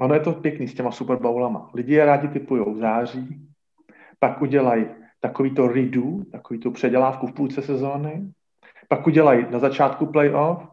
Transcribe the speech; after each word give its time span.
ono 0.00 0.14
je 0.14 0.20
to 0.20 0.32
pěkný 0.32 0.68
s 0.68 0.74
těma 0.74 0.90
Super 0.90 1.16
Bowlama. 1.16 1.70
Lidi 1.74 1.94
je 1.94 2.04
rádi 2.04 2.28
typujou 2.28 2.74
v 2.74 2.78
září, 2.78 3.48
pak 4.18 4.42
udělají 4.42 4.86
takový 5.20 5.54
to 5.54 5.68
redo, 5.68 6.02
takový 6.32 6.60
tu 6.60 6.70
předělávku 6.70 7.26
v 7.26 7.32
půlce 7.32 7.62
sezóny, 7.62 8.32
pak 8.88 9.06
udělají 9.06 9.46
na 9.50 9.58
začátku 9.58 10.06
playoff 10.06 10.68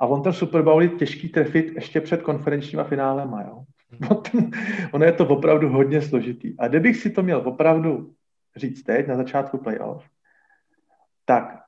a 0.00 0.06
on 0.06 0.22
ten 0.22 0.32
Super 0.32 0.62
Bowl 0.62 0.82
je 0.82 0.88
těžký 0.88 1.28
trefit 1.28 1.72
ještě 1.74 2.00
před 2.00 2.22
konferenčníma 2.22 2.84
finálema, 2.84 3.42
jo. 3.42 3.64
ono 4.92 5.04
je 5.04 5.12
to 5.12 5.28
opravdu 5.28 5.68
hodně 5.68 6.02
složitý. 6.02 6.54
A 6.58 6.68
kdybych 6.68 6.96
si 6.96 7.10
to 7.10 7.22
měl 7.22 7.42
opravdu 7.44 8.12
říct 8.56 8.82
teď, 8.82 9.06
na 9.06 9.16
začátku 9.16 9.58
playoff, 9.58 10.04
tak 11.24 11.60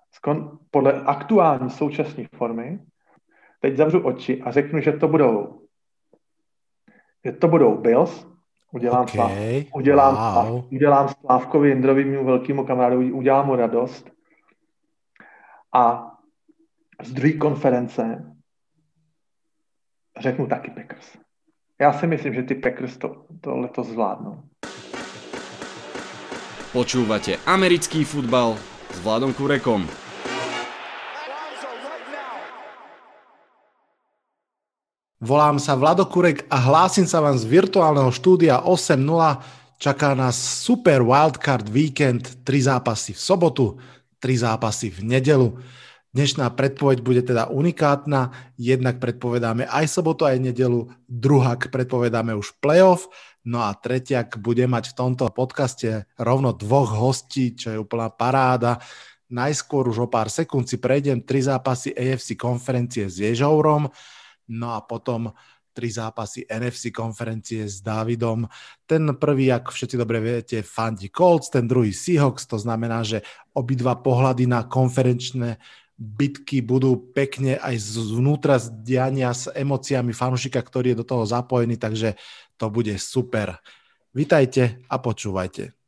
podle 0.71 1.03
aktuální 1.03 1.71
současné 1.71 2.25
formy 2.35 2.81
teď 3.61 3.77
zavřu 3.77 4.01
oči 4.01 4.43
a 4.43 4.51
řeknu, 4.51 4.81
že 4.81 4.93
to 4.93 5.09
budou 5.09 5.63
že 7.25 7.33
to 7.33 7.49
budou 7.49 7.77
Bills, 7.77 8.27
udělám, 8.73 9.03
okay. 9.03 9.15
slav, 9.15 9.33
udělám, 9.75 10.15
wow. 10.15 10.33
slav, 10.33 10.73
udělám 10.73 11.09
Slávkovi 11.09 11.69
Jindrovi, 11.69 12.05
mému 12.05 12.25
velkému 12.25 12.65
kamarádovi, 12.65 13.13
udělám 13.13 13.47
mu 13.47 13.57
radost. 13.57 14.11
A 15.75 16.11
z 17.03 17.13
druhé 17.13 17.33
konference 17.33 18.35
řeknu 20.21 20.47
taky 20.47 20.71
Packers. 20.71 21.17
Já 21.81 21.93
si 21.93 22.07
myslím, 22.07 22.35
že 22.35 22.43
ty 22.43 22.55
Packers 22.55 22.97
to, 22.97 23.25
to 23.41 23.57
letos 23.57 23.87
zvládnou. 23.87 24.43
Počúvate 26.73 27.35
americký 27.47 28.05
futbal 28.05 28.55
s 28.95 29.03
Vladom 29.03 29.35
Kurekom. 29.35 30.10
Volám 35.21 35.61
sa 35.61 35.77
Vlado 35.77 36.09
Kurek 36.09 36.49
a 36.49 36.57
hlásim 36.57 37.05
sa 37.05 37.21
vám 37.21 37.37
z 37.37 37.45
virtuálneho 37.45 38.09
štúdia 38.09 38.65
8.0. 38.65 39.05
Čaká 39.77 40.17
nás 40.17 40.33
super 40.33 41.05
wildcard 41.05 41.69
víkend, 41.69 42.41
tri 42.41 42.65
zápasy 42.65 43.13
v 43.13 43.21
sobotu, 43.21 43.77
tri 44.17 44.41
zápasy 44.41 44.89
v 44.89 45.05
nedelu. 45.05 45.61
Dnešná 46.17 46.49
predpoveď 46.57 47.05
bude 47.05 47.21
teda 47.21 47.53
unikátna, 47.53 48.33
jednak 48.57 48.97
predpovedáme 48.97 49.69
aj 49.69 49.93
sobotu, 49.93 50.25
aj 50.25 50.41
nedelu, 50.41 50.89
druhak 51.05 51.69
predpovedáme 51.69 52.33
už 52.33 52.57
playoff, 52.57 53.05
no 53.45 53.61
a 53.61 53.77
tretiak 53.77 54.41
bude 54.41 54.65
mať 54.65 54.97
v 54.97 55.05
tomto 55.05 55.29
podcaste 55.37 56.09
rovno 56.17 56.57
dvoch 56.57 56.97
hostí, 56.97 57.53
čo 57.53 57.77
je 57.77 57.77
úplná 57.77 58.09
paráda. 58.09 58.81
Najskôr 59.29 59.85
už 59.85 60.01
o 60.01 60.09
pár 60.09 60.33
sekúnd 60.33 60.65
si 60.65 60.81
prejdem 60.81 61.21
tri 61.21 61.45
zápasy 61.45 61.93
AFC 61.93 62.41
konferencie 62.41 63.05
s 63.05 63.21
Ježourom, 63.21 63.93
No 64.51 64.75
a 64.75 64.83
potom 64.83 65.31
tri 65.71 65.87
zápasy 65.87 66.45
NFC 66.51 66.91
konferencie 66.91 67.63
s 67.63 67.79
Dávidom. 67.79 68.45
Ten 68.85 69.15
prvý, 69.17 69.55
ako 69.55 69.71
všetci 69.71 69.97
dobre 69.97 70.19
viete, 70.19 70.67
fandi 70.67 71.09
Colts, 71.09 71.49
ten 71.49 71.71
druhý 71.71 71.95
Seahawks, 71.95 72.51
to 72.51 72.59
znamená, 72.59 73.07
že 73.07 73.23
obidva 73.55 73.95
pohľady 73.97 74.51
na 74.51 74.67
konferenčné 74.67 75.63
bitky 76.01 76.65
budú 76.65 76.97
pekne 77.13 77.61
aj 77.61 77.77
zvnútra 77.77 78.57
diania 78.57 79.37
s 79.37 79.53
emóciami 79.53 80.17
fanúšika, 80.17 80.59
ktorý 80.65 80.97
je 80.97 81.01
do 81.05 81.07
toho 81.07 81.29
zapojený, 81.29 81.77
takže 81.77 82.17
to 82.57 82.73
bude 82.73 82.97
super. 82.97 83.61
Vítajte 84.11 84.83
a 84.91 84.97
počúvajte. 84.99 85.80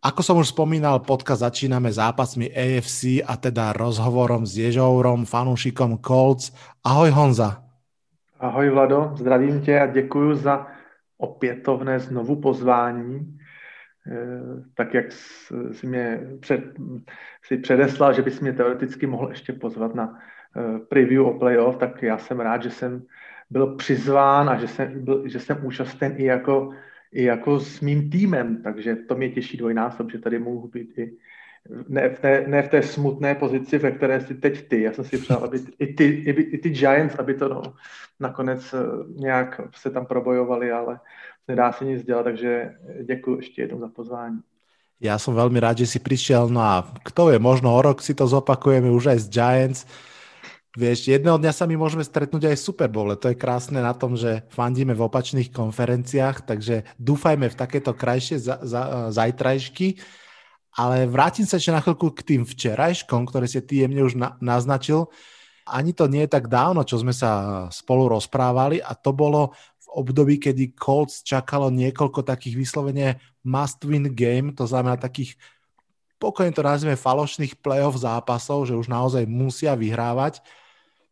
Ako 0.00 0.24
som 0.24 0.40
už 0.40 0.56
spomínal, 0.56 1.04
podcast 1.04 1.44
začíname 1.44 1.92
zápasmi 1.92 2.48
AFC 2.48 3.20
a 3.20 3.36
teda 3.36 3.76
rozhovorom 3.76 4.48
s 4.48 4.56
Ježourom, 4.56 5.28
fanúšikom 5.28 6.00
Colts. 6.00 6.56
Ahoj 6.80 7.12
Honza. 7.12 7.60
Ahoj 8.40 8.72
Vlado, 8.72 9.12
zdravím 9.20 9.60
tě 9.60 9.80
a 9.80 9.86
děkuji 9.92 10.34
za 10.34 10.66
opětovné 11.20 12.00
znovu 12.00 12.40
pozvání. 12.40 13.36
Eh, 14.08 14.64
tak 14.74 14.94
jak 14.94 15.12
si, 15.72 15.86
mě 15.86 16.20
před, 16.40 16.60
si 17.44 17.60
předeslal, 17.60 18.12
že 18.12 18.22
bys 18.22 18.40
mě 18.40 18.52
teoreticky 18.52 19.06
mohl 19.06 19.28
ještě 19.28 19.52
pozvat 19.52 19.94
na 19.94 20.16
eh, 20.16 20.78
preview 20.88 21.26
o 21.26 21.38
playoff, 21.38 21.76
tak 21.76 22.02
já 22.02 22.18
jsem 22.18 22.40
rád, 22.40 22.62
že 22.62 22.70
jsem 22.70 23.02
byl 23.50 23.76
přizván 23.76 24.48
a 24.48 24.56
že 24.56 24.68
jsem, 24.68 25.04
byl, 25.04 25.28
že 25.28 25.40
jsem 25.40 25.60
účasten 25.60 26.14
i 26.16 26.24
jako 26.24 26.72
i 27.12 27.24
jako 27.24 27.60
s 27.60 27.80
mým 27.80 28.10
týmem, 28.10 28.62
takže 28.62 28.96
to 28.96 29.14
mě 29.14 29.30
těší 29.30 29.56
dvojnásob, 29.56 30.10
že 30.10 30.18
tady 30.18 30.38
mohu 30.38 30.68
být 30.68 30.98
i 30.98 31.16
ne 31.88 32.08
v, 32.08 32.18
té, 32.18 32.44
ne 32.46 32.62
v 32.62 32.68
té 32.68 32.82
smutné 32.82 33.34
pozici, 33.34 33.78
ve 33.78 33.90
které 33.90 34.20
jsi 34.20 34.34
teď 34.34 34.68
ty. 34.68 34.82
Já 34.82 34.92
jsem 34.92 35.04
si 35.04 35.18
přál, 35.18 35.44
aby 35.44 35.58
i 35.78 35.94
ty, 35.94 36.04
i, 36.04 36.30
i 36.30 36.58
ty 36.58 36.70
Giants, 36.70 37.14
aby 37.18 37.34
to 37.34 37.48
no, 37.48 37.62
nakonec 38.20 38.74
eh, 38.74 38.78
nějak 39.14 39.60
se 39.76 39.90
tam 39.90 40.06
probojovali, 40.06 40.72
ale 40.72 41.00
nedá 41.48 41.72
se 41.72 41.84
nic 41.84 42.04
dělat, 42.04 42.22
takže 42.22 42.74
děkuji 43.04 43.36
ještě 43.36 43.62
jednou 43.62 43.80
za 43.80 43.88
pozvání. 43.88 44.40
Já 45.00 45.18
jsem 45.18 45.34
velmi 45.34 45.60
rád, 45.60 45.78
že 45.78 45.86
si 45.86 45.98
přišel, 45.98 46.48
no 46.48 46.60
a 46.60 46.92
kto 47.04 47.30
je, 47.30 47.38
možno 47.38 47.76
o 47.76 47.82
rok 47.82 48.02
si 48.02 48.14
to 48.14 48.26
zopakujeme 48.26 48.90
už 48.90 49.06
aj 49.06 49.18
z 49.18 49.28
Giants. 49.28 49.86
Vieš, 50.70 51.10
jedného 51.10 51.34
dňa 51.34 51.50
sa 51.50 51.66
my 51.66 51.74
môžeme 51.74 52.06
stretnúť 52.06 52.46
aj 52.46 52.54
v 52.54 52.66
Super 52.70 52.86
Bowl. 52.86 53.10
To 53.10 53.26
je 53.26 53.34
krásne 53.34 53.82
na 53.82 53.90
tom, 53.90 54.14
že 54.14 54.46
fandíme 54.54 54.94
v 54.94 55.02
opačných 55.02 55.50
konferenciách, 55.50 56.46
takže 56.46 56.86
dúfajme 56.94 57.50
v 57.50 57.58
takéto 57.58 57.90
krajšie 57.90 58.38
za, 58.38 58.62
za, 58.62 59.10
zajtrajšky. 59.10 59.98
Ale 60.78 61.10
vrátim 61.10 61.42
sa 61.42 61.58
ešte 61.58 61.74
na 61.74 61.82
chvíľku 61.82 62.14
k 62.14 62.22
tým 62.22 62.42
včerajškom, 62.46 63.26
ktoré 63.26 63.50
si 63.50 63.58
ty 63.66 63.82
jemne 63.82 64.06
už 64.06 64.14
na, 64.14 64.38
naznačil. 64.38 65.10
Ani 65.66 65.90
to 65.90 66.06
nie 66.06 66.22
je 66.22 66.38
tak 66.38 66.46
dávno, 66.46 66.86
čo 66.86 67.02
sme 67.02 67.10
sa 67.10 67.66
spolu 67.74 68.06
rozprávali 68.06 68.78
a 68.78 68.94
to 68.94 69.10
bolo 69.10 69.50
v 69.58 69.86
období, 69.90 70.38
kedy 70.38 70.78
Colts 70.78 71.26
čakalo 71.26 71.66
niekoľko 71.74 72.22
takých 72.22 72.54
vyslovene 72.54 73.18
must-win 73.42 74.06
game, 74.14 74.54
to 74.54 74.70
znamená 74.70 74.94
takých 74.94 75.34
pokojne 76.22 76.54
to 76.54 76.62
nazveme 76.62 76.94
falošných 76.94 77.58
playoff 77.58 77.98
zápasov, 77.98 78.70
že 78.70 78.78
už 78.78 78.86
naozaj 78.86 79.26
musia 79.26 79.74
vyhrávať 79.74 80.38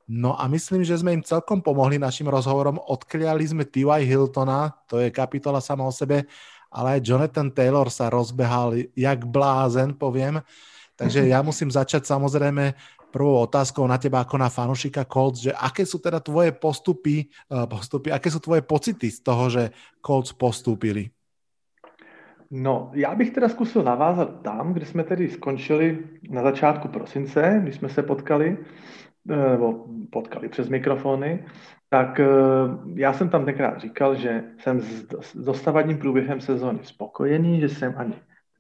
No 0.08 0.32
a 0.40 0.48
myslím, 0.48 0.80
že 0.88 0.96
sme 0.96 1.12
im 1.12 1.20
celkom 1.20 1.60
pomohli 1.60 2.00
našim 2.00 2.24
rozhovorom. 2.32 2.80
Odkliali 2.80 3.44
sme 3.44 3.68
T.Y. 3.68 4.08
Hiltona, 4.08 4.72
to 4.88 5.04
je 5.04 5.12
kapitola 5.12 5.60
sama 5.60 5.84
o 5.84 5.92
sebe, 5.92 6.24
ale 6.72 6.96
aj 6.96 7.04
Jonathan 7.04 7.52
Taylor 7.52 7.92
sa 7.92 8.08
rozbehal 8.08 8.88
jak 8.96 9.28
blázen, 9.28 9.92
poviem. 9.92 10.40
Takže 10.96 11.28
ja 11.32 11.44
musím 11.44 11.68
začať 11.68 12.08
samozrejme 12.08 12.72
prvou 13.12 13.44
otázkou 13.44 13.84
na 13.84 14.00
teba 14.00 14.24
ako 14.24 14.36
na 14.40 14.48
fanušika 14.48 15.04
Colts, 15.04 15.44
že 15.44 15.52
aké 15.52 15.84
sú 15.84 16.00
teda 16.00 16.20
tvoje 16.24 16.52
postupy, 16.56 17.28
eh, 17.28 17.66
postupy, 17.68 18.08
aké 18.08 18.32
sú 18.32 18.40
tvoje 18.40 18.64
pocity 18.64 19.12
z 19.12 19.20
toho, 19.20 19.44
že 19.52 19.62
Colts 20.00 20.32
postúpili? 20.32 21.12
No, 22.50 22.90
já 22.94 23.14
bych 23.14 23.30
teda 23.30 23.48
zkusil 23.48 23.82
navázat 23.82 24.42
tam, 24.42 24.72
kde 24.72 24.86
jsme 24.86 25.04
tedy 25.04 25.28
skončili 25.28 25.98
na 26.30 26.42
začátku 26.42 26.88
prosince, 26.88 27.60
když 27.62 27.74
jsme 27.74 27.88
se 27.88 28.02
potkali. 28.02 28.56
Eh, 29.30 29.50
nebo 29.50 29.86
potkali 30.10 30.48
přes 30.48 30.68
mikrofony, 30.68 31.44
tak 31.88 32.20
eh, 32.20 32.26
já 32.94 33.12
jsem 33.12 33.28
tam 33.28 33.44
tenkrát 33.44 33.80
říkal, 33.80 34.14
že 34.14 34.44
jsem 34.58 34.80
s 34.80 35.36
dostavadním 35.36 35.98
průběhem 35.98 36.40
sezóny 36.40 36.78
spokojený, 36.82 37.60
že 37.60 37.68
jsem 37.68 37.94
ani 37.96 38.14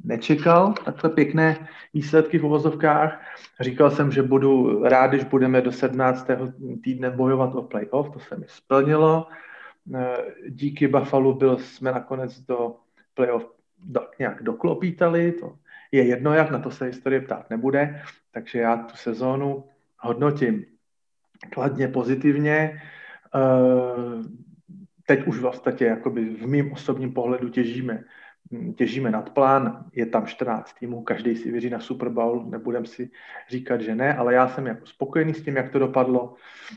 nečekal 0.04 0.72
takhle 0.84 1.10
pěkné 1.10 1.68
výsledky 1.94 2.38
v 2.38 2.44
uvozovkách. 2.44 3.20
Říkal 3.60 3.90
jsem, 3.90 4.12
že 4.12 4.22
budu 4.22 4.82
rád, 4.84 5.06
když 5.06 5.24
budeme 5.24 5.60
do 5.60 5.72
17. 5.72 6.26
týdne 6.84 7.10
bojovat 7.10 7.54
o 7.54 7.62
playoff, 7.62 8.10
to 8.10 8.18
se 8.18 8.36
mi 8.36 8.44
splnilo. 8.48 9.26
Eh, 9.94 10.16
díky 10.48 10.88
Buffalo 10.88 11.34
byl, 11.34 11.58
jsme 11.58 11.92
nakonec 11.92 12.40
do 12.40 12.76
playoff 13.14 13.46
nějak 14.18 14.42
doklopítali, 14.42 15.32
to 15.32 15.56
je 15.92 16.02
jedno, 16.04 16.34
jak 16.34 16.50
na 16.50 16.58
to 16.58 16.70
se 16.70 16.84
historie 16.84 17.20
ptát 17.20 17.50
nebude, 17.50 18.02
takže 18.32 18.58
já 18.58 18.76
tu 18.76 18.96
sezónu 18.96 19.64
hodnotím 19.98 20.64
kladně, 21.52 21.88
pozitivně. 21.88 22.82
Eh, 23.34 24.22
teď 25.06 25.26
už 25.26 25.38
v 25.38 25.42
podstatě 25.42 25.84
jakoby 25.84 26.24
v 26.24 26.46
mým 26.46 26.72
osobním 26.72 27.12
pohledu 27.12 27.48
těžíme, 27.48 28.04
těžíme 28.76 29.10
nad 29.10 29.30
plán, 29.30 29.84
je 29.92 30.06
tam 30.06 30.26
14 30.26 30.72
týmů, 30.72 31.02
každý 31.02 31.36
si 31.36 31.50
věří 31.50 31.70
na 31.70 31.80
Super 31.80 32.08
Bowl, 32.08 32.44
nebudem 32.44 32.86
si 32.86 33.10
říkat, 33.48 33.80
že 33.80 33.94
ne, 33.94 34.14
ale 34.14 34.34
já 34.34 34.48
jsem 34.48 34.66
jako 34.66 34.86
spokojený 34.86 35.34
s 35.34 35.42
tím, 35.42 35.56
jak 35.56 35.70
to 35.70 35.78
dopadlo, 35.78 36.34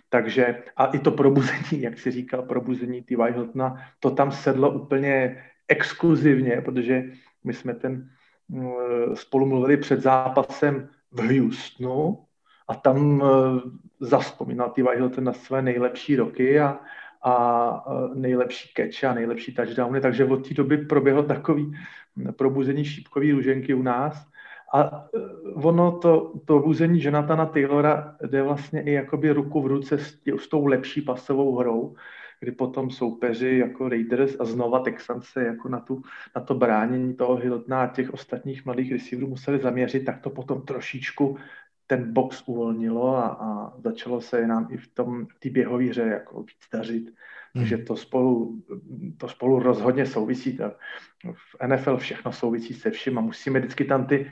takže 0.10 0.64
a 0.78 0.86
i 0.86 1.00
to 1.00 1.12
probuzení, 1.12 1.82
jak 1.82 2.00
si 2.00 2.12
říkal, 2.12 2.44
probuzení 2.44 3.02
T.Y. 3.02 3.32
Hiltona, 3.34 3.76
to 4.00 4.12
tam 4.12 4.32
sedlo 4.32 4.72
úplně 4.72 5.44
exkluzivně, 5.68 6.62
protože 6.62 7.04
my 7.44 7.54
jsme 7.54 7.74
ten 7.74 8.10
eh, 8.58 9.16
spolu 9.16 9.46
mluvili 9.46 9.78
před 9.78 10.02
zápasem 10.02 10.90
v 11.12 11.40
Houstonu, 11.40 12.26
a 12.72 12.76
tam 12.76 13.24
eh, 13.24 13.62
zaspomínal 14.00 14.70
ty 14.70 14.84
Hilton 14.96 15.24
na 15.24 15.34
své 15.34 15.62
nejlepší 15.62 16.16
roky 16.16 16.60
a, 16.60 16.80
a 17.22 17.86
eh, 17.88 18.16
nejlepší 18.16 18.74
catch 18.78 19.04
a 19.04 19.14
nejlepší 19.14 19.54
touchdowny, 19.54 20.02
takže 20.02 20.26
od 20.26 20.48
té 20.48 20.54
doby 20.54 20.78
proběhlo 20.78 21.24
takový 21.24 21.78
probuzení 22.38 22.86
šípkový 22.86 23.32
růženky 23.32 23.74
u 23.74 23.82
nás. 23.82 24.28
A 24.74 25.06
ono, 25.56 25.92
to, 25.92 26.34
to 26.46 26.64
Jonathana 26.92 27.46
Taylora 27.46 28.16
jde 28.28 28.44
vlastně 28.44 28.82
i 28.82 28.92
jakoby 28.92 29.32
ruku 29.32 29.62
v 29.62 29.68
ruce 29.68 29.98
s, 29.98 30.18
s 30.40 30.48
tou 30.48 30.66
lepší 30.66 31.02
pasovou 31.02 31.56
hrou, 31.56 31.96
kdy 32.40 32.52
potom 32.52 32.90
soupeři 32.90 33.58
jako 33.58 33.90
Raiders 33.90 34.40
a 34.40 34.46
znova 34.46 34.80
Texans 34.80 35.26
se 35.26 35.44
jako 35.44 35.70
na, 35.70 35.80
tu, 35.80 36.02
na 36.36 36.42
to 36.42 36.56
bránění 36.56 37.14
toho 37.14 37.36
Hiltona 37.36 37.84
a 37.84 37.88
těch 37.88 38.14
ostatních 38.14 38.66
mladých 38.66 38.92
receiverů 38.92 39.28
museli 39.28 39.60
zaměřit, 39.60 40.06
tak 40.06 40.22
to 40.22 40.30
potom 40.30 40.62
trošičku 40.62 41.38
ten 41.92 42.14
box 42.14 42.44
uvolnilo 42.46 43.18
a, 43.18 43.28
a 43.28 43.74
začalo 43.84 44.22
se 44.22 44.48
nám 44.48 44.68
i 44.72 44.78
v 44.78 44.88
tom 44.88 45.28
té 45.40 45.50
běhové 45.50 45.84
hře 45.84 46.02
jako 46.02 46.44
víc 46.44 46.64
dařit. 46.74 47.04
Hmm. 47.54 47.64
Takže 47.64 47.78
to 47.78 47.96
spolu, 47.96 48.64
to 49.18 49.28
spolu 49.28 49.60
rozhodně 49.60 50.06
souvisí. 50.06 50.58
V 51.34 51.68
NFL 51.68 51.98
všechno 51.98 52.32
souvisí 52.32 52.74
se 52.74 52.92
vším 52.92 53.18
a 53.18 53.22
musíme 53.22 53.60
vždycky 53.60 53.86
tam 53.86 54.06
ty, 54.06 54.32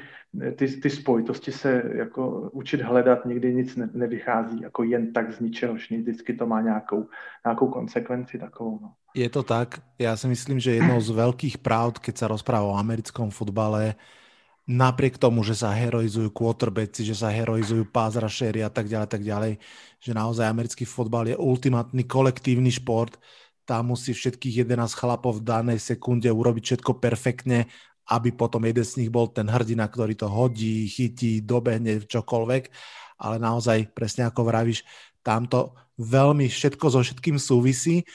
ty, 0.56 0.68
ty 0.68 0.90
spojitosti 0.90 1.52
se 1.52 1.84
jako 1.96 2.50
učit 2.54 2.82
hledat, 2.82 3.26
nikdy 3.26 3.54
nic 3.54 3.76
ne, 3.76 3.90
nevychází 3.94 4.62
jako 4.62 4.84
jen 4.84 5.14
tak 5.14 5.32
z 5.32 5.40
ničeho, 5.40 5.74
vždycky 5.74 6.34
to 6.34 6.48
má 6.48 6.62
nějakou, 6.62 7.08
nějakou 7.46 7.68
konsekvenci 7.68 8.40
takovou. 8.40 8.80
No. 8.82 8.92
Je 9.16 9.30
to 9.30 9.44
tak. 9.44 9.82
Já 10.00 10.18
si 10.18 10.28
myslím, 10.28 10.60
že 10.60 10.72
jednou 10.72 11.02
z 11.02 11.10
velkých 11.10 11.58
pravd, 11.58 12.00
keď 12.00 12.18
se 12.18 12.28
rozpráva 12.28 12.66
o 12.66 12.78
americkom 12.78 13.32
futbale, 13.32 13.96
napriek 14.70 15.18
tomu, 15.18 15.42
že 15.42 15.58
sa 15.58 15.74
heroizujú 15.74 16.30
quarterbacki, 16.30 17.02
že 17.02 17.18
sa 17.18 17.34
heroizujú 17.34 17.90
rushery 17.90 18.62
a 18.62 18.70
tak 18.70 18.86
ďalej, 18.86 19.10
tak 19.10 19.24
ďalej, 19.26 19.54
že 19.98 20.12
naozaj 20.14 20.46
americký 20.46 20.86
fotbal 20.86 21.34
je 21.34 21.36
ultimátny 21.36 22.06
kolektívny 22.06 22.70
šport, 22.70 23.18
tam 23.66 23.98
musí 23.98 24.14
všetkých 24.14 24.70
11 24.70 24.94
chlapov 24.94 25.42
v 25.42 25.46
danej 25.46 25.82
sekunde 25.82 26.30
urobiť 26.30 26.64
všetko 26.86 27.02
perfektne, 27.02 27.66
aby 28.14 28.30
potom 28.30 28.62
jeden 28.66 28.86
z 28.86 29.02
nich 29.02 29.10
bol 29.10 29.34
ten 29.34 29.50
hrdina, 29.50 29.90
ktorý 29.90 30.14
to 30.14 30.30
hodí, 30.30 30.86
chytí, 30.86 31.42
dobehne 31.42 32.06
čokoľvek, 32.06 32.64
ale 33.26 33.36
naozaj, 33.42 33.90
presne 33.98 34.30
ako 34.30 34.54
vravíš, 34.54 34.86
tamto 35.26 35.74
veľmi 35.98 36.46
všetko 36.46 36.86
so 36.94 37.02
všetkým 37.02 37.42
súvisí. 37.42 38.06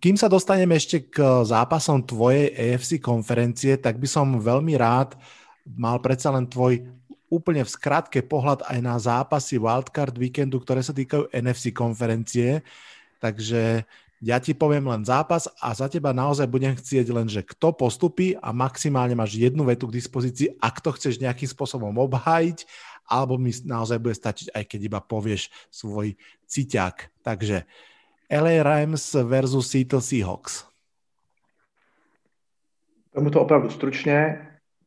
Kým 0.00 0.16
sa 0.16 0.28
dostaneme 0.28 0.76
ešte 0.76 1.08
k 1.08 1.44
zápasom 1.44 2.04
tvojej 2.04 2.52
AFC 2.52 3.00
konferencie, 3.00 3.80
tak 3.80 3.96
by 3.96 4.04
som 4.04 4.36
veľmi 4.36 4.76
rád 4.76 5.16
uh, 5.16 5.45
mal 5.74 5.98
predsa 5.98 6.30
len 6.30 6.46
tvoj 6.46 6.86
úplne 7.26 7.66
v 7.66 7.74
skratke 7.74 8.22
pohľad 8.22 8.62
aj 8.70 8.78
na 8.78 8.94
zápasy 9.02 9.58
wildcard 9.58 10.14
víkendu, 10.14 10.62
ktoré 10.62 10.78
sa 10.82 10.94
týkajú 10.94 11.34
NFC 11.34 11.74
konferencie. 11.74 12.62
Takže 13.18 13.82
ja 14.22 14.38
ti 14.38 14.54
poviem 14.54 14.86
len 14.86 15.02
zápas 15.02 15.50
a 15.58 15.74
za 15.74 15.90
teba 15.90 16.14
naozaj 16.14 16.46
budem 16.46 16.72
chcieť 16.72 17.06
len, 17.10 17.26
že 17.26 17.42
kto 17.42 17.74
postupí 17.74 18.38
a 18.38 18.54
maximálne 18.54 19.18
máš 19.18 19.36
jednu 19.36 19.66
vetu 19.66 19.90
k 19.90 19.98
dispozícii, 19.98 20.56
ak 20.62 20.80
to 20.80 20.94
chceš 20.94 21.18
nejakým 21.20 21.50
spôsobom 21.50 21.92
obhájiť, 21.98 22.64
alebo 23.06 23.36
mi 23.36 23.50
naozaj 23.50 23.98
bude 23.98 24.14
stačiť, 24.14 24.54
aj 24.54 24.64
keď 24.66 24.80
iba 24.86 25.00
povieš 25.02 25.50
svoj 25.68 26.14
ciťák. 26.46 27.26
Takže 27.26 27.66
LA 28.30 28.62
Rams 28.62 29.14
versus 29.26 29.66
Seattle 29.70 30.02
Seahawks. 30.02 30.66
Tomu 33.14 33.30
to 33.30 33.40
opravdu 33.40 33.70
stručně 33.70 34.46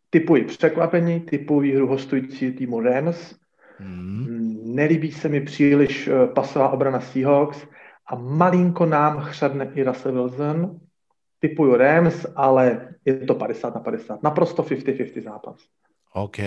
typuji 0.09 0.43
překvapení, 0.43 1.19
typu 1.19 1.59
výhru 1.59 1.87
hostující 1.87 2.51
týmu 2.51 2.79
Rams. 2.79 3.35
Hmm. 3.77 4.59
Nelíbí 4.65 5.11
se 5.11 5.29
mi 5.29 5.41
příliš 5.41 6.07
eh, 6.07 6.27
pasová 6.27 6.69
obrana 6.69 6.99
Seahawks 6.99 7.67
a 8.07 8.15
malinko 8.15 8.85
nám 8.85 9.19
chřadne 9.19 9.71
i 9.75 9.83
Russell 9.83 10.13
Wilson. 10.13 10.79
Typuju 11.39 11.75
Rams, 11.75 12.25
ale 12.35 12.89
je 13.05 13.17
to 13.17 13.35
50 13.35 13.75
na 13.75 13.81
50. 13.81 14.23
Naprosto 14.23 14.63
50-50 14.63 15.23
zápas. 15.23 15.59
OK. 16.13 16.37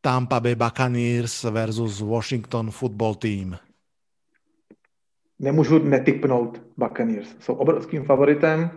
Tampa 0.00 0.40
Bay 0.40 0.54
Buccaneers 0.54 1.42
versus 1.42 2.00
Washington 2.00 2.70
Football 2.70 3.14
Team. 3.14 3.56
Nemůžu 5.38 5.78
netypnout 5.78 6.62
Buccaneers. 6.76 7.36
Jsou 7.40 7.54
obrovským 7.54 8.04
favoritem 8.04 8.70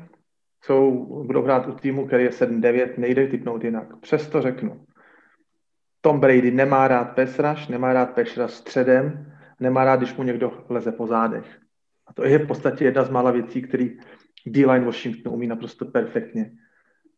jsou, 0.66 1.06
budou 1.26 1.42
hrát 1.42 1.68
u 1.68 1.72
týmu, 1.72 2.08
který 2.08 2.24
je 2.24 2.30
7-9, 2.30 2.90
nejde 2.98 3.28
typnout 3.28 3.64
jinak. 3.64 3.98
Přesto 4.00 4.42
řeknu, 4.42 4.86
Tom 6.02 6.20
Brady 6.20 6.52
nemá 6.52 6.88
rád 6.88 7.06
pesraš, 7.16 7.68
nemá 7.68 7.94
rád 7.94 8.10
pešra 8.10 8.48
středem, 8.48 9.34
nemá 9.60 9.86
rád, 9.86 9.96
když 9.96 10.16
mu 10.16 10.24
někdo 10.24 10.66
leze 10.70 10.92
po 10.92 11.08
zádech. 11.08 11.60
A 12.08 12.14
to 12.14 12.24
je 12.24 12.40
v 12.40 12.48
podstatě 12.48 12.86
jedna 12.86 13.04
z 13.04 13.10
mála 13.10 13.32
věcí, 13.32 13.62
který 13.62 13.98
D-line 14.46 14.86
Washington 14.86 15.34
umí 15.34 15.48
naprosto 15.48 15.86
perfektně. 15.86 16.52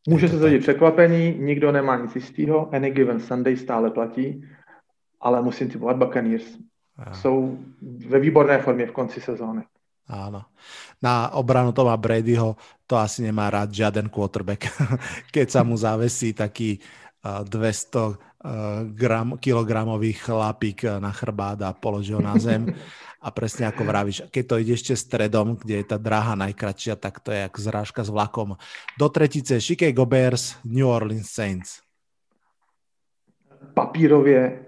Může 0.09 0.27
se 0.27 0.37
zhodit 0.37 0.61
překvapení, 0.61 1.37
nikdo 1.39 1.71
nemá 1.71 1.97
nic 1.97 2.15
jistého, 2.15 2.75
any 2.75 2.91
given 2.91 3.19
Sunday 3.19 3.57
stále 3.57 3.91
platí, 3.91 4.45
ale 5.21 5.41
musím 5.41 5.69
typovat 5.69 5.97
Buccaneers. 5.97 6.57
Jsou 7.11 7.59
ve 8.07 8.19
výborné 8.19 8.57
formě 8.57 8.85
v 8.85 8.91
konci 8.91 9.21
sezóny. 9.21 9.63
Áno. 10.05 10.45
Na 11.01 11.33
obranu 11.33 11.73
Toma 11.73 11.97
Bradyho 11.97 12.57
to 12.85 12.93
asi 12.97 13.25
nemá 13.25 13.49
rád 13.49 13.73
žiaden 13.73 14.09
quarterback. 14.13 14.69
Keď 15.35 15.47
sa 15.49 15.61
mu 15.65 15.73
zavesí 15.73 16.37
taký 16.37 16.77
200 17.25 18.93
gram, 18.93 19.37
kilogramový 19.41 20.13
chlapík 20.13 20.85
na 21.01 21.09
chrbát 21.09 21.57
a 21.65 21.73
položí 21.73 22.13
ho 22.13 22.21
na 22.21 22.37
zem. 22.37 22.69
A 23.25 23.33
presne 23.33 23.65
ako 23.65 23.81
vravíš, 23.89 24.29
keď 24.29 24.43
to 24.45 24.55
ide 24.61 24.77
ešte 24.77 24.93
stredom, 24.93 25.57
kde 25.57 25.81
je 25.81 25.85
tá 25.89 25.97
dráha 25.97 26.37
najkračšia, 26.37 26.93
tak 26.93 27.25
to 27.25 27.33
je 27.33 27.41
jak 27.41 27.57
zrážka 27.57 28.05
s 28.05 28.13
vlakom. 28.13 28.53
Do 29.01 29.09
tretice 29.09 29.57
Chicago 29.57 30.05
Bears, 30.05 30.61
New 30.61 30.85
Orleans 30.85 31.33
Saints. 31.33 31.81
Papírově 33.73 34.64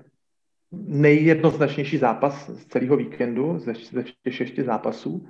nejjednoznačnější 0.72 1.98
zápas 1.98 2.50
z 2.50 2.66
celého 2.66 2.98
víkendu, 2.98 3.60
ze, 3.60 3.74
ze 3.74 4.04
těch 4.24 4.36
šesti 4.36 4.64
zápasů. 4.64 5.28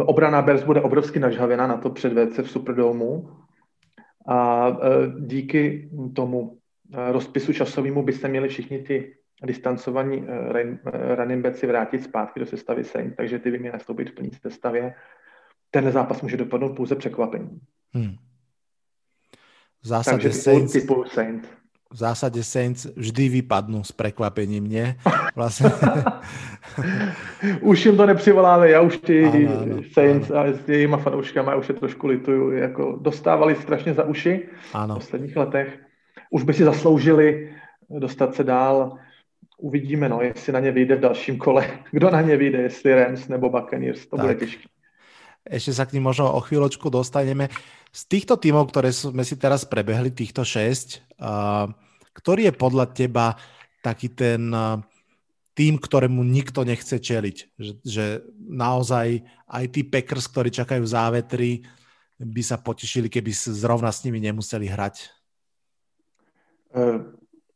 Obrana 0.00 0.42
Bears 0.42 0.64
bude 0.64 0.80
obrovsky 0.80 1.20
nažhavěna 1.20 1.66
na 1.66 1.76
to 1.76 1.90
předvedce 1.90 2.42
v 2.42 2.50
Superdomu 2.50 3.30
a 4.28 4.68
e, 4.68 4.74
díky 5.20 5.90
tomu 6.14 6.58
e, 6.94 7.12
rozpisu 7.12 7.52
časovému 7.52 8.02
by 8.02 8.12
se 8.12 8.28
měli 8.28 8.48
všichni 8.48 8.78
ty 8.78 9.16
distancovaní 9.44 10.24
e, 10.28 10.52
running 11.14 11.44
backi 11.44 11.66
vrátit 11.66 12.02
zpátky 12.02 12.40
do 12.40 12.46
sestavy 12.46 12.84
Saints, 12.84 13.16
takže 13.16 13.38
ty 13.38 13.50
by 13.50 13.58
měly 13.58 13.72
nastoupit 13.72 14.10
v 14.10 14.14
plní 14.14 14.30
sestavě. 14.30 14.94
Ten 15.70 15.92
zápas 15.92 16.22
může 16.22 16.36
dopadnout 16.36 16.76
pouze 16.76 16.96
překvapením. 16.96 17.60
Hmm. 17.92 18.14
V 19.82 19.86
zásadě 19.86 20.16
takže 20.16 20.32
Saints... 20.32 20.72
typu 20.72 21.04
Saints 21.04 21.48
v 21.94 21.98
zásade 22.02 22.42
Saints 22.42 22.90
vždy 22.98 23.38
vypadnú 23.38 23.86
s 23.86 23.94
prekvapením, 23.94 24.66
nie? 24.66 24.98
Vlastně. 25.34 25.70
už 27.60 27.86
jim 27.86 27.96
to 27.96 28.06
nepřivoláme, 28.06 28.70
já 28.70 28.80
už 28.80 28.98
ty 28.98 29.24
ano, 29.24 29.62
ano, 29.62 29.82
Saints 29.92 30.30
ano. 30.30 30.40
a 30.40 30.46
s 30.46 30.68
jejíma 30.68 30.96
fanouškama 30.96 31.52
já 31.52 31.58
už 31.58 31.68
je 31.68 31.74
trošku 31.74 32.06
lituju, 32.06 32.50
jako 32.50 32.98
dostávali 33.00 33.54
strašně 33.54 33.94
za 33.94 34.04
uši 34.04 34.48
ano. 34.72 34.94
v 34.94 34.98
posledních 34.98 35.36
letech. 35.36 35.78
Už 36.30 36.42
by 36.42 36.52
si 36.54 36.64
zasloužili 36.64 37.54
dostat 37.90 38.34
se 38.34 38.44
dál. 38.44 38.98
Uvidíme, 39.58 40.08
no, 40.08 40.20
jestli 40.20 40.52
na 40.52 40.60
ně 40.60 40.70
vyjde 40.70 40.96
v 40.96 41.00
dalším 41.00 41.38
kole. 41.38 41.66
Kdo 41.90 42.10
na 42.10 42.20
ně 42.20 42.36
vyjde, 42.36 42.58
jestli 42.58 42.94
Rams 42.94 43.28
nebo 43.28 43.50
Buccaneers, 43.50 44.06
to 44.06 44.16
tak. 44.16 44.26
bude 44.26 44.34
těžké. 44.34 44.68
Ešte 45.44 45.76
sa 45.76 45.84
k 45.84 45.92
ním 45.92 46.08
možno 46.08 46.32
o 46.32 46.40
chvíľočku 46.40 46.88
dostaneme. 46.88 47.52
Z 47.94 48.02
týchto 48.10 48.34
tímov, 48.34 48.74
ktoré 48.74 48.90
sme 48.90 49.22
si 49.22 49.38
teraz 49.38 49.62
prebehli, 49.62 50.10
týchto 50.10 50.42
šesť, 50.42 51.14
ktorý 52.10 52.50
je 52.50 52.54
podľa 52.58 52.90
teba 52.90 53.38
taký 53.86 54.10
ten 54.10 54.50
tým, 55.54 55.78
ktorému 55.78 56.26
nikto 56.26 56.66
nechce 56.66 56.98
čeliť? 56.98 57.36
Že, 57.54 57.72
že 57.86 58.04
naozaj 58.50 59.22
aj 59.46 59.64
tí 59.70 59.86
Packers, 59.86 60.26
ktorí 60.26 60.50
čakajú 60.50 60.82
závetry, 60.82 61.62
by 62.18 62.42
sa 62.42 62.58
potešili, 62.58 63.06
keby 63.06 63.30
zrovna 63.30 63.94
s 63.94 64.02
nimi 64.02 64.18
nemuseli 64.18 64.66
hrať? 64.66 65.14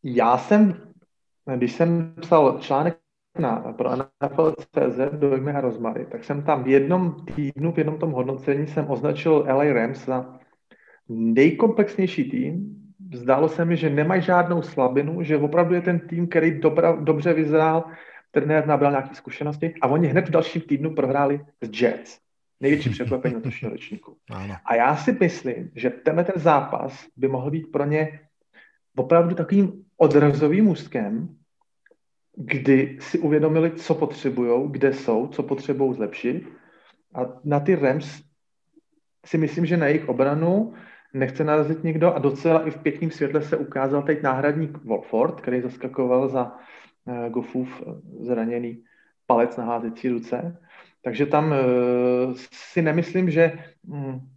Já 0.02 0.38
jsem, 0.38 0.94
když 1.56 1.72
jsem 1.72 2.14
psal 2.22 2.58
článek 2.62 3.07
na, 3.38 3.56
pro 3.56 3.96
NFL.cz 3.96 4.98
dojmy 5.12 5.52
a 5.52 5.60
rozmary, 5.60 6.06
tak 6.10 6.24
jsem 6.24 6.42
tam 6.42 6.64
v 6.64 6.68
jednom 6.68 7.26
týdnu, 7.34 7.72
v 7.72 7.78
jednom 7.78 7.98
tom 7.98 8.10
hodnocení 8.10 8.66
jsem 8.66 8.90
označil 8.90 9.44
LA 9.48 9.64
Rams 9.64 10.04
za 10.04 10.38
nejkomplexnější 11.08 12.30
tým. 12.30 12.74
Zdálo 13.14 13.48
se 13.48 13.64
mi, 13.64 13.76
že 13.76 13.90
nemají 13.90 14.22
žádnou 14.22 14.62
slabinu, 14.62 15.22
že 15.22 15.36
opravdu 15.36 15.74
je 15.74 15.80
ten 15.80 15.98
tým, 16.00 16.28
který 16.28 16.60
dobra, 16.60 16.92
dobře 16.92 17.32
vyzrál, 17.32 17.84
trenér 18.30 18.66
nabral 18.66 18.90
nějaké 18.90 19.14
zkušenosti 19.14 19.74
a 19.80 19.88
oni 19.88 20.08
hned 20.08 20.28
v 20.28 20.30
dalším 20.30 20.62
týdnu 20.62 20.94
prohráli 20.94 21.40
s 21.62 21.82
Jets. 21.82 22.18
Největší 22.60 22.90
překvapení 22.90 23.34
letošního 23.34 23.72
ročníku. 23.72 24.16
A 24.64 24.74
já 24.74 24.96
si 24.96 25.16
myslím, 25.20 25.70
že 25.74 25.90
tenhle 25.90 26.24
ten 26.24 26.42
zápas 26.42 27.06
by 27.16 27.28
mohl 27.28 27.50
být 27.50 27.72
pro 27.72 27.84
ně 27.84 28.20
opravdu 28.96 29.34
takovým 29.34 29.84
odrazovým 29.96 30.68
úzkem, 30.68 31.37
kdy 32.38 32.98
si 33.00 33.18
uvědomili, 33.18 33.70
co 33.70 33.94
potřebují, 33.94 34.68
kde 34.70 34.92
jsou, 34.92 35.26
co 35.26 35.42
potřebují 35.42 35.94
zlepšit. 35.94 36.48
A 37.14 37.20
na 37.44 37.60
ty 37.60 37.74
Rams 37.74 38.22
si 39.26 39.38
myslím, 39.38 39.66
že 39.66 39.76
na 39.76 39.86
jejich 39.86 40.08
obranu 40.08 40.74
nechce 41.14 41.44
narazit 41.44 41.84
nikdo 41.84 42.14
a 42.14 42.18
docela 42.18 42.66
i 42.66 42.70
v 42.70 42.78
pěkném 42.78 43.10
světle 43.10 43.42
se 43.42 43.56
ukázal 43.56 44.02
teď 44.02 44.22
náhradník 44.22 44.84
Wolford, 44.84 45.40
který 45.40 45.60
zaskakoval 45.60 46.28
za 46.28 46.56
uh, 47.04 47.28
Goffův 47.28 47.82
zraněný 48.20 48.84
palec 49.26 49.56
na 49.56 49.64
házecí 49.64 50.08
ruce. 50.08 50.58
Takže 51.02 51.26
tam 51.26 51.44
uh, 51.44 51.56
si 52.52 52.82
nemyslím, 52.82 53.30
že 53.30 53.52
um, 53.86 54.28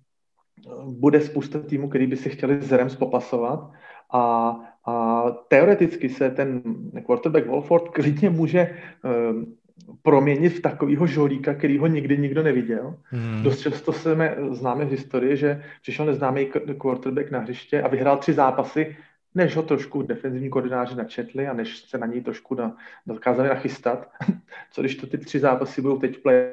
bude 0.99 1.21
spousta 1.21 1.59
týmů, 1.59 1.89
který 1.89 2.07
by 2.07 2.17
si 2.17 2.29
chtěli 2.29 2.61
s 2.61 2.71
Rams 2.71 2.95
popasovat 2.95 3.71
a, 4.13 4.55
a 4.85 5.25
teoreticky 5.47 6.09
se 6.09 6.29
ten 6.29 6.61
quarterback 7.05 7.47
Wolford 7.47 7.89
klidně 7.89 8.29
může 8.29 8.75
um, 9.03 9.55
proměnit 10.01 10.53
v 10.53 10.61
takového 10.61 11.07
žolíka, 11.07 11.53
který 11.53 11.77
ho 11.77 11.87
nikdy 11.87 12.17
nikdo 12.17 12.43
neviděl. 12.43 12.95
Hmm. 13.03 13.43
Dost 13.43 13.59
často 13.59 13.93
se 13.93 14.35
známe 14.51 14.85
v 14.85 14.89
historii, 14.89 15.37
že 15.37 15.63
přišel 15.81 16.05
neznámý 16.05 16.45
quarterback 16.77 17.31
na 17.31 17.39
hřiště 17.39 17.81
a 17.81 17.87
vyhrál 17.87 18.17
tři 18.17 18.33
zápasy, 18.33 18.97
než 19.35 19.55
ho 19.55 19.63
trošku 19.63 20.01
defenzivní 20.01 20.49
koordináři 20.49 20.95
načetli 20.95 21.47
a 21.47 21.53
než 21.53 21.77
se 21.77 21.97
na 21.97 22.07
něj 22.07 22.21
trošku 22.21 22.55
na, 22.55 22.77
dokázali 23.07 23.49
nachystat. 23.49 24.09
Co 24.71 24.81
když 24.81 24.95
to 24.95 25.07
ty 25.07 25.17
tři 25.17 25.39
zápasy 25.39 25.81
budou 25.81 25.97
teď 25.97 26.21
play 26.21 26.45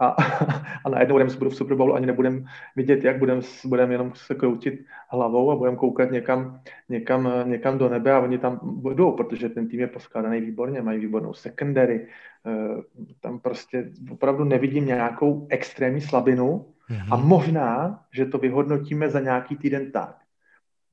a, 0.00 0.06
a 0.84 0.88
najednou 0.88 1.18
Rams 1.18 1.34
budou 1.34 1.50
v 1.50 1.56
Super 1.56 1.76
Bowlu, 1.76 1.94
ani 1.94 2.06
nebudeme 2.06 2.42
vidět, 2.76 3.04
jak 3.04 3.18
budeme 3.18 3.40
budem 3.64 3.92
jenom 3.92 4.12
se 4.14 4.34
kroutit 4.34 4.84
hlavou 5.08 5.50
a 5.50 5.56
budeme 5.56 5.76
koukat 5.76 6.10
někam, 6.10 6.60
někam, 6.88 7.32
někam 7.44 7.78
do 7.78 7.88
nebe 7.88 8.12
a 8.12 8.20
oni 8.20 8.38
tam 8.38 8.60
budou, 8.62 9.12
protože 9.12 9.48
ten 9.48 9.68
tým 9.68 9.80
je 9.80 9.86
poskládaný 9.86 10.40
výborně, 10.40 10.82
mají 10.82 11.00
výbornou 11.00 11.34
secondary, 11.34 12.06
eh, 12.46 12.82
tam 13.20 13.38
prostě 13.38 13.90
opravdu 14.10 14.44
nevidím 14.44 14.86
nějakou 14.86 15.46
extrémní 15.50 16.00
slabinu 16.00 16.66
mm-hmm. 16.90 17.14
a 17.14 17.16
možná, 17.16 18.00
že 18.12 18.26
to 18.26 18.38
vyhodnotíme 18.38 19.08
za 19.10 19.20
nějaký 19.20 19.56
týden 19.56 19.92
tak, 19.92 20.16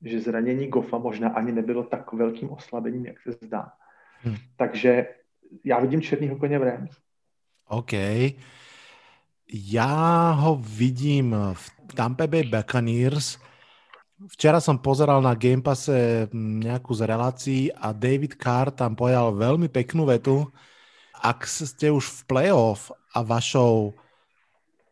že 0.04 0.20
zranění 0.20 0.68
Gofa 0.68 0.98
možná 0.98 1.28
ani 1.28 1.52
nebylo 1.52 1.82
tak 1.82 2.12
velkým 2.12 2.50
oslabením, 2.50 3.06
jak 3.06 3.20
se 3.20 3.32
zdá. 3.32 3.72
Hmm. 4.22 4.36
Takže 4.56 5.06
já 5.64 5.80
vidím 5.80 6.02
černýho 6.02 6.36
koně 6.36 6.58
v 6.58 6.62
Rams. 6.62 6.90
OK. 7.68 7.92
Ja 9.48 10.36
ho 10.36 10.60
vidím 10.60 11.32
v 11.32 11.64
Tampa 11.96 12.28
Bay 12.28 12.44
Buccaneers. 12.44 13.40
Včera 14.36 14.60
som 14.60 14.76
pozeral 14.76 15.24
na 15.24 15.32
Game 15.32 15.64
Passe 15.64 16.28
nejakú 16.36 16.92
z 16.92 17.00
relácií 17.08 17.62
a 17.72 17.96
David 17.96 18.36
Carr 18.36 18.68
tam 18.68 18.92
pojal 18.92 19.32
veľmi 19.32 19.72
peknú 19.72 20.04
vetu. 20.04 20.44
Ak 21.16 21.48
ste 21.48 21.88
už 21.88 22.04
v 22.04 22.20
playoff 22.28 22.92
a 23.16 23.24
vašou 23.24 23.96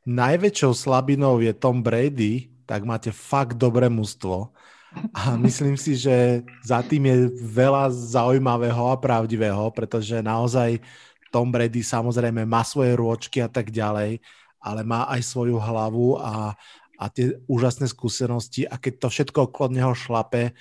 najväčšou 0.09 0.73
slabinou 0.73 1.37
je 1.45 1.53
Tom 1.53 1.85
Brady, 1.85 2.49
tak 2.65 2.89
máte 2.89 3.13
fakt 3.13 3.61
dobré 3.61 3.93
mužstvo. 3.93 4.57
A 5.13 5.37
myslím 5.37 5.77
si, 5.77 6.01
že 6.01 6.41
za 6.65 6.81
tým 6.81 7.05
je 7.05 7.17
veľa 7.45 7.93
zaujímavého 7.93 8.89
a 8.89 8.97
pravdivého, 8.97 9.69
pretože 9.69 10.17
naozaj 10.25 10.81
Tom 11.29 11.53
Brady 11.53 11.85
samozrejme 11.85 12.49
má 12.49 12.65
svoje 12.65 12.97
rôčky 12.97 13.45
a 13.45 13.51
tak 13.53 13.69
ďalej, 13.69 14.25
ale 14.67 14.83
má 14.83 15.07
aj 15.07 15.23
svoju 15.23 15.63
hlavu 15.63 16.19
a, 16.19 16.59
a 16.99 17.05
tie 17.07 17.39
úžasné 17.47 17.87
skúsenosti 17.87 18.67
a 18.67 18.75
keď 18.75 19.07
to 19.07 19.09
všetko 19.15 19.39
okolo 19.47 19.71
neho 19.71 19.95
šlape, 19.95 20.59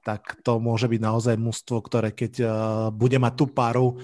tak 0.00 0.40
to 0.46 0.62
môže 0.62 0.86
byť 0.88 1.00
naozaj 1.02 1.34
mužstvo, 1.36 1.76
ktoré 1.82 2.14
keď 2.14 2.32
uh, 2.40 2.50
bude 2.94 3.18
mať 3.18 3.32
tú 3.36 3.46
paru, 3.50 4.00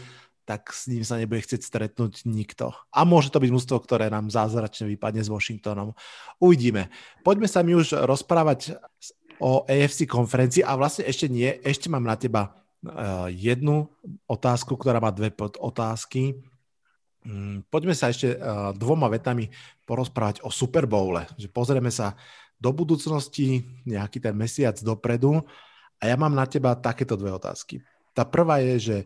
tak 0.46 0.70
s 0.70 0.86
ním 0.86 1.02
sa 1.02 1.18
nebude 1.18 1.42
chcieť 1.42 1.62
stretnúť 1.62 2.22
nikto. 2.28 2.70
A 2.94 3.02
môže 3.02 3.34
to 3.34 3.42
byť 3.42 3.50
mužstvo, 3.50 3.82
ktoré 3.82 4.06
nám 4.06 4.30
zázračne 4.30 4.86
vypadne 4.86 5.26
s 5.26 5.32
Washingtonom. 5.32 5.98
Uvidíme. 6.38 6.92
Poďme 7.26 7.50
sa 7.50 7.66
mi 7.66 7.74
už 7.74 8.06
rozprávať 8.06 8.78
o 9.42 9.66
AFC 9.66 10.06
konferencii 10.06 10.62
a 10.62 10.78
vlastne 10.78 11.04
ešte 11.04 11.26
nie, 11.26 11.50
ešte 11.66 11.90
mám 11.90 12.06
na 12.06 12.14
teba 12.14 12.42
uh, 12.52 13.26
jednu 13.32 13.90
otázku, 14.30 14.78
ktorá 14.78 15.02
má 15.02 15.10
dve 15.10 15.34
otázky. 15.58 16.38
Mm, 17.26 17.66
poďme 17.66 17.90
sa 17.98 18.06
ešte 18.06 18.38
uh, 18.38 18.70
dvoma 18.70 19.10
vetami 19.10 19.50
porozprávať 19.82 20.46
o 20.46 20.50
Super 20.54 20.86
Bowle. 20.86 21.26
Že 21.34 21.50
pozrieme 21.50 21.90
sa 21.90 22.14
do 22.54 22.70
budúcnosti, 22.70 23.66
nejaký 23.82 24.22
ten 24.22 24.32
mesiac 24.32 24.78
dopredu 24.78 25.42
a 25.98 26.02
ja 26.06 26.14
mám 26.14 26.32
na 26.32 26.46
teba 26.46 26.78
takéto 26.78 27.18
dve 27.18 27.34
otázky. 27.34 27.82
Tá 28.14 28.22
prvá 28.24 28.62
je, 28.62 28.74
že 28.78 28.96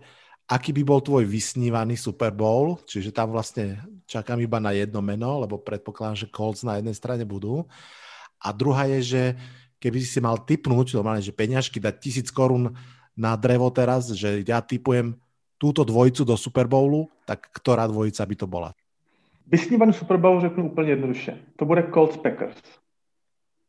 aký 0.46 0.76
by 0.76 0.82
bol 0.84 1.00
tvoj 1.00 1.24
vysnívaný 1.24 1.96
Super 1.96 2.30
Bowl, 2.30 2.78
čiže 2.84 3.10
tam 3.10 3.32
vlastne 3.32 3.80
čakám 4.04 4.38
iba 4.38 4.60
na 4.60 4.76
jedno 4.76 5.00
meno, 5.00 5.40
lebo 5.40 5.58
predpokladám, 5.58 6.26
že 6.26 6.30
Colts 6.30 6.62
na 6.62 6.78
jednej 6.78 6.94
strane 6.94 7.24
budú. 7.24 7.64
A 8.38 8.52
druhá 8.52 8.84
je, 8.98 9.00
že 9.02 9.22
keby 9.80 9.98
si 10.04 10.20
mal 10.20 10.36
typnúť, 10.44 10.92
normálne, 10.98 11.24
že 11.24 11.34
peňažky 11.34 11.80
dať 11.80 11.94
tisíc 12.02 12.28
korún 12.28 12.74
na 13.16 13.32
drevo 13.34 13.72
teraz, 13.72 14.12
že 14.12 14.44
ja 14.44 14.60
typujem 14.60 15.16
túto 15.60 15.84
dvojicu 15.84 16.24
do 16.24 16.36
Super 16.40 16.64
Bowlu, 16.64 17.12
tak 17.28 17.52
ktorá 17.52 17.84
dvojica 17.84 18.24
by 18.24 18.36
to 18.40 18.46
bola? 18.48 18.72
Vysnívaný 19.46 19.92
Super 19.92 20.16
Bowl 20.16 20.40
řeknu 20.40 20.72
úplně 20.72 20.90
jednoduše. 20.90 21.38
To 21.56 21.64
bude 21.64 21.82
Colts 21.92 22.16
Packers. 22.16 22.56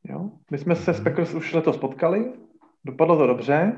Jo? 0.03 0.31
My 0.51 0.57
jsme 0.57 0.75
se 0.75 0.93
s 0.93 0.97
mhm. 0.97 1.03
Packers 1.03 1.33
už 1.33 1.53
letos 1.53 1.77
potkali, 1.77 2.33
dopadlo 2.85 3.17
to 3.17 3.27
dobře. 3.27 3.73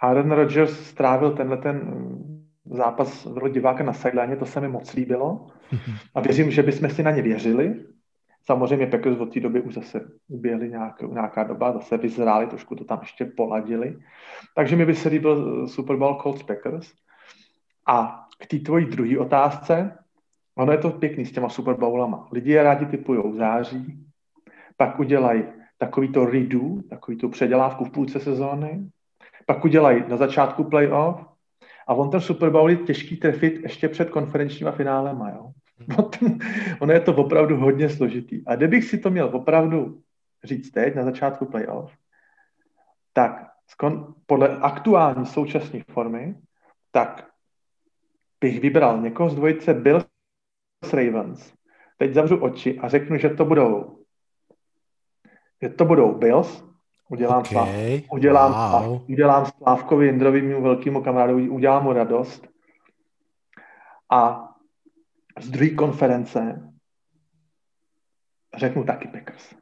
Aaron 0.00 0.30
Rodgers 0.30 0.88
strávil 0.88 1.32
tenhle 1.32 1.56
ten 1.56 1.76
mm, 1.76 2.44
zápas 2.64 3.24
v 3.24 3.48
diváka 3.48 3.84
na 3.84 3.92
sideline, 3.92 4.36
to 4.36 4.46
se 4.46 4.60
mi 4.60 4.68
moc 4.68 4.94
líbilo. 4.94 5.46
Mhm. 5.72 5.96
A 6.14 6.20
věřím, 6.20 6.50
že 6.50 6.62
bychom 6.62 6.90
si 6.90 7.02
na 7.02 7.10
ně 7.10 7.22
věřili. 7.22 7.84
Samozřejmě 8.44 8.86
Packers 8.86 9.18
od 9.18 9.34
té 9.34 9.40
doby 9.40 9.60
už 9.60 9.74
zase 9.74 10.10
uběhli 10.28 10.68
nějak, 10.68 11.02
nějaká 11.02 11.44
doba, 11.44 11.72
zase 11.72 11.96
vyzráli, 11.96 12.46
trošku 12.46 12.74
to 12.74 12.84
tam 12.84 12.98
ještě 13.02 13.24
poladili. 13.24 13.98
Takže 14.54 14.76
mi 14.76 14.86
by 14.86 14.94
se 14.94 15.08
líbil 15.08 15.68
Super 15.68 15.96
Bowl 15.96 16.18
Colts 16.22 16.42
Packers. 16.42 16.92
A 17.86 18.26
k 18.38 18.46
té 18.46 18.58
tvojí 18.58 18.86
druhé 18.86 19.18
otázce, 19.18 19.98
ono 20.54 20.72
je 20.72 20.78
to 20.78 20.90
pěkný 20.90 21.26
s 21.26 21.32
těma 21.32 21.48
Super 21.48 21.74
Bowlama. 21.74 22.28
Lidi 22.32 22.52
je 22.52 22.62
rádi 22.62 22.86
typujou 22.86 23.30
v 23.30 23.36
září, 23.36 24.04
pak 24.76 24.98
udělají 24.98 25.44
takový 25.78 26.12
to 26.12 26.24
redo, 26.24 26.60
takový 26.90 27.16
tu 27.16 27.28
předělávku 27.28 27.84
v 27.84 27.90
půlce 27.90 28.20
sezóny, 28.20 28.90
pak 29.46 29.64
udělají 29.64 30.04
na 30.08 30.16
začátku 30.16 30.64
playoff 30.64 31.26
a 31.86 31.94
on 31.94 32.10
ten 32.10 32.20
Super 32.20 32.50
Bowl 32.50 32.70
je 32.70 32.76
těžký 32.76 33.16
trefit 33.16 33.60
ještě 33.62 33.88
před 33.88 34.10
konferenčníma 34.10 34.72
finálema, 34.72 35.30
jo. 35.30 35.50
ono 36.80 36.92
je 36.92 37.00
to 37.00 37.16
opravdu 37.16 37.56
hodně 37.56 37.88
složitý. 37.88 38.42
A 38.46 38.56
kdybych 38.56 38.84
si 38.84 38.98
to 38.98 39.10
měl 39.10 39.30
opravdu 39.32 40.00
říct 40.44 40.70
teď, 40.70 40.94
na 40.94 41.04
začátku 41.04 41.46
playoff, 41.46 41.92
tak 43.12 43.50
podle 44.26 44.58
aktuální 44.58 45.26
současné 45.26 45.80
formy, 45.90 46.34
tak 46.90 47.26
bych 48.40 48.60
vybral 48.60 49.00
někoho 49.00 49.30
z 49.30 49.34
dvojice 49.34 49.74
Bills 49.74 50.06
Ravens. 50.92 51.52
Teď 51.98 52.14
zavřu 52.14 52.36
oči 52.36 52.78
a 52.78 52.88
řeknu, 52.88 53.16
že 53.16 53.28
to 53.28 53.44
budou 53.44 54.00
že 55.62 55.68
to 55.68 55.84
budou 55.84 56.14
Bills, 56.14 56.64
udělám, 57.08 57.38
okay. 57.38 57.52
slav, 57.52 57.68
udělám, 58.12 58.52
wow. 58.52 58.70
slav, 58.70 59.08
udělám 59.08 59.46
Slávkovi 59.46 60.06
Jindrovi, 60.06 60.42
mému 60.42 60.62
velkému 60.62 61.02
kamarádovi, 61.02 61.48
udělám 61.48 61.84
mu 61.84 61.92
radost. 61.92 62.48
A 64.10 64.49
z 65.38 65.50
druhé 65.50 65.70
konference 65.70 66.70
řeknu 68.56 68.84
taky 68.84 69.08
Packers. 69.08 69.54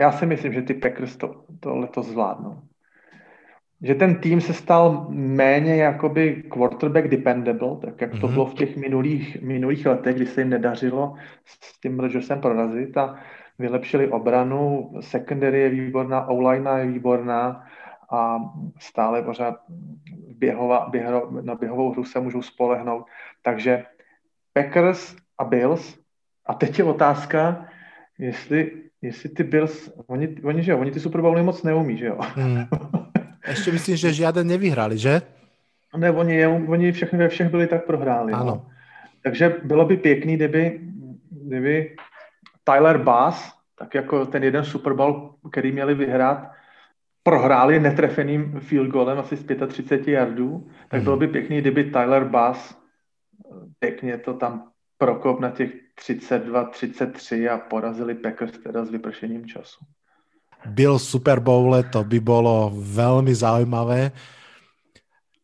Já 0.00 0.12
si 0.12 0.26
myslím, 0.26 0.52
že 0.52 0.62
ty 0.62 0.74
Packers 0.74 1.16
to, 1.16 1.44
to 1.60 1.76
letos 1.76 2.06
zvládnou. 2.06 2.62
Že 3.82 3.94
ten 3.94 4.14
tým 4.14 4.40
se 4.40 4.54
stal 4.54 5.06
méně 5.10 5.76
jakoby 5.76 6.42
quarterback 6.42 7.08
dependable, 7.08 7.76
tak 7.76 8.00
jak 8.00 8.10
to 8.10 8.16
mm-hmm. 8.16 8.32
bylo 8.32 8.46
v 8.46 8.54
těch 8.54 8.76
minulých, 8.76 9.42
minulých 9.42 9.86
letech, 9.86 10.16
kdy 10.16 10.26
se 10.26 10.40
jim 10.40 10.50
nedařilo 10.50 11.14
s 11.44 11.80
tím 11.80 12.00
Rodgersem 12.00 12.40
prorazit 12.40 12.96
a 12.96 13.18
vylepšili 13.58 14.08
obranu, 14.08 14.92
secondary 15.00 15.60
je 15.60 15.68
výborná, 15.68 16.28
o 16.28 16.50
je 16.50 16.86
výborná 16.86 17.66
a 18.10 18.38
stále 18.78 19.22
pořád 19.22 19.54
běhova, 20.38 20.88
běho, 20.90 21.30
na 21.42 21.54
běhovou 21.54 21.90
hru 21.90 22.04
se 22.04 22.20
můžou 22.20 22.42
spolehnout. 22.42 23.06
Takže 23.42 23.84
Packers 24.52 25.16
a 25.38 25.44
Bills. 25.44 25.98
A 26.46 26.54
teď 26.54 26.78
je 26.78 26.84
otázka, 26.84 27.68
jestli, 28.18 28.72
jestli 29.02 29.28
ty 29.28 29.42
Bills, 29.42 29.90
oni, 30.06 30.36
oni, 30.44 30.62
že 30.62 30.72
jo, 30.72 30.78
oni 30.78 30.90
ty 30.90 31.00
Super 31.00 31.20
Bowly 31.20 31.42
moc 31.42 31.62
neumí, 31.62 31.96
že 31.96 32.06
jo. 32.06 32.18
Hmm. 32.20 32.64
Ještě 33.48 33.72
myslím, 33.72 33.96
že 33.96 34.12
žiaden 34.12 34.46
nevyhrali, 34.46 34.98
že? 34.98 35.22
Ne, 35.96 36.10
oni, 36.10 36.46
oni 36.46 36.92
všechny 36.92 37.18
ve 37.18 37.28
všech 37.28 37.48
byli 37.48 37.66
tak 37.66 37.86
prohráli. 37.86 38.32
Ano. 38.32 38.44
No. 38.44 38.66
Takže 39.22 39.54
bylo 39.64 39.84
by 39.84 39.96
pěkný, 39.96 40.36
kdyby, 40.36 40.80
kdyby 41.30 41.96
Tyler 42.64 42.98
Bass, 42.98 43.52
tak 43.78 43.94
jako 43.94 44.26
ten 44.26 44.44
jeden 44.44 44.64
Super 44.64 44.92
Bowl, 44.92 45.34
který 45.50 45.72
měli 45.72 45.94
vyhrát, 45.94 46.50
prohráli 47.22 47.80
netrefeným 47.80 48.60
field 48.60 48.88
goalem 48.88 49.18
asi 49.18 49.36
z 49.36 49.46
35 49.68 50.12
yardů, 50.12 50.66
tak 50.88 50.98
hmm. 50.98 51.04
bylo 51.04 51.16
by 51.16 51.26
pěkný, 51.28 51.60
kdyby 51.60 51.84
Tyler 51.84 52.24
Bass 52.24 52.81
pěkně 53.82 54.18
to 54.18 54.34
tam 54.34 54.70
prokop 54.98 55.40
na 55.40 55.50
těch 55.50 55.70
32-33 56.06 57.52
a 57.54 57.58
porazili 57.58 58.14
Packers 58.14 58.58
teda 58.58 58.84
s 58.84 58.90
vypršením 58.90 59.46
času. 59.46 59.84
Byl 60.66 60.98
Super 60.98 61.40
Bowl, 61.40 61.82
to 61.92 62.04
by 62.04 62.20
bylo 62.20 62.72
velmi 62.74 63.34
zajímavé. 63.34 64.10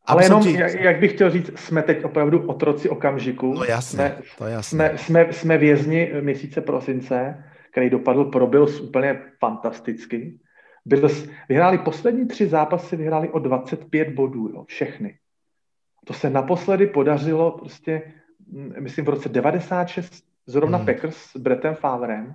Ale 0.06 0.24
jenom, 0.24 0.42
ti... 0.42 0.52
jak, 0.52 0.74
jak 0.74 1.00
bych 1.00 1.12
chtěl 1.12 1.30
říct, 1.30 1.58
jsme 1.58 1.82
teď 1.82 2.04
opravdu 2.04 2.46
otroci 2.48 2.88
okamžiku. 2.88 3.54
No 3.54 3.64
jasně, 3.64 3.96
jsme, 3.96 4.22
to 4.38 4.46
jasně. 4.46 4.76
Jsme, 4.76 4.98
jsme, 4.98 5.32
jsme 5.32 5.58
vězni 5.58 6.12
měsíce 6.20 6.60
prosince, 6.60 7.44
který 7.72 7.90
dopadl 7.90 8.24
pro 8.24 8.46
Bills 8.46 8.80
úplně 8.80 9.20
fantasticky. 9.40 10.38
Bills 10.86 11.28
vyhráli 11.48 11.78
poslední 11.78 12.26
tři 12.26 12.48
zápasy, 12.48 12.96
vyhráli 12.96 13.28
o 13.28 13.38
25 13.38 14.08
bodů, 14.08 14.48
jo, 14.54 14.64
všechny. 14.64 15.18
To 16.04 16.14
se 16.14 16.30
naposledy 16.30 16.86
podařilo 16.86 17.50
prostě, 17.50 18.02
myslím, 18.80 19.04
v 19.04 19.08
roce 19.08 19.28
96 19.28 20.24
zrovna 20.46 20.78
hmm. 20.78 20.86
Packers 20.86 21.16
s 21.16 21.36
Brettem 21.36 21.74
Favrem 21.74 22.34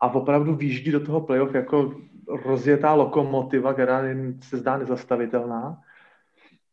a 0.00 0.14
opravdu 0.14 0.54
výjíždí 0.54 0.90
do 0.90 1.00
toho 1.00 1.20
playoff 1.20 1.54
jako 1.54 1.94
rozjetá 2.28 2.94
lokomotiva, 2.94 3.72
která 3.72 4.02
se 4.40 4.56
zdá 4.56 4.76
nezastavitelná. 4.78 5.80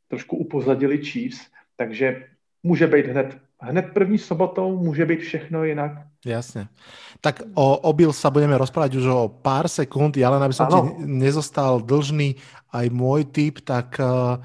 Trošku 0.08 0.38
upozadili 0.38 0.98
Chiefs, 0.98 1.48
takže 1.76 2.26
může 2.64 2.88
být 2.88 3.06
hned, 3.06 3.38
hned 3.60 3.86
první 3.94 4.18
sobotou, 4.18 4.78
může 4.78 5.06
být 5.06 5.20
všechno 5.20 5.64
jinak. 5.64 5.92
Jasne. 6.26 6.72
Tak 7.20 7.44
o, 7.52 7.76
obil 7.84 8.16
sa 8.16 8.32
budeme 8.32 8.56
rozprávať 8.56 8.96
už 8.96 9.06
o 9.12 9.28
pár 9.28 9.68
sekúnd, 9.68 10.16
ale 10.24 10.40
aby 10.40 10.56
som 10.56 10.72
ano. 10.72 10.76
ti 10.76 11.04
nezostal 11.04 11.84
dlžný 11.84 12.40
aj 12.72 12.88
môj 12.96 13.28
tip, 13.28 13.60
tak 13.60 14.00
uh, 14.00 14.40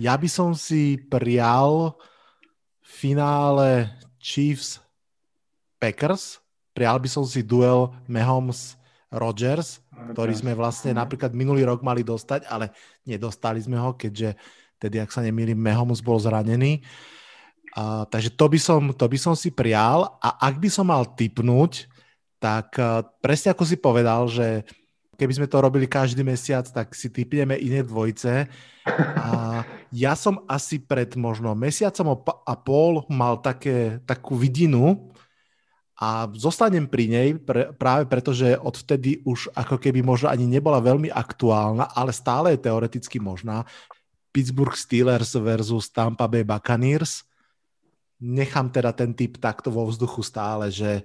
ja 0.00 0.16
by 0.16 0.28
som 0.28 0.56
si 0.56 0.96
prial 0.96 1.92
finále 3.00 3.88
Chiefs 4.20 4.76
Packers, 5.80 6.36
prial 6.76 7.00
by 7.00 7.08
som 7.08 7.24
si 7.24 7.40
duel 7.40 7.88
Mahomes 8.04 8.76
Rodgers, 9.08 9.80
ktorý 10.12 10.36
sme 10.36 10.52
vlastne 10.52 10.92
napríklad 10.92 11.32
minulý 11.32 11.64
rok 11.64 11.80
mali 11.80 12.04
dostať, 12.04 12.44
ale 12.44 12.76
nedostali 13.08 13.56
sme 13.64 13.80
ho, 13.80 13.96
keďže 13.96 14.36
tedy, 14.76 15.00
ak 15.00 15.08
sa 15.08 15.24
nemýlim, 15.24 15.56
Mahomes 15.56 16.04
bol 16.04 16.20
zranený. 16.20 16.84
Uh, 17.72 18.04
takže 18.12 18.34
to 18.34 18.46
by, 18.50 18.58
som, 18.60 18.82
to 18.92 19.06
by 19.08 19.18
som 19.18 19.32
si 19.32 19.48
prial 19.48 20.18
a 20.20 20.36
ak 20.50 20.60
by 20.60 20.68
som 20.68 20.90
mal 20.90 21.06
typnúť, 21.06 21.88
tak 22.42 22.76
uh, 22.76 23.06
presne 23.22 23.54
ako 23.54 23.64
si 23.64 23.76
povedal, 23.78 24.26
že 24.26 24.66
keby 25.14 25.32
sme 25.36 25.46
to 25.46 25.60
robili 25.60 25.86
každý 25.86 26.24
mesiac, 26.24 26.64
tak 26.66 26.96
si 26.96 27.12
typneme 27.12 27.54
iné 27.60 27.84
dvojce. 27.84 28.48
A 29.20 29.62
ja 29.90 30.14
som 30.14 30.46
asi 30.46 30.78
pred 30.78 31.18
možno 31.18 31.54
mesiacom 31.58 32.22
a 32.46 32.54
pol 32.54 33.04
mal 33.10 33.42
také, 33.42 33.98
takú 34.06 34.38
vidinu 34.38 35.10
a 36.00 36.30
zostanem 36.32 36.88
pri 36.88 37.04
nej 37.10 37.28
pre, 37.36 37.74
práve 37.76 38.08
preto, 38.08 38.32
že 38.32 38.56
odvtedy 38.56 39.20
už 39.26 39.52
ako 39.52 39.76
keby 39.76 40.00
možno 40.00 40.32
ani 40.32 40.48
nebola 40.48 40.80
veľmi 40.80 41.12
aktuálna, 41.12 41.92
ale 41.92 42.14
stále 42.14 42.56
je 42.56 42.64
teoreticky 42.64 43.20
možná. 43.20 43.68
Pittsburgh 44.30 44.78
Steelers 44.78 45.34
versus 45.36 45.90
Tampa 45.90 46.30
Bay 46.30 46.46
Buccaneers. 46.46 47.26
Nechám 48.22 48.70
teda 48.70 48.94
ten 48.94 49.10
typ 49.12 49.36
takto 49.42 49.74
vo 49.74 49.84
vzduchu 49.90 50.22
stále, 50.22 50.70
že 50.70 51.02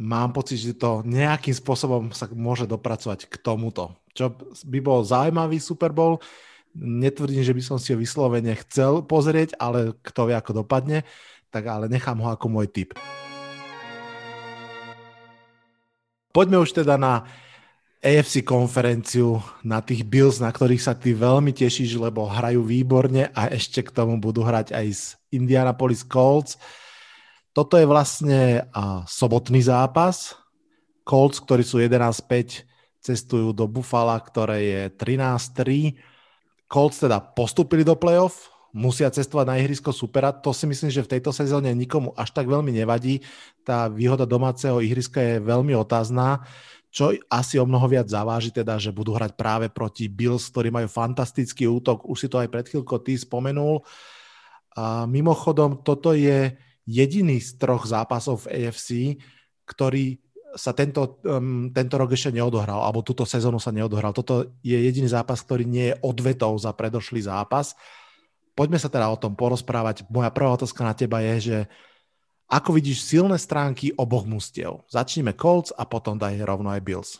mám 0.00 0.32
pocit, 0.32 0.56
že 0.56 0.72
to 0.72 1.04
nejakým 1.04 1.52
spôsobom 1.52 2.08
sa 2.16 2.24
môže 2.32 2.64
dopracovať 2.64 3.28
k 3.28 3.34
tomuto. 3.36 3.92
Čo 4.16 4.32
by 4.64 4.78
bol 4.80 5.04
zaujímavý 5.04 5.60
Super 5.60 5.92
Bowl, 5.92 6.18
netvrdím, 6.76 7.42
že 7.42 7.56
by 7.56 7.62
som 7.62 7.78
si 7.78 7.92
ho 7.94 7.98
vyslovene 7.98 8.54
chcel 8.66 9.02
pozrieť, 9.02 9.58
ale 9.58 9.96
kto 10.00 10.30
vie, 10.30 10.36
ako 10.38 10.62
dopadne, 10.62 11.02
tak 11.50 11.66
ale 11.66 11.90
nechám 11.90 12.18
ho 12.22 12.30
ako 12.30 12.46
môj 12.46 12.70
tip. 12.70 12.94
Poďme 16.30 16.62
už 16.62 16.78
teda 16.78 16.94
na 16.94 17.26
AFC 18.00 18.46
konferenciu, 18.46 19.42
na 19.66 19.82
tých 19.82 20.06
Bills, 20.06 20.38
na 20.38 20.48
ktorých 20.48 20.80
sa 20.80 20.96
ty 20.96 21.12
veľmi 21.12 21.52
tešíš, 21.52 22.00
lebo 22.00 22.24
hrajú 22.24 22.64
výborne 22.64 23.28
a 23.34 23.50
ešte 23.50 23.84
k 23.84 23.90
tomu 23.90 24.16
budú 24.16 24.40
hrať 24.46 24.72
aj 24.72 24.86
z 24.94 25.02
Indianapolis 25.34 26.06
Colts. 26.06 26.56
Toto 27.50 27.74
je 27.76 27.84
vlastne 27.84 28.62
sobotný 29.10 29.60
zápas. 29.66 30.38
Colts, 31.02 31.42
ktorí 31.42 31.66
sú 31.66 31.82
11-5, 31.82 32.62
cestujú 33.02 33.50
do 33.50 33.66
Buffalo, 33.66 34.14
ktoré 34.22 34.58
je 34.62 34.82
13-3. 34.94 35.98
Colts 36.70 37.02
teda 37.02 37.18
postupili 37.18 37.82
do 37.82 37.98
playoff, 37.98 38.46
musia 38.70 39.10
cestovať 39.10 39.46
na 39.50 39.58
ihrisko 39.58 39.90
supera. 39.90 40.30
To 40.30 40.54
si 40.54 40.70
myslím, 40.70 40.90
že 40.94 41.02
v 41.02 41.18
tejto 41.18 41.34
sezóne 41.34 41.74
nikomu 41.74 42.14
až 42.14 42.30
tak 42.30 42.46
veľmi 42.46 42.70
nevadí. 42.70 43.26
Tá 43.66 43.90
výhoda 43.90 44.22
domáceho 44.22 44.78
ihriska 44.78 45.18
je 45.18 45.34
veľmi 45.42 45.74
otázná, 45.74 46.46
čo 46.90 47.14
asi 47.30 47.58
o 47.58 47.66
mnoho 47.66 47.86
viac 47.90 48.06
zaváži, 48.06 48.54
teda, 48.54 48.78
že 48.78 48.94
budú 48.94 49.14
hrať 49.14 49.34
práve 49.34 49.66
proti 49.70 50.06
Bills, 50.06 50.46
ktorí 50.50 50.70
majú 50.70 50.86
fantastický 50.86 51.66
útok. 51.66 52.06
Už 52.06 52.26
si 52.26 52.28
to 52.30 52.38
aj 52.38 52.50
pred 52.50 52.66
chvíľkou 52.66 53.02
ty 53.02 53.18
spomenul. 53.18 53.82
A 54.78 55.06
mimochodom, 55.10 55.82
toto 55.82 56.14
je 56.14 56.54
jediný 56.86 57.42
z 57.42 57.58
troch 57.58 57.86
zápasov 57.86 58.46
v 58.46 58.70
AFC, 58.70 59.18
ktorý 59.66 60.18
sa 60.56 60.74
tento, 60.74 61.22
um, 61.26 61.70
tento 61.70 61.94
rok 61.94 62.10
ešte 62.14 62.34
neodohral, 62.34 62.82
alebo 62.82 63.06
túto 63.06 63.22
sezónu 63.22 63.62
sa 63.62 63.70
neodohral. 63.70 64.10
Toto 64.10 64.46
je 64.62 64.74
jediný 64.74 65.06
zápas, 65.06 65.42
ktorý 65.42 65.66
nie 65.66 65.94
je 65.94 65.98
odvetou 66.02 66.54
za 66.58 66.74
predošlý 66.74 67.26
zápas. 67.26 67.78
Poďme 68.54 68.78
sa 68.82 68.90
teda 68.90 69.06
o 69.08 69.20
tom 69.20 69.38
porozprávať. 69.38 70.06
Moja 70.10 70.28
prvá 70.34 70.52
otázka 70.54 70.82
na 70.82 70.94
teba 70.94 71.22
je, 71.22 71.34
že 71.40 71.58
ako 72.50 72.74
vidíš 72.74 73.06
silné 73.06 73.38
stránky 73.38 73.94
oboch 73.94 74.26
mustiev? 74.26 74.82
Začneme 74.90 75.38
Colts 75.38 75.70
a 75.70 75.86
potom 75.86 76.18
daj 76.18 76.42
rovno 76.42 76.74
aj 76.74 76.82
Bills. 76.82 77.10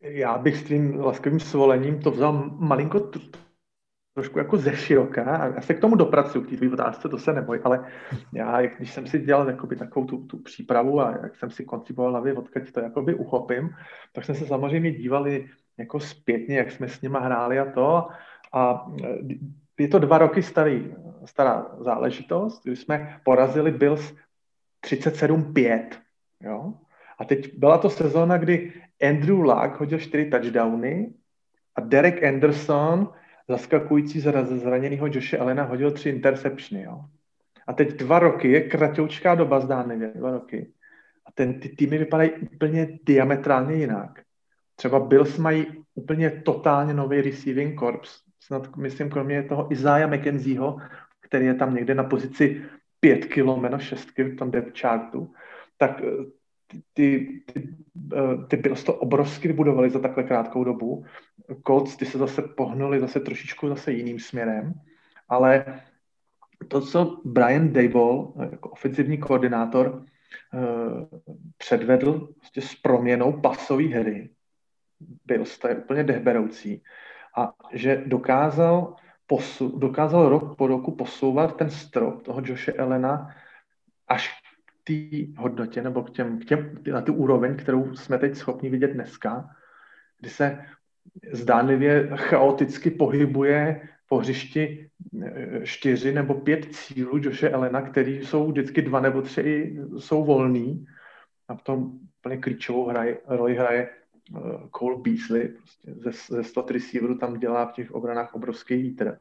Já 0.00 0.38
bych 0.38 0.56
s 0.56 0.64
tím 0.64 1.00
laskavým 1.00 1.40
svolením 1.40 1.98
to 1.98 2.10
vzal 2.10 2.32
malinko 2.58 3.00
trošku 4.16 4.38
jako 4.38 4.56
ze 4.56 4.76
široká. 4.76 5.36
A 5.36 5.46
já 5.46 5.60
se 5.60 5.74
k 5.74 5.80
tomu 5.80 5.96
dopracuju, 5.96 6.44
k 6.44 6.58
té 6.58 6.68
otázce, 6.72 7.08
to 7.08 7.18
se 7.18 7.32
neboj, 7.32 7.60
ale 7.64 7.84
já, 8.32 8.62
když 8.62 8.92
jsem 8.92 9.06
si 9.06 9.18
dělal 9.18 9.48
jakoby, 9.48 9.76
takovou 9.76 10.06
tu, 10.06 10.18
tu 10.18 10.38
přípravu 10.38 11.00
a 11.00 11.10
jak 11.22 11.36
jsem 11.36 11.50
si 11.50 11.64
koncipoval 11.64 12.10
hlavě, 12.10 12.32
odkud 12.32 12.72
to 12.72 12.80
jakoby 12.80 13.14
uchopím, 13.14 13.70
tak 14.12 14.24
jsme 14.24 14.34
se 14.34 14.46
samozřejmě 14.46 14.92
dívali 14.92 15.48
jako 15.78 16.00
zpětně, 16.00 16.56
jak 16.56 16.72
jsme 16.72 16.88
s 16.88 17.00
nima 17.00 17.18
hráli 17.18 17.58
a 17.58 17.70
to. 17.72 18.08
A 18.52 18.86
e, 19.04 19.18
je 19.78 19.88
to 19.88 19.98
dva 19.98 20.18
roky 20.18 20.42
starý, 20.42 20.94
stará 21.24 21.76
záležitost, 21.80 22.64
kdy 22.64 22.76
jsme 22.76 23.20
porazili 23.24 23.70
Bills 23.70 24.14
37-5. 24.86 25.88
Jo? 26.40 26.74
A 27.18 27.24
teď 27.24 27.58
byla 27.58 27.78
to 27.78 27.90
sezóna, 27.90 28.38
kdy 28.38 28.72
Andrew 29.08 29.40
Luck 29.40 29.80
hodil 29.80 29.98
čtyři 29.98 30.24
touchdowny 30.30 31.12
a 31.74 31.80
Derek 31.80 32.24
Anderson 32.24 33.12
zaskakující 33.48 34.20
zraněného 34.44 35.06
Joshe 35.06 35.38
Elena 35.38 35.62
hodil 35.62 35.90
tři 35.90 36.10
interceptiony. 36.10 36.88
A 37.66 37.72
teď 37.72 37.96
dva 37.96 38.18
roky, 38.18 38.50
je 38.50 38.60
kratoučká 38.60 39.34
doba 39.34 39.60
zdánlivě, 39.60 40.12
dva 40.14 40.30
roky. 40.30 40.72
A 41.26 41.32
ten, 41.32 41.60
ty 41.60 41.68
týmy 41.68 41.98
vypadají 41.98 42.30
úplně 42.32 42.98
diametrálně 43.02 43.74
jinak. 43.74 44.20
Třeba 44.76 45.00
Bills 45.00 45.38
mají 45.38 45.66
úplně 45.94 46.30
totálně 46.30 46.94
nový 46.94 47.20
receiving 47.20 47.78
corps. 47.78 48.20
Snad, 48.40 48.76
myslím, 48.76 49.10
kromě 49.10 49.42
toho 49.42 49.72
Isaiah 49.72 50.10
McKenzieho, 50.10 50.78
který 51.20 51.46
je 51.46 51.54
tam 51.54 51.74
někde 51.74 51.94
na 51.94 52.04
pozici 52.04 52.62
5 53.00 53.24
km, 53.24 53.78
6 53.78 54.10
km 54.10 54.22
v 54.22 54.36
tom 54.36 54.50
depth 54.50 54.80
chartu, 54.80 55.32
tak 55.78 56.02
eh, 56.74 56.80
ty, 56.94 57.42
ty, 57.52 57.74
eh, 58.14 58.46
ty 58.48 58.56
Bills 58.56 58.84
to 58.84 58.94
obrovsky 58.94 59.48
vybudovali 59.48 59.90
za 59.90 59.98
takhle 59.98 60.24
krátkou 60.24 60.64
dobu. 60.64 61.04
Colts, 61.66 61.96
ty 61.96 62.06
se 62.06 62.18
zase 62.18 62.42
pohnuli 62.42 63.00
zase 63.00 63.20
trošičku 63.20 63.68
zase 63.68 63.92
jiným 63.92 64.18
směrem, 64.18 64.74
ale 65.28 65.80
to, 66.68 66.80
co 66.80 67.20
Brian 67.24 67.72
Dable, 67.72 68.24
jako 68.50 68.70
ofenzivní 68.70 69.18
koordinátor, 69.18 70.04
eh, 70.54 70.58
předvedl 71.58 72.28
vlastně 72.40 72.62
s 72.62 72.74
proměnou 72.74 73.40
pasové 73.40 73.84
hry, 73.84 74.30
Bills, 75.24 75.58
to 75.58 75.68
je 75.68 75.76
úplně 75.76 76.04
dehberoucí, 76.04 76.82
a 77.36 77.52
že 77.72 78.02
dokázal, 78.06 78.94
posu, 79.26 79.78
dokázal 79.78 80.28
rok 80.28 80.56
po 80.56 80.66
roku 80.66 80.96
posouvat 80.96 81.56
ten 81.56 81.70
strop 81.70 82.22
toho 82.22 82.42
Joshe 82.44 82.72
Elena 82.72 83.34
až 84.08 84.40
té 84.86 85.42
hodnotě 85.42 85.82
nebo 85.82 86.02
k 86.02 86.10
těm, 86.10 86.38
k 86.38 86.44
těm, 86.44 86.78
na 86.92 87.00
tu 87.00 87.14
úroveň, 87.14 87.56
kterou 87.56 87.94
jsme 87.94 88.18
teď 88.18 88.36
schopni 88.36 88.70
vidět 88.70 88.92
dneska, 88.92 89.50
kdy 90.20 90.30
se 90.30 90.64
zdánlivě 91.32 92.10
chaoticky 92.14 92.90
pohybuje 92.90 93.88
po 94.08 94.18
hřišti 94.18 94.90
e, 95.22 95.66
čtyři 95.66 96.12
nebo 96.12 96.34
pět 96.34 96.74
cílů 96.74 97.18
Joše 97.22 97.50
Elena, 97.50 97.82
který 97.82 98.24
jsou 98.24 98.50
vždycky 98.50 98.82
dva 98.82 99.00
nebo 99.00 99.22
tři 99.22 99.76
jsou 99.98 100.24
volný 100.24 100.86
a 101.48 101.56
v 101.56 101.62
tom 101.62 101.98
úplně 102.18 102.36
klíčovou 102.36 102.88
hraje, 102.88 103.18
roli 103.26 103.54
hraje 103.54 103.82
e, 103.82 103.90
Cole 104.78 104.96
Beasley, 105.02 105.48
prostě 105.48 105.94
ze, 105.94 106.10
ze 106.36 106.44
slot 106.44 106.70
receiveru 106.70 107.18
tam 107.18 107.38
dělá 107.38 107.66
v 107.66 107.72
těch 107.72 107.90
obranách 107.90 108.34
obrovský 108.34 108.76
vítr. 108.76 109.18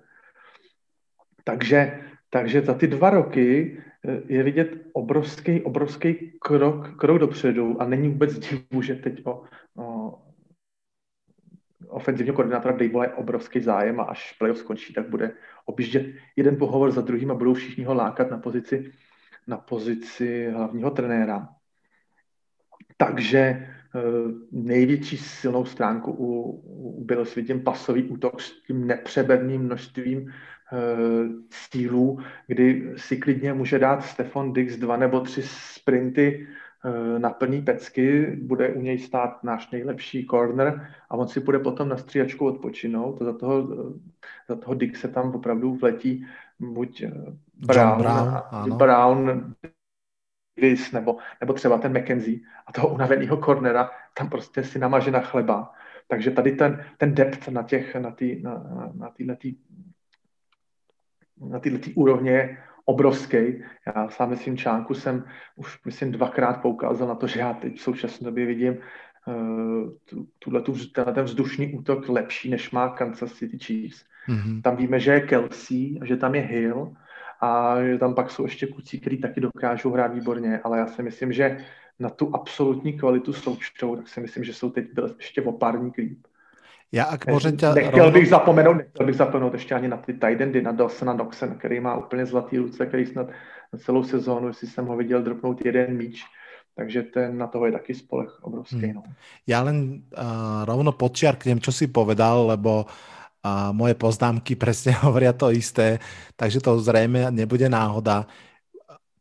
Takže 1.43 2.01
Takže 2.35 2.61
za 2.61 2.73
ty 2.73 2.87
dva 2.87 3.09
roky 3.09 3.77
eh, 4.07 4.21
je 4.27 4.43
vidět 4.43 4.69
obrovský, 4.93 5.61
obrovský 5.61 6.31
krok, 6.39 6.97
krok 6.97 7.19
dopředu 7.19 7.81
a 7.81 7.85
není 7.85 8.09
vůbec 8.09 8.39
divu, 8.39 8.81
že 8.81 8.95
teď 8.95 9.25
o, 9.25 9.43
o 9.77 10.19
ofenzivního 11.87 12.35
koordinátora 12.35 12.75
Dejbola 12.75 13.03
je 13.03 13.13
obrovský 13.13 13.59
zájem 13.59 13.99
a 13.99 14.03
až 14.03 14.31
playoff 14.31 14.59
skončí, 14.59 14.93
tak 14.93 15.09
bude 15.09 15.31
objíždět 15.65 16.05
jeden 16.35 16.57
pohovor 16.57 16.91
za 16.91 17.01
druhým 17.01 17.31
a 17.31 17.35
budou 17.35 17.53
všichni 17.53 17.83
ho 17.83 17.93
lákat 17.93 18.31
na 18.31 18.37
pozici, 18.37 18.91
na 19.47 19.57
pozici 19.57 20.49
hlavního 20.51 20.91
trenéra. 20.91 21.47
Takže 22.97 23.39
eh, 23.39 23.67
největší 24.51 25.17
silnou 25.17 25.65
stránku 25.65 26.11
u, 26.11 26.51
u 26.99 27.05
Bills 27.05 27.35
vidím 27.35 27.63
pasový 27.63 28.03
útok 28.03 28.41
s 28.41 28.61
tím 28.67 28.87
nepřeberným 28.87 29.61
množstvím 29.61 30.31
cílů, 31.49 32.19
kdy 32.47 32.93
si 32.97 33.17
klidně 33.17 33.53
může 33.53 33.79
dát 33.79 34.03
Stefan 34.03 34.53
Dix 34.53 34.75
dva 34.75 34.97
nebo 34.97 35.19
tři 35.19 35.41
sprinty 35.45 36.47
eh, 36.85 37.19
na 37.19 37.29
plný 37.29 37.61
pecky, 37.61 38.35
bude 38.41 38.69
u 38.69 38.81
něj 38.81 38.99
stát 38.99 39.43
náš 39.43 39.71
nejlepší 39.71 40.27
corner 40.27 40.87
a 41.09 41.15
on 41.15 41.27
si 41.27 41.39
bude 41.39 41.59
potom 41.59 41.89
na 41.89 41.97
stříhačku 41.97 42.45
odpočinout. 42.45 43.21
Za 43.21 43.33
toho, 43.33 43.67
eh, 43.73 43.99
za 44.49 44.55
toho 44.55 44.73
Dixe 44.73 45.07
tam 45.07 45.35
opravdu 45.35 45.75
vletí 45.75 46.25
buď 46.59 47.03
Brown, 47.53 47.97
Brown, 47.97 48.77
Brown 48.77 49.53
Davis 50.57 50.91
nebo, 50.91 51.17
nebo 51.41 51.53
třeba 51.53 51.77
ten 51.77 51.97
McKenzie 51.97 52.39
a 52.67 52.71
toho 52.71 52.87
unaveného 52.87 53.37
cornera 53.37 53.89
tam 54.17 54.29
prostě 54.29 54.63
si 54.63 54.79
namaže 54.79 55.11
na 55.11 55.19
chleba. 55.19 55.71
Takže 56.07 56.31
tady 56.31 56.51
ten, 56.51 56.85
ten 56.97 57.15
depth 57.15 57.47
na 57.47 57.63
těch, 57.63 57.95
na, 57.95 58.11
tý, 58.11 58.41
na, 58.41 58.53
na, 58.53 58.91
na 58.95 59.09
týhle 59.09 59.35
tý 59.35 59.55
na 61.41 61.59
této 61.59 61.77
tý 61.77 61.93
úrovně 61.93 62.57
obrovský. 62.85 63.63
Já 63.87 64.09
sám 64.09 64.29
ve 64.29 64.37
svým 64.37 64.57
článku 64.57 64.93
jsem 64.93 65.23
už, 65.55 65.85
myslím, 65.85 66.11
dvakrát 66.11 66.61
poukázal 66.61 67.07
na 67.07 67.15
to, 67.15 67.27
že 67.27 67.39
já 67.39 67.53
teď 67.53 67.77
v 67.77 67.81
současné 67.81 68.25
době 68.25 68.45
vidím 68.45 68.77
uh, 69.27 69.89
tuhle, 70.39 70.61
tu, 70.61 70.73
ten 71.13 71.23
vzdušný 71.23 71.73
útok 71.73 72.09
lepší, 72.09 72.49
než 72.49 72.71
má 72.71 72.89
Kansas 72.89 73.33
City 73.33 73.57
Chiefs. 73.59 74.05
Mm-hmm. 74.29 74.61
Tam 74.61 74.75
víme, 74.75 74.99
že 74.99 75.11
je 75.11 75.19
Kelsey, 75.19 75.99
že 76.03 76.17
tam 76.17 76.35
je 76.35 76.41
Hill 76.41 76.93
a 77.41 77.83
že 77.83 77.97
tam 77.97 78.15
pak 78.15 78.31
jsou 78.31 78.43
ještě 78.43 78.67
kluci, 78.67 78.99
kteří 78.99 79.17
taky 79.17 79.41
dokážou 79.41 79.91
hrát 79.91 80.13
výborně, 80.13 80.59
ale 80.63 80.77
já 80.77 80.87
si 80.87 81.03
myslím, 81.03 81.33
že 81.33 81.57
na 81.99 82.09
tu 82.09 82.35
absolutní 82.35 82.93
kvalitu 82.93 83.33
součtou, 83.33 83.95
tak 83.95 84.07
si 84.07 84.21
myslím, 84.21 84.43
že 84.43 84.53
jsou 84.53 84.69
teď 84.69 84.93
byl 84.93 85.15
ještě 85.17 85.41
o 85.41 85.51
pár 85.51 85.81
líp. 85.97 86.27
Já 86.95 87.11
ak 87.11 87.27
môžem 87.27 87.59
ťa... 87.59 87.75
Nechtěl 87.75 88.11
bych 88.11 88.27
zapomenout, 88.29 88.77
nechtěl 88.77 89.05
bych 89.05 89.15
zapomenout 89.15 89.53
ještě 89.53 89.75
ani 89.75 89.87
na 89.87 89.97
ty 89.97 90.13
tight 90.13 90.41
endy, 90.41 90.61
na 90.61 90.71
Dawsona 90.71 91.13
Noxen, 91.13 91.59
který 91.59 91.79
má 91.79 91.95
úplně 91.99 92.25
zlatý 92.25 92.57
ruce, 92.57 92.85
který 92.85 93.05
snad 93.05 93.27
na 93.73 93.79
celou 93.79 94.03
sezónu, 94.03 94.47
jestli 94.47 94.67
jsem 94.67 94.85
ho 94.87 94.95
viděl 94.97 95.23
dropnout 95.23 95.65
jeden 95.65 95.97
míč, 95.97 96.23
takže 96.75 97.03
ten 97.03 97.37
na 97.37 97.47
toho 97.47 97.65
je 97.65 97.71
taky 97.71 97.93
spolech 97.95 98.31
obrovský. 98.43 98.95
Hmm. 98.95 98.95
No. 98.95 99.03
Ja 99.43 99.59
len 99.67 100.07
uh, 100.15 100.63
rovno 100.63 100.95
podčiarknem, 100.95 101.59
čo 101.59 101.75
si 101.75 101.91
povedal, 101.91 102.55
lebo 102.55 102.87
uh, 102.87 103.75
moje 103.75 103.99
poznámky 103.99 104.55
presne 104.63 104.95
hovoria 105.03 105.35
to 105.35 105.51
isté, 105.51 105.99
takže 106.39 106.63
to 106.63 106.79
zrejme 106.79 107.27
nebude 107.35 107.67
náhoda. 107.67 108.23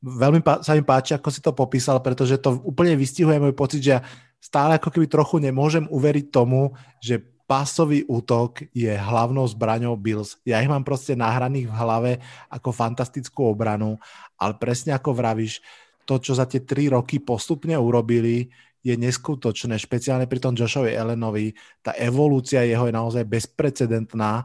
Veľmi 0.05 0.47
sa 0.63 0.79
mi 0.79 0.85
páči, 0.87 1.19
ako 1.19 1.29
si 1.33 1.41
to 1.43 1.51
popísal, 1.51 1.99
pretože 1.99 2.39
to 2.39 2.61
úplne 2.63 2.95
vystihuje 2.95 3.41
môj 3.41 3.57
pocit, 3.57 3.83
že 3.83 3.99
ja 3.99 4.01
stále 4.39 4.77
ako 4.77 4.93
keby 4.93 5.09
trochu 5.09 5.41
nemôžem 5.41 5.89
uveriť 5.89 6.29
tomu, 6.29 6.77
že 7.01 7.34
pasový 7.45 8.05
útok 8.09 8.65
je 8.73 8.93
hlavnou 8.93 9.45
zbraňou 9.45 10.01
Bills. 10.01 10.41
Ja 10.49 10.65
ich 10.65 10.71
mám 10.71 10.83
proste 10.85 11.13
nahraných 11.13 11.69
v 11.69 11.77
hlave 11.77 12.13
ako 12.49 12.73
fantastickú 12.73 13.53
obranu, 13.53 14.01
ale 14.41 14.57
presne 14.57 14.97
ako 14.97 15.13
vravíš, 15.13 15.61
to, 16.05 16.21
čo 16.21 16.37
za 16.37 16.45
tie 16.45 16.61
tri 16.65 16.93
roky 16.93 17.21
postupne 17.21 17.77
urobili, 17.77 18.53
je 18.85 18.93
neskutočné, 19.01 19.81
špeciálne 19.81 20.29
pri 20.29 20.45
tom 20.45 20.53
Joshovi 20.53 20.93
Ellenovi. 20.93 21.57
Tá 21.81 21.97
evolúcia 21.97 22.61
jeho 22.69 22.85
je 22.85 22.93
naozaj 22.93 23.25
bezprecedentná 23.25 24.45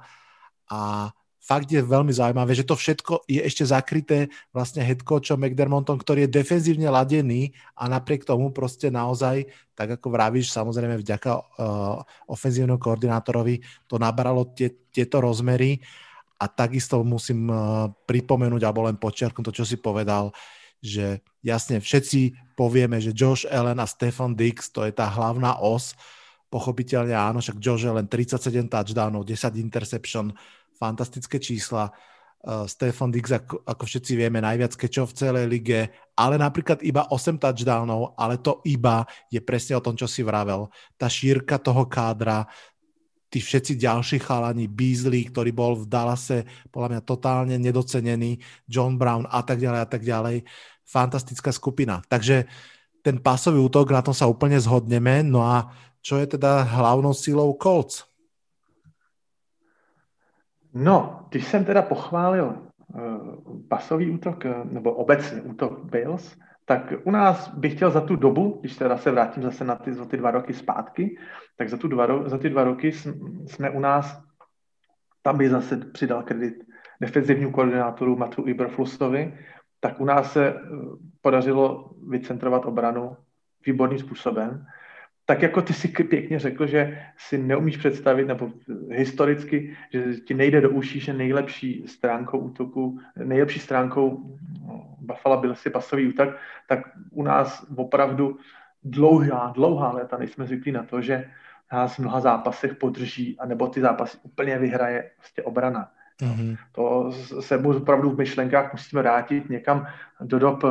a 0.71 1.11
fakt 1.39 1.71
je 1.71 1.79
veľmi 1.79 2.11
zaujímavé, 2.11 2.51
že 2.51 2.67
to 2.67 2.75
všetko 2.75 3.25
je 3.25 3.41
ešte 3.41 3.63
zakryté 3.63 4.27
vlastne 4.51 4.83
headcoachom 4.83 5.39
McDermontom, 5.39 5.97
ktorý 5.97 6.27
je 6.27 6.35
defenzívne 6.43 6.91
ladený 6.91 7.55
a 7.79 7.87
napriek 7.87 8.27
tomu 8.27 8.51
proste 8.51 8.91
naozaj, 8.91 9.47
tak 9.73 9.97
ako 9.97 10.11
vravíš, 10.11 10.51
samozrejme 10.51 10.99
vďaka 10.99 11.31
uh, 11.31 11.43
ofenzívnemu 12.27 12.77
koordinátorovi 12.77 13.63
to 13.87 13.95
nabralo 13.95 14.51
tie, 14.51 14.75
tieto 14.91 15.23
rozmery. 15.23 15.79
A 16.39 16.47
takisto 16.47 17.03
musím 17.03 17.51
uh, 17.51 17.91
pripomenúť 18.07 18.63
alebo 18.63 18.87
len 18.87 18.95
počiarknúť 18.95 19.51
to, 19.51 19.57
čo 19.63 19.65
si 19.67 19.75
povedal, 19.75 20.31
že 20.79 21.19
jasne 21.43 21.83
všetci 21.83 22.55
povieme, 22.55 22.99
že 23.03 23.15
Josh 23.15 23.43
Allen 23.47 23.79
a 23.79 23.87
Stefan 23.87 24.35
Dix 24.35 24.71
to 24.71 24.87
je 24.87 24.95
tá 24.95 25.07
hlavná 25.07 25.59
os, 25.59 25.95
pochopiteľne 26.47 27.13
áno, 27.13 27.43
však 27.43 27.59
Josh 27.59 27.85
Allen 27.85 28.07
37 28.07 28.71
touchdownov, 28.71 29.27
10 29.27 29.59
interception, 29.59 30.31
fantastické 30.79 31.37
čísla. 31.37 31.91
Uh, 32.39 32.63
Stefan 32.63 33.11
Diggs, 33.11 33.35
ako, 33.35 33.67
ako 33.67 33.83
všetci 33.83 34.15
vieme, 34.15 34.39
najviac 34.39 34.71
kečov 34.79 35.11
v 35.11 35.17
celej 35.19 35.45
lige, 35.51 35.91
ale 36.15 36.39
napríklad 36.39 36.79
iba 36.87 37.03
8 37.11 37.35
touchdownov, 37.35 38.15
ale 38.15 38.39
to 38.39 38.63
iba 38.63 39.03
je 39.27 39.43
presne 39.43 39.75
o 39.75 39.83
tom, 39.83 39.99
čo 39.99 40.07
si 40.07 40.23
vravel. 40.23 40.71
Tá 40.95 41.11
šírka 41.11 41.59
toho 41.59 41.83
kádra, 41.91 42.47
tí 43.29 43.43
všetci 43.43 43.75
ďalší 43.77 44.17
chalani, 44.23 44.65
Beasley, 44.71 45.29
ktorý 45.29 45.51
bol 45.53 45.73
v 45.77 45.85
Dallase 45.85 46.47
podľa 46.73 46.97
mňa 46.97 47.01
totálne 47.05 47.55
nedocenený, 47.61 48.41
John 48.65 48.97
Brown 48.97 49.29
a 49.29 49.43
tak 49.45 49.61
ďalej 49.61 49.79
a 49.83 49.87
tak 49.87 50.01
ďalej. 50.01 50.47
Fantastická 50.87 51.53
skupina. 51.53 52.01
Takže 52.09 52.49
ten 53.05 53.21
pasový 53.21 53.61
útok, 53.61 53.93
na 53.93 54.01
tom 54.01 54.17
sa 54.17 54.25
úplne 54.25 54.57
zhodneme. 54.57 55.21
No 55.21 55.45
a 55.45 55.69
čo 56.01 56.17
je 56.17 56.25
teda 56.25 56.65
hlavnou 56.65 57.13
sílou 57.13 57.53
Colts? 57.55 58.09
No, 60.73 61.25
když 61.29 61.47
jsem 61.47 61.65
teda 61.65 61.81
pochválil 61.81 62.55
uh, 62.87 63.67
pasový 63.69 64.11
útok, 64.11 64.45
uh, 64.45 64.71
nebo 64.71 64.91
obecně 64.91 65.41
útok 65.41 65.83
Bills, 65.83 66.37
tak 66.65 66.93
u 67.03 67.11
nás 67.11 67.49
bych 67.53 67.73
chtěl 67.73 67.91
za 67.91 68.01
tu 68.01 68.15
dobu, 68.15 68.57
když 68.61 68.77
teda 68.77 68.97
se 68.97 69.11
vrátím 69.11 69.43
zase 69.43 69.65
na 69.65 69.75
ty, 69.75 69.93
za 69.93 70.05
ty 70.05 70.17
dva 70.17 70.31
roky 70.31 70.53
zpátky, 70.53 71.17
tak 71.57 71.69
za, 71.69 71.77
tu 71.77 71.87
dva, 71.87 72.29
za 72.29 72.37
ty 72.37 72.49
dva 72.49 72.63
roky 72.63 72.91
jsme 73.45 73.69
u 73.69 73.79
nás, 73.79 74.23
tam 75.21 75.37
by 75.37 75.49
zase 75.49 75.77
přidal 75.77 76.23
kredit 76.23 76.55
defenzivnímu 77.01 77.51
koordinátoru 77.51 78.15
Matu 78.15 78.47
Iberflustovi, 78.47 79.37
tak 79.79 80.01
u 80.01 80.05
nás 80.05 80.33
se 80.33 80.47
eh, 80.47 80.57
podařilo 81.21 81.91
vycentrovat 82.07 82.65
obranu 82.65 83.17
výborným 83.65 83.99
způsobem 83.99 84.65
tak 85.29 85.41
jako 85.41 85.61
ty 85.61 85.73
si 85.73 85.87
pěkně 85.87 86.39
řekl, 86.39 86.67
že 86.67 86.99
si 87.17 87.37
neumíš 87.37 87.77
představit, 87.77 88.27
nebo 88.27 88.51
historicky, 88.89 89.77
že 89.93 90.03
ti 90.25 90.33
nejde 90.33 90.61
do 90.61 90.69
uší, 90.69 90.99
že 90.99 91.13
nejlepší 91.13 91.83
stránkou 91.87 92.37
útoku, 92.37 92.99
nejlepší 93.23 93.59
stránkou 93.59 94.37
no, 94.67 94.97
Buffalo 94.99 95.37
byl 95.37 95.55
si 95.55 95.69
pasový 95.69 96.07
útok, 96.07 96.29
tak 96.67 96.79
u 97.11 97.23
nás 97.23 97.65
opravdu 97.75 98.37
dlouhá, 98.83 99.53
dlouhá 99.55 99.91
léta 99.91 100.17
nejsme 100.17 100.45
zvyklí 100.45 100.71
na 100.71 100.83
to, 100.83 101.01
že 101.01 101.29
nás 101.73 101.95
v 101.95 101.99
mnoha 101.99 102.19
zápasech 102.19 102.75
podrží, 102.75 103.39
anebo 103.39 103.67
ty 103.67 103.81
zápasy 103.81 104.17
úplně 104.23 104.57
vyhraje 104.57 105.11
vlastně 105.17 105.43
obrana. 105.43 105.91
Mm-hmm. 106.21 106.57
To 106.71 107.11
se 107.39 107.57
opravdu 107.57 108.09
v 108.09 108.17
myšlenkách 108.17 108.73
musíme 108.73 109.01
vrátit 109.01 109.49
někam 109.49 109.87
do 110.21 110.39
dob 110.39 110.63
eh, 110.63 110.69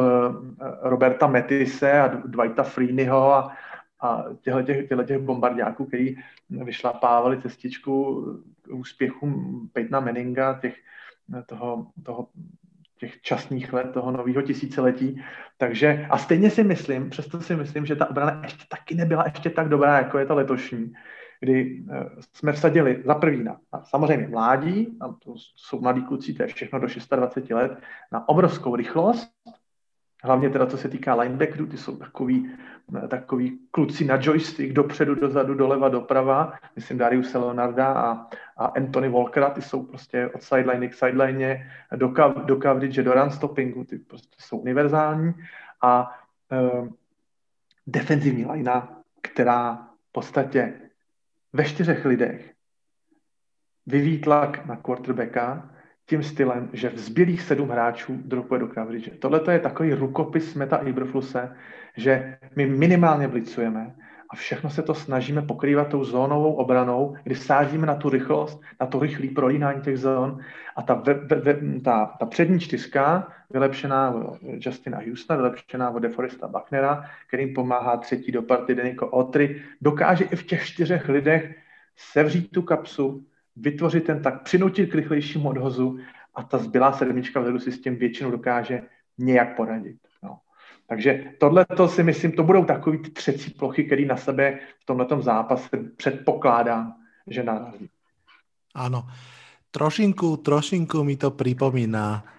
Roberta 0.82 1.26
Metise 1.26 2.00
a 2.00 2.08
Dwighta 2.08 2.62
Freeneyho 2.62 3.32
a, 3.34 3.52
a 4.00 4.24
těchto 4.40 4.62
těch, 4.62 4.88
těch 5.06 5.18
bombardáků, 5.18 5.86
který 5.86 6.16
vyšlapávali 6.50 7.42
cestičku 7.42 8.24
k 8.62 8.68
úspěchům 8.74 9.68
Peytona 9.72 10.00
Meninga, 10.00 10.58
těch, 10.60 10.76
toho, 11.46 11.86
toho, 12.02 12.28
těch 12.98 13.20
časných 13.20 13.72
let 13.72 13.90
toho 13.92 14.10
nového 14.10 14.42
tisíciletí. 14.42 15.22
Takže 15.58 16.06
a 16.10 16.18
stejně 16.18 16.50
si 16.50 16.64
myslím, 16.64 17.10
přesto 17.10 17.40
si 17.40 17.56
myslím, 17.56 17.86
že 17.86 17.96
ta 17.96 18.10
obrana 18.10 18.40
ještě 18.42 18.64
taky 18.68 18.94
nebyla 18.94 19.24
ještě 19.24 19.50
tak 19.50 19.68
dobrá, 19.68 19.98
jako 19.98 20.18
je 20.18 20.26
ta 20.26 20.34
letošní, 20.34 20.92
kdy 21.40 21.84
eh, 21.90 22.04
jsme 22.32 22.52
vsadili 22.52 23.02
za 23.06 23.14
první 23.14 23.44
na, 23.44 23.60
na 23.72 23.84
samozřejmě 23.84 24.28
mládí, 24.28 24.98
a 25.00 25.08
to 25.08 25.34
jsou 25.56 25.80
mladí 25.80 26.02
kluci, 26.02 26.34
to 26.34 26.42
je 26.42 26.48
všechno 26.48 26.78
do 26.78 26.86
26 27.16 27.50
let, 27.50 27.78
na 28.12 28.28
obrovskou 28.28 28.76
rychlost, 28.76 29.32
hlavně 30.24 30.50
teda 30.50 30.66
co 30.66 30.76
se 30.78 30.88
týká 30.88 31.14
linebackerů, 31.14 31.66
ty 31.66 31.76
jsou 31.76 31.96
takový 31.96 32.50
takový 33.08 33.58
kluci 33.70 34.04
na 34.04 34.18
joystick, 34.20 34.72
dopředu, 34.72 35.14
dozadu, 35.14 35.54
doleva, 35.54 35.88
doprava, 35.88 36.52
myslím 36.76 36.98
Darius 36.98 37.34
Leonarda 37.34 37.92
a, 37.92 38.26
a 38.56 38.66
Anthony 38.66 39.08
Walkera, 39.08 39.50
ty 39.50 39.62
jsou 39.62 39.82
prostě 39.82 40.26
od 40.26 40.42
sideline 40.42 40.88
k 40.88 40.94
sideline 40.94 41.70
do, 41.96 42.08
do 42.44 42.56
coverage, 42.56 43.02
do 43.02 43.14
run 43.14 43.30
stoppingu, 43.30 43.84
ty 43.84 43.98
prostě 43.98 44.36
jsou 44.38 44.58
univerzální. 44.58 45.34
A 45.82 46.18
e, 46.52 46.88
defenzivní 47.86 48.46
linea, 48.46 48.88
která 49.22 49.88
v 50.08 50.12
podstatě 50.12 50.74
ve 51.52 51.64
čtyřech 51.64 52.04
lidech 52.04 52.54
vyvíjí 53.86 54.20
tlak 54.20 54.66
na 54.66 54.76
quarterbacka, 54.76 55.70
tím 56.08 56.22
stylem, 56.22 56.70
že 56.72 56.88
v 56.88 56.98
zbylých 56.98 57.42
sedm 57.42 57.68
hráčů 57.68 58.18
dropuje 58.24 58.60
do 58.60 58.68
coverage. 58.68 59.10
Tohle 59.10 59.40
je 59.50 59.58
takový 59.58 59.94
rukopis 59.94 60.54
Meta 60.54 60.76
Iberfluse, 60.76 61.56
že 61.96 62.38
my 62.56 62.66
minimálně 62.66 63.28
blicujeme 63.28 63.94
a 64.30 64.36
všechno 64.36 64.70
se 64.70 64.82
to 64.82 64.94
snažíme 64.94 65.42
pokrývat 65.42 65.88
tou 65.88 66.04
zónovou 66.04 66.54
obranou, 66.54 67.16
kdy 67.24 67.34
sázíme 67.34 67.86
na 67.86 67.94
tu 67.94 68.08
rychlost, 68.08 68.60
na 68.80 68.86
to 68.86 68.98
rychlé 68.98 69.28
prolínání 69.34 69.80
těch 69.80 69.98
zón 69.98 70.40
a 70.76 70.82
ta, 70.82 70.94
ve, 70.94 71.14
ve, 71.14 71.80
ta, 71.84 72.16
ta 72.18 72.26
přední 72.26 72.60
čtyřka, 72.60 73.28
vylepšená 73.50 74.10
od 74.10 74.38
Justina 74.42 75.00
Houstona, 75.06 75.36
vylepšená 75.36 75.90
od 75.90 75.98
DeForesta 75.98 76.48
Bucknera, 76.48 77.04
kterým 77.28 77.54
pomáhá 77.54 77.96
třetí 77.96 78.32
do 78.32 78.42
party 78.42 78.74
Deniko 78.74 79.06
Otry, 79.06 79.62
dokáže 79.80 80.24
i 80.24 80.36
v 80.36 80.46
těch 80.46 80.66
čtyřech 80.66 81.08
lidech 81.08 81.56
sevřít 81.96 82.50
tu 82.50 82.62
kapsu, 82.62 83.24
vytvořit 83.60 84.04
ten 84.04 84.22
tak, 84.22 84.42
přinutit 84.42 84.90
k 84.90 84.94
rychlejšímu 84.94 85.48
odhozu 85.48 85.98
a 86.34 86.42
ta 86.42 86.58
zbylá 86.58 86.92
sedmička 86.92 87.40
vzadu 87.40 87.58
si 87.58 87.72
s 87.72 87.80
tím 87.80 87.96
většinou 87.96 88.30
dokáže 88.30 88.82
nějak 89.18 89.56
poradit. 89.56 89.96
No. 90.22 90.38
Takže 90.86 91.24
tohle 91.40 91.66
to 91.76 91.88
si 91.88 92.02
myslím, 92.02 92.32
to 92.32 92.42
budou 92.42 92.64
takový 92.64 92.98
ty 92.98 93.10
třecí 93.10 93.50
plochy, 93.50 93.84
které 93.84 94.04
na 94.04 94.16
sebe 94.16 94.58
v 94.82 94.86
tomto 94.86 95.22
zápase 95.22 95.68
předpokládám, 95.96 96.94
že 97.26 97.42
narazí. 97.42 97.90
Ano. 98.74 99.06
Trošinku, 99.70 100.36
trošinku 100.36 101.04
mi 101.04 101.16
to 101.16 101.30
připomíná 101.30 102.24
uh, 102.24 102.30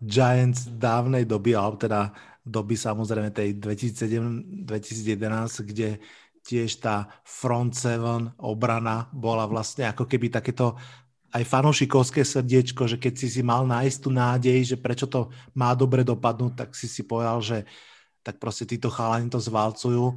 Giants 0.00 0.68
dávnej 0.68 1.24
doby, 1.24 1.56
alebo 1.56 1.76
teda 1.76 2.12
doby 2.44 2.76
samozrejme 2.76 3.32
tej 3.32 3.56
2007-2011, 3.56 5.64
kde 5.64 5.98
tiež 6.44 6.84
tá 6.84 7.08
front 7.24 7.72
seven 7.72 8.28
obrana 8.36 9.08
bola 9.10 9.48
vlastne 9.48 9.88
ako 9.88 10.04
keby 10.04 10.28
takéto 10.28 10.76
aj 11.34 11.42
fanúšikovské 11.50 12.22
srdiečko, 12.22 12.86
že 12.86 13.00
keď 13.00 13.14
si 13.18 13.26
si 13.26 13.42
mal 13.42 13.66
nájsť 13.66 13.98
tú 13.98 14.14
nádej, 14.14 14.58
že 14.62 14.76
prečo 14.78 15.10
to 15.10 15.34
má 15.58 15.74
dobre 15.74 16.06
dopadnúť, 16.06 16.52
tak 16.54 16.68
si 16.78 16.86
si 16.86 17.02
povedal, 17.02 17.42
že 17.42 17.66
tak 18.22 18.38
proste 18.38 18.70
títo 18.70 18.86
chalani 18.86 19.26
to 19.26 19.42
zvalcujú. 19.42 20.14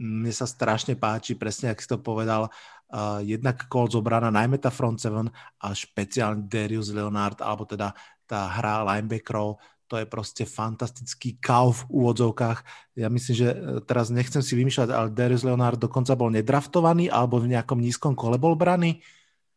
Mne 0.00 0.32
sa 0.32 0.48
strašne 0.48 0.96
páči, 0.96 1.36
presne 1.36 1.76
jak 1.76 1.84
si 1.84 1.88
to 1.88 2.00
povedal, 2.00 2.48
uh, 2.48 3.20
jednak 3.20 3.68
Colts 3.68 3.92
obrana, 4.00 4.32
najmä 4.32 4.56
tá 4.56 4.72
front 4.72 4.96
seven 4.96 5.28
a 5.60 5.76
špeciálne 5.76 6.48
Darius 6.48 6.88
Leonard, 6.88 7.44
alebo 7.44 7.68
teda 7.68 7.92
tá 8.24 8.48
hra 8.48 8.80
linebackerov, 8.80 9.60
to 9.86 9.96
je 9.96 10.06
prostě 10.06 10.44
fantastický 10.44 11.38
kauf 11.40 11.84
v 11.84 11.90
úvodzovkách. 11.90 12.64
Ja 12.96 13.08
myslím, 13.08 13.34
že 13.36 13.48
e, 13.54 13.56
teraz 13.86 14.10
nechcem 14.10 14.42
si 14.42 14.56
vymýšľať, 14.56 14.88
ale 14.90 15.14
Darius 15.14 15.44
Leonard 15.44 15.78
dokonca 15.78 16.16
bol 16.18 16.30
nedraftovaný 16.30 17.10
alebo 17.10 17.38
v 17.38 17.54
nejakom 17.54 17.78
nízkom 17.78 18.18
kole 18.18 18.38
bol 18.38 18.56
braný. 18.56 19.00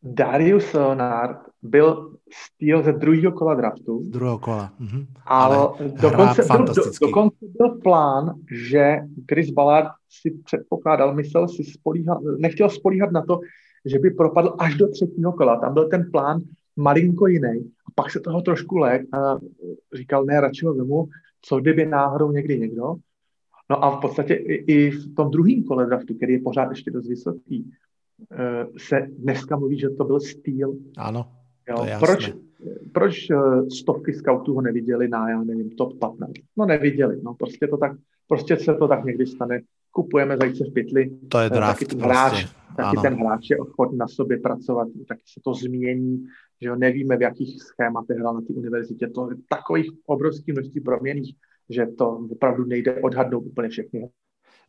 Darius 0.02 0.72
Leonard 0.72 1.50
byl 1.62 2.16
stýl 2.32 2.82
ze 2.82 2.92
druhého 2.92 3.32
kola 3.32 3.54
draftu. 3.54 4.00
Z 4.04 4.10
druhého 4.10 4.38
kola. 4.38 4.72
Mhm. 4.78 5.06
Ale, 5.26 5.56
ale 5.56 5.68
dokonce, 6.00 6.42
byl, 6.46 6.64
do, 6.64 6.82
dokonce 7.00 7.46
byl 7.58 7.68
plán, 7.82 8.34
že 8.70 9.00
Chris 9.28 9.50
Ballard 9.50 9.92
si 10.08 10.30
předpokládal, 10.44 11.14
myslel 11.14 11.48
si 11.48 11.64
spolíhat, 11.64 12.18
nechtěl 12.38 12.68
spolíhat 12.68 13.12
na 13.12 13.22
to, 13.22 13.40
že 13.84 13.98
by 13.98 14.10
propadl 14.10 14.56
až 14.58 14.74
do 14.74 14.88
třetího 14.88 15.32
kola. 15.32 15.60
Tam 15.60 15.74
byl 15.74 15.88
ten 15.88 16.10
plán 16.12 16.40
malinko 16.76 17.26
jiný. 17.26 17.70
Pak 18.00 18.10
se 18.10 18.20
toho 18.20 18.42
trošku 18.42 18.78
lek 18.78 19.02
a 19.14 19.38
říkal, 19.92 20.24
ne, 20.24 20.40
radši 20.40 20.66
ho 20.66 20.74
vemu, 20.74 21.08
co 21.42 21.60
kdyby 21.60 21.86
náhodou 21.86 22.32
někdy 22.32 22.60
někdo. 22.60 22.94
No 23.70 23.84
a 23.84 23.96
v 23.96 24.00
podstatě 24.00 24.34
i, 24.34 24.54
i 24.54 24.90
v 24.90 25.14
tom 25.14 25.30
druhém 25.30 25.62
kole 25.64 25.86
draftu, 25.86 26.14
který 26.14 26.32
je 26.32 26.40
pořád 26.40 26.70
ještě 26.70 26.90
dost 26.90 27.08
vysoký, 27.08 27.70
eh, 28.32 28.66
se 28.78 29.06
dneska 29.18 29.56
mluví, 29.56 29.78
že 29.78 29.90
to 29.90 30.04
byl 30.04 30.20
styl. 30.20 30.76
Ano, 30.98 31.26
jo, 31.68 31.76
to 31.76 31.84
je 31.84 31.96
proč, 31.98 32.32
proč 32.92 33.30
eh, 33.30 33.70
stovky 33.70 34.14
scoutů 34.14 34.54
ho 34.54 34.60
neviděli 34.60 35.08
na, 35.08 35.30
já 35.30 35.44
nevím, 35.44 35.70
top 35.70 35.98
15? 35.98 36.32
No 36.56 36.66
neviděli, 36.66 37.20
no 37.22 37.34
prostě 37.34 37.66
to 37.66 37.76
tak, 37.76 37.92
prostě 38.28 38.56
se 38.56 38.74
to 38.74 38.88
tak 38.88 39.04
někdy 39.04 39.26
stane. 39.26 39.60
Kupujeme 39.90 40.36
zajíce 40.36 40.64
v 40.64 40.74
pytli. 40.74 41.10
To 41.28 41.38
je 41.38 41.50
draft 41.50 41.78
taky 41.80 41.96
ten 41.96 42.00
hráč, 42.00 42.30
prostě. 42.30 42.56
taky 42.76 42.96
ano. 42.96 43.02
ten 43.02 43.14
hráč 43.14 43.50
je 43.50 43.58
ochotný 43.58 43.98
na 43.98 44.08
sobě 44.08 44.38
pracovat, 44.38 44.88
taky 45.08 45.22
se 45.26 45.40
to 45.44 45.54
změní, 45.54 46.26
že 46.62 46.68
jo, 46.68 46.76
nevíme, 46.76 47.16
v 47.16 47.22
jakých 47.22 47.62
schématech 47.62 48.16
hrál 48.16 48.34
na 48.34 48.40
té 48.40 48.52
univerzitě. 48.54 49.08
To 49.08 49.30
je 49.30 49.36
takových 49.48 49.90
obrovských 50.06 50.54
množství 50.54 50.80
proměných, 50.80 51.34
že 51.70 51.86
to 51.86 52.26
opravdu 52.32 52.64
nejde 52.64 53.00
odhadnout 53.02 53.44
úplně 53.46 53.68
všechny. 53.68 54.08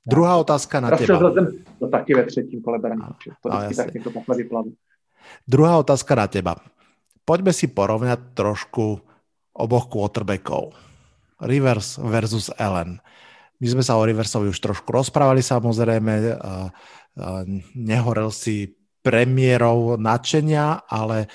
Druhá 0.08 0.38
otázka 0.38 0.80
na 0.80 0.98
teba. 0.98 1.34
Jsem 1.34 1.48
to 1.80 1.88
taky 1.88 2.14
ve 2.14 2.24
třetím 2.24 2.62
kole 2.62 2.80
berám, 2.80 3.16
to 3.44 3.50
no, 3.50 3.58
vždycky 3.58 4.00
tak 4.00 4.04
to 4.04 4.10
takhle 4.10 4.38
vyplaví. 4.38 4.76
Druhá 5.48 5.78
otázka 5.78 6.16
na 6.16 6.28
teba. 6.28 6.56
Poďme 7.26 7.54
si 7.54 7.70
porovnať 7.70 8.34
trošku 8.34 8.98
oboch 9.54 9.86
quarterbackov. 9.86 10.74
Rivers 11.42 11.98
versus 12.02 12.50
Allen. 12.58 12.98
My 13.62 13.68
sme 13.70 13.86
sa 13.86 13.94
o 13.96 14.02
Riversovi 14.02 14.50
už 14.50 14.58
trošku 14.58 14.90
rozprávali 14.90 15.46
samozrejme. 15.46 16.34
Nehorel 17.78 18.34
si 18.34 18.74
premiérov 19.06 20.02
nadšenia, 20.02 20.90
ale 20.90 21.30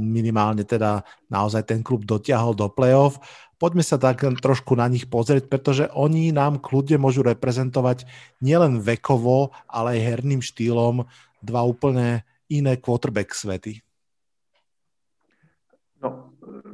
minimálne 0.00 0.64
teda 0.64 1.04
naozaj 1.28 1.68
ten 1.68 1.84
klub 1.84 2.08
dotiahol 2.08 2.56
do 2.56 2.72
play-off. 2.72 3.20
Poďme 3.60 3.84
sa 3.84 4.00
tak 4.00 4.24
trošku 4.24 4.74
na 4.74 4.90
nich 4.90 5.06
pozrieť, 5.06 5.46
pretože 5.46 5.86
oni 5.94 6.34
nám 6.34 6.58
kľudne 6.58 6.98
môžu 6.98 7.22
reprezentovať 7.22 8.08
nielen 8.42 8.82
vekovo, 8.82 9.54
ale 9.70 10.00
aj 10.00 10.06
herným 10.08 10.42
štýlom 10.42 11.06
dva 11.44 11.62
úplne 11.62 12.26
iné 12.50 12.74
quarterback 12.80 13.30
svety. 13.36 13.84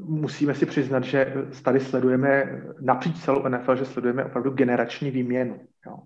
Musíme 0.09 0.55
si 0.55 0.67
přiznat, 0.67 1.05
že 1.05 1.35
tady 1.65 1.81
sledujeme 1.81 2.63
napříč 2.81 3.21
celou 3.21 3.49
NFL, 3.49 3.77
že 3.77 3.85
sledujeme 3.85 4.25
opravdu 4.25 4.51
generační 4.51 5.11
výměnu. 5.11 5.61
Jo. 5.87 5.99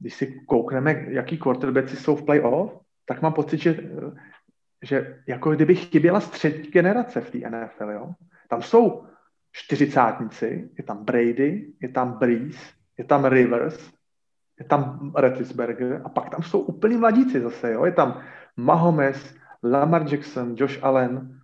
Když 0.00 0.14
si 0.14 0.40
koukneme, 0.46 1.04
jaký 1.08 1.38
quarterbacki 1.38 1.96
jsou 1.96 2.16
v 2.16 2.24
playoff, 2.24 2.80
tak 3.06 3.22
mám 3.22 3.32
pocit, 3.32 3.58
že 3.60 3.90
že 4.84 5.22
jako 5.26 5.54
kdyby 5.54 5.74
chyběla 5.74 6.20
střední 6.20 6.70
generace 6.70 7.20
v 7.20 7.30
té 7.30 7.50
NFL, 7.50 7.90
jo. 7.90 8.12
Tam 8.48 8.62
jsou 8.62 9.04
čtyřicátníci, 9.52 10.70
je 10.78 10.84
tam 10.84 11.04
Brady, 11.04 11.72
je 11.82 11.88
tam 11.88 12.12
Breeze, 12.12 12.58
je 12.98 13.04
tam 13.04 13.24
Rivers, 13.24 13.90
je 14.58 14.64
tam 14.64 15.12
Retisberger 15.16 16.02
a 16.04 16.08
pak 16.08 16.30
tam 16.30 16.42
jsou 16.42 16.60
úplní 16.60 16.96
mladíci 16.96 17.40
zase, 17.40 17.72
jo. 17.72 17.84
Je 17.84 17.92
tam 17.92 18.20
Mahomes, 18.56 19.34
Lamar 19.62 20.12
Jackson, 20.12 20.54
Josh 20.58 20.84
Allen. 20.84 21.40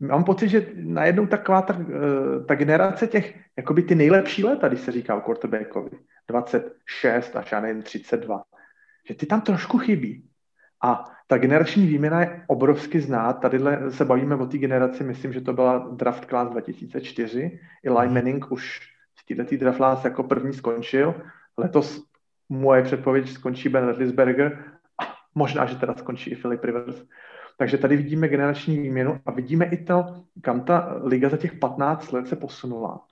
Mám 0.00 0.24
pocit, 0.24 0.48
že 0.48 0.66
najednou 0.74 1.26
taková 1.26 1.62
ta, 1.62 1.76
eh, 1.80 2.44
ta 2.44 2.54
generace 2.54 3.06
těch, 3.06 3.34
jakoby 3.56 3.82
ty 3.82 3.94
nejlepší 3.94 4.44
léta, 4.44 4.68
když 4.68 4.80
se 4.80 4.92
říká 4.92 5.14
o 5.14 5.20
quarterbackovi, 5.20 5.90
26 6.28 7.36
až 7.36 7.52
já 7.52 7.60
nevím, 7.60 7.82
32, 7.82 8.42
že 9.08 9.14
ty 9.14 9.26
tam 9.26 9.40
trošku 9.40 9.78
chybí. 9.78 10.24
A 10.82 11.04
ta 11.26 11.38
generační 11.38 11.86
výměna 11.86 12.20
je 12.20 12.44
obrovsky 12.46 13.00
znát. 13.00 13.32
Tady 13.32 13.60
se 13.88 14.04
bavíme 14.04 14.36
o 14.36 14.46
té 14.46 14.58
generaci, 14.58 15.04
myslím, 15.04 15.32
že 15.32 15.40
to 15.40 15.52
byla 15.52 15.78
draft 15.78 16.24
class 16.24 16.50
2004. 16.50 17.60
Eli 17.84 18.06
mhm. 18.06 18.14
Manning 18.14 18.52
už 18.52 18.80
z 19.16 19.36
této 19.36 19.56
draft 19.56 19.76
class 19.76 20.04
jako 20.04 20.22
první 20.22 20.52
skončil. 20.52 21.14
Letos 21.56 22.04
moje 22.48 22.82
předpověď 22.82 23.28
skončí 23.28 23.68
Ben 23.68 23.84
Roethlisberger 23.84 24.64
a 25.02 25.04
možná, 25.34 25.66
že 25.66 25.76
teda 25.76 25.94
skončí 25.94 26.30
i 26.30 26.36
Philip 26.36 26.64
Rivers. 26.64 27.02
Takže 27.58 27.78
tady 27.78 27.96
vidíme 27.96 28.28
generační 28.28 28.78
výměnu 28.78 29.20
a 29.26 29.30
vidíme 29.30 29.64
i 29.64 29.84
to, 29.84 30.24
kam 30.42 30.60
ta 30.60 31.00
liga 31.02 31.28
za 31.28 31.36
těch 31.36 31.58
15 31.58 32.12
let 32.12 32.28
se 32.28 32.36
posunula. 32.36 33.04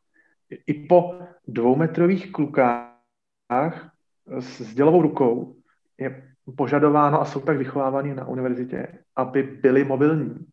I 0.66 0.74
po 0.74 1.18
dvoumetrových 1.48 2.32
klukách 2.32 3.90
s 4.38 4.74
dělovou 4.74 5.02
rukou 5.02 5.56
je 5.98 6.32
požadováno 6.56 7.20
a 7.20 7.24
jsou 7.24 7.40
tak 7.40 7.58
vychovávaní 7.58 8.14
na 8.14 8.28
univerzitě, 8.28 8.98
aby 9.16 9.42
byli 9.42 9.84
mobilní, 9.84 10.46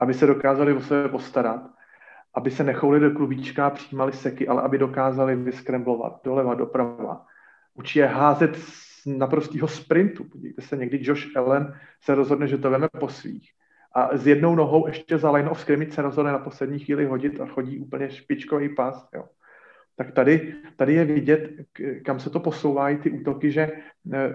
aby 0.00 0.14
se 0.14 0.26
dokázali 0.26 0.72
o 0.72 0.80
sebe 0.80 1.08
postarat, 1.08 1.70
aby 2.34 2.50
se 2.50 2.64
nechouli 2.64 3.00
do 3.00 3.10
klubíčka 3.10 3.66
a 3.66 3.70
přijímali 3.70 4.12
seky, 4.12 4.48
ale 4.48 4.62
aby 4.62 4.78
dokázali 4.78 5.36
vyskremblovat 5.36 6.20
doleva, 6.24 6.54
doprava. 6.54 7.26
Učí 7.74 7.98
je 7.98 8.06
házet 8.06 8.56
naprostého 9.06 9.68
sprintu. 9.68 10.24
Podívejte 10.24 10.62
se, 10.62 10.76
někdy 10.76 10.98
Josh 11.02 11.36
Allen 11.36 11.74
se 12.00 12.14
rozhodne, 12.14 12.48
že 12.48 12.58
to 12.58 12.70
veme 12.70 12.88
po 13.00 13.08
svých. 13.08 13.50
A 13.92 14.16
s 14.16 14.26
jednou 14.26 14.54
nohou 14.54 14.86
ještě 14.86 15.18
za 15.18 15.30
line 15.30 15.50
of 15.50 15.60
scrimmage 15.60 15.92
se 15.92 16.02
rozhodne 16.02 16.32
na 16.32 16.38
poslední 16.38 16.78
chvíli 16.78 17.04
hodit 17.04 17.40
a 17.40 17.46
chodí 17.46 17.78
úplně 17.78 18.10
špičkový 18.10 18.74
pas. 18.74 19.08
Jo. 19.14 19.24
Tak 19.96 20.12
tady, 20.12 20.54
tady 20.76 20.94
je 20.94 21.04
vidět, 21.04 21.50
kam 22.04 22.20
se 22.20 22.30
to 22.30 22.40
posouvají 22.40 22.96
ty 22.96 23.10
útoky, 23.10 23.50
že 23.50 23.72
eh, 24.12 24.34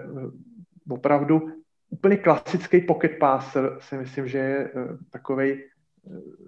opravdu 0.88 1.52
úplně 1.90 2.16
klasický 2.16 2.80
pocket 2.80 3.18
passer 3.18 3.76
si 3.80 3.96
myslím, 3.96 4.28
že 4.28 4.38
je 4.38 4.70
eh, 4.74 4.96
takový 5.10 5.52
eh, 5.52 5.62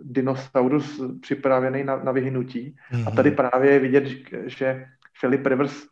dinosaurus 0.03 1.03
připravený 1.21 1.85
na, 1.85 1.97
na 1.97 2.13
vyhnutí. 2.13 2.77
Mm-hmm. 2.93 3.09
A 3.09 3.11
tady 3.11 3.31
mhm. 3.31 3.37
právě 3.37 3.71
je 3.71 3.79
vidět, 3.79 4.05
že 4.47 4.87
Philip 5.21 5.47
Rivers 5.47 5.87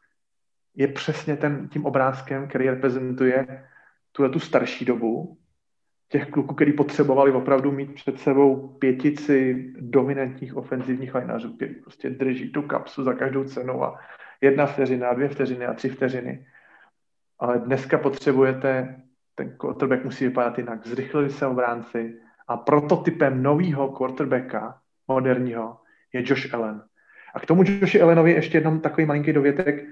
je 0.74 0.88
přesně 0.88 1.36
ten, 1.36 1.68
tím 1.68 1.86
obrázkem, 1.86 2.48
který 2.48 2.70
reprezentuje 2.70 3.64
tuhle 4.12 4.30
tu 4.30 4.40
starší 4.40 4.84
dobu, 4.84 5.38
těch 6.08 6.30
kluků, 6.30 6.54
který 6.54 6.72
potřebovali 6.72 7.32
opravdu 7.32 7.72
mít 7.72 7.94
před 7.94 8.20
sebou 8.20 8.68
pětici 8.68 9.72
dominantních 9.80 10.56
ofenzivních 10.56 11.14
lineařů, 11.14 11.56
který 11.56 11.74
prostě 11.74 12.10
drží 12.10 12.52
tu 12.52 12.62
kapsu 12.62 13.04
za 13.04 13.12
každou 13.12 13.44
cenu 13.44 13.84
a 13.84 13.98
jedna 14.40 14.66
vteřina, 14.66 15.14
dvě 15.14 15.28
vteřiny 15.28 15.66
a 15.66 15.74
tři 15.74 15.88
vteřiny. 15.88 16.46
Ale 17.38 17.58
dneska 17.58 17.98
potřebujete, 17.98 18.96
ten 19.34 19.56
quarterback 19.56 20.04
musí 20.04 20.24
vypadat 20.24 20.58
jinak. 20.58 20.86
Zrychlili 20.86 21.30
se 21.30 21.46
obránci 21.46 22.20
a 22.48 22.56
prototypem 22.56 23.42
nového 23.42 23.88
quarterbacka, 23.88 24.78
moderního, 25.08 25.78
je 26.12 26.22
Josh 26.26 26.54
Allen. 26.54 26.82
A 27.34 27.40
k 27.40 27.46
tomu 27.46 27.62
Joshi 27.66 28.02
Allenovi 28.02 28.32
ještě 28.32 28.58
jenom 28.58 28.80
takový 28.80 29.06
malinký 29.06 29.32
dovětek. 29.32 29.84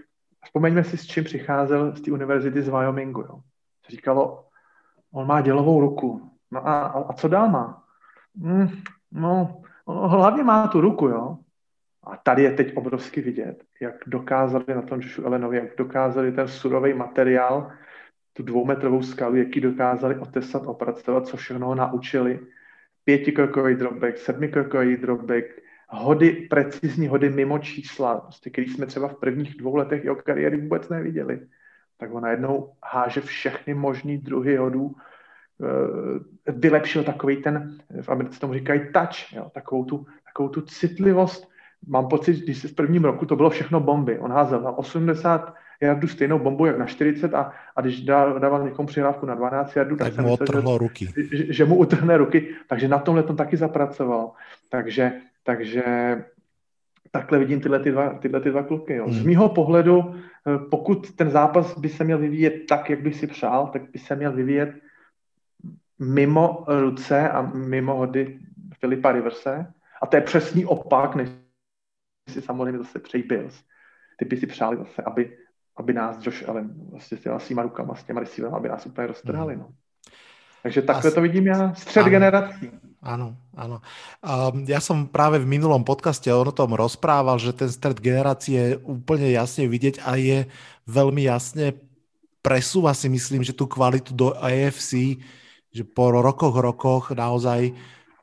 Vzpomeňme 0.44 0.85
si, 0.85 0.96
s 0.96 1.07
čím 1.07 1.24
přicházel 1.24 1.96
z 1.96 2.00
té 2.00 2.12
univerzity 2.12 2.62
z 2.62 2.68
Wyomingu. 2.68 3.20
Jo. 3.20 3.40
Říkalo, 3.88 4.44
on 5.12 5.26
má 5.26 5.40
dělovou 5.40 5.81
ruku. 5.81 6.31
No 6.50 6.68
a, 6.68 6.87
a 6.87 7.12
co 7.12 7.29
dál 7.29 7.48
má? 7.48 7.85
Mm, 8.35 8.68
no, 9.12 9.62
hlavně 9.87 10.42
má 10.42 10.68
tu 10.68 10.81
ruku, 10.81 11.09
jo. 11.09 11.38
A 12.05 12.16
tady 12.16 12.42
je 12.42 12.53
teď 12.53 12.76
obrovsky 12.76 13.20
vidět, 13.20 13.64
jak 13.81 13.94
dokázali 14.07 14.64
na 14.68 14.83
tom 14.83 15.00
Joshu 15.00 15.24
Ellenovi, 15.24 15.57
jak 15.57 15.76
dokázali 15.76 16.33
ten 16.33 16.48
surový 16.48 16.94
materiál, 16.94 17.72
tu 18.33 18.42
dvoumetrovou 18.42 19.03
skalu, 19.03 19.37
jaký 19.37 19.61
dokázali 19.61 20.18
otesat, 20.18 20.62
opracovat, 20.66 21.26
co 21.26 21.37
všechno 21.37 21.74
naučili. 21.74 22.40
Pětikrokový 23.05 23.74
dropback, 23.74 24.18
sedmikrokový 24.18 24.96
dropback, 24.96 25.44
hody, 25.90 26.31
precizní 26.50 27.09
hody 27.09 27.31
mimo 27.31 27.59
čísla, 27.59 28.20
prostě, 28.20 28.50
který 28.50 28.68
jsme 28.68 28.87
třeba 28.87 29.09
v 29.09 29.14
prvních 29.14 29.57
dvou 29.57 29.76
letech 29.76 30.05
jeho 30.05 30.16
kariéry 30.16 30.57
vůbec 30.57 30.88
neviděli. 30.88 31.40
Tak 31.98 32.14
on 32.14 32.22
najednou 32.22 32.72
háže 32.85 33.20
všechny 33.20 33.74
možný 33.74 34.18
druhy 34.18 34.57
hodů, 34.57 34.94
eh, 35.62 36.53
vylepšil 36.53 37.05
takový 37.05 37.37
ten, 37.37 37.79
v 38.00 38.09
Americe 38.09 38.40
tomu 38.40 38.55
říkají 38.55 38.81
touch, 38.92 39.33
jo, 39.33 39.50
takovou, 39.55 39.85
tu, 39.85 40.07
takovou 40.24 40.48
tu 40.48 40.61
citlivost. 40.61 41.50
Mám 41.87 42.09
pocit, 42.09 42.37
když 42.37 42.59
se 42.59 42.68
v 42.68 42.74
prvním 42.74 43.05
roku 43.05 43.26
to 43.26 43.37
bylo 43.37 43.50
všechno 43.50 43.81
bomby. 43.81 44.18
On 44.18 44.33
házel 44.33 44.61
na 44.61 44.70
80 44.70 45.55
jardů 45.81 46.09
stejnou 46.09 46.38
bombu 46.38 46.66
jak 46.66 46.79
na 46.79 46.87
40 46.87 47.35
a, 47.35 47.53
a 47.76 47.81
když 47.81 48.00
dával 48.38 48.64
někomu 48.64 48.88
přihrávku 48.88 49.26
na 49.26 49.35
12 49.35 49.76
jardů, 49.76 49.96
tak, 49.96 50.14
tak 50.14 50.24
mu 50.24 50.31
myslel, 50.31 50.62
že, 50.72 50.79
ruky. 50.79 51.09
Že, 51.33 51.53
že, 51.53 51.64
mu 51.64 51.76
utrhne 51.76 52.16
ruky, 52.16 52.48
takže 52.68 52.88
na 52.88 52.98
tomhle 52.98 53.22
to 53.22 53.35
taky 53.35 53.57
zapracoval. 53.57 54.33
Takže 54.68 55.12
takže 55.50 55.84
takhle 57.10 57.38
vidím 57.38 57.60
tyhle, 57.60 57.80
ty 57.80 57.90
dva, 57.90 58.18
tyhle 58.18 58.40
ty 58.40 58.50
dva 58.50 58.62
kluky. 58.62 58.94
Jo. 58.94 59.08
Z 59.08 59.16
hmm. 59.16 59.26
mýho 59.26 59.48
pohledu, 59.48 60.14
eh, 60.14 60.58
pokud 60.70 61.16
ten 61.16 61.30
zápas 61.30 61.78
by 61.78 61.88
se 61.88 62.04
měl 62.04 62.18
vyvíjet 62.18 62.66
tak, 62.68 62.90
jak 62.90 63.02
by 63.02 63.12
si 63.12 63.26
přál, 63.26 63.66
tak 63.66 63.90
by 63.90 63.98
se 63.98 64.16
měl 64.16 64.32
vyvíjet 64.32 64.74
mimo 65.98 66.64
ruce 66.68 67.28
a 67.28 67.42
mimo 67.42 67.94
hody 67.94 68.38
Filipa 68.80 69.12
Riverse. 69.12 69.72
A 70.02 70.06
to 70.06 70.16
je 70.16 70.22
přesný 70.22 70.64
opak, 70.64 71.14
než 71.14 71.28
si 72.28 72.42
samozřejmě 72.42 72.78
zase 72.78 72.98
přejí 72.98 73.22
Bills. 73.22 73.64
Ty 74.18 74.24
by 74.24 74.36
si 74.36 74.46
přáli 74.46 74.76
zase, 74.76 75.02
aby, 75.02 75.36
aby 75.76 75.92
nás 75.92 76.26
Josh 76.26 76.48
Allen 76.48 76.70
vlastně 76.90 77.18
s 77.18 77.20
těma 77.20 77.38
svýma 77.38 77.62
rukama, 77.62 77.94
s 77.94 78.04
těma 78.04 78.22
aby 78.52 78.68
nás 78.68 78.86
úplně 78.86 79.06
roztrhali. 79.06 79.54
Hmm. 79.54 79.62
No. 79.62 79.70
Takže 80.62 80.82
takhle 80.82 81.10
to 81.10 81.20
vidím 81.20 81.46
já, 81.46 81.74
střed 81.74 82.00
ano, 82.00 82.10
generací. 82.10 82.70
Áno, 83.00 83.32
áno. 83.56 83.80
Um, 84.20 84.68
ja 84.68 84.76
som 84.76 85.08
práve 85.08 85.40
v 85.40 85.48
minulom 85.48 85.80
podcaste 85.80 86.28
o 86.28 86.44
tom 86.52 86.76
rozprával, 86.76 87.40
že 87.40 87.56
ten 87.56 87.72
stred 87.72 87.96
generácie 87.96 88.76
je 88.76 88.80
úplne 88.84 89.32
jasne 89.32 89.64
vidieť 89.64 90.04
a 90.04 90.20
je 90.20 90.44
veľmi 90.84 91.24
jasne 91.24 91.80
presúva 92.40 92.96
si 92.96 93.08
myslím, 93.08 93.44
že 93.44 93.56
tú 93.56 93.68
kvalitu 93.68 94.16
do 94.16 94.32
AFC, 94.36 95.20
že 95.70 95.84
po 95.84 96.10
rokoch, 96.10 96.56
rokoch 96.56 97.12
naozaj, 97.12 97.72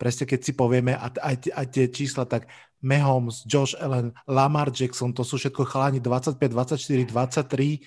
presne 0.02 0.26
keď 0.26 0.40
si 0.42 0.52
povieme, 0.54 0.94
a 0.98 1.08
aj, 1.10 1.54
aj 1.54 1.66
tie 1.70 1.86
čísla, 1.90 2.26
tak 2.26 2.50
Mahomes, 2.82 3.46
Josh 3.50 3.74
Allen, 3.78 4.14
Lamar 4.30 4.70
Jackson, 4.70 5.14
to 5.14 5.26
sú 5.26 5.42
všetko 5.42 5.66
chalani 5.66 5.98
25, 6.02 6.38
24, 6.38 7.10
23 7.10 7.82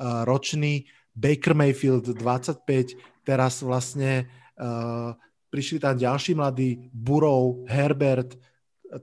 uh, 0.00 0.24
roční, 0.24 0.88
Baker 1.12 1.52
Mayfield 1.52 2.16
25, 2.16 2.96
teraz 3.28 3.60
vlastne 3.60 4.28
uh, 4.56 5.12
prišli 5.52 5.76
tam 5.84 6.00
ďalší 6.00 6.32
mladí, 6.32 6.88
Burrow, 6.88 7.68
Herbert, 7.68 8.40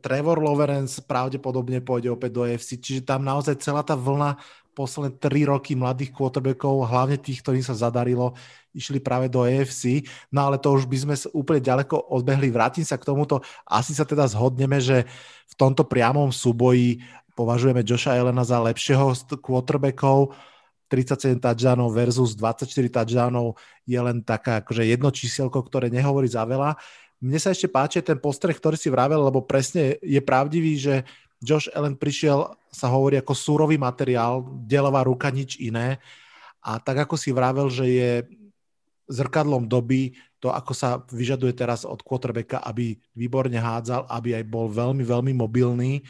Trevor 0.01 0.37
Lawrence 0.37 1.01
pravdepodobne 1.01 1.81
pôjde 1.81 2.13
opäť 2.13 2.31
do 2.33 2.41
AFC, 2.45 2.77
čiže 2.77 3.05
tam 3.05 3.25
naozaj 3.25 3.57
celá 3.61 3.81
tá 3.81 3.97
vlna 3.97 4.37
posledné 4.77 5.17
tri 5.17 5.43
roky 5.49 5.73
mladých 5.73 6.13
quarterbackov, 6.13 6.87
hlavne 6.87 7.17
tých, 7.17 7.41
ktorým 7.41 7.65
sa 7.65 7.75
zadarilo, 7.75 8.37
išli 8.71 9.01
práve 9.01 9.27
do 9.27 9.43
AFC. 9.43 10.05
No 10.29 10.45
ale 10.47 10.61
to 10.61 10.71
už 10.71 10.85
by 10.85 10.97
sme 11.03 11.15
úplne 11.35 11.59
ďaleko 11.59 11.99
odbehli. 12.15 12.53
Vrátim 12.53 12.85
sa 12.85 12.95
k 12.95 13.03
tomuto. 13.03 13.41
Asi 13.67 13.91
sa 13.91 14.05
teda 14.05 14.29
zhodneme, 14.29 14.79
že 14.79 15.09
v 15.49 15.53
tomto 15.57 15.83
priamom 15.83 16.31
súboji 16.31 17.01
považujeme 17.33 17.83
Joša 17.83 18.15
Elena 18.15 18.45
za 18.47 18.61
lepšieho 18.61 19.11
quarterbackov. 19.41 20.37
37 20.89 21.37
touchdownov 21.37 21.93
versus 21.93 22.33
24 22.33 22.65
touchdownov 22.89 23.55
je 23.85 23.99
len 24.01 24.25
taká 24.25 24.65
akože 24.65 24.83
jedno 24.89 25.13
číselko, 25.13 25.61
ktoré 25.61 25.93
nehovorí 25.93 26.25
za 26.25 26.43
veľa. 26.43 26.73
Mne 27.21 27.37
sa 27.37 27.53
ešte 27.53 27.69
páči 27.69 28.01
ten 28.01 28.17
postreh, 28.17 28.57
ktorý 28.57 28.73
si 28.73 28.89
vravel, 28.89 29.21
lebo 29.21 29.45
presne 29.45 30.01
je 30.01 30.17
pravdivý, 30.19 30.81
že 30.81 31.05
Josh 31.39 31.71
Allen 31.71 31.95
prišiel, 31.95 32.57
sa 32.73 32.91
hovorí 32.91 33.15
ako 33.21 33.33
súrový 33.37 33.79
materiál, 33.79 34.43
delová 34.67 35.05
ruka, 35.05 35.31
nič 35.31 35.55
iné. 35.61 36.01
A 36.59 36.81
tak 36.81 37.07
ako 37.07 37.15
si 37.15 37.31
vravel, 37.31 37.71
že 37.71 37.85
je 37.87 38.11
zrkadlom 39.09 39.65
doby 39.65 40.13
to, 40.39 40.53
ako 40.53 40.71
sa 40.71 41.03
vyžaduje 41.11 41.51
teraz 41.55 41.83
od 41.83 41.99
quarterbacka, 42.03 42.63
aby 42.63 42.95
výborne 43.15 43.57
hádzal, 43.59 44.07
aby 44.07 44.39
aj 44.39 44.45
bol 44.47 44.71
veľmi, 44.71 45.03
veľmi 45.03 45.33
mobilný, 45.35 46.03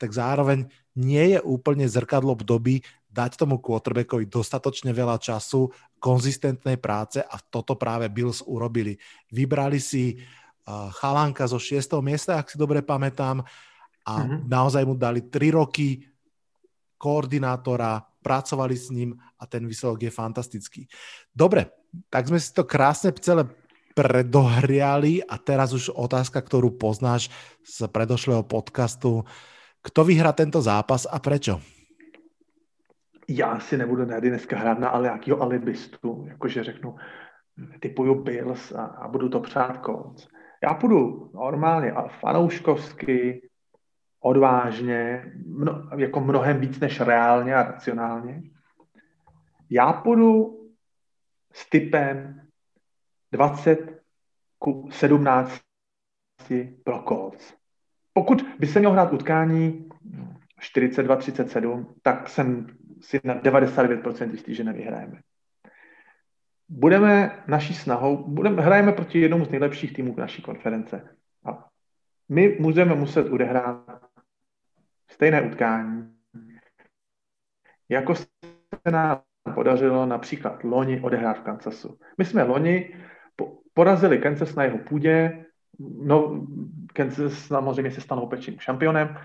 tak 0.00 0.14
zároveň 0.14 0.64
nie 0.94 1.36
je 1.36 1.40
úplne 1.42 1.84
zrkadlo 1.84 2.38
doby 2.38 2.80
dať 3.14 3.38
tomu 3.38 3.62
quarterbackovi 3.62 4.26
dostatočne 4.26 4.90
veľa 4.90 5.22
času, 5.22 5.70
konzistentnej 6.02 6.82
práce 6.82 7.22
a 7.22 7.38
toto 7.38 7.78
práve 7.78 8.10
Bills 8.10 8.42
urobili. 8.42 8.98
Vybrali 9.30 9.78
si 9.78 10.18
uh, 10.18 10.90
Chalánka 10.90 11.46
zo 11.46 11.62
6. 11.62 11.94
miesta, 12.02 12.42
ak 12.42 12.50
si 12.50 12.58
dobre 12.58 12.82
pamätám, 12.82 13.46
a 14.04 14.14
mm-hmm. 14.20 14.50
naozaj 14.50 14.82
mu 14.84 14.98
dali 14.98 15.24
3 15.32 15.56
roky 15.56 16.04
koordinátora, 17.00 18.04
pracovali 18.24 18.76
s 18.76 18.88
ním 18.92 19.16
a 19.36 19.44
ten 19.44 19.64
výsledok 19.64 20.08
je 20.08 20.12
fantastický. 20.12 20.82
Dobre, 21.28 21.68
tak 22.08 22.28
sme 22.28 22.40
si 22.40 22.52
to 22.52 22.64
krásne 22.64 23.12
celé 23.20 23.44
predohriali 23.94 25.22
a 25.24 25.38
teraz 25.38 25.70
už 25.70 25.92
otázka, 25.94 26.42
ktorú 26.42 26.74
poznáš 26.74 27.30
z 27.62 27.86
predošlého 27.86 28.42
podcastu. 28.42 29.22
Kto 29.84 30.00
vyhrá 30.02 30.32
tento 30.32 30.58
zápas 30.58 31.06
a 31.06 31.20
prečo? 31.20 31.60
Já 33.28 33.60
si 33.60 33.76
nebudu 33.76 34.06
tady 34.06 34.28
dneska 34.28 34.58
hrát 34.58 34.78
na 34.78 35.00
nějakého 35.02 35.42
alibistu, 35.42 36.24
jakože 36.28 36.64
řeknu, 36.64 36.96
typuju 37.80 38.22
Bills 38.22 38.72
a, 38.72 38.84
a 38.84 39.08
budu 39.08 39.28
to 39.28 39.40
přát 39.40 39.84
Colts. 39.84 40.28
Já 40.62 40.74
půjdu 40.74 41.30
normálně 41.34 41.92
a 41.92 42.08
fanouškovsky, 42.08 43.48
odvážně, 44.20 45.32
mno, 45.46 45.88
jako 45.96 46.20
mnohem 46.20 46.60
víc 46.60 46.80
než 46.80 47.00
reálně 47.00 47.54
a 47.54 47.62
racionálně. 47.62 48.42
Já 49.70 49.92
půjdu 49.92 50.60
s 51.52 51.70
typem 51.70 52.40
20 53.32 54.02
ku 54.58 54.88
17 54.90 55.60
pro 56.84 57.02
Colts. 57.08 57.54
Pokud 58.12 58.42
by 58.58 58.66
se 58.66 58.78
měl 58.78 58.92
hrát 58.92 59.12
utkání 59.12 59.88
42-37, 60.60 61.86
tak 62.02 62.28
jsem 62.28 62.66
si 63.04 63.20
na 63.24 63.34
99% 63.34 64.30
jistý, 64.30 64.54
že 64.54 64.64
nevyhrajeme. 64.64 65.20
Budeme 66.68 67.42
naší 67.46 67.74
snahou, 67.74 68.24
budeme, 68.28 68.62
hrajeme 68.62 68.92
proti 68.92 69.20
jednomu 69.20 69.44
z 69.44 69.50
nejlepších 69.50 69.92
týmů 69.92 70.14
naší 70.18 70.42
konference. 70.42 71.16
A 71.44 71.68
my 72.28 72.56
můžeme 72.60 72.94
muset 72.94 73.28
odehrát 73.30 74.04
stejné 75.10 75.42
utkání, 75.42 76.14
jako 77.88 78.14
se 78.14 78.26
nám 78.90 79.20
podařilo 79.54 80.06
například 80.06 80.64
loni 80.64 81.00
odehrát 81.00 81.38
v 81.38 81.42
Kansasu. 81.42 81.98
My 82.18 82.24
jsme 82.24 82.42
loni 82.42 82.96
porazili 83.74 84.18
Kansas 84.18 84.54
na 84.54 84.64
jeho 84.64 84.78
půdě, 84.78 85.44
no, 85.78 86.46
Kansas 86.92 87.32
samozřejmě 87.32 87.90
se 87.90 88.00
stanou 88.00 88.26
pečným 88.26 88.58
šampionem, 88.58 89.16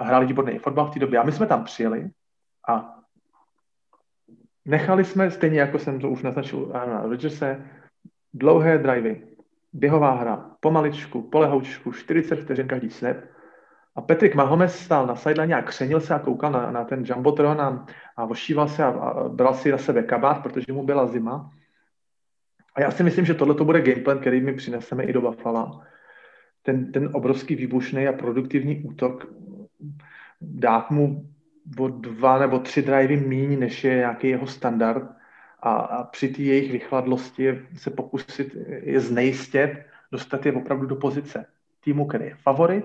hráli 0.00 0.26
výborný 0.26 0.58
fotbal 0.58 0.86
v 0.86 0.94
té 0.94 1.00
době 1.00 1.18
a 1.18 1.22
my 1.22 1.32
jsme 1.32 1.46
tam 1.46 1.64
přijeli 1.64 2.10
a 2.68 3.01
Nechali 4.64 5.04
jsme, 5.04 5.30
stejně 5.30 5.60
jako 5.60 5.78
jsem 5.78 6.00
to 6.00 6.10
už 6.10 6.22
naznačil 6.22 6.70
Arona 6.74 7.02
Rodgerse, 7.02 7.66
dlouhé 8.34 8.78
drivey, 8.78 9.26
běhová 9.72 10.14
hra, 10.14 10.50
pomaličku, 10.60 11.22
polehoučku, 11.22 11.92
40 11.92 12.36
vteřin 12.36 12.68
každý 12.68 12.90
snap. 12.90 13.16
A 13.94 14.00
Patrick 14.02 14.34
Mahomes 14.34 14.78
stál 14.78 15.06
na 15.06 15.16
sideline 15.16 15.54
a 15.54 15.62
křenil 15.62 16.00
se 16.00 16.14
a 16.14 16.18
koukal 16.18 16.52
na, 16.52 16.70
na 16.70 16.84
ten 16.84 17.04
jumbotron 17.06 17.60
a, 17.60 17.86
a 18.16 18.24
ošíval 18.24 18.68
se 18.68 18.84
a, 18.84 18.88
a 18.88 19.28
bral 19.28 19.54
si 19.54 19.72
na 19.72 19.78
sebe 19.78 20.02
kabát, 20.02 20.42
protože 20.42 20.72
mu 20.72 20.82
byla 20.82 21.06
zima. 21.06 21.50
A 22.74 22.80
já 22.80 22.90
si 22.90 23.02
myslím, 23.02 23.24
že 23.24 23.34
tohle 23.34 23.54
to 23.54 23.64
bude 23.64 23.80
gameplan, 23.80 24.18
který 24.18 24.40
my 24.40 24.52
přineseme 24.52 25.04
i 25.04 25.12
do 25.12 25.20
Buffalo. 25.20 25.80
Ten, 26.62 26.92
ten 26.92 27.10
obrovský 27.12 27.54
výbušný 27.56 28.08
a 28.08 28.12
produktivní 28.12 28.84
útok 28.84 29.26
dát 30.40 30.90
mu 30.90 31.31
o 31.78 31.88
dva 31.88 32.38
nebo 32.38 32.58
tři 32.58 32.82
drivey 32.82 33.16
míň, 33.16 33.58
než 33.58 33.84
je 33.84 33.96
nějaký 33.96 34.28
jeho 34.28 34.46
standard 34.46 35.10
a, 35.60 35.72
a 35.72 36.04
při 36.04 36.28
té 36.28 36.42
jejich 36.42 36.72
vychladlosti 36.72 37.66
se 37.76 37.90
pokusit 37.90 38.56
je 38.82 39.00
znejistět, 39.00 39.86
dostat 40.12 40.46
je 40.46 40.52
opravdu 40.52 40.86
do 40.86 40.96
pozice 40.96 41.46
týmu, 41.84 42.06
který 42.06 42.24
je 42.24 42.34
favorit, 42.34 42.84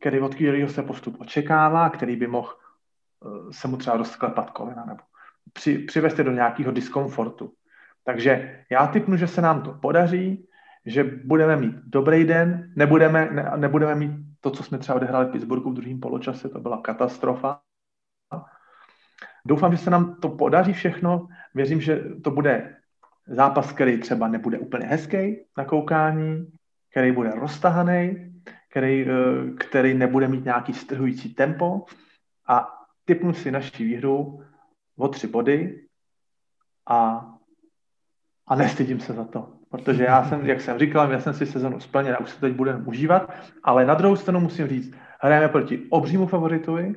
který 0.00 0.20
od 0.20 0.34
kterého 0.34 0.68
se 0.68 0.82
postup 0.82 1.20
očekává, 1.20 1.90
který 1.90 2.16
by 2.16 2.26
mohl 2.26 2.48
eh, 2.52 3.52
se 3.52 3.68
mu 3.68 3.76
třeba 3.76 3.96
rozklepat 3.96 4.50
kolena 4.50 4.84
nebo 4.84 5.00
při, 5.52 5.78
přivést 5.78 6.18
je 6.18 6.24
do 6.24 6.32
nějakého 6.32 6.72
diskomfortu. 6.72 7.52
Takže 8.04 8.64
já 8.70 8.86
typnu, 8.86 9.16
že 9.16 9.26
se 9.26 9.40
nám 9.40 9.62
to 9.62 9.72
podaří, 9.72 10.48
že 10.86 11.04
budeme 11.04 11.56
mít 11.56 11.74
dobrý 11.84 12.24
den, 12.24 12.72
nebudeme, 12.76 13.28
ne, 13.32 13.52
nebudeme 13.56 13.94
mít 13.94 14.12
to, 14.40 14.50
co 14.50 14.62
jsme 14.62 14.78
třeba 14.78 14.96
odehráli 14.96 15.26
v 15.26 15.30
Pittsburghu 15.30 15.70
v 15.70 15.74
druhém 15.74 16.00
poločase, 16.00 16.48
to 16.48 16.60
byla 16.60 16.80
katastrofa. 16.80 17.60
Doufám, 19.46 19.72
že 19.72 19.78
se 19.78 19.90
nám 19.90 20.14
to 20.20 20.28
podaří 20.28 20.72
všechno. 20.72 21.28
Věřím, 21.54 21.80
že 21.80 22.04
to 22.24 22.30
bude 22.30 22.76
zápas, 23.26 23.72
který 23.72 23.98
třeba 23.98 24.28
nebude 24.28 24.58
úplně 24.58 24.86
hezký 24.86 25.36
na 25.58 25.64
koukání, 25.64 26.46
který 26.90 27.12
bude 27.12 27.30
roztahaný, 27.30 28.32
který, 28.70 29.06
eh, 29.08 29.54
který 29.58 29.94
nebude 29.94 30.28
mít 30.28 30.44
nějaký 30.44 30.72
strhující 30.72 31.34
tempo 31.34 31.84
a 32.48 32.68
typnu 33.04 33.34
si 33.34 33.50
naší 33.50 33.84
výhru 33.84 34.42
o 34.96 35.08
tři 35.08 35.26
body 35.26 35.86
a, 36.88 37.28
a 38.46 38.54
nestydím 38.54 39.00
se 39.00 39.12
za 39.12 39.24
to. 39.24 39.52
Protože 39.70 40.04
já 40.04 40.24
jsem, 40.24 40.46
jak 40.46 40.60
jsem 40.60 40.78
říkal, 40.78 41.12
já 41.12 41.20
jsem 41.20 41.34
si 41.34 41.46
sezonu 41.46 41.80
splnil 41.80 42.14
a 42.14 42.20
už 42.20 42.30
se 42.30 42.40
teď 42.40 42.54
budeme 42.54 42.84
užívat, 42.84 43.32
ale 43.62 43.86
na 43.86 43.94
druhou 43.94 44.16
stranu 44.16 44.40
musím 44.40 44.68
říct, 44.68 44.94
hrajeme 45.20 45.48
proti 45.48 45.86
obřímu 45.90 46.26
favoritovi, 46.26 46.94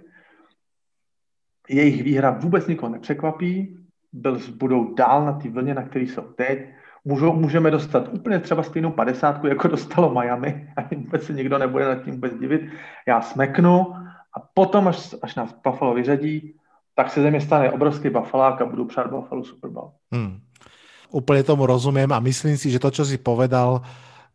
jejich 1.70 2.04
výhra 2.04 2.32
vůbec 2.32 2.68
nikoho 2.68 2.92
nepřekvapí, 2.92 3.78
byl, 4.14 4.40
budou 4.58 4.94
dál 4.94 5.26
na 5.26 5.34
té 5.34 5.50
vlně, 5.50 5.74
na 5.74 5.84
které 5.84 6.06
jsou 6.06 6.22
teď. 6.22 6.60
Můžou, 7.06 7.34
můžeme 7.34 7.72
dostat 7.72 8.10
úplně 8.14 8.40
třeba 8.40 8.64
stejnou 8.64 8.92
padesátku, 8.92 9.48
jako 9.48 9.68
dostalo 9.68 10.14
Miami, 10.14 10.70
a 10.78 10.82
vůbec 10.96 11.24
se 11.24 11.34
nikdo 11.34 11.58
nebude 11.58 11.86
nad 11.86 12.04
tím 12.04 12.14
vůbec 12.14 12.34
divit. 12.40 12.62
Já 13.08 13.22
smeknu 13.22 13.94
a 14.36 14.40
potom, 14.54 14.88
až, 14.88 15.16
až 15.22 15.36
nás 15.36 15.56
Buffalo 15.64 15.94
vyřadí, 15.94 16.54
tak 16.96 17.12
se 17.12 17.22
ze 17.22 17.32
mě 17.32 17.42
stane 17.42 17.72
obrovský 17.72 18.10
Buffalák 18.10 18.62
a 18.62 18.66
budu 18.66 18.86
přát 18.86 19.12
Buffalo 19.12 19.44
Super 19.44 19.70
Bowl. 19.70 19.92
Hmm. 20.12 20.40
Úplně 21.12 21.44
tomu 21.44 21.66
rozumím 21.66 22.14
a 22.14 22.20
myslím 22.20 22.58
si, 22.58 22.72
že 22.72 22.80
to, 22.80 22.92
čo 22.92 23.06
si 23.06 23.18
povedal, 23.18 23.82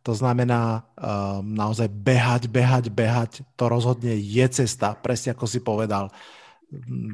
to 0.01 0.17
znamená 0.17 0.81
um, 0.97 1.53
naozaj 1.53 1.85
behať, 1.93 2.49
behať, 2.49 2.89
behať, 2.89 3.31
to 3.53 3.69
rozhodne 3.69 4.17
je 4.17 4.45
cesta, 4.49 4.97
presne 4.97 5.37
ako 5.37 5.45
si 5.45 5.61
povedal 5.61 6.09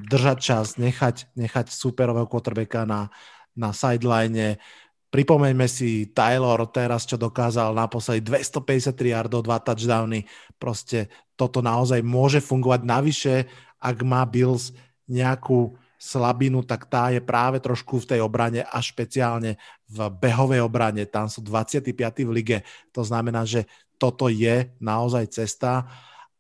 držať 0.08 0.38
čas, 0.38 0.66
nechať, 0.78 1.34
nechať 1.34 1.74
superového 1.74 2.30
quarterbacka 2.30 2.86
na, 2.86 3.10
na 3.58 3.74
sideline. 3.74 4.62
Pripomeňme 5.10 5.66
si 5.66 6.14
Taylor 6.14 6.62
teraz, 6.70 7.10
čo 7.10 7.18
dokázal 7.18 7.74
naposledy 7.74 8.22
253 8.22 8.94
yardov, 8.94 9.42
dva 9.42 9.58
touchdowny. 9.58 10.30
Proste 10.62 11.10
toto 11.34 11.66
naozaj 11.66 12.06
môže 12.06 12.38
fungovať. 12.38 12.82
Navyše, 12.86 13.36
ak 13.82 13.98
má 14.06 14.22
Bills 14.30 14.78
nejakú 15.10 15.74
slabinu, 15.98 16.62
tak 16.62 16.86
tá 16.86 17.10
je 17.10 17.18
práve 17.18 17.58
trošku 17.58 18.06
v 18.06 18.10
tej 18.14 18.20
obrane 18.22 18.62
a 18.62 18.78
špeciálne 18.78 19.58
v 19.90 19.98
behovej 20.14 20.62
obrane. 20.62 21.10
Tam 21.10 21.26
sú 21.26 21.42
25. 21.42 21.90
v 22.22 22.32
lige. 22.32 22.58
To 22.94 23.02
znamená, 23.02 23.42
že 23.50 23.66
toto 23.98 24.30
je 24.30 24.70
naozaj 24.78 25.34
cesta 25.34 25.90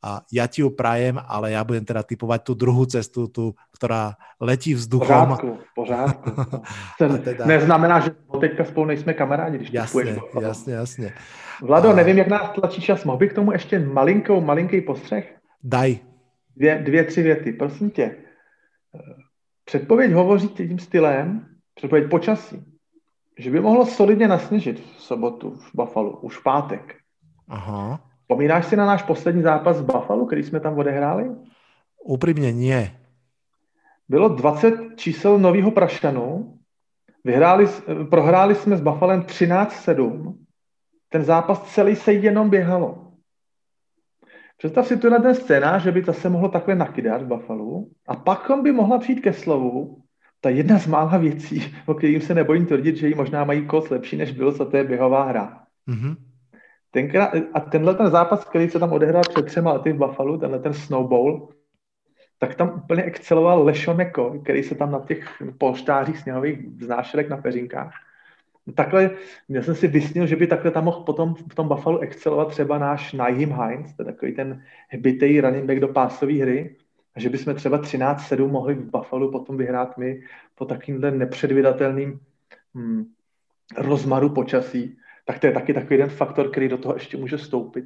a 0.04 0.22
ja 0.30 0.46
ti 0.46 0.62
ju 0.62 0.70
prajem, 0.70 1.18
ale 1.18 1.58
ja 1.58 1.66
budem 1.66 1.82
teda 1.82 2.06
typovať 2.06 2.40
tú 2.46 2.54
druhú 2.54 2.86
cestu, 2.86 3.26
tú, 3.28 3.58
ktorá 3.74 4.14
letí 4.38 4.78
vzduchom. 4.78 5.10
Pořádku, 5.10 5.50
pořádku. 5.76 6.30
Teda... 7.26 7.46
neznamená, 7.46 8.00
že 8.00 8.10
teďka 8.40 8.66
spolu 8.66 8.86
nejsme 8.86 9.14
kamarádi, 9.14 9.58
když 9.58 9.74
jasne, 9.74 10.22
jasne, 10.42 10.74
jasne. 10.74 11.08
Vlado, 11.62 11.90
a... 11.90 11.94
nevím, 11.94 12.18
jak 12.18 12.28
nás 12.28 12.50
tlačí 12.54 12.82
čas. 12.82 13.04
Mohl 13.04 13.18
bych 13.18 13.32
k 13.32 13.36
tomu 13.36 13.52
ještě 13.52 13.80
malinkou, 13.80 14.42
malinký 14.42 14.82
postřeh? 14.82 15.26
Daj. 15.64 16.00
Dvě, 16.56 16.82
dvě, 16.86 17.04
tři 17.04 17.22
věty, 17.22 17.52
prosím 17.54 17.90
tě. 17.90 18.16
Předpověď 19.66 20.12
hovoří 20.12 20.48
tím 20.50 20.80
stylem, 20.80 21.46
předpověď 21.76 22.10
počasí, 22.10 22.66
že 23.38 23.52
by 23.52 23.60
mohlo 23.60 23.86
solidně 23.86 24.28
nasněžit 24.28 24.80
v 24.80 25.02
sobotu 25.02 25.52
v 25.52 25.70
Buffalo, 25.74 26.12
už 26.12 26.38
v 26.38 26.44
pátek. 26.44 26.96
Aha. 27.48 28.07
Pomínáš 28.28 28.66
si 28.66 28.76
na 28.76 28.86
náš 28.86 29.04
poslední 29.04 29.42
zápas 29.42 29.82
v 29.82 29.86
Buffalo, 29.86 30.26
který 30.26 30.44
jsme 30.44 30.60
tam 30.60 30.78
odehráli? 30.78 31.32
Úprimně 32.04 32.52
nie. 32.52 32.92
Bylo 34.10 34.30
20 34.30 34.74
čísel 34.96 35.40
nového 35.40 35.72
Prašanu, 35.72 36.58
vyhráli, 37.24 37.68
prohráli 38.10 38.56
jsme 38.56 38.78
s 38.78 38.82
Buffalem 38.82 39.22
13-7, 39.22 40.36
ten 41.10 41.24
zápas 41.24 41.74
celý 41.74 41.96
se 41.96 42.14
jenom 42.14 42.50
běhalo. 42.50 43.12
Představ 44.58 44.88
si 44.88 44.98
tu 44.98 45.10
na 45.10 45.20
ten 45.20 45.36
scénář, 45.36 45.84
že 45.84 45.92
by 45.92 46.04
to 46.04 46.14
se 46.14 46.30
mohlo 46.30 46.50
takhle 46.50 46.76
nakydat 46.76 47.22
v 47.22 47.28
Buffalo 47.28 47.86
a 48.08 48.16
pak 48.16 48.52
by 48.64 48.72
mohla 48.72 49.00
přijít 49.00 49.22
ke 49.22 49.34
slovu 49.34 50.02
ta 50.42 50.50
jedna 50.50 50.80
z 50.80 50.88
mála 50.88 51.18
věcí, 51.18 51.76
o 51.86 51.94
kterým 51.94 52.22
se 52.22 52.34
nebojím 52.34 52.66
tvrdit, 52.66 52.96
že 52.96 53.08
ji 53.08 53.16
možná 53.16 53.44
mají 53.44 53.66
kos 53.66 53.90
lepší 53.90 54.18
než 54.18 54.32
byl, 54.32 54.52
co 54.52 54.66
to 54.66 54.78
je 54.78 54.84
běhová 54.84 55.24
hra. 55.24 55.64
Mm-hmm. 55.88 56.16
Tenkrát, 56.92 57.32
a 57.54 57.60
tenhle 57.60 57.96
ten 57.96 58.10
zápas, 58.10 58.46
který 58.46 58.70
se 58.70 58.80
tam 58.80 58.94
odehrál 58.94 59.24
před 59.30 59.46
třema 59.46 59.74
lety 59.74 59.94
v 59.94 59.98
Buffalo, 59.98 60.38
tenhle 60.38 60.60
ten 60.60 60.74
snowball, 60.74 61.50
tak 62.40 62.56
tam 62.56 62.82
úplně 62.84 63.04
exceloval 63.04 63.64
Lešoneko, 63.64 64.40
který 64.44 64.64
se 64.64 64.76
tam 64.76 64.92
na 64.92 65.00
těch 65.00 65.44
polštářích 65.58 66.20
sněhových 66.20 66.68
vznášel 66.68 67.24
na 67.30 67.38
peřinkách. 67.38 67.94
Takhle, 68.76 69.12
já 69.50 69.64
jsem 69.64 69.76
si 69.76 69.88
vysnil, 69.88 70.28
že 70.28 70.36
by 70.36 70.48
takhle 70.48 70.72
tam 70.72 70.86
mohl 70.86 71.04
potom 71.04 71.36
v 71.36 71.56
tom 71.56 71.68
Buffalo 71.68 72.00
excelovat 72.00 72.48
třeba 72.48 72.78
náš 72.78 73.14
Naheem 73.14 73.52
Hines, 73.52 73.94
to 73.94 74.02
je 74.02 74.06
takový 74.06 74.36
ten 74.36 74.64
hbitej 74.90 75.42
running 75.42 75.66
back 75.66 75.80
do 75.80 75.88
pásové 75.88 76.34
hry, 76.34 76.76
a 77.16 77.20
že 77.20 77.30
bychom 77.30 77.56
třeba 77.56 77.82
13-7 77.82 78.48
mohli 78.48 78.74
v 78.74 78.92
Buffalo 78.92 79.32
potom 79.32 79.58
vyhrát 79.58 79.98
my 79.98 80.22
po 80.56 80.66
takovýmhle 80.66 81.12
nepředvydatelným 81.12 82.20
hmm, 82.76 83.06
rozmaru 83.78 84.30
počasí 84.30 84.98
tak 85.28 85.40
to 85.40 85.48
je 85.48 85.54
taky 85.54 85.74
takový 85.74 85.96
jeden 85.96 86.10
faktor, 86.10 86.50
který 86.50 86.68
do 86.72 86.78
toho 86.78 86.96
ještě 86.96 87.18
může 87.18 87.38
stoupit. 87.38 87.86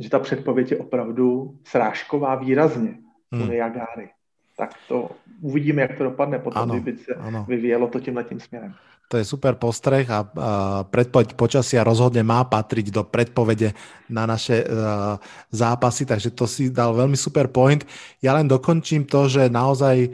Že 0.00 0.10
ta 0.10 0.18
předpověď 0.18 0.70
je 0.70 0.76
opravdu 0.76 1.54
srážková 1.68 2.34
výrazně 2.34 2.96
hmm. 3.32 3.42
u 3.42 3.46
Niagary. 3.46 4.08
Tak 4.56 4.72
to 4.88 5.10
uvidíme, 5.40 5.82
jak 5.82 5.98
to 5.98 6.04
dopadne 6.04 6.38
potom, 6.38 6.62
ano, 6.62 6.74
kdyby 6.74 6.98
se 6.98 7.14
ano. 7.14 7.44
vyvíjelo 7.48 7.88
to 7.88 8.00
tímhle 8.00 8.24
tím 8.24 8.40
směrem. 8.40 8.74
To 9.08 9.20
je 9.20 9.28
super 9.28 9.60
postreh 9.60 10.08
a, 10.08 10.24
a 10.24 10.24
predpoveď 10.88 11.36
počasia 11.36 11.84
rozhodne 11.84 12.24
má 12.24 12.48
patriť 12.48 12.88
do 12.88 13.04
predpovede 13.04 13.76
na 14.08 14.24
naše 14.24 14.64
uh, 14.64 15.20
zápasy, 15.52 16.08
takže 16.08 16.32
to 16.32 16.48
si 16.48 16.72
dal 16.72 16.96
veľmi 16.96 17.20
super 17.20 17.52
point. 17.52 17.84
Ja 18.24 18.32
len 18.32 18.48
dokončím 18.48 19.04
to, 19.04 19.28
že 19.28 19.52
naozaj 19.52 20.08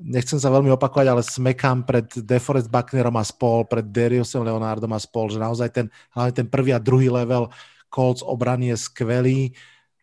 nechcem 0.00 0.40
sa 0.40 0.48
veľmi 0.48 0.72
opakovať, 0.74 1.06
ale 1.06 1.22
smekám 1.22 1.84
pred 1.84 2.08
DeForest 2.08 2.72
Bucknerom 2.72 3.14
a 3.20 3.24
spol, 3.24 3.68
pred 3.68 3.84
Dariusem 3.84 4.40
Leonardom 4.40 4.90
a 4.96 5.00
spol, 5.00 5.28
že 5.28 5.38
naozaj 5.38 5.68
ten, 5.70 5.86
hlavne 6.16 6.32
ten 6.32 6.48
prvý 6.48 6.72
a 6.72 6.80
druhý 6.80 7.12
level 7.12 7.52
Colts 7.92 8.24
obrany 8.24 8.72
je 8.72 8.78
skvelý. 8.80 9.40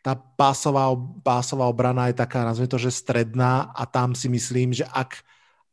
Tá 0.05 0.13
pásová, 0.15 0.93
pásová 1.25 1.65
obrana 1.67 2.07
je 2.07 2.19
taká, 2.19 2.45
nazvime 2.45 2.69
to, 2.69 2.79
že 2.79 2.93
stredná 2.93 3.73
a 3.73 3.83
tam 3.89 4.13
si 4.13 4.29
myslím, 4.29 4.71
že 4.71 4.85
ak, 4.87 5.19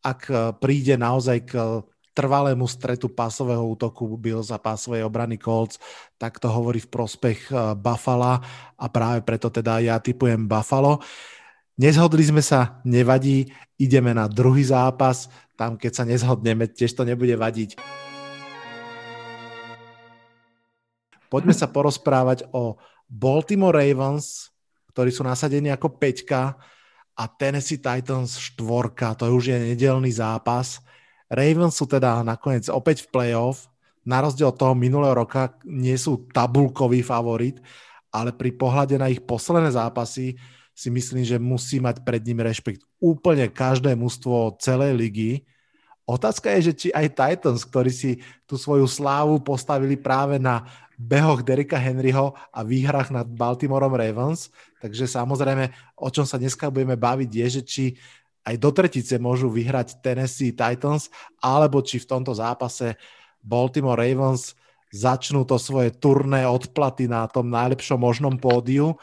ak 0.02 0.20
e, 0.26 0.34
príde 0.58 0.94
naozaj 0.98 1.38
k 1.44 1.52
trvalému 2.14 2.64
stretu 2.70 3.10
pásového 3.10 3.66
útoku 3.66 4.06
Bills 4.14 4.54
a 4.54 4.62
pásovej 4.62 5.02
obrany 5.02 5.34
Colts, 5.34 5.82
tak 6.14 6.38
to 6.38 6.46
hovorí 6.46 6.78
v 6.82 6.90
prospech 6.90 7.50
e, 7.50 7.54
Buffalo 7.74 8.38
a 8.78 8.86
práve 8.90 9.26
preto 9.26 9.50
teda 9.50 9.82
ja 9.82 9.98
typujem 9.98 10.46
Buffalo. 10.46 11.02
Nezhodli 11.74 12.22
sme 12.22 12.38
sa, 12.38 12.78
nevadí, 12.86 13.50
ideme 13.82 14.14
na 14.14 14.30
druhý 14.30 14.62
zápas, 14.62 15.26
tam 15.58 15.74
keď 15.74 15.92
sa 15.92 16.04
nezhodneme, 16.06 16.70
tiež 16.70 16.94
to 16.94 17.02
nebude 17.02 17.34
vadiť. 17.34 17.74
Poďme 21.26 21.50
sa 21.50 21.66
porozprávať 21.66 22.46
o 22.54 22.78
Baltimore 23.10 23.74
Ravens, 23.74 24.54
ktorí 24.94 25.10
sú 25.10 25.26
nasadení 25.26 25.74
ako 25.74 25.98
peťka 25.98 26.54
a 27.18 27.24
Tennessee 27.26 27.82
Titans 27.82 28.38
štvorka, 28.38 29.18
to 29.18 29.26
už 29.34 29.50
je 29.50 29.58
nedelný 29.74 30.14
zápas. 30.14 30.78
Ravens 31.26 31.74
sú 31.74 31.90
teda 31.90 32.22
nakoniec 32.22 32.70
opäť 32.70 33.02
v 33.02 33.18
playoff, 33.18 33.66
na 34.06 34.22
rozdiel 34.22 34.52
od 34.52 34.60
toho 34.60 34.78
minulého 34.78 35.16
roka 35.16 35.58
nie 35.66 35.96
sú 35.96 36.28
tabulkový 36.30 37.02
favorit, 37.02 37.58
ale 38.14 38.30
pri 38.30 38.54
pohľade 38.54 38.94
na 39.00 39.10
ich 39.10 39.24
posledné 39.24 39.74
zápasy 39.74 40.38
si 40.74 40.90
myslím, 40.90 41.22
že 41.22 41.38
musí 41.38 41.78
mať 41.78 42.02
pred 42.02 42.20
ním 42.26 42.42
rešpekt 42.42 42.82
úplne 42.98 43.46
každé 43.46 43.94
mužstvo 43.94 44.58
celej 44.58 44.92
ligy. 44.98 45.32
Otázka 46.04 46.52
je, 46.58 46.70
že 46.70 46.72
či 46.76 46.88
aj 46.92 47.16
Titans, 47.16 47.64
ktorí 47.64 47.88
si 47.88 48.20
tú 48.44 48.60
svoju 48.60 48.84
slávu 48.84 49.40
postavili 49.40 49.96
práve 49.96 50.36
na 50.36 50.68
behoch 51.00 51.40
Derika 51.40 51.80
Henryho 51.80 52.36
a 52.52 52.60
výhrách 52.60 53.10
nad 53.14 53.26
Baltimoreom 53.26 53.94
Ravens, 53.94 54.52
takže 54.78 55.08
samozrejme, 55.08 55.70
o 55.98 56.08
čom 56.10 56.22
sa 56.28 56.38
dneska 56.38 56.70
budeme 56.70 56.94
baviť, 56.94 57.30
je, 57.30 57.46
že 57.48 57.62
či 57.64 57.84
aj 58.44 58.60
do 58.60 58.70
tretice 58.70 59.16
môžu 59.16 59.48
vyhrať 59.48 60.04
Tennessee 60.04 60.52
Titans, 60.52 61.08
alebo 61.40 61.80
či 61.80 61.96
v 61.96 62.08
tomto 62.08 62.36
zápase 62.36 63.00
Baltimore 63.40 63.96
Ravens 63.96 64.52
začnú 64.92 65.42
to 65.48 65.58
svoje 65.58 65.90
turné 65.96 66.46
odplaty 66.46 67.08
na 67.08 67.26
tom 67.26 67.50
najlepšom 67.50 67.98
možnom 67.98 68.36
pódiu. 68.36 68.94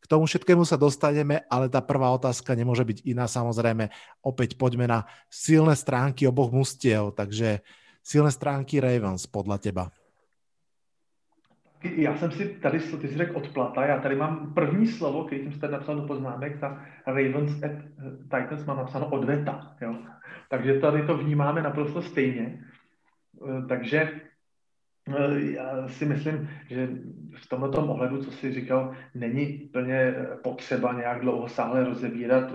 K 0.00 0.06
tomu 0.06 0.26
všetkému 0.26 0.62
sa 0.62 0.78
dostaneme, 0.78 1.42
ale 1.50 1.66
tá 1.68 1.82
prvá 1.82 2.10
otázka 2.14 2.54
nemôže 2.54 2.84
byť 2.86 2.98
iná. 3.08 3.26
Samozrejme, 3.26 3.90
opäť 4.22 4.54
poďme 4.54 4.86
na 4.86 5.04
silné 5.28 5.74
stránky 5.74 6.28
oboch 6.28 6.54
mustiev. 6.54 7.14
Takže 7.16 7.64
silné 8.02 8.30
stránky 8.30 8.78
Ravens 8.78 9.26
podľa 9.26 9.58
teba. 9.58 9.84
Já 11.96 12.16
jsem 12.16 12.32
si 12.32 12.48
tady, 12.48 12.78
ty 12.78 13.08
jsi 13.08 13.16
řekl 13.16 13.36
odplata, 13.36 13.86
já 13.86 14.00
tady 14.00 14.16
mám 14.16 14.54
první 14.54 14.86
slovo, 14.86 15.24
který 15.24 15.42
jsem 15.42 15.52
si 15.52 15.58
tady 15.58 15.72
napsal 15.72 15.96
do 15.96 16.02
poznámek, 16.02 16.58
za 16.58 16.82
Ravens 17.06 17.62
at 17.62 17.70
Titans 18.22 18.64
mám 18.64 18.76
napsáno 18.76 19.06
odveta, 19.10 19.76
jo. 19.80 19.94
Takže 20.50 20.80
tady 20.80 21.06
to 21.06 21.18
vnímáme 21.18 21.62
naprosto 21.62 22.02
stejně. 22.02 22.64
Takže 23.68 24.10
Eh, 24.16 24.20
já 25.54 25.88
si 25.88 26.06
myslím, 26.06 26.50
že 26.68 26.88
v 27.36 27.48
tomto 27.48 27.86
ohledu, 27.86 28.22
co 28.22 28.30
jsi 28.30 28.52
říkal, 28.52 28.94
není 29.14 29.46
plně 29.46 30.14
potřeba 30.42 30.92
nějak 30.92 31.20
dlouhosáhle 31.20 31.84
rozebírat 31.84 32.52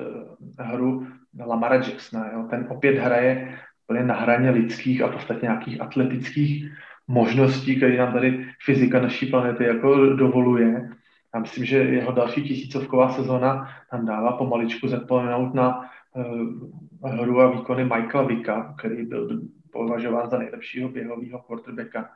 eh, 0.59 0.63
hru 0.63 1.07
Lamara 1.45 1.75
Jacksona. 1.75 2.31
Jo? 2.33 2.47
Ten 2.49 2.67
opět 2.69 2.97
hraje 2.97 3.57
plně 3.87 4.03
na 4.03 4.15
hraně 4.15 4.49
lidských 4.49 5.01
a 5.01 5.07
podstatě 5.07 5.39
nějakých 5.45 5.81
atletických 5.81 6.71
možností, 7.07 7.75
které 7.75 7.97
nám 7.97 8.13
tady 8.13 8.45
fyzika 8.65 9.01
naší 9.01 9.25
planety 9.25 9.63
jako 9.63 10.05
dovoluje. 10.05 10.89
Já 11.35 11.39
myslím, 11.39 11.65
že 11.65 11.77
jeho 11.77 12.11
další 12.11 12.43
tisícovková 12.43 13.11
sezona 13.11 13.69
nám 13.93 14.05
dává 14.05 14.31
pomaličku 14.31 14.87
zapomenout 14.87 15.53
na 15.53 15.89
uh, 16.13 17.11
hru 17.11 17.41
a 17.41 17.51
výkony 17.51 17.83
Michaela 17.83 18.27
Vicka, 18.27 18.75
který 18.79 19.05
byl 19.05 19.41
považován 19.71 20.29
za 20.29 20.37
nejlepšího 20.37 20.89
běhového 20.89 21.39
quarterbacka 21.39 22.09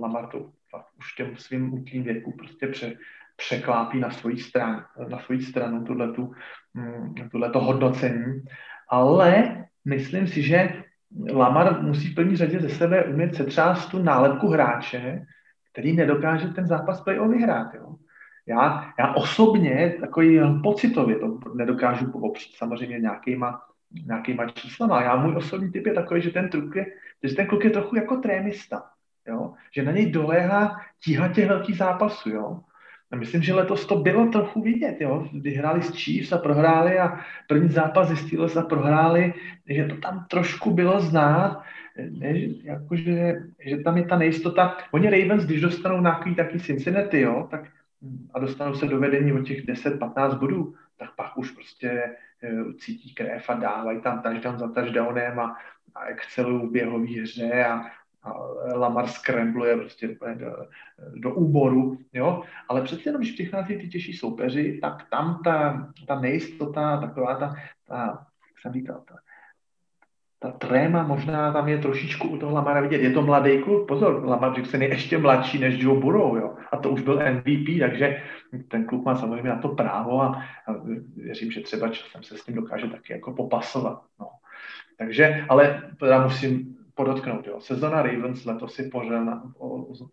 Lamar 0.00 0.26
to 0.26 0.50
fakt 0.70 0.86
už 0.98 1.14
těm 1.14 1.36
svým 1.36 1.74
útlým 1.74 2.02
věku 2.02 2.32
prostě 2.32 2.66
pře, 2.66 2.96
překlápí 3.36 4.00
na 4.00 4.10
svoji 4.10 4.38
stranu, 4.38 4.82
na 5.08 5.18
svoji 5.18 5.42
stranu 5.42 5.84
tuhletu, 5.84 6.32
mm, 6.74 7.14
tuhleto 7.30 7.60
hodnocení. 7.60 8.42
Ale 8.88 9.64
myslím 9.84 10.26
si, 10.26 10.42
že 10.42 10.82
Lamar 11.32 11.82
musí 11.82 12.08
v 12.08 12.14
první 12.14 12.36
řadě 12.36 12.60
ze 12.60 12.68
sebe 12.68 13.04
umět 13.04 13.34
setřást 13.34 13.90
tu 13.90 14.02
nálepku 14.02 14.48
hráče, 14.48 15.26
který 15.72 15.96
nedokáže 15.96 16.48
ten 16.48 16.66
zápas 16.66 17.00
play 17.00 17.28
vyhrát. 17.28 17.74
Jo. 17.74 17.94
Já, 18.46 18.92
já 18.98 19.14
osobně 19.14 19.96
takový 20.00 20.40
pocitově 20.62 21.16
to 21.16 21.38
nedokážu 21.54 22.12
popřít 22.12 22.56
samozřejmě 22.56 22.98
nějakýma, 22.98 23.60
nějakýma 24.06 24.48
číslama. 24.48 25.02
Já 25.02 25.16
můj 25.16 25.36
osobní 25.36 25.72
typ 25.72 25.86
je 25.86 25.94
takový, 25.94 26.22
že 26.22 26.30
ten, 26.30 26.48
truk 26.48 26.76
je, 26.76 26.86
že 27.22 27.34
ten 27.34 27.46
kluk 27.46 27.64
je 27.64 27.70
trochu 27.70 27.96
jako 27.96 28.16
trémista 28.16 28.82
jo? 29.26 29.54
že 29.70 29.82
na 29.82 29.92
něj 29.92 30.10
doléhá 30.10 30.80
tíha 31.04 31.28
těch 31.28 31.48
velkých 31.48 31.76
zápasů. 31.76 32.30
Jo? 32.30 32.60
A 33.12 33.16
myslím, 33.16 33.42
že 33.42 33.54
letos 33.54 33.86
to 33.86 33.96
bylo 33.96 34.26
trochu 34.26 34.62
vidět, 34.62 34.96
jo? 35.00 35.28
kdy 35.32 35.50
hráli 35.50 35.82
s 35.82 35.90
Chiefs 35.90 36.32
a 36.32 36.38
prohráli 36.38 36.98
a 36.98 37.20
první 37.48 37.68
zápas 37.68 38.08
zjistili 38.08 38.48
a 38.58 38.62
prohráli, 38.62 39.34
že 39.68 39.84
to 39.84 39.96
tam 39.96 40.26
trošku 40.30 40.70
bylo 40.70 41.00
znát, 41.00 41.62
ne, 42.10 42.32
jakože, 42.62 43.42
že 43.58 43.76
tam 43.76 43.96
je 43.96 44.04
ta 44.04 44.18
nejistota. 44.18 44.76
Oni 44.90 45.10
Ravens, 45.10 45.44
když 45.44 45.60
dostanou 45.60 46.00
nějaký 46.00 46.34
taky 46.34 46.60
Cincinnati, 46.60 47.20
jo, 47.20 47.48
tak 47.50 47.68
a 48.34 48.38
dostanou 48.38 48.74
se 48.74 48.86
do 48.86 49.00
vedení 49.00 49.32
o 49.32 49.42
těch 49.42 49.64
10-15 49.66 50.38
bodů, 50.38 50.74
tak 50.96 51.14
pak 51.16 51.38
už 51.38 51.50
prostě 51.50 51.88
e, 51.88 52.14
cítí 52.78 53.14
krev 53.14 53.50
a 53.50 53.54
dávají 53.54 54.00
tam 54.00 54.22
touchdown 54.22 54.58
za 54.58 54.68
touchdownem 54.68 55.40
a, 55.40 55.56
a 55.94 56.04
excelují 56.04 56.68
v 56.68 56.70
běhové 56.70 57.20
hře 57.20 57.64
a, 57.64 57.84
Lamar 58.74 59.06
scrambluje 59.06 59.76
prostě 59.76 60.16
do, 60.34 60.66
do 61.14 61.34
úboru, 61.34 61.98
jo, 62.12 62.42
ale 62.68 62.82
přece 62.82 63.08
jenom, 63.08 63.22
když 63.22 63.32
přichází 63.32 63.78
ty 63.78 63.88
těžší 63.88 64.12
soupeři, 64.12 64.78
tak 64.82 65.06
tam 65.10 65.40
ta, 65.44 65.88
ta 66.06 66.20
nejistota, 66.20 67.00
taková 67.00 67.34
ta, 67.34 67.54
ta 67.88 68.26
jak 68.48 68.60
jsem 68.62 68.72
říkal, 68.72 69.02
ta, 69.08 69.14
ta 70.38 70.50
tréma 70.50 71.02
možná 71.02 71.52
tam 71.52 71.68
je 71.68 71.78
trošičku 71.78 72.28
u 72.28 72.38
toho 72.38 72.54
Lamara 72.54 72.80
vidět. 72.80 73.02
Je 73.02 73.10
to 73.10 73.22
mladý 73.22 73.62
kluk, 73.62 73.88
pozor, 73.88 74.24
Lamar 74.24 74.58
Jackson 74.58 74.82
je 74.82 74.88
ještě 74.88 75.18
mladší 75.18 75.58
než 75.58 75.82
Joe 75.82 76.00
Burrow, 76.00 76.36
jo. 76.36 76.54
A 76.72 76.76
to 76.76 76.90
už 76.90 77.02
byl 77.02 77.22
MVP, 77.32 77.80
takže 77.80 78.22
ten 78.68 78.86
kluk 78.86 79.04
má 79.04 79.16
samozřejmě 79.16 79.48
na 79.48 79.58
to 79.58 79.68
právo 79.68 80.22
a, 80.22 80.26
a 80.66 80.72
věřím, 81.16 81.50
že 81.50 81.60
třeba 81.60 81.88
časem 81.88 82.22
se 82.22 82.38
s 82.38 82.44
tím 82.44 82.54
dokáže 82.54 82.86
taky 82.86 83.12
jako 83.12 83.32
popasovat. 83.32 84.02
No. 84.20 84.26
Takže, 84.98 85.44
ale 85.48 85.82
teda 85.98 86.22
musím 86.22 86.81
podotknout. 86.94 87.46
Jo. 87.46 87.60
Sezona 87.60 88.02
Ravens 88.02 88.44
letos 88.44 88.74
si 88.74 88.90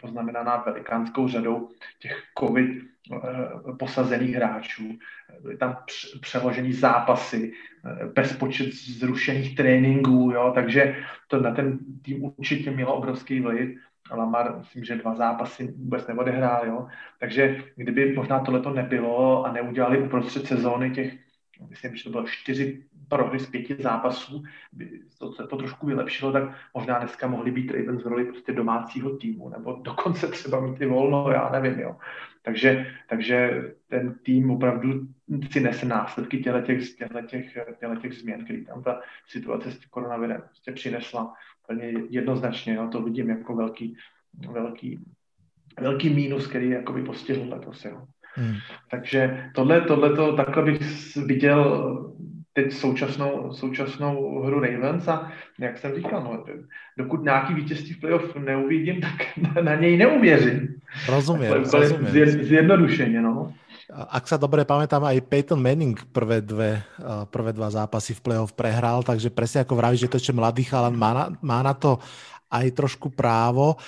poznamenaná 0.01 0.57
velikánskou 0.65 1.27
řadou 1.27 1.69
těch 1.99 2.23
covid 2.39 2.83
eh, 3.13 3.17
posazených 3.79 4.35
hráčů. 4.35 4.83
Byly 5.41 5.57
tam 5.57 5.77
přeložený 6.21 6.73
zápasy, 6.73 7.53
eh, 7.85 8.05
bezpočet 8.05 8.73
zrušených 8.73 9.55
tréninků, 9.55 10.31
jo, 10.33 10.51
takže 10.55 10.95
to 11.27 11.41
na 11.41 11.53
ten 11.53 11.79
tým 12.01 12.23
určitě 12.23 12.71
mělo 12.71 12.95
obrovský 12.95 13.39
vliv. 13.39 13.79
Lamar, 14.11 14.57
myslím, 14.57 14.83
že 14.83 14.95
dva 14.95 15.15
zápasy 15.15 15.73
vůbec 15.77 16.07
neodehrál, 16.07 16.67
jo. 16.67 16.87
Takže 17.19 17.63
kdyby 17.75 18.13
možná 18.13 18.39
tohleto 18.39 18.73
nebylo 18.73 19.45
a 19.45 19.51
neudělali 19.51 20.01
uprostřed 20.01 20.45
sezóny 20.47 20.91
těch, 20.91 21.13
myslím, 21.69 21.95
že 21.95 22.03
to 22.03 22.09
bylo 22.09 22.27
čtyři 22.27 22.83
prohry 23.09 23.39
z 23.39 23.49
pěti 23.49 23.75
zápasů, 23.79 24.43
to 25.19 25.31
se 25.33 25.47
to 25.47 25.57
trošku 25.57 25.87
vylepšilo, 25.87 26.31
tak 26.31 26.43
možná 26.73 26.99
dneska 26.99 27.27
mohli 27.27 27.51
být 27.51 27.71
Ravens 27.71 28.03
v 28.03 28.07
roli 28.07 28.25
prostě 28.25 28.53
domácího 28.53 29.17
týmu, 29.17 29.49
nebo 29.49 29.79
dokonce 29.81 30.27
třeba 30.27 30.59
mít 30.59 30.81
i 30.81 30.85
volno, 30.85 31.31
já 31.31 31.49
nevím, 31.49 31.79
jo. 31.79 31.95
Takže, 32.41 32.87
takže 33.09 33.63
ten 33.87 34.15
tým 34.23 34.51
opravdu 34.51 35.07
si 35.51 35.59
nese 35.59 35.85
následky 35.85 36.37
těchto 36.37 36.61
těch, 36.61 36.95
těchto 36.95 37.21
těch, 37.21 37.53
těchto 37.53 37.95
těch 37.95 38.13
změn, 38.13 38.43
který 38.43 38.65
tam 38.65 38.83
ta 38.83 39.01
situace 39.27 39.71
s 39.71 39.85
koronavirem 39.85 40.41
prostě 40.41 40.71
přinesla 40.71 41.33
úplně 41.63 41.93
jednoznačně, 42.09 42.73
jo. 42.73 42.87
to 42.91 43.01
vidím 43.01 43.29
jako 43.29 43.55
velký, 43.55 43.95
velký, 44.51 44.99
velký 45.79 46.09
mínus, 46.09 46.47
který 46.47 46.69
jakoby 46.69 47.03
postihl 47.03 47.49
letos. 47.49 47.85
Jo. 47.85 48.07
Hmm. 48.35 48.55
Takže 48.91 49.49
tohle, 49.55 49.81
tohle 49.81 50.15
to, 50.15 50.35
takhle 50.35 50.63
bych 50.63 50.81
viděl 51.25 51.95
teď 52.63 52.73
současnou, 52.73 53.53
současnou 53.53 54.43
hru 54.43 54.59
Ravens 54.59 55.07
a 55.07 55.31
jak 55.59 55.77
jsem 55.77 55.95
říkal, 55.95 56.23
no, 56.23 56.43
dokud 56.97 57.23
nějaký 57.23 57.53
vítězství 57.53 57.93
v 57.93 57.99
playoff 57.99 58.35
neuvidím, 58.35 59.01
tak 59.07 59.37
na 59.63 59.75
něj 59.75 59.97
neuvěřím. 59.97 60.75
Rozumím, 61.09 61.51
rozumím. 61.51 62.05
Zjednodušeně, 62.43 63.21
no. 63.21 63.53
Ak 63.89 64.29
sa 64.29 64.37
dobre 64.37 64.69
pamätám, 64.69 65.01
aj 65.01 65.17
Peyton 65.25 65.57
Manning 65.57 65.97
prvé, 66.13 66.45
dve, 66.45 66.85
prvé 67.33 67.49
dva 67.57 67.73
zápasy 67.73 68.13
v 68.13 68.21
playoff 68.21 68.53
prehral, 68.53 69.01
takže 69.01 69.33
presne 69.33 69.65
ako 69.65 69.73
vravíš, 69.73 70.05
že 70.05 70.11
to 70.13 70.19
ešte 70.21 70.37
mladý 70.37 70.61
chalan 70.61 70.93
má 70.93 71.09
na, 71.09 71.25
má 71.41 71.59
na 71.65 71.73
to 71.73 71.97
aj 72.53 72.69
trošku 72.77 73.09
právo. 73.09 73.81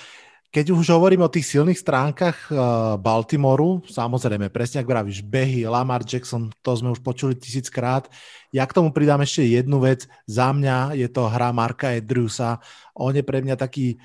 Keď 0.52 0.68
už 0.68 0.84
hovorím 0.92 1.24
o 1.24 1.32
tých 1.32 1.48
silných 1.48 1.80
stránkach 1.80 2.52
uh, 2.52 3.00
Baltimoru, 3.00 3.80
samozrejme, 3.88 4.52
presne 4.52 4.84
ako 4.84 4.92
vravíš, 4.92 5.24
behy, 5.24 5.64
Lamar 5.64 6.04
Jackson, 6.04 6.52
to 6.60 6.76
sme 6.76 6.92
už 6.92 7.00
počuli 7.00 7.32
tisíckrát. 7.32 8.04
Ja 8.52 8.68
k 8.68 8.76
tomu 8.76 8.92
pridám 8.92 9.24
ešte 9.24 9.48
jednu 9.48 9.80
vec. 9.80 10.04
Za 10.28 10.52
mňa 10.52 10.92
je 10.92 11.08
to 11.08 11.24
hra 11.24 11.56
Marka 11.56 11.96
Edrusa. 11.96 12.60
On 12.92 13.16
je 13.16 13.24
pre 13.24 13.40
mňa 13.40 13.56
taký 13.56 13.96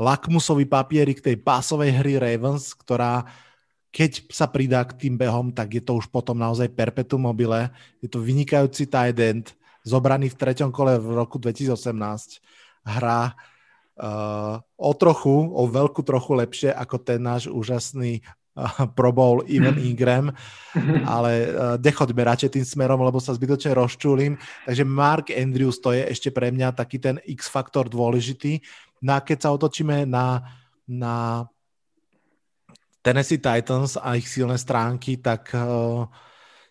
lakmusový 0.00 0.64
papierik 0.64 1.20
tej 1.20 1.36
pásovej 1.36 1.92
hry 2.00 2.16
Ravens, 2.16 2.72
ktorá 2.72 3.28
keď 3.92 4.32
sa 4.32 4.48
pridá 4.48 4.86
k 4.86 4.96
tým 4.96 5.20
behom, 5.20 5.52
tak 5.52 5.76
je 5.76 5.82
to 5.84 5.98
už 5.98 6.08
potom 6.08 6.38
naozaj 6.38 6.70
perpetuum 6.72 7.28
mobile. 7.28 7.68
Je 8.00 8.08
to 8.08 8.22
vynikajúci 8.22 8.88
tight 8.88 9.18
end, 9.18 9.52
zobraný 9.84 10.32
v 10.32 10.38
treťom 10.38 10.70
kole 10.72 10.96
v 10.96 11.12
roku 11.12 11.36
2018. 11.36 12.40
Hra 12.86 13.36
uh, 14.00 14.56
o 14.80 14.92
trochu, 14.96 15.52
o 15.52 15.62
veľkú 15.68 16.00
trochu 16.00 16.32
lepšie 16.32 16.70
ako 16.72 16.96
ten 17.04 17.20
náš 17.20 17.46
úžasný 17.52 18.24
uh, 18.56 18.88
Pro 18.96 19.12
Bowl 19.12 19.44
Ivan 19.46 19.76
Ingram, 19.88 20.32
ale 21.04 21.52
uh, 21.52 21.76
nechoďme 21.76 22.24
radšej 22.24 22.50
tým 22.56 22.66
smerom, 22.66 23.04
lebo 23.04 23.20
sa 23.20 23.36
zbytočne 23.36 23.76
rozčulím. 23.76 24.40
Takže 24.64 24.84
Mark 24.88 25.28
Andrews 25.30 25.78
to 25.78 25.92
je 25.92 26.08
ešte 26.08 26.32
pre 26.32 26.48
mňa 26.48 26.72
taký 26.72 26.96
ten 26.96 27.20
X-faktor 27.28 27.92
dôležitý. 27.92 28.64
No 29.04 29.16
a 29.16 29.20
keď 29.20 29.48
sa 29.48 29.52
otočíme 29.52 30.08
na, 30.08 30.44
na 30.88 31.44
Tennessee 33.00 33.40
Titans 33.40 33.96
a 33.96 34.16
ich 34.16 34.28
silné 34.28 34.56
stránky, 34.56 35.20
tak 35.20 35.52
uh, 35.52 36.08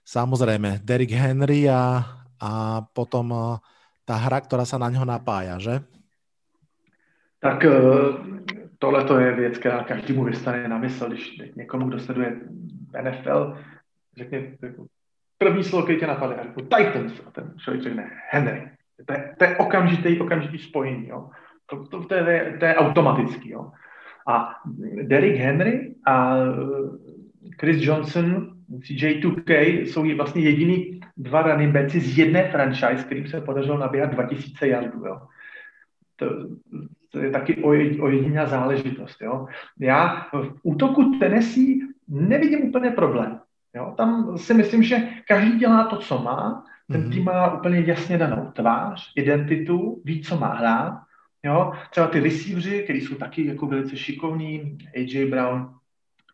samozrejme 0.05 0.81
Derrick 0.81 1.13
Henry 1.13 1.69
a, 1.69 2.05
a 2.41 2.51
potom 2.93 3.25
uh, 3.33 3.57
tá 4.05 4.17
hra, 4.17 4.41
ktorá 4.41 4.65
sa 4.65 4.81
na 4.81 4.89
ňo 4.89 5.05
napája, 5.05 5.61
že? 5.61 5.75
Tak 7.39 7.65
eh, 7.65 7.69
tohle 8.79 9.03
to 9.03 9.19
je 9.19 9.33
věc, 9.33 9.57
která 9.57 9.83
každému 9.83 10.23
vystane 10.23 10.67
na 10.67 10.77
mysl, 10.77 11.07
když 11.07 11.41
někomu, 11.55 11.87
kdo 11.87 11.99
sleduje 11.99 12.35
NFL, 13.01 13.57
řekne 14.17 14.41
první 15.37 15.63
slovo, 15.63 15.83
který 15.83 15.99
tě 15.99 16.07
napadne, 16.07 16.35
a 16.35 16.43
řeknu 16.43 16.63
Titans, 16.63 17.21
a 17.27 17.31
ten 17.31 17.53
člověk 17.57 17.83
řekne 17.83 18.11
Henry. 18.29 18.69
To 19.05 19.13
je, 19.13 19.35
to 19.37 19.43
je 19.43 19.57
okamžitý, 19.57 20.19
okamžitý 20.19 20.57
spojení, 20.57 21.07
jo. 21.07 21.29
To, 21.65 21.85
to, 21.87 22.03
to, 22.03 22.15
je, 22.15 22.57
to 22.59 22.65
je 22.65 22.75
automatický, 22.75 23.49
jo. 23.49 23.71
A 24.27 24.55
Derrick 25.03 25.37
Henry 25.37 25.95
a 26.05 26.37
Chris 27.59 27.77
Johnson, 27.79 28.53
CJ2K, 28.79 29.81
jsou 29.81 30.15
vlastně 30.15 30.41
jediný 30.41 30.99
dva 31.17 31.41
running 31.41 31.73
backi 31.73 31.99
z 31.99 32.17
jedné 32.17 32.51
franchise, 32.51 33.03
kterým 33.03 33.27
se 33.27 33.41
podařilo 33.41 33.77
nabíhat 33.77 34.11
2000 34.11 34.67
yardů, 34.67 35.05
jo. 35.05 35.21
To, 36.15 36.25
to 37.09 37.19
je 37.19 37.31
taky 37.31 37.63
ojediná 37.99 38.45
záležitost. 38.45 39.21
Jo. 39.21 39.45
Já 39.79 40.27
v 40.33 40.53
útoku 40.63 41.19
Tennessee 41.19 41.79
nevidím 42.07 42.61
úplně 42.61 42.91
problém. 42.91 43.39
Jo. 43.75 43.93
Tam 43.97 44.37
si 44.37 44.53
myslím, 44.53 44.83
že 44.83 45.07
každý 45.27 45.59
dělá 45.59 45.83
to, 45.83 45.97
co 45.97 46.17
má, 46.19 46.65
ten 46.91 47.01
mhm. 47.01 47.11
tým 47.11 47.23
má 47.23 47.53
úplně 47.53 47.79
jasně 47.79 48.17
danou 48.17 48.51
tvář, 48.51 49.11
identitu, 49.15 50.01
ví, 50.05 50.21
co 50.21 50.37
má 50.37 50.53
hrát. 50.53 51.01
Jo. 51.43 51.73
Třeba 51.89 52.07
ty 52.07 52.19
receiveři, 52.19 52.83
kteří 52.83 53.01
jsou 53.01 53.15
taky 53.15 53.45
jako 53.45 53.67
velice 53.67 53.97
šikovní, 53.97 54.77
AJ 54.95 55.25
Brown, 55.25 55.73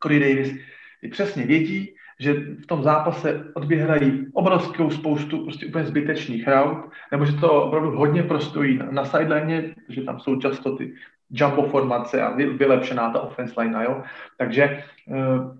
Corey 0.03 0.19
Davis, 0.19 0.55
ty 1.01 1.07
přesně 1.07 1.45
vědí, 1.45 1.95
že 2.19 2.33
v 2.33 2.65
tom 2.65 2.83
zápase 2.83 3.43
odběhrají 3.53 4.27
obrovskou 4.33 4.89
spoustu 4.89 5.43
prostě 5.43 5.65
úplně 5.65 5.85
zbytečných 5.85 6.47
rout, 6.47 6.91
nebo 7.11 7.25
že 7.25 7.33
to 7.33 7.63
opravdu 7.63 7.91
hodně 7.91 8.23
prostojí 8.23 8.79
na 8.91 9.05
sideline, 9.05 9.75
že 9.89 10.01
tam 10.01 10.19
jsou 10.19 10.35
často 10.35 10.75
ty 10.75 10.93
jumbo 11.31 11.63
formace 11.63 12.21
a 12.21 12.35
vylepšená 12.35 13.09
ta 13.09 13.21
offense 13.21 13.61
line, 13.61 13.83
jo. 13.83 14.03
Takže 14.37 14.83
uh, 15.07 15.57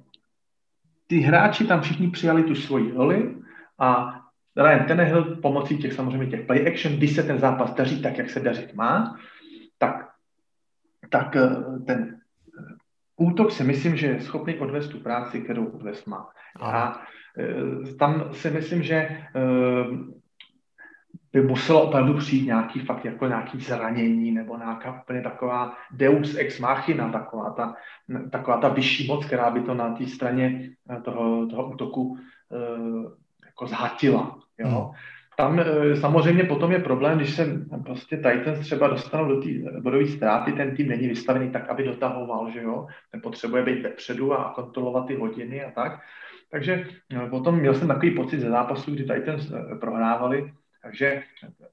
ty 1.08 1.20
hráči 1.20 1.68
tam 1.68 1.82
všichni 1.82 2.12
přijali 2.12 2.44
tu 2.44 2.56
svoji 2.56 2.92
roli 2.92 3.36
a 3.80 4.20
Ryan 4.58 4.86
Tannehill 4.88 5.36
pomocí 5.36 5.78
těch 5.78 5.94
samozřejmě 5.94 6.28
těch 6.28 6.46
play 6.46 6.68
action, 6.68 6.98
když 6.98 7.16
se 7.16 7.24
ten 7.24 7.40
zápas 7.40 7.74
daří 7.74 8.02
tak, 8.02 8.18
jak 8.18 8.30
se 8.30 8.40
dařit 8.40 8.74
má, 8.74 9.20
tak, 9.78 10.10
tak 11.10 11.36
eh, 11.36 11.50
ten 11.86 12.20
útok 13.16 13.52
si 13.52 13.64
myslím, 13.64 13.96
že 13.96 14.08
je 14.08 14.22
schopný 14.22 14.60
odvést 14.60 14.88
tu 14.88 15.00
práci, 15.00 15.42
kterou 15.42 15.66
odvést 15.66 16.06
má. 16.06 16.30
A 16.62 17.02
e, 17.40 17.94
tam 17.96 18.34
si 18.34 18.50
myslím, 18.50 18.84
že 18.84 18.96
e, 18.96 19.20
by 21.34 21.42
muselo 21.42 21.88
opravdu 21.88 22.14
přijít 22.14 22.46
nějaký 22.46 22.80
fakt 22.80 23.06
jako 23.06 23.28
nějaký 23.28 23.60
zranění 23.60 24.32
nebo 24.32 24.58
nějaká 24.58 25.02
úplně 25.02 25.22
taková 25.22 25.74
deus 25.92 26.36
ex 26.36 26.60
machina, 26.60 27.12
taková 27.12 27.50
ta, 27.50 27.76
taková 28.32 28.58
ta 28.58 28.70
vyšší 28.70 29.08
moc, 29.08 29.26
která 29.26 29.52
by 29.52 29.62
to 29.62 29.74
na 29.74 29.96
té 29.96 30.08
straně 30.08 30.70
e, 30.98 31.02
toho, 31.02 31.48
toho 31.48 31.70
útoku 31.70 32.18
jako 33.46 33.68
zhatila. 33.68 34.40
Jo? 34.58 34.68
Hmm. 34.68 34.92
Tam 35.38 35.60
samozřejmě 36.02 36.44
potom 36.44 36.72
je 36.72 36.80
problém, 36.80 37.18
když 37.18 37.36
se 37.36 37.66
prostě 37.86 38.18
Titans 38.18 38.60
třeba 38.60 38.88
dostanou 38.88 39.28
do 39.28 39.42
té 39.42 39.50
bodové 39.80 40.08
ztráty, 40.08 40.52
ten 40.52 40.76
tým 40.76 40.88
není 40.88 41.08
vystavený 41.08 41.52
tak, 41.52 41.70
aby 41.70 41.84
dotahoval, 41.84 42.52
že 42.52 42.62
jo, 42.62 42.88
ten 43.12 43.22
potřebuje 43.22 43.64
být 43.64 43.82
vepředu 43.82 44.34
a 44.34 44.54
kontrolovat 44.56 45.08
ty 45.08 45.16
hodiny 45.16 45.64
a 45.64 45.72
tak. 45.72 46.02
Takže 46.52 46.88
eh, 47.16 47.30
potom 47.30 47.56
měl 47.56 47.74
jsem 47.74 47.88
takový 47.88 48.12
pocit 48.12 48.40
ze 48.40 48.50
zápasu, 48.50 48.92
kdy 48.92 49.04
Titans 49.04 49.52
eh, 49.52 49.76
prohrávali, 49.76 50.54
takže 50.84 51.24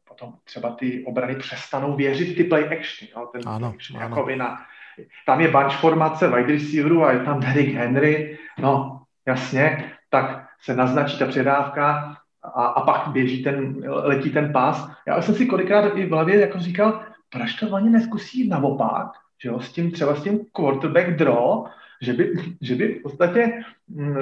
potom 0.08 0.34
třeba 0.44 0.70
ty 0.70 1.04
obrany 1.06 1.34
přestanou 1.34 1.96
věřit 1.96 2.36
ty 2.36 2.44
play 2.44 2.64
action. 2.64 3.08
Jo? 3.16 3.28
Ten 3.32 3.42
ano, 3.46 3.68
action 3.68 4.02
ano. 4.02 4.08
Jako 4.08 4.26
vina. 4.26 4.62
Tam 5.26 5.40
je 5.40 5.48
bunch 5.48 5.72
formace 5.72 6.28
wide 6.28 6.52
receiveru 6.52 7.04
a 7.04 7.12
je 7.12 7.18
tam 7.18 7.40
Derrick 7.40 7.74
Henry, 7.74 8.38
no 8.58 9.02
jasně, 9.26 9.92
tak 10.10 10.48
se 10.60 10.76
naznačí 10.76 11.18
ta 11.18 11.26
předávka 11.26 12.16
a, 12.43 12.66
a 12.66 12.84
pak 12.84 13.09
běží 13.09 13.43
ten, 13.45 13.76
letí 13.88 14.30
ten 14.30 14.53
pás. 14.53 14.90
Já 15.07 15.22
jsem 15.22 15.34
si 15.34 15.47
kolikrát 15.47 15.97
i 15.97 16.07
v 16.07 16.11
hlavě 16.11 16.40
jako 16.40 16.59
říkal, 16.59 17.03
proč 17.30 17.55
to 17.55 17.68
oni 17.68 17.90
neskusí 17.90 18.49
naopak, 18.49 19.12
že 19.43 19.49
jo, 19.49 19.61
s 19.61 19.72
tím 19.72 19.90
třeba 19.90 20.14
s 20.14 20.22
tím 20.22 20.40
quarterback 20.53 21.11
draw, 21.11 21.64
že 22.03 22.12
by, 22.12 22.34
že 22.61 22.74
by 22.74 22.95
v 22.95 23.03
podstatě 23.03 23.62
mm, 23.88 24.14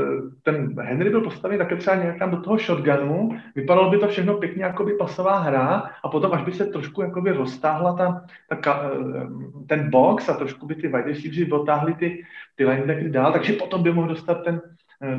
ten 0.43 0.81
Henry 0.81 1.11
byl 1.11 1.21
postavený 1.21 1.59
také 1.59 1.77
třeba 1.77 1.97
nějak 1.97 2.31
do 2.31 2.41
toho 2.41 2.59
shotgunu, 2.59 3.31
vypadalo 3.55 3.91
by 3.91 3.99
to 3.99 4.09
všechno 4.09 4.35
pěkně 4.35 4.65
jako 4.65 4.85
by 4.85 4.93
pasová 4.93 5.39
hra 5.39 5.91
a 6.05 6.09
potom 6.09 6.33
až 6.33 6.43
by 6.43 6.53
se 6.53 6.67
trošku 6.67 7.03
jakoby 7.03 7.33
roztáhla 7.33 7.97
ta, 7.97 8.25
ta, 8.63 8.83
eh, 8.85 9.27
ten 9.67 9.91
box 9.91 10.29
a 10.29 10.35
trošku 10.35 10.67
by 10.67 10.75
ty 10.75 10.89
wide 10.89 11.03
receivers 11.03 11.49
dotáhli 11.49 11.95
ty, 11.95 12.25
ty 12.57 12.65
linebackery 12.65 13.11
dál, 13.11 13.33
takže 13.33 13.53
potom 13.53 13.83
by 13.83 13.93
mohl 13.93 14.09
dostat 14.09 14.35
ten, 14.35 14.61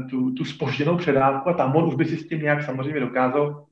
tu, 0.10 0.32
tu 0.32 0.46
spožděnou 0.46 0.98
předávku 0.98 1.50
a 1.50 1.54
tam 1.54 1.76
on 1.76 1.88
už 1.88 1.96
by 1.96 2.06
si 2.06 2.18
s 2.18 2.28
tím 2.28 2.42
nějak 2.42 2.64
samozřejmě 2.64 3.00
dokázal 3.00 3.66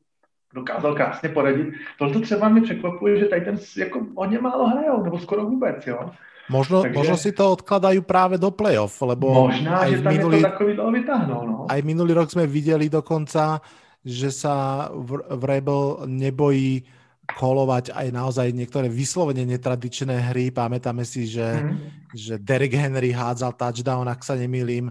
dokázal 0.54 0.96
krásně 0.96 1.30
poradit. 1.30 1.68
Tohle 1.98 2.14
to 2.14 2.20
třeba 2.22 2.50
mě 2.50 2.62
překvapuje, 2.62 3.20
že 3.20 3.26
tady 3.26 3.42
ten 3.42 3.58
jako 3.78 4.06
hodně 4.16 4.40
málo 4.40 4.68
hrajou, 4.68 5.04
nebo 5.04 5.20
skoro 5.20 5.46
vůbec, 5.46 5.88
jo. 5.88 6.10
Možno, 6.50 6.82
Takže, 6.82 6.98
možno 6.98 7.16
si 7.22 7.30
to 7.30 7.54
odkladajú 7.54 8.02
práve 8.02 8.42
do 8.42 8.50
play-off, 8.50 8.98
lebo 9.06 9.54
možná, 9.54 9.86
aj 9.86 9.90
že 9.94 10.02
tam 10.02 10.14
minulý, 10.18 10.38
je 10.42 10.42
to 10.42 10.50
takový 10.50 10.72
vytáhnou, 10.74 11.42
no. 11.46 11.58
Aj 11.70 11.80
minulý 11.86 12.18
rok 12.18 12.34
sme 12.34 12.50
videli 12.50 12.90
dokonca, 12.90 13.62
že 14.02 14.34
sa 14.34 14.90
v, 14.90 15.22
v 15.30 15.44
Rebel 15.46 16.10
nebojí 16.10 16.90
kolovať 17.38 17.94
aj 17.94 18.08
naozaj 18.10 18.50
niektoré 18.50 18.90
vyslovene 18.90 19.46
netradičné 19.46 20.34
hry. 20.34 20.50
Pamätáme 20.50 21.06
si, 21.06 21.30
že, 21.30 21.62
mm. 21.62 21.78
že 22.18 22.34
Derek 22.42 22.74
Henry 22.74 23.14
hádzal 23.14 23.54
touchdown, 23.54 24.10
ak 24.10 24.26
sa 24.26 24.34
nemýlim, 24.34 24.90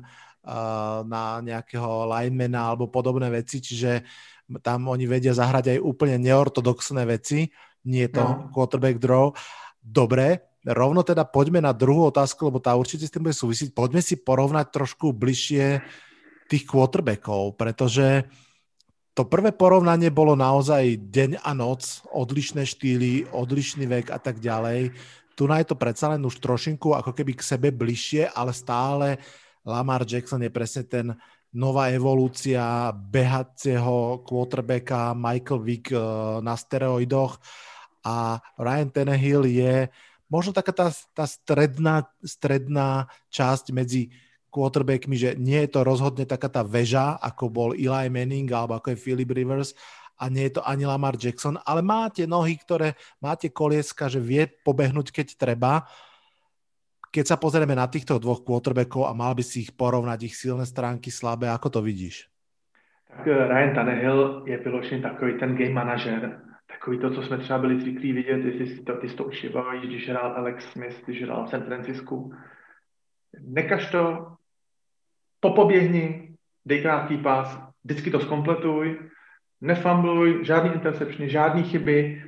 na 1.04 1.44
nejakého 1.44 2.08
linemana 2.08 2.72
alebo 2.72 2.88
podobné 2.88 3.28
veci, 3.28 3.60
čiže 3.60 4.02
tam 4.64 4.88
oni 4.88 5.04
vedia 5.04 5.36
zahrať 5.36 5.76
aj 5.76 5.78
úplne 5.84 6.16
neortodoxné 6.24 7.04
veci. 7.04 7.52
Nie 7.84 8.08
je 8.08 8.16
to 8.16 8.24
no. 8.24 8.48
quarterback 8.48 8.96
draw. 8.96 9.36
Dobre, 9.76 10.56
rovno 10.64 11.04
teda 11.04 11.28
poďme 11.28 11.60
na 11.60 11.76
druhú 11.76 12.08
otázku, 12.08 12.48
lebo 12.48 12.58
tá 12.58 12.72
určite 12.72 13.04
s 13.04 13.12
tým 13.12 13.28
bude 13.28 13.36
súvisieť. 13.36 13.76
Poďme 13.76 14.00
si 14.00 14.16
porovnať 14.16 14.66
trošku 14.72 15.12
bližšie 15.12 15.84
tých 16.48 16.64
quarterbackov, 16.64 17.60
pretože 17.60 18.24
to 19.12 19.28
prvé 19.28 19.52
porovnanie 19.52 20.08
bolo 20.08 20.38
naozaj 20.38 21.10
deň 21.12 21.44
a 21.44 21.52
noc, 21.52 22.06
odlišné 22.08 22.64
štýly, 22.64 23.28
odlišný 23.34 23.84
vek 23.84 24.14
a 24.14 24.18
tak 24.22 24.40
ďalej. 24.40 24.94
Tu 25.34 25.42
na 25.46 25.60
je 25.60 25.66
to 25.68 25.76
predsa 25.76 26.14
len 26.14 26.22
už 26.24 26.38
trošinku 26.38 26.94
ako 26.94 27.12
keby 27.12 27.34
k 27.36 27.42
sebe 27.42 27.68
bližšie, 27.74 28.30
ale 28.30 28.54
stále 28.54 29.18
Lamar 29.66 30.06
Jackson 30.06 30.42
je 30.44 30.50
presne 30.52 30.84
ten 30.84 31.06
nová 31.54 31.88
evolúcia 31.88 32.92
behacieho 32.92 34.20
quarterbacka 34.22 35.16
Michael 35.16 35.60
Vick 35.64 35.90
eh, 35.92 35.98
na 36.44 36.54
steroidoch 36.54 37.40
a 38.04 38.38
Ryan 38.60 38.90
Tannehill 38.92 39.44
je 39.48 39.88
možno 40.28 40.52
taká 40.52 40.72
tá, 40.76 40.88
tá 41.16 41.24
stredná, 41.24 42.04
stredná 42.20 43.08
časť 43.32 43.72
medzi 43.72 44.12
quarterbackmi, 44.48 45.16
že 45.16 45.30
nie 45.36 45.60
je 45.64 45.70
to 45.72 45.84
rozhodne 45.84 46.24
taká 46.24 46.48
tá 46.48 46.64
väža, 46.64 47.20
ako 47.20 47.52
bol 47.52 47.70
Eli 47.76 48.08
Manning 48.08 48.48
alebo 48.48 48.76
ako 48.76 48.96
je 48.96 49.00
Philip 49.00 49.28
Rivers 49.28 49.76
a 50.18 50.26
nie 50.32 50.50
je 50.50 50.58
to 50.58 50.62
ani 50.66 50.88
Lamar 50.88 51.14
Jackson, 51.14 51.60
ale 51.62 51.84
máte 51.84 52.26
nohy, 52.26 52.58
ktoré 52.58 52.98
máte 53.22 53.52
kolieska, 53.52 54.10
že 54.10 54.18
vie 54.18 54.50
pobehnúť, 54.50 55.14
keď 55.14 55.26
treba. 55.38 55.86
Keď 57.08 57.24
sa 57.24 57.40
pozrieme 57.40 57.72
na 57.72 57.88
týchto 57.88 58.20
dvoch 58.20 58.44
quarterbackov 58.44 59.08
a 59.08 59.16
mal 59.16 59.32
by 59.32 59.40
si 59.40 59.64
ich 59.64 59.72
porovnať, 59.72 60.28
ich 60.28 60.36
silné 60.36 60.68
stránky, 60.68 61.08
slabé, 61.08 61.48
ako 61.48 61.68
to 61.68 61.80
vidíš? 61.80 62.28
Tak 63.08 63.24
eh, 63.24 63.48
Ryan 63.48 63.74
Tannehill 63.74 64.20
je 64.46 64.56
vyložený 64.58 65.02
takový 65.02 65.38
ten 65.38 65.56
game 65.56 65.72
manažer, 65.72 66.40
takový 66.66 66.98
to, 66.98 67.10
co 67.10 67.22
jsme 67.22 67.38
třeba 67.38 67.58
byli 67.58 67.80
zvyklí 67.80 68.12
vidět, 68.12 68.42
ty 68.42 68.66
si 68.66 68.82
to, 68.82 68.96
ty 68.96 69.08
to 69.08 69.24
už 69.24 69.46
když 69.80 70.08
hrál 70.08 70.32
Alex 70.36 70.64
Smith, 70.72 71.04
když 71.04 71.22
hrál 71.22 71.46
v 71.46 71.50
San 71.50 71.62
Francisku. 71.62 72.32
Nekaž 73.40 73.90
to, 73.90 74.32
popoběhni, 75.40 76.34
dej 76.64 76.82
krátký 76.82 77.16
pás, 77.16 77.60
vždycky 77.84 78.10
to 78.10 78.20
zkompletuj, 78.20 79.10
nefambluj, 79.60 80.44
žádný 80.44 80.72
interception, 80.72 81.28
žádný 81.28 81.62
chyby, 81.62 82.22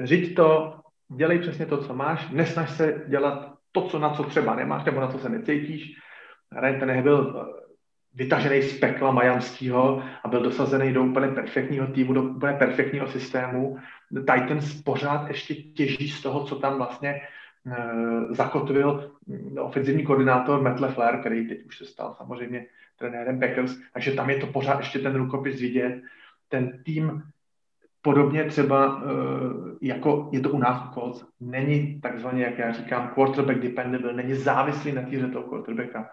řiď 0.00 0.34
to, 0.36 0.80
dělej 1.08 1.38
přesně 1.38 1.66
to, 1.66 1.84
co 1.84 1.94
máš, 1.94 2.30
nesnaž 2.30 2.70
se 2.70 3.04
dělat 3.08 3.59
to, 3.72 3.88
co 3.88 3.98
na 3.98 4.10
co 4.10 4.22
třeba 4.22 4.54
nemáš, 4.54 4.84
nebo 4.84 5.00
na 5.00 5.08
co 5.08 5.18
se 5.18 5.28
necítíš. 5.28 5.96
Ten 6.80 7.02
byl 7.02 7.46
vytažený 8.14 8.62
z 8.62 8.78
pekla 8.78 9.10
Majamského 9.10 10.02
a 10.24 10.28
byl 10.28 10.42
dosazený 10.42 10.92
do 10.92 11.02
úplně 11.02 11.28
perfektního 11.28 11.86
týmu, 11.86 12.12
do 12.12 12.22
úplně 12.22 12.52
perfektního 12.52 13.06
systému. 13.06 13.78
Titans 14.18 14.82
pořád 14.82 15.28
ještě 15.28 15.54
těží 15.54 16.08
z 16.08 16.22
toho, 16.22 16.44
co 16.44 16.56
tam 16.56 16.76
vlastně 16.76 17.10
e, 17.10 17.22
zakotvil 18.30 19.12
mm, 19.26 19.58
ofenzivní 19.58 20.04
koordinátor 20.04 20.62
Matt 20.62 20.80
LeFleur, 20.80 21.20
který 21.20 21.48
teď 21.48 21.64
už 21.66 21.78
se 21.78 21.84
stal 21.84 22.14
samozřejmě 22.18 22.66
trenérem 22.98 23.40
Packers, 23.40 23.76
takže 23.92 24.12
tam 24.12 24.30
je 24.30 24.36
to 24.36 24.46
pořád 24.46 24.78
ještě 24.78 24.98
ten 24.98 25.14
rukopis 25.14 25.60
vidět. 25.60 26.02
Ten 26.48 26.82
tým 26.84 27.22
podobně 28.02 28.44
třeba, 28.44 29.02
jako 29.82 30.28
je 30.32 30.40
to 30.40 30.50
u 30.50 30.58
nás 30.58 30.82
u 30.88 30.94
Colts, 30.94 31.24
není 31.40 32.00
takzvaně, 32.00 32.42
jak 32.42 32.58
já 32.58 32.72
říkám, 32.72 33.08
quarterback 33.14 33.58
dependable, 33.58 34.12
není 34.12 34.34
závislý 34.34 34.92
na 34.92 35.02
týře 35.02 35.28
toho 35.28 35.44
quarterbacka. 35.44 36.10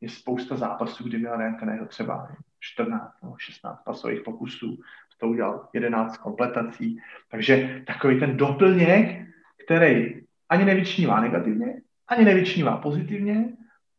Je 0.00 0.08
spousta 0.08 0.56
zápasů, 0.56 1.04
kdy 1.04 1.18
měl 1.18 1.36
Ryan 1.36 1.86
třeba 1.86 2.28
14 2.60 3.22
nebo 3.22 3.34
16 3.38 3.84
pasových 3.84 4.20
pokusů, 4.20 4.78
to 5.20 5.28
udělal 5.28 5.68
11 5.72 6.16
kompletací. 6.16 6.98
Takže 7.30 7.82
takový 7.86 8.20
ten 8.20 8.36
doplněk, 8.36 9.26
který 9.64 10.20
ani 10.48 10.64
nevyčnívá 10.64 11.20
negativně, 11.20 11.80
ani 12.08 12.24
nevyčnívá 12.24 12.76
pozitivně, 12.76 13.48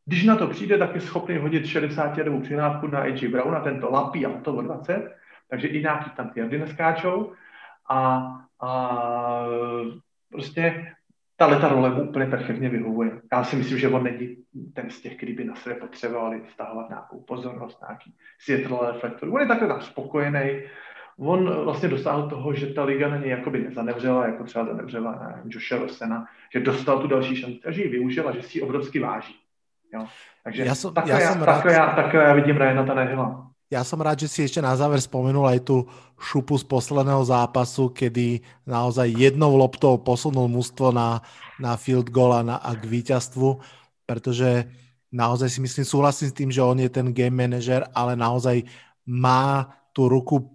když 0.06 0.24
na 0.24 0.36
to 0.36 0.48
přijde, 0.48 0.78
tak 0.78 0.96
je 0.96 1.02
schopný 1.02 1.38
hodit 1.38 1.66
60 1.66 2.18
jardovou 2.18 2.42
přihrávku 2.42 2.88
na 2.88 3.00
AJ 3.00 3.28
Brown 3.28 3.56
a 3.56 3.60
tento 3.60 3.92
lapí 3.92 4.26
a 4.26 4.42
to 4.42 4.56
o 4.56 4.62
20, 4.62 5.16
takže 5.56 5.68
i 5.68 5.82
nějaký 5.82 6.10
tam 6.10 6.30
ty 6.30 6.40
jardy 6.40 6.60
neskáčou 6.60 7.32
a, 7.90 8.28
a 8.62 8.70
prostě 10.32 10.94
ta 11.38 11.48
leta 11.48 11.68
role 11.68 11.90
mu 11.90 12.04
úplně 12.04 12.26
perfektně 12.26 12.70
vyhovuje. 12.70 13.12
Já 13.34 13.44
si 13.44 13.56
myslím, 13.56 13.78
že 13.78 13.90
on 13.90 14.04
není 14.04 14.38
ten 14.74 14.90
z 14.90 15.02
těch, 15.02 15.18
který 15.18 15.34
by 15.34 15.44
na 15.44 15.56
sebe 15.56 15.76
potřebovali 15.76 16.42
stahovat 16.54 16.90
nějakou 16.90 17.20
pozornost, 17.20 17.82
nějaký 17.82 18.14
světlé 18.40 18.92
reflektor. 18.92 19.30
On 19.30 19.42
je 19.42 19.48
takhle 19.48 19.68
tam 19.68 19.82
spokojený, 19.82 20.62
on 21.18 21.64
vlastně 21.64 21.90
dosáhl 21.90 22.30
toho, 22.30 22.54
že 22.54 22.68
ta 22.68 22.84
liga 22.84 23.10
na 23.10 23.18
něj 23.18 23.30
jakoby 23.30 23.60
nezanevřela, 23.60 24.26
jako 24.26 24.44
třeba 24.44 24.66
zanevřela 24.66 25.12
na 25.12 25.42
Joshua 25.46 25.80
Rosena, 25.80 26.26
že 26.54 26.60
dostal 26.60 27.00
tu 27.00 27.08
další 27.08 27.36
šanci 27.36 27.60
a 27.68 27.72
že 27.72 27.82
ji 27.84 27.90
využil 27.90 28.30
a 28.30 28.32
že 28.32 28.42
si 28.42 28.58
ji 28.58 28.62
obrovsky 28.62 29.00
váží. 29.00 29.36
Jo. 29.94 30.08
Takže 30.44 30.64
já 30.64 30.76
som, 30.76 30.94
takhle, 30.94 31.14
já, 31.14 31.20
já, 31.20 31.36
takhle, 31.36 31.74
rád, 31.74 31.88
já, 31.88 31.96
takhle 31.96 32.24
já 32.24 32.34
vidím 32.34 32.58
Ryana 32.58 32.86
Tanehila. 32.86 33.45
Ja 33.66 33.82
som 33.82 33.98
rád, 33.98 34.22
že 34.22 34.30
si 34.30 34.46
ešte 34.46 34.62
na 34.62 34.78
záver 34.78 35.02
spomenul 35.02 35.50
aj 35.50 35.66
tú 35.66 35.90
šupu 36.22 36.54
z 36.54 36.66
posledného 36.70 37.26
zápasu, 37.26 37.90
kedy 37.90 38.46
naozaj 38.62 39.10
jednou 39.10 39.58
loptou 39.58 39.98
posunul 39.98 40.46
mužstvo 40.46 40.94
na, 40.94 41.26
na 41.58 41.74
field 41.74 42.14
goal 42.14 42.30
a, 42.30 42.46
na, 42.46 42.56
a 42.62 42.78
k 42.78 42.86
víťazstvu, 42.86 43.58
pretože 44.06 44.70
naozaj 45.10 45.50
si 45.50 45.60
myslím, 45.66 45.82
súhlasím 45.82 46.30
s 46.30 46.38
tým, 46.38 46.50
že 46.54 46.62
on 46.62 46.78
je 46.78 46.94
ten 46.94 47.10
game 47.10 47.34
manager, 47.34 47.90
ale 47.90 48.14
naozaj 48.14 48.70
má 49.10 49.74
tú 49.98 50.14
ruku 50.14 50.46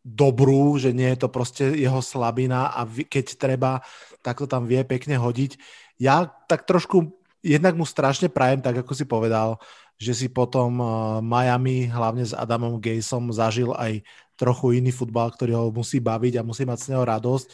dobrú, 0.00 0.80
že 0.80 0.96
nie 0.96 1.12
je 1.12 1.16
to 1.16 1.28
prostě 1.28 1.64
jeho 1.76 2.02
slabina 2.02 2.72
a 2.72 2.88
keď 3.08 3.36
treba, 3.36 3.80
tak 4.22 4.38
to 4.40 4.46
tam 4.46 4.64
vie 4.64 4.80
pekne 4.84 5.20
hodiť. 5.20 5.60
Ja 6.00 6.24
tak 6.48 6.64
trošku 6.64 7.12
jednak 7.44 7.76
mu 7.76 7.84
strašne 7.84 8.32
prajem, 8.32 8.64
tak 8.64 8.80
ako 8.80 8.92
si 8.96 9.04
povedal, 9.04 9.60
že 10.00 10.16
si 10.16 10.26
potom 10.32 10.80
uh, 10.80 11.20
Miami, 11.20 11.84
hlavne 11.84 12.24
s 12.24 12.32
Adamom 12.32 12.80
Gayesom, 12.80 13.28
zažil 13.36 13.76
aj 13.76 14.00
trochu 14.32 14.80
iný 14.80 14.88
futbal, 14.88 15.28
ktorý 15.36 15.52
ho 15.60 15.66
musí 15.68 16.00
baviť 16.00 16.40
a 16.40 16.46
musí 16.46 16.64
mať 16.64 16.78
z 16.80 16.88
neho 16.96 17.04
radosť. 17.04 17.48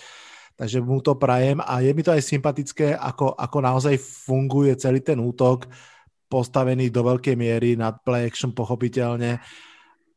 Takže 0.56 0.78
mu 0.80 1.02
to 1.02 1.18
prajem 1.18 1.58
a 1.60 1.82
je 1.82 1.90
mi 1.90 2.00
to 2.06 2.14
aj 2.14 2.22
sympatické, 2.22 2.94
ako, 2.94 3.34
ako 3.34 3.58
naozaj 3.60 3.98
funguje 3.98 4.72
celý 4.78 5.02
ten 5.02 5.18
útok, 5.18 5.66
postavený 6.30 6.88
do 6.88 7.02
veľkej 7.02 7.34
miery 7.34 7.74
na 7.74 7.92
play 7.92 8.30
action 8.30 8.54
pochopiteľne. 8.54 9.42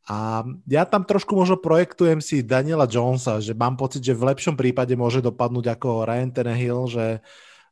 A 0.10 0.42
ja 0.66 0.90
tam 0.90 1.06
trošku 1.06 1.38
možno 1.38 1.58
projektujem 1.60 2.18
si 2.18 2.42
Daniela 2.42 2.90
Jonesa, 2.90 3.38
že 3.38 3.54
mám 3.54 3.78
pocit, 3.78 4.02
že 4.02 4.18
v 4.18 4.32
lepšom 4.32 4.58
prípade 4.58 4.94
môže 4.98 5.22
dopadnúť 5.22 5.78
ako 5.78 6.06
Ryan 6.08 6.32
Tannehill, 6.34 6.90
že 6.90 7.06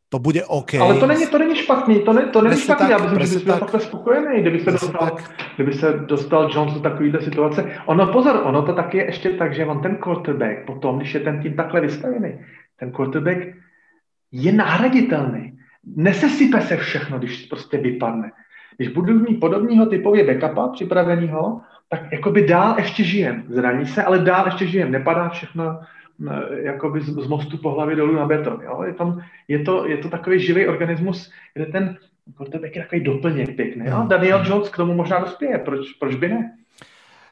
to 0.09 0.19
bude 0.19 0.45
OK. 0.45 0.73
Ale 0.73 0.99
to 0.99 1.07
není, 1.07 1.27
to 1.27 1.37
není 1.37 1.55
špatný, 1.55 1.99
to, 1.99 2.13
ne, 2.13 2.21
to 2.21 2.41
není 2.41 2.61
špatný, 2.61 2.87
tak, 2.87 3.01
já 3.01 3.07
myslím, 3.07 3.39
že 3.39 3.45
byl 3.45 3.57
takhle 3.57 3.79
spokojený, 3.79 4.41
kdyby 4.41 4.59
se, 4.59 4.71
dostal, 4.71 5.09
tak. 5.09 5.31
kdyby 5.55 5.73
se 5.73 5.93
dostal 5.93 6.49
Jones 6.53 6.73
do 6.73 6.79
takovéhle 6.79 7.21
situace. 7.21 7.71
Ono, 7.85 8.07
pozor, 8.07 8.41
ono 8.43 8.61
to 8.61 8.73
taky 8.73 8.97
je 8.97 9.05
ještě 9.05 9.29
tak, 9.29 9.53
že 9.53 9.65
on 9.65 9.81
ten 9.81 9.95
quarterback 9.95 10.65
potom, 10.65 10.97
když 10.97 11.13
je 11.13 11.19
ten 11.19 11.41
tým 11.41 11.53
takhle 11.53 11.81
vystavený, 11.81 12.39
ten 12.79 12.91
quarterback 12.91 13.37
je 14.31 14.51
nahraditelný. 14.51 15.57
Nesesype 15.95 16.61
se 16.61 16.77
všechno, 16.77 17.19
když 17.19 17.45
prostě 17.45 17.77
vypadne. 17.77 18.31
Když 18.77 18.89
budu 18.89 19.19
mít 19.19 19.39
podobného 19.39 19.85
typově 19.85 20.23
backupa 20.23 20.67
připraveného, 20.67 21.61
tak 21.89 22.11
jakoby 22.11 22.47
dál 22.47 22.75
ještě 22.77 23.03
žijem. 23.03 23.43
Zraní 23.49 23.85
se, 23.85 24.03
ale 24.03 24.19
dál 24.19 24.45
ještě 24.45 24.65
žijem. 24.65 24.91
Nepadá 24.91 25.29
všechno 25.29 25.79
jakoby 26.63 27.01
z, 27.01 27.05
z 27.05 27.27
mostu 27.27 27.57
po 27.57 27.71
hlavě 27.71 27.95
dolů 27.95 28.15
na 28.15 28.25
beton. 28.25 28.61
Jo? 28.63 28.83
Je, 28.83 28.93
tam, 28.93 29.21
je, 29.47 29.59
to, 29.59 29.87
je 29.87 29.97
to 29.97 30.09
takový 30.09 30.39
živý 30.39 30.67
organismus, 30.67 31.31
kde 31.53 31.65
ten 31.65 31.97
quarterback 32.37 32.75
je 32.75 32.81
takový 32.81 33.03
doplněk 33.03 33.55
pěkný. 33.55 33.85
Jo? 33.85 33.95
Hmm. 33.95 34.07
Daniel 34.07 34.43
Jones 34.45 34.69
k 34.69 34.77
tomu 34.77 34.93
možná 34.93 35.19
dospěje, 35.19 35.57
proč, 35.57 35.93
proč 35.93 36.15
by 36.15 36.29
ne? 36.29 36.57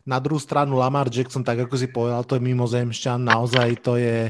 Na 0.06 0.20
druhou 0.20 0.40
stranu 0.40 0.78
Lamar 0.78 1.10
Jackson, 1.10 1.42
tak 1.44 1.66
ako 1.66 1.78
si 1.82 1.90
povedal, 1.90 2.22
to 2.30 2.38
je 2.38 2.46
mimozemšťan, 2.46 3.26
naozaj 3.26 3.82
to 3.82 3.98
je 3.98 4.30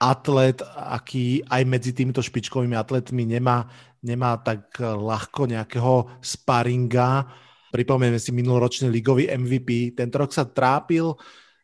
atlet, 0.00 0.56
aký 0.72 1.44
aj 1.44 1.62
medzi 1.68 1.92
týmito 1.92 2.24
špičkovými 2.24 2.72
atletmi 2.72 3.28
nemá, 3.28 3.68
nemá 4.00 4.40
tak 4.40 4.80
ľahko 4.80 5.52
nejakého 5.52 6.16
sparinga. 6.24 7.28
Pripomenieme 7.68 8.16
si 8.16 8.32
minuloročný 8.32 8.88
ligový 8.88 9.28
MVP. 9.28 9.92
Tento 9.92 10.16
rok 10.16 10.32
sa 10.32 10.48
trápil 10.48 11.12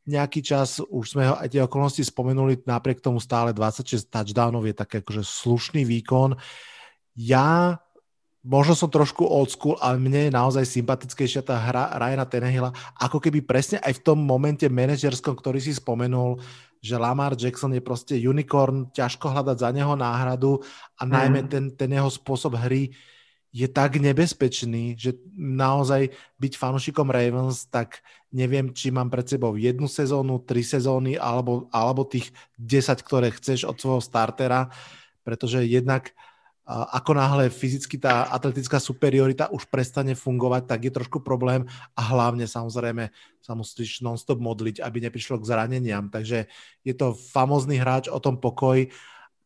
nejaký 0.08 0.40
čas, 0.40 0.80
už 0.80 1.12
sme 1.12 1.28
ho 1.28 1.36
aj 1.36 1.52
tie 1.52 1.60
okolnosti 1.60 2.00
spomenuli, 2.00 2.64
napriek 2.64 3.04
tomu 3.04 3.20
stále 3.20 3.52
26 3.52 4.08
touchdownov 4.08 4.64
je 4.64 4.74
také 4.74 5.04
akože 5.04 5.20
slušný 5.20 5.84
výkon. 5.84 6.40
Ja 7.12 7.76
možno 8.40 8.72
som 8.72 8.88
trošku 8.88 9.28
old 9.28 9.52
school, 9.52 9.76
ale 9.84 10.00
mne 10.00 10.28
je 10.28 10.32
naozaj 10.32 10.64
sympatickejšia 10.64 11.44
tá 11.44 11.60
hra 11.60 11.92
Ryana 12.00 12.24
Tenehilla, 12.24 12.72
ako 12.96 13.20
keby 13.20 13.44
presne 13.44 13.76
aj 13.84 14.00
v 14.00 14.04
tom 14.08 14.18
momente 14.24 14.64
manažerskom, 14.64 15.36
ktorý 15.36 15.60
si 15.60 15.76
spomenul, 15.76 16.40
že 16.80 16.96
Lamar 16.96 17.36
Jackson 17.36 17.74
je 17.76 17.82
proste 17.84 18.14
unicorn, 18.16 18.88
ťažko 18.94 19.34
hľadať 19.34 19.56
za 19.60 19.70
neho 19.74 19.92
náhradu 19.98 20.62
a 20.96 21.02
najmä 21.04 21.44
mhm. 21.44 21.48
ten, 21.50 21.64
ten 21.76 21.90
jeho 21.92 22.08
spôsob 22.08 22.56
hry 22.56 22.94
je 23.48 23.64
tak 23.64 23.96
nebezpečný, 23.96 24.92
že 25.00 25.16
naozaj 25.34 26.12
byť 26.36 26.52
fanúšikom 26.52 27.08
Ravens, 27.08 27.64
tak 27.72 28.04
neviem, 28.28 28.76
či 28.76 28.92
mám 28.92 29.08
pred 29.08 29.24
sebou 29.24 29.56
jednu 29.56 29.88
sezónu, 29.88 30.44
tri 30.44 30.60
sezóny, 30.60 31.16
alebo, 31.16 31.64
alebo 31.72 32.04
tých 32.04 32.28
10, 32.60 33.00
ktoré 33.00 33.32
chceš 33.32 33.64
od 33.64 33.80
svojho 33.80 34.04
startera, 34.04 34.68
pretože 35.24 35.64
jednak 35.64 36.12
ako 36.68 37.16
náhle 37.16 37.48
fyzicky 37.48 37.96
tá 37.96 38.28
atletická 38.28 38.76
superiorita 38.76 39.48
už 39.48 39.72
prestane 39.72 40.12
fungovať, 40.12 40.68
tak 40.68 40.84
je 40.84 40.92
trošku 40.92 41.24
problém 41.24 41.64
a 41.96 42.00
hlavne 42.12 42.44
samozrejme 42.44 43.08
sa 43.40 43.56
musíš 43.56 44.04
non-stop 44.04 44.36
modliť, 44.36 44.84
aby 44.84 45.08
neprišlo 45.08 45.40
k 45.40 45.48
zraneniam. 45.48 46.12
Takže 46.12 46.44
je 46.84 46.92
to 46.92 47.16
famózny 47.16 47.80
hráč 47.80 48.12
o 48.12 48.20
tom 48.20 48.36
pokoji, 48.36 48.92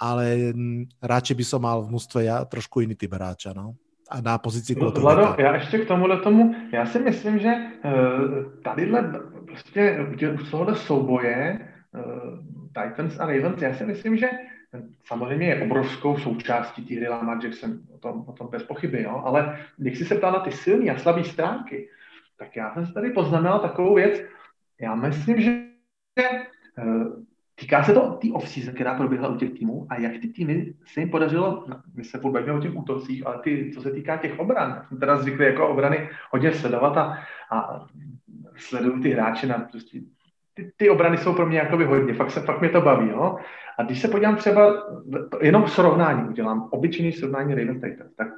ale 0.03 0.50
radšej 0.98 1.36
by 1.38 1.44
som 1.46 1.62
mal 1.62 1.86
v 1.86 1.94
mústve 1.94 2.26
ja 2.26 2.42
trošku 2.42 2.82
iný 2.82 2.98
typ 2.98 3.14
hráča. 3.14 3.55
No 3.55 3.78
a 4.13 4.21
na 4.21 4.39
pozici 4.39 4.75
Vlado, 4.75 5.35
já 5.39 5.55
ještě 5.55 5.79
k 5.79 5.89
tomuhle 5.89 6.21
tomu, 6.21 6.55
já 6.73 6.87
si 6.87 6.99
myslím, 6.99 7.39
že 7.39 7.49
uh, 7.49 8.53
tadyhle 8.63 9.13
prostě 9.47 10.07
u 10.41 10.51
tohohle 10.51 10.77
souboje 10.77 11.69
uh, 11.93 12.39
Titans 12.69 13.21
a 13.21 13.27
Ravens, 13.27 13.63
já 13.63 13.75
si 13.75 13.85
myslím, 13.85 14.17
že 14.17 14.31
samozřejmě 15.05 15.47
je 15.47 15.63
obrovskou 15.63 16.19
součástí 16.19 16.85
té 16.85 16.95
hry 16.95 17.09
Lamar 17.09 17.45
Jackson, 17.45 17.79
o 17.95 17.99
tom, 17.99 18.25
o 18.27 18.33
tom 18.33 18.49
bez 18.49 18.63
pochyby, 18.63 19.03
jo? 19.03 19.23
ale 19.25 19.59
když 19.77 19.99
si 19.99 20.05
se 20.05 20.15
ptal 20.15 20.33
na 20.33 20.41
ty 20.41 20.53
silné 20.53 20.91
a 20.91 20.99
slabé 20.99 21.25
stránky, 21.25 21.89
tak 22.39 22.57
já 22.57 22.75
jsem 22.75 22.87
si 22.87 22.93
tady 22.93 23.11
poznamenal 23.11 23.61
takovou 23.61 23.95
věc, 23.95 24.21
já 24.81 24.95
myslím, 24.95 25.41
že 25.41 25.65
Týká 27.55 27.82
se 27.82 27.92
to 27.92 28.00
té 28.00 28.28
off-season, 28.32 28.74
která 28.74 28.94
proběhla 28.94 29.28
u 29.28 29.36
těch 29.36 29.50
týmů 29.50 29.86
a 29.90 30.00
jak 30.00 30.12
ty 30.12 30.28
týmy 30.28 30.74
se 30.86 31.00
jim 31.00 31.11
podařilo, 31.11 31.64
no, 31.68 31.82
my 31.94 32.05
se 32.05 32.18
furt 32.18 32.48
o 32.48 32.61
těch 32.61 32.76
útocích, 32.76 33.26
ale 33.26 33.38
ty, 33.42 33.70
co 33.74 33.82
se 33.82 33.90
týká 33.90 34.16
těch 34.16 34.38
obran, 34.38 34.84
jsem 34.88 34.98
teda 34.98 35.16
zvyklý 35.16 35.44
jako 35.44 35.68
obrany 35.68 36.09
hodně 36.30 36.53
sledovat 36.53 36.96
a, 36.96 37.18
a 37.50 37.86
sleduju 38.57 39.03
ty 39.03 39.11
hráče 39.11 39.46
na 39.46 39.59
prostě, 39.59 40.00
ty, 40.55 40.72
ty 40.76 40.90
obrany 40.90 41.18
jsou 41.18 41.34
pro 41.34 41.46
mě 41.46 41.59
jakoby 41.59 41.84
hodně, 41.84 42.14
fakt, 42.14 42.30
se, 42.30 42.40
fakt 42.40 42.61
mě 42.61 42.70
to 42.70 42.80
baví, 42.80 43.09
jo. 43.09 43.36
A 43.78 43.82
když 43.82 44.00
se 44.00 44.09
podívám 44.09 44.36
třeba, 44.36 44.86
jenom 45.40 45.68
srovnání 45.68 46.28
udělám, 46.28 46.68
obyčejný 46.72 47.12
srovnání 47.12 47.55
Ravens 47.55 47.82
Titans, 47.82 48.14
tak 48.14 48.28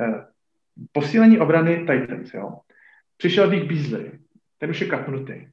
eh, 0.00 0.26
posílení 0.92 1.38
obrany 1.38 1.76
Titans, 1.76 2.34
jo. 2.34 2.58
Přišel 3.16 3.50
Dick 3.50 3.66
Beasley, 3.66 4.10
ten 4.58 4.70
už 4.70 4.80
je 4.80 4.86
kapnutý. 4.86 5.46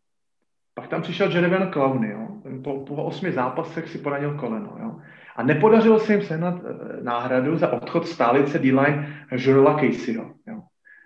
Pak 0.82 0.90
tam 0.90 1.02
přišel 1.02 1.32
Jerevan 1.32 1.72
Clowney, 1.72 2.12
jo. 2.12 2.28
Po, 2.64 2.80
po 2.80 3.04
osmi 3.04 3.32
zápasech 3.32 3.90
si 3.90 3.98
poranil 3.98 4.34
koleno. 4.34 4.78
Jo. 4.82 4.92
A 5.36 5.44
nepodařilo 5.44 6.00
se 6.00 6.14
jim 6.14 6.22
sehnat 6.22 6.56
eh, 6.58 7.04
náhradu 7.04 7.58
za 7.58 7.74
odchod 7.74 8.08
stálice 8.08 8.60
D-line 8.60 9.28
Joela 9.32 9.74
Caseyho. 9.74 10.26
Jo. 10.48 10.62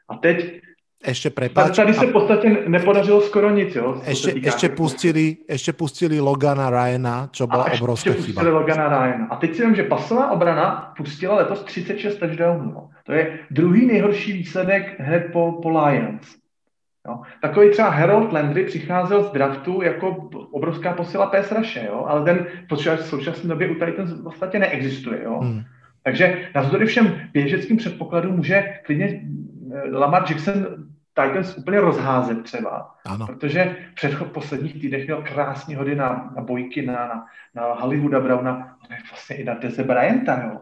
A 0.10 0.18
teď 0.18 0.62
ešte 1.04 1.30
prepáč. 1.30 1.76
Tady 1.76 1.94
se 1.94 2.06
v 2.06 2.12
podstatě 2.12 2.58
nepodařilo 2.68 3.22
skoro 3.22 3.50
nic, 3.52 3.76
jo. 3.76 4.02
Ešte, 4.06 4.32
ešte, 4.42 4.70
pustili, 4.70 5.38
ešte 5.44 5.74
pustili 5.76 6.18
Logana 6.24 6.72
Ryana, 6.72 7.30
čo 7.36 7.48
byla 7.48 7.68
obrovská 7.78 8.16
chyba. 8.16 8.26
pustili 8.26 8.52
Logana 8.52 8.88
Ryana. 8.90 9.26
A 9.30 9.36
teď 9.36 9.56
si 9.56 9.66
vím, 9.66 9.76
že 9.76 9.84
pasová 9.84 10.32
obrana 10.32 10.94
pustila 10.98 11.36
letos 11.36 11.64
36 11.64 12.18
touchdownů. 12.18 12.90
To 13.04 13.12
je 13.12 13.40
druhý 13.52 13.86
nejhorší 13.86 14.34
výsledek 14.34 15.00
hned 15.00 15.30
po, 15.36 15.60
po 15.62 15.70
Lions. 15.70 16.45
Jo? 17.08 17.22
Takový 17.42 17.72
třeba 17.72 17.90
Harold 17.90 18.34
Landry 18.34 18.66
přicházel 18.66 19.24
z 19.24 19.32
draftu 19.32 19.82
jako 19.82 20.30
obrovská 20.52 20.94
posila 20.94 21.28
PS 21.28 21.52
Rushe, 21.52 21.86
jo? 21.86 22.06
ale 22.08 22.26
ten 22.26 22.46
v 22.70 23.06
současné 23.06 23.50
době 23.50 23.70
u 23.70 23.74
Titans 23.74 24.12
v 24.12 24.24
podstatě 24.24 24.60
neexistuje. 24.60 25.24
Jo? 25.24 25.40
Hmm. 25.40 25.64
Takže 26.04 26.50
navzdory 26.56 26.86
všem 26.86 27.22
běžeckým 27.34 27.78
předpokladům 27.78 28.36
může 28.36 28.74
klidně 28.86 29.22
eh, 29.74 29.90
Lamar 29.92 30.26
Jackson 30.30 30.66
Titans 31.16 31.58
úplně 31.58 31.82
rozházet 31.82 32.44
třeba, 32.44 32.96
ano. 33.06 33.26
protože 33.26 33.76
před 33.94 34.32
posledních 34.32 34.82
týdnech 34.82 35.06
měl 35.06 35.22
krásný 35.22 35.76
hody 35.76 35.96
na, 35.96 36.34
na 36.36 36.42
bojky, 36.42 36.86
na, 36.86 36.94
na, 36.94 37.26
na 37.56 37.74
Hollywooda 37.74 38.20
Browna, 38.20 38.52
ale 38.54 39.00
vlastně 39.12 39.36
i 39.36 39.44
na 39.44 39.54
Deze 39.54 39.84
Bryanta, 39.84 40.42
jo. 40.44 40.62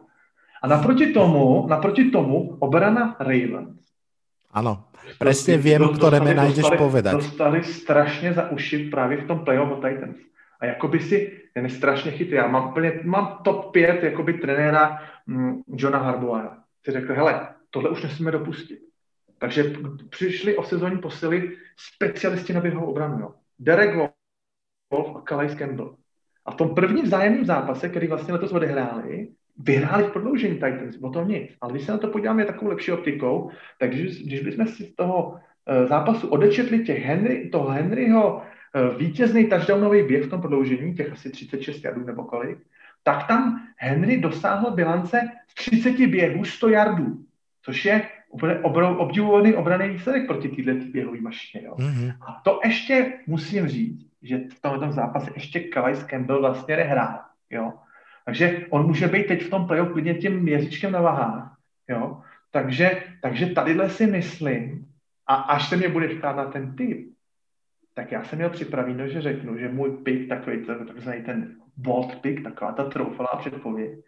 A 0.61 0.67
naproti 0.67 1.13
tomu, 1.13 1.67
naproti 1.67 2.11
tomu 2.11 2.57
obrana 2.59 3.15
Ravens. 3.19 3.79
Ano, 4.51 4.83
přesně 5.19 5.57
vím, 5.57 5.89
které 5.97 6.19
mi 6.19 6.33
najdeš 6.33 6.65
povedat. 6.77 7.13
Dostali 7.13 7.63
strašně 7.63 8.33
za 8.33 8.49
uši 8.49 8.89
právě 8.89 9.17
v 9.17 9.27
tom 9.27 9.39
playoff 9.39 9.71
od 9.71 9.87
Titans. 9.87 10.17
A 10.59 10.65
jakoby 10.65 10.99
si, 10.99 11.41
ten 11.53 11.63
je 11.63 11.69
strašně 11.69 12.11
chytrý. 12.11 12.35
Já 12.35 12.47
mám, 12.47 12.69
úplně, 12.69 12.99
mám 13.03 13.39
top 13.43 13.71
5 13.71 14.03
jakoby 14.03 14.33
trenéra 14.33 14.99
mm, 15.27 15.61
Johna 15.67 15.99
Harbowera. 15.99 16.57
Ty 16.81 16.91
řekl, 16.91 17.13
hele, 17.13 17.47
tohle 17.69 17.89
už 17.89 18.03
nesmíme 18.03 18.31
dopustit. 18.31 18.79
Takže 19.37 19.73
přišli 20.09 20.57
o 20.57 20.63
sezónní 20.63 20.97
posily 20.97 21.57
specialisti 21.77 22.53
na 22.53 22.61
běhovou 22.61 22.85
obranu. 22.85 23.19
Jo. 23.19 23.33
Derek 23.59 23.95
Wolf 24.91 25.15
a 25.15 25.21
Calais 25.21 25.55
Campbell. 25.55 25.95
A 26.45 26.51
v 26.51 26.55
tom 26.55 26.75
prvním 26.75 27.05
vzájemném 27.05 27.45
zápase, 27.45 27.89
který 27.89 28.07
vlastně 28.07 28.33
letos 28.33 28.51
odehráli, 28.51 29.27
vyhráli 29.57 30.03
v 30.03 30.11
prodloužení 30.11 30.53
Titans, 30.53 30.97
o 31.01 31.09
tom 31.09 31.27
nic. 31.27 31.51
Ale 31.61 31.71
když 31.71 31.85
se 31.85 31.91
na 31.91 31.97
to 31.97 32.07
podíváme 32.07 32.45
takovou 32.45 32.71
lepší 32.71 32.91
optikou, 32.91 33.51
tak 33.79 33.89
když, 33.89 34.41
bychom 34.41 34.67
si 34.67 34.83
z 34.83 34.95
toho 34.95 35.29
uh, 35.31 35.87
zápasu 35.87 36.27
odečetli 36.27 36.79
těch 36.79 37.03
Henry, 37.03 37.49
toho 37.49 37.69
Henryho 37.69 38.37
uh, 38.37 38.97
vítězný 38.97 39.45
touchdownový 39.45 40.03
běh 40.03 40.25
v 40.25 40.29
tom 40.29 40.41
prodloužení, 40.41 40.93
těch 40.93 41.11
asi 41.11 41.29
36 41.29 41.83
jardů 41.83 42.05
nebo 42.05 42.23
kolik, 42.23 42.57
tak 43.03 43.27
tam 43.27 43.61
Henry 43.77 44.17
dosáhl 44.17 44.71
bilance 44.71 45.21
z 45.47 45.53
30 45.53 46.07
běhů 46.07 46.45
100 46.45 46.69
jardů, 46.69 47.25
což 47.61 47.85
je 47.85 48.01
obdivovaný 48.97 49.53
obraný 49.53 49.89
výsledek 49.89 50.27
proti 50.27 50.49
této 50.49 50.85
běhové 50.85 51.21
mašině. 51.21 51.63
Jo. 51.65 51.75
Mm-hmm. 51.75 52.13
A 52.21 52.41
to 52.43 52.59
ještě 52.65 53.13
musím 53.27 53.67
říct, 53.67 54.07
že 54.21 54.37
v 54.37 54.61
tomto 54.61 54.91
zápase 54.91 55.31
ještě 55.35 55.69
Calais 55.73 56.03
Campbell 56.03 56.41
vlastně 56.41 56.77
nehrál. 56.77 57.19
Jo. 57.49 57.73
Takže 58.25 58.65
on 58.69 58.85
může 58.85 59.07
být 59.07 59.27
teď 59.27 59.43
v 59.43 59.49
tom 59.49 59.67
playoff 59.67 59.91
klidně 59.91 60.13
tím 60.13 60.47
jazyčkem 60.47 60.91
na 60.91 61.01
vahách. 61.01 61.57
Jo. 61.89 62.21
Takže, 62.51 63.03
takže 63.21 63.45
tadyhle 63.45 63.89
si 63.89 64.07
myslím, 64.07 64.85
a 65.27 65.35
až 65.35 65.69
se 65.69 65.77
mě 65.77 65.89
bude 65.89 66.07
ptát 66.07 66.35
na 66.35 66.45
ten 66.45 66.75
typ, 66.75 67.13
tak 67.93 68.11
já 68.11 68.23
jsem 68.23 68.37
měl 68.37 68.49
připravený, 68.49 69.09
že 69.11 69.21
řeknu, 69.21 69.57
že 69.57 69.69
můj 69.69 69.91
pick, 70.03 70.29
takový 70.29 70.65
takzvaný 70.65 71.23
ten 71.23 71.55
bold 71.77 72.15
pick, 72.15 72.43
taková 72.43 72.71
ta 72.71 72.89
troufalá 72.89 73.29
předpověď, 73.39 73.99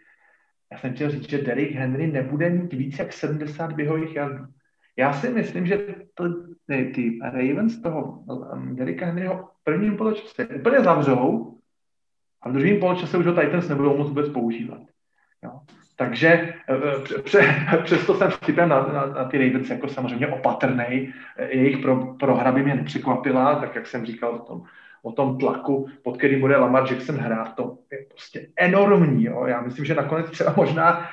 já 0.72 0.78
jsem 0.78 0.94
chtěl 0.94 1.10
říct, 1.10 1.30
že 1.30 1.42
Derrick 1.42 1.76
Henry 1.76 2.08
nebude 2.08 2.50
mít 2.50 2.74
víc 2.74 3.00
jak 3.00 3.14
70 3.14 3.74
běhových 3.74 4.16
jardů. 4.16 4.46
Já 4.98 5.14
si 5.14 5.30
myslím, 5.30 5.66
že 5.66 5.96
to, 6.14 6.24
ty, 6.68 6.92
ty 6.96 7.20
Ravens 7.24 7.82
toho 7.82 8.04
um, 8.04 8.76
Derricka 8.76 9.06
Henryho 9.06 9.50
prvním 9.64 9.98
poločase 9.98 10.48
úplně 10.48 10.80
zavřou 10.80 11.55
a 12.46 12.50
v 12.50 12.54
druhém 12.54 12.80
poločase 12.80 13.18
už 13.18 13.26
ho 13.26 13.34
Titans 13.34 13.70
nebudou 13.70 13.98
moc 13.98 14.08
vůbec 14.08 14.30
používat. 14.30 14.82
Jo. 15.44 15.52
Takže 15.96 16.54
eh, 16.70 17.20
pře, 17.22 17.56
přesto 17.84 18.16
jsem 18.16 18.32
vtipem 18.32 18.70
na, 18.70 18.88
na, 18.88 19.06
na 19.06 19.26
ty 19.26 19.38
Ravens 19.38 19.70
jako 19.70 19.88
samozřejmě 19.88 20.28
opatrnej. 20.28 21.14
Jejich 21.50 21.78
pro, 21.78 22.16
prohra 22.20 22.52
by 22.52 22.64
mě 22.64 22.76
nepřekvapila, 22.76 23.56
tak 23.56 23.76
jak 23.76 23.88
jsem 23.88 24.06
říkal 24.06 24.40
v 24.40 24.48
tom 24.48 24.64
o 25.06 25.12
tom 25.12 25.38
tlaku, 25.38 25.88
pod 26.04 26.18
kterým 26.18 26.42
bude 26.42 26.58
Lamar 26.58 26.92
Jackson 26.92 27.16
hrát, 27.16 27.56
to 27.56 27.78
je 27.92 27.98
prostě 28.10 28.48
enormní. 28.58 29.24
Jo. 29.24 29.46
Já 29.46 29.62
myslím, 29.62 29.86
že 29.86 29.96
nakonec 29.96 30.30
třeba 30.30 30.54
možná 30.58 31.10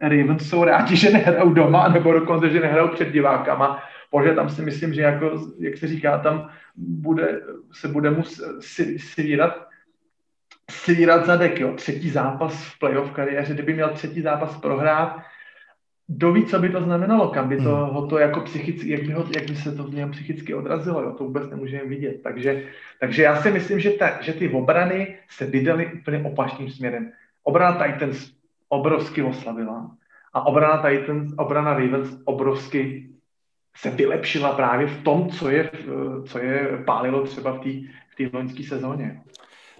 Ravens 0.00 0.48
jsou 0.48 0.64
rádi, 0.64 0.96
že 0.96 1.10
nehrajou 1.10 1.52
doma, 1.52 1.88
nebo 1.88 2.12
dokonce, 2.12 2.50
že 2.50 2.60
nehrajou 2.60 2.88
před 2.88 3.12
divákama, 3.12 3.82
protože 4.10 4.34
tam 4.34 4.48
si 4.48 4.62
myslím, 4.62 4.94
že 4.94 5.02
jako, 5.02 5.30
jak 5.58 5.76
se 5.76 5.86
říká, 5.86 6.18
tam 6.18 6.48
bude, 6.76 7.40
se 7.72 7.88
bude 7.88 8.10
muset 8.10 8.44
svírat 8.98 9.65
svírat 10.70 11.26
zadek, 11.26 11.60
jo. 11.60 11.72
Třetí 11.72 12.10
zápas 12.10 12.64
v 12.64 12.78
playoff 12.78 13.10
kariéře, 13.10 13.54
kdyby 13.54 13.74
měl 13.74 13.88
třetí 13.88 14.20
zápas 14.22 14.56
prohrát, 14.56 15.16
kdo 16.06 16.32
ví, 16.32 16.44
co 16.44 16.58
by 16.58 16.68
to 16.68 16.82
znamenalo, 16.82 17.28
kam 17.28 17.48
by 17.48 17.56
to, 17.56 17.76
hmm. 17.76 17.94
ho 17.94 18.06
to 18.06 18.18
jako 18.18 18.40
psychicky, 18.40 18.90
jak 18.90 19.02
by, 19.02 19.12
ho, 19.12 19.24
jak 19.34 19.50
by 19.50 19.56
se 19.56 19.72
to 19.72 19.84
v 19.84 19.94
něm 19.94 20.10
psychicky 20.10 20.54
odrazilo, 20.54 21.02
jo, 21.02 21.12
to 21.12 21.24
vůbec 21.24 21.50
nemůžeme 21.50 21.84
vidět. 21.84 22.22
Takže, 22.22 22.64
takže 23.00 23.22
já 23.22 23.42
si 23.42 23.50
myslím, 23.50 23.80
že, 23.80 23.90
ta, 23.90 24.22
že 24.22 24.32
ty 24.32 24.48
obrany 24.48 25.18
se 25.28 25.46
vydaly 25.46 25.92
úplně 26.00 26.22
opačným 26.22 26.70
směrem. 26.70 27.12
Obrana 27.42 27.84
Titans 27.84 28.30
obrovsky 28.68 29.22
oslavila 29.22 29.90
a 30.32 30.46
obrana 30.46 30.82
Titans, 30.82 31.32
obrana 31.36 31.74
Ravens 31.74 32.16
obrovsky 32.24 33.10
se 33.76 33.90
vylepšila 33.90 34.52
právě 34.52 34.86
v 34.86 35.02
tom, 35.02 35.30
co 35.30 35.50
je, 35.50 35.70
co 36.24 36.38
je 36.38 36.82
pálilo 36.84 37.22
třeba 37.22 37.52
v 37.52 37.60
té 38.16 38.28
v 38.28 38.34
loňské 38.34 38.62
sezóně 38.62 39.20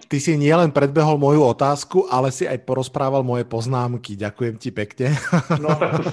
ty 0.09 0.23
si 0.23 0.39
nielen 0.39 0.71
predbehol 0.71 1.19
moju 1.19 1.43
otázku, 1.43 2.07
ale 2.11 2.31
si 2.31 2.47
aj 2.47 2.63
porozprával 2.63 3.27
moje 3.27 3.45
poznámky. 3.45 4.15
Ďakujem 4.15 4.55
ti 4.57 4.71
pekne. 4.71 5.15
No 5.63 5.73
tak 5.75 6.05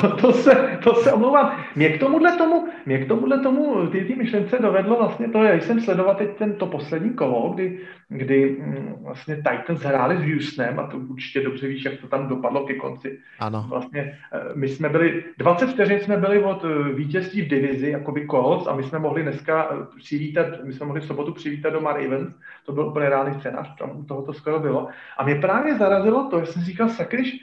to, 0.00 0.16
to, 0.16 0.32
se, 0.32 0.78
to 0.84 0.94
se 0.94 1.12
omlouvám. 1.12 1.64
Mě 1.76 1.88
k 1.88 2.00
tomuhle 2.00 2.36
tomu, 2.36 2.68
mě 2.86 2.98
k 2.98 3.08
tomuhle 3.08 3.38
tomu, 3.38 3.86
ty, 3.86 4.04
ty 4.04 4.14
myšlence 4.14 4.58
dovedlo 4.58 4.96
vlastně 4.96 5.28
to, 5.28 5.44
já 5.44 5.54
jsem 5.60 5.80
sledoval 5.80 6.14
teď 6.14 6.36
ten, 6.36 6.52
to 6.52 6.66
poslední 6.66 7.10
kolo, 7.10 7.52
kdy, 7.54 7.78
kdy 8.08 8.56
mm, 8.60 8.94
vlastně 9.04 9.36
Titans 9.36 9.80
hráli 9.80 10.16
s 10.16 10.32
Houstonem 10.32 10.78
a 10.80 10.86
to 10.86 10.96
určitě 10.96 11.40
dobře 11.40 11.68
víš, 11.68 11.84
jak 11.84 12.00
to 12.00 12.08
tam 12.08 12.28
dopadlo 12.28 12.66
ke 12.66 12.74
konci. 12.74 13.18
Ano. 13.38 13.66
Vlastně 13.68 14.18
eh, 14.32 14.40
my 14.54 14.68
jsme 14.68 14.88
byli, 14.88 15.24
20 15.38 15.66
vteřin 15.66 16.00
jsme 16.00 16.16
byli 16.16 16.42
od 16.42 16.64
eh, 16.64 16.92
vítězství 16.92 17.42
v 17.42 17.48
divizi, 17.48 17.90
jakoby 17.90 18.26
Colts 18.30 18.66
a 18.66 18.74
my 18.74 18.82
jsme 18.82 18.98
mohli 18.98 19.22
dneska 19.22 19.68
eh, 19.72 19.98
přivítat, 19.98 20.46
my 20.64 20.72
jsme 20.72 20.86
mohli 20.86 21.00
v 21.00 21.04
sobotu 21.04 21.32
přivítat 21.32 21.72
doma 21.72 21.92
Ravens, 21.92 22.34
to 22.66 22.72
byl 22.72 22.86
úplně 22.86 23.08
reálný 23.08 23.37
scénář, 23.40 23.78
tam 23.78 24.04
toho 24.04 24.22
to 24.22 24.32
skoro 24.32 24.60
bylo. 24.60 24.88
A 25.18 25.24
mě 25.24 25.34
právě 25.34 25.78
zarazilo 25.78 26.30
to, 26.30 26.40
že 26.40 26.46
jsem 26.46 26.62
říkal, 26.62 26.88
sakryš, 26.88 27.38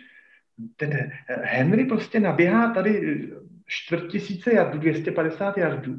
ten 0.76 1.12
Henry 1.28 1.86
prostě 1.86 2.20
naběhá 2.20 2.74
tady 2.74 3.22
čtvrt 3.66 4.08
tisíce 4.08 4.54
jardů, 4.54 4.80
250 4.80 5.58
jardů. 5.58 5.96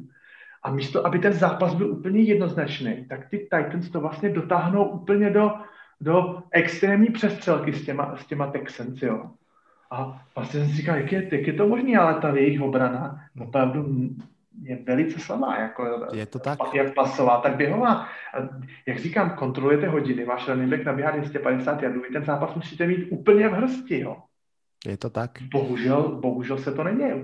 A 0.62 0.70
místo, 0.70 1.07
aby 1.07 1.18
ten 1.18 1.32
zápas 1.32 1.74
byl 1.74 1.90
úplně 1.90 2.20
jednoznačný, 2.20 3.07
tak 3.09 3.28
ty 3.30 3.38
Titans 3.38 3.90
to 3.90 4.01
vlastně 4.01 4.30
dotáhnou 4.30 4.84
úplně 4.84 5.30
do, 5.30 5.53
do 6.01 6.42
extrémní 6.51 7.07
přestřelky 7.07 7.72
s 7.72 7.84
těma, 7.84 8.16
s 8.16 8.26
těma 8.26 8.47
Texans, 8.47 9.03
jo. 9.03 9.30
A 9.90 10.22
vlastně 10.34 10.61
jsem 10.61 10.68
si 10.68 10.76
říkal, 10.76 10.97
jak 10.97 11.12
je, 11.12 11.28
jak 11.36 11.47
je 11.47 11.53
to 11.53 11.68
možné, 11.68 11.99
ale 11.99 12.20
ta 12.20 12.36
jejich 12.36 12.61
obrana 12.61 13.20
opravdu 13.40 14.09
je 14.62 14.78
velice 14.86 15.20
slabá, 15.20 15.57
jako 15.57 16.09
je 16.12 16.26
to 16.26 16.38
tak? 16.38 16.59
jak 16.74 16.94
pasová, 16.94 17.40
tak 17.40 17.57
běhová. 17.57 17.94
A 18.34 18.36
jak 18.86 18.98
říkám, 18.98 19.30
kontrolujete 19.30 19.88
hodiny, 19.88 20.24
váš 20.24 20.48
running 20.48 20.70
back 20.70 20.84
nabíhá 20.84 21.11
250 21.11 21.82
jardů, 21.82 22.00
vy 22.00 22.09
ten 22.09 22.24
zápas 22.24 22.54
musíte 22.54 22.86
mít 22.86 23.09
úplně 23.11 23.48
v 23.48 23.52
hrsti, 23.52 24.00
jo. 24.00 24.16
Je 24.86 24.96
to 24.96 25.11
tak? 25.11 25.30
Bohužel, 25.52 26.09
bohužel 26.20 26.59
se 26.59 26.72
to 26.72 26.84
neděje 26.84 27.14
u. 27.14 27.22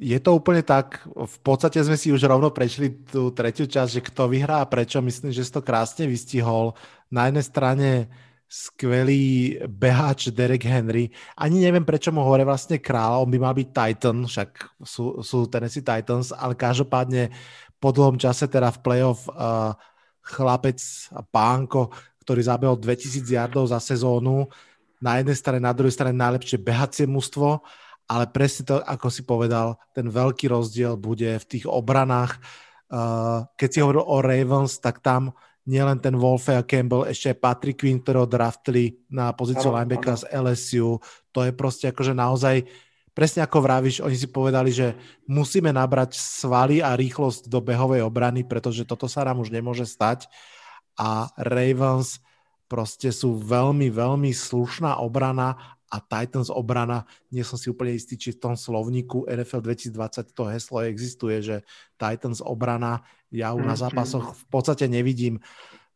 Je 0.00 0.20
to 0.20 0.34
úplně 0.34 0.62
tak, 0.62 1.08
v 1.26 1.38
podstate 1.38 1.84
sme 1.84 1.94
si 1.94 2.10
už 2.10 2.26
rovno 2.26 2.50
prešli 2.50 2.90
tú 3.06 3.30
tretiu 3.30 3.70
časť, 3.70 3.92
že 3.92 4.00
kto 4.00 4.26
vyhrá 4.26 4.58
a 4.58 4.66
prečo, 4.66 4.98
myslím, 4.98 5.30
že 5.30 5.44
si 5.44 5.52
to 5.52 5.62
krásne 5.62 6.10
vystihol. 6.10 6.74
Na 7.12 7.30
jednej 7.30 7.44
strane 7.46 7.88
skvelý 8.52 9.56
behač 9.64 10.28
Derek 10.28 10.68
Henry. 10.68 11.08
Ani 11.40 11.64
neviem, 11.64 11.88
prečo 11.88 12.12
mu 12.12 12.20
hovorí 12.20 12.44
vlastne 12.44 12.76
král, 12.76 13.24
on 13.24 13.32
by 13.32 13.40
mal 13.40 13.56
byť 13.56 13.68
Titan, 13.72 14.28
však 14.28 14.76
sú, 14.84 15.24
sú 15.24 15.48
Tennessee 15.48 15.80
Titans, 15.80 16.36
ale 16.36 16.52
každopádne 16.52 17.32
po 17.80 17.96
dlhom 17.96 18.20
čase 18.20 18.44
teda 18.52 18.68
v 18.76 18.82
playoff 18.84 19.24
uh, 19.32 19.72
chlapec 20.20 20.76
a 21.16 21.24
pánko, 21.24 21.96
ktorý 22.28 22.44
zabehol 22.44 22.76
2000 22.76 23.24
yardov 23.24 23.72
za 23.72 23.80
sezónu, 23.80 24.44
na 25.00 25.18
jednej 25.18 25.34
strane, 25.34 25.58
na 25.64 25.72
druhej 25.72 25.96
strane 25.96 26.14
najlepšie 26.14 26.60
behacie 26.60 27.08
mužstvo, 27.08 27.64
ale 28.04 28.24
presne 28.28 28.68
to, 28.68 28.74
ako 28.84 29.08
si 29.08 29.24
povedal, 29.24 29.80
ten 29.96 30.12
veľký 30.12 30.52
rozdiel 30.52 31.00
bude 31.00 31.40
v 31.40 31.48
tých 31.48 31.64
obranách. 31.64 32.36
Uh, 32.92 33.48
keď 33.56 33.68
si 33.72 33.78
hovoril 33.80 34.04
o 34.04 34.20
Ravens, 34.20 34.76
tak 34.76 35.00
tam 35.00 35.32
nielen 35.66 36.02
ten 36.02 36.18
Wolfe 36.18 36.58
a 36.58 36.66
Campbell, 36.66 37.06
ešte 37.06 37.30
aj 37.34 37.42
Patrick 37.42 37.78
Quinn, 37.78 38.02
ktorého 38.02 38.26
draftli 38.26 38.98
na 39.06 39.30
pozíciu 39.30 39.70
linebackera 39.70 40.18
z 40.18 40.28
LSU. 40.34 40.98
To 41.30 41.40
je 41.46 41.52
proste 41.54 41.86
akože 41.90 42.12
naozaj, 42.14 42.66
presne 43.14 43.46
ako 43.46 43.62
vravíš, 43.62 44.02
oni 44.02 44.16
si 44.18 44.26
povedali, 44.26 44.74
že 44.74 44.98
musíme 45.30 45.70
nabrať 45.70 46.18
svaly 46.18 46.82
a 46.82 46.98
rýchlosť 46.98 47.46
do 47.46 47.62
behovej 47.62 48.02
obrany, 48.02 48.42
pretože 48.42 48.82
toto 48.82 49.06
sa 49.06 49.22
nám 49.22 49.38
už 49.38 49.54
nemôže 49.54 49.86
stať. 49.86 50.26
A 50.98 51.30
Ravens 51.38 52.18
proste 52.66 53.12
sú 53.12 53.36
veľmi, 53.36 53.92
veľmi 53.92 54.32
slušná 54.32 54.98
obrana 54.98 55.76
a 55.92 56.00
Titans 56.00 56.48
obrana, 56.48 57.04
nie 57.28 57.44
som 57.44 57.60
si 57.60 57.68
úplne 57.68 57.92
istý, 57.92 58.16
či 58.16 58.32
v 58.32 58.40
tom 58.40 58.54
slovníku 58.56 59.28
NFL 59.28 59.60
2020 59.60 60.32
to 60.32 60.48
heslo 60.48 60.80
existuje, 60.88 61.44
že 61.44 61.56
Titans 62.00 62.40
obrana, 62.40 63.04
ja 63.28 63.52
na 63.52 63.76
mhm. 63.76 63.80
zápasoch 63.84 64.32
v 64.32 64.44
podstate 64.48 64.88
nevidím. 64.88 65.44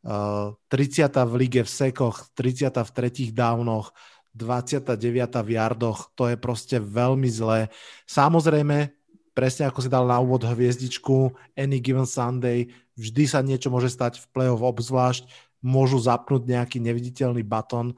Uh, 0.07 0.55
30. 0.71 1.11
v 1.27 1.35
lige 1.35 1.61
v 1.65 1.71
sekoch, 1.73 2.31
30. 2.37 2.71
v 2.77 2.91
tretích 2.93 3.31
downoch, 3.33 3.97
29. 4.37 5.01
v 5.43 5.51
jardoch, 5.57 6.13
to 6.13 6.29
je 6.29 6.37
proste 6.37 6.77
veľmi 6.77 7.27
zlé. 7.27 7.73
Samozrejme, 8.05 8.93
presne 9.33 9.67
ako 9.67 9.81
si 9.81 9.89
dal 9.89 10.05
na 10.05 10.21
úvod 10.21 10.45
hviezdičku, 10.45 11.33
any 11.57 11.81
given 11.81 12.07
Sunday, 12.07 12.69
vždy 13.01 13.25
sa 13.25 13.41
niečo 13.41 13.73
môže 13.73 13.89
stať 13.91 14.21
v 14.21 14.27
play-off 14.31 14.61
obzvlášť, 14.61 15.27
môžu 15.65 15.99
zapnúť 15.99 16.47
nejaký 16.47 16.79
neviditeľný 16.85 17.43
baton, 17.43 17.97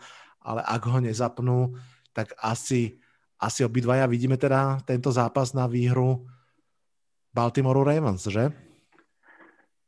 ale 0.48 0.64
ak 0.64 0.82
ho 0.88 0.98
nezapnú, 1.04 1.76
tak 2.16 2.32
asi, 2.40 2.96
asi 3.36 3.60
obidvaja 3.68 4.08
vidíme 4.08 4.40
teda 4.40 4.80
tento 4.88 5.12
zápas 5.12 5.52
na 5.52 5.68
výhru 5.68 6.24
Baltimore 7.36 7.84
Ravens, 7.84 8.24
že? 8.24 8.48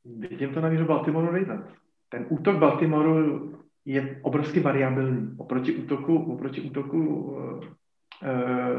Vidím 0.05 0.53
to 0.53 0.61
na 0.61 0.69
výhru 0.69 0.85
Baltimore 0.85 1.33
Ravens. 1.33 1.65
Ten 2.13 2.27
útok 2.29 2.61
Baltimore 2.61 3.41
je 3.85 4.21
obrovsky 4.23 4.61
variabilní 4.61 5.35
oproti 5.39 5.73
útoku, 5.77 6.33
oproti 6.33 6.61
útoku 6.61 7.01
uh, 7.01 7.65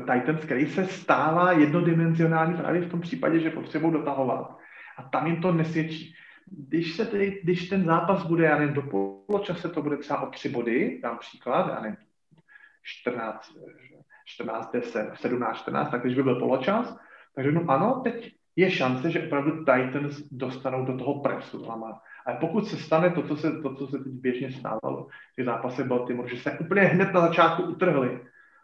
Titans, 0.05 0.45
který 0.45 0.65
se 0.69 0.85
stává 0.85 1.51
jednodimenzionální 1.51 2.53
právě 2.53 2.81
v 2.81 2.91
tom 2.91 3.01
případě, 3.01 3.39
že 3.39 3.49
potřebují 3.49 3.93
dotahovat. 3.93 4.57
A 4.97 5.03
tam 5.03 5.27
jim 5.27 5.41
to 5.41 5.51
nesvědčí. 5.51 6.13
Když, 6.57 6.95
se 6.95 7.05
tedy, 7.05 7.39
když 7.43 7.69
ten 7.69 7.85
zápas 7.85 8.23
bude, 8.25 8.45
já 8.45 8.57
nevím, 8.57 8.73
do 8.73 8.81
poločase 8.81 9.69
to 9.69 9.81
bude 9.81 9.97
třeba 9.97 10.21
o 10.21 10.29
tři 10.29 10.49
body, 10.49 10.99
dám 11.03 11.17
příklad, 11.17 11.69
já 11.69 11.81
nevím, 11.81 11.97
14, 12.83 13.57
14, 14.25 14.71
10, 14.71 15.11
17, 15.15 15.57
14, 15.57 15.91
tak 15.91 16.01
když 16.01 16.15
by 16.15 16.23
byl 16.23 16.39
poločas, 16.39 16.97
tak 17.35 17.45
řeknu, 17.45 17.71
ano, 17.71 18.01
teď 18.03 18.33
je 18.55 18.71
šance, 18.71 19.11
že 19.11 19.23
opravdu 19.25 19.57
Titans 19.57 20.21
dostanou 20.31 20.85
do 20.85 20.97
toho 20.97 21.19
presu. 21.19 21.71
Ale 21.71 22.37
pokud 22.39 22.67
se 22.67 22.77
stane 22.77 23.09
to, 23.09 23.23
co 23.23 23.35
se, 23.35 23.61
to, 23.61 23.75
co 23.75 23.87
se 23.87 23.97
teď 23.97 24.13
běžně 24.13 24.51
stávalo, 24.51 25.07
ty 25.35 25.43
zápasy 25.43 25.83
Baltimore, 25.83 26.29
že 26.29 26.41
se 26.41 26.59
úplně 26.59 26.81
hned 26.81 27.13
na 27.13 27.21
začátku 27.21 27.63
utrhli 27.63 28.21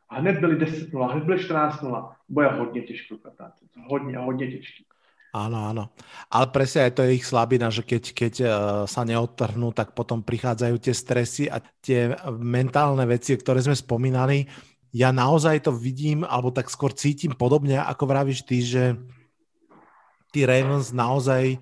a 0.09 0.19
hned 0.19 0.39
byli 0.39 0.55
10-0, 0.55 1.11
hned 1.11 1.23
byli 1.23 1.37
14-0, 1.37 2.15
bude 2.29 2.47
hodně 2.47 2.81
těžko. 2.81 3.17
Hodně, 3.87 4.17
hodně 4.17 4.51
těžký. 4.51 4.85
Áno, 5.35 5.59
áno. 5.67 5.83
Ale 6.31 6.47
presne 6.55 6.87
aj 6.87 6.91
to 6.95 7.03
je 7.03 7.19
ich 7.19 7.27
slabina, 7.27 7.67
že 7.67 7.83
keď, 7.83 8.03
keď 8.15 8.33
uh, 8.41 8.49
sa 8.87 9.03
neodtrhnú, 9.03 9.75
tak 9.75 9.91
potom 9.91 10.23
prichádzajú 10.23 10.75
tie 10.79 10.95
stresy 10.95 11.43
a 11.51 11.59
tie 11.59 12.15
mentálne 12.31 13.03
veci, 13.03 13.35
ktoré 13.35 13.59
sme 13.59 13.75
spomínali. 13.75 14.47
Ja 14.95 15.11
naozaj 15.11 15.67
to 15.67 15.75
vidím, 15.75 16.23
alebo 16.23 16.55
tak 16.55 16.71
skôr 16.71 16.95
cítim 16.95 17.35
podobne, 17.35 17.75
ako 17.75 18.07
vravíš 18.07 18.47
ty, 18.47 18.63
že 18.63 18.95
tí 20.31 20.47
Ravens 20.47 20.95
naozaj 20.95 21.59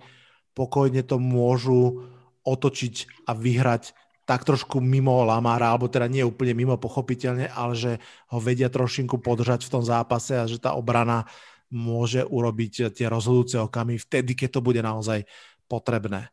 pokojne 0.54 1.02
to 1.02 1.18
môžu 1.18 2.06
otočiť 2.46 3.26
a 3.26 3.34
vyhrať 3.34 3.98
tak 4.26 4.42
trošku 4.42 4.82
mimo 4.82 5.22
Lamara, 5.22 5.70
alebo 5.70 5.86
teda 5.86 6.10
nie 6.10 6.26
úplne 6.26 6.58
mimo 6.58 6.78
pochopiteľne, 6.82 7.46
ale 7.50 7.74
že 7.78 7.92
ho 8.34 8.42
vedia 8.42 8.74
trošinku 8.74 9.22
podržať 9.22 9.70
v 9.70 9.74
tom 9.74 9.84
zápase 9.86 10.34
a 10.34 10.50
že 10.50 10.58
tá 10.58 10.74
obrana 10.74 11.26
uh, 11.26 11.55
môže 11.74 12.22
urobiť 12.26 12.94
tie 12.94 13.08
rozhodujúce 13.10 13.58
okamy 13.62 13.98
vtedy, 13.98 14.38
keď 14.38 14.60
to 14.60 14.62
bude 14.62 14.82
naozaj 14.82 15.26
potrebné. 15.66 16.30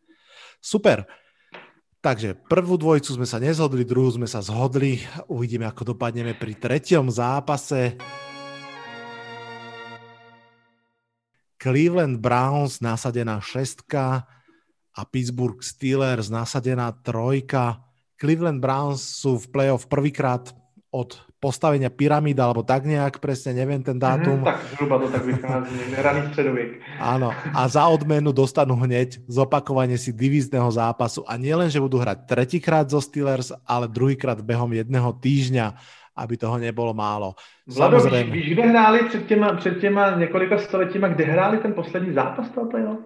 Super. 0.60 1.08
Takže 2.02 2.34
prvú 2.50 2.74
dvojicu 2.74 3.14
sme 3.14 3.26
sa 3.30 3.38
nezhodli, 3.38 3.86
druhú 3.86 4.10
sme 4.10 4.26
sa 4.26 4.42
zhodli. 4.42 4.98
Uvidíme, 5.30 5.70
ako 5.70 5.94
dopadneme 5.94 6.34
pri 6.34 6.58
treťom 6.58 7.06
zápase. 7.06 7.94
Cleveland 11.62 12.18
Browns 12.18 12.82
nasadená 12.82 13.38
šestka 13.38 14.26
a 14.98 15.00
Pittsburgh 15.06 15.62
Steelers 15.62 16.26
nasadená 16.26 16.90
trojka. 16.90 17.86
Cleveland 18.18 18.58
Browns 18.58 19.22
sú 19.22 19.38
v 19.38 19.46
playoff 19.54 19.86
prvýkrát 19.86 20.50
od 20.90 21.22
postavenia 21.42 21.90
pyramíd, 21.90 22.38
alebo 22.38 22.62
tak 22.62 22.86
nejak, 22.86 23.18
presne 23.18 23.58
neviem 23.58 23.82
ten 23.82 23.98
dátum. 23.98 24.38
Mm, 24.38 24.46
tak 24.46 24.62
zhruba 24.70 24.96
to 25.02 25.06
tak 25.10 25.26
vychází, 25.26 25.74
raný 26.06 26.22
středověk. 26.30 26.70
Áno, 27.02 27.34
a 27.34 27.60
za 27.66 27.90
odmenu 27.90 28.30
dostanú 28.30 28.78
hneď 28.78 29.18
zopakovanie 29.26 29.98
si 29.98 30.14
divízneho 30.14 30.70
zápasu 30.70 31.26
a 31.26 31.34
nielen, 31.34 31.66
že 31.66 31.82
budú 31.82 31.98
hrať 31.98 32.30
tretíkrát 32.30 32.86
zo 32.86 33.02
Steelers, 33.02 33.50
ale 33.66 33.90
druhýkrát 33.90 34.38
behom 34.38 34.70
jedného 34.70 35.10
týždňa, 35.18 35.74
aby 36.14 36.38
toho 36.38 36.62
nebolo 36.62 36.94
málo. 36.94 37.34
Vlado, 37.66 37.98
víš, 37.98 38.30
víš, 38.30 38.46
kde 38.54 38.62
hráli 38.62 38.98
před 39.10 39.26
těma, 39.26 39.58
před 39.58 39.82
těma 39.82 40.14
několika 40.22 40.58
stoletíma, 40.58 41.08
kde 41.08 41.24
hráli 41.24 41.58
ten 41.58 41.74
poslední 41.74 42.14
zápas 42.14 42.50
toho 42.54 42.70
playoff? 42.70 43.02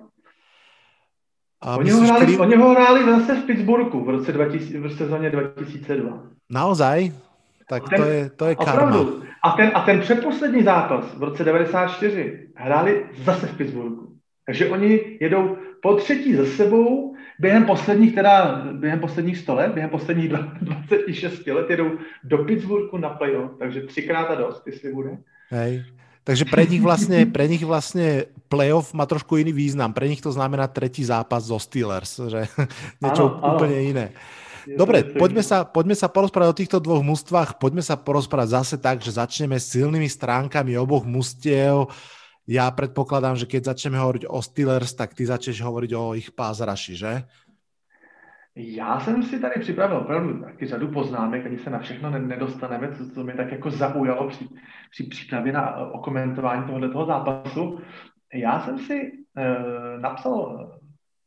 A 1.63 1.77
oni, 1.81 1.91
ho 1.91 2.01
hráli, 2.05 2.39
oni 2.39 2.57
ho 2.57 2.69
hráli 2.71 3.01
zase 3.05 3.41
v 3.41 3.45
Pittsburghu 3.45 4.05
v 4.05 4.09
roce 4.09 4.33
2000, 4.33 4.79
v 4.79 4.93
sezóně 4.93 5.31
2002. 5.31 6.23
Naozaj? 6.51 7.26
Tak 7.69 7.89
ten, 7.89 7.99
to 7.99 8.05
je, 8.09 8.31
to 8.31 8.45
je 8.47 8.55
karma. 8.55 9.07
A 9.43 9.51
ten, 9.51 9.71
a 9.75 9.81
ten 9.83 10.01
předposlední 10.01 10.63
zápas 10.63 11.05
v 11.15 11.23
roce 11.23 11.45
94 11.45 12.49
hráli 12.55 13.07
zase 13.25 13.47
v 13.47 13.57
Pittsburghu. 13.57 14.07
Takže 14.47 14.69
oni 14.69 15.19
jedou 15.21 15.57
po 15.83 15.95
třetí 15.95 16.35
za 16.35 16.47
sebou 16.47 17.15
během 17.39 17.65
posledních, 17.65 18.15
teda, 18.15 18.65
během 18.73 19.01
posledních 19.01 19.39
100 19.39 19.55
let, 19.55 19.73
během 19.73 19.91
posledních 19.91 20.29
26 20.29 21.47
let 21.55 21.71
jedou 21.71 21.91
do 22.25 22.39
Pittsburghu 22.39 22.99
na 22.99 23.09
playoff, 23.09 23.51
takže 23.59 23.81
třikrát 23.83 24.27
a 24.31 24.35
dost, 24.35 24.67
jestli 24.67 24.93
bude. 24.93 25.19
Hej. 25.51 25.85
Takže 26.27 26.43
pre 26.43 26.67
nich 26.67 26.83
vlastne, 26.83 27.23
pre 27.35 27.47
nich 27.47 27.63
vlastne 27.63 28.27
playoff 28.51 28.91
má 28.91 29.07
trošku 29.07 29.39
iný 29.39 29.55
význam. 29.55 29.95
Pre 29.95 30.11
nich 30.11 30.19
to 30.19 30.35
znamená 30.35 30.67
tretí 30.67 31.07
zápas 31.07 31.47
zo 31.47 31.59
Steelers, 31.63 32.19
že 32.27 32.51
niečo 33.03 33.39
áno, 33.39 33.55
úplne 33.55 33.79
áno. 33.79 33.89
iné. 33.95 34.07
Dobre, 34.75 35.07
poďme 35.15 35.47
sa, 35.47 35.63
poďme 35.63 35.95
sa 35.95 36.11
porozprávať 36.11 36.51
o 36.51 36.59
týchto 36.59 36.79
dvoch 36.83 37.07
mústvách. 37.07 37.63
Poďme 37.63 37.87
sa 37.87 37.95
porozprávať 37.95 38.49
zase 38.51 38.77
tak, 38.83 38.99
že 38.99 39.15
začneme 39.15 39.63
silnými 39.63 40.11
stránkami 40.11 40.75
oboch 40.75 41.07
mústiev. 41.07 41.95
Ja 42.51 42.67
predpokladám, 42.75 43.39
že 43.39 43.47
keď 43.47 43.75
začneme 43.75 44.03
hovoriť 44.03 44.27
o 44.27 44.39
Steelers, 44.43 44.95
tak 44.99 45.15
ty 45.15 45.23
začneš 45.27 45.63
hovoriť 45.63 45.91
o 45.95 46.15
ich 46.19 46.35
pázraši, 46.35 46.95
že? 46.99 47.13
Já 48.57 49.01
jsem 49.01 49.23
si 49.23 49.41
tady 49.41 49.61
připravil 49.61 49.97
opravdu 49.97 50.41
taky 50.41 50.67
řadu 50.67 50.89
poznámek, 50.89 51.47
ani 51.47 51.59
se 51.59 51.71
na 51.71 51.79
všechno 51.79 52.11
nedostaneme, 52.11 52.93
co, 52.97 53.11
co 53.11 53.25
mě 53.25 53.35
tak 53.35 53.53
jako 53.53 53.71
zaujalo 53.71 54.29
při, 54.29 54.49
při 54.91 55.05
přípravě 55.05 55.53
na 55.53 55.77
okomentování 55.77 56.65
tohoto 56.65 57.07
zápasu. 57.07 57.81
Já 58.35 58.61
jsem 58.61 58.79
si 58.79 59.13
e, 59.37 60.01
napsal 60.01 60.71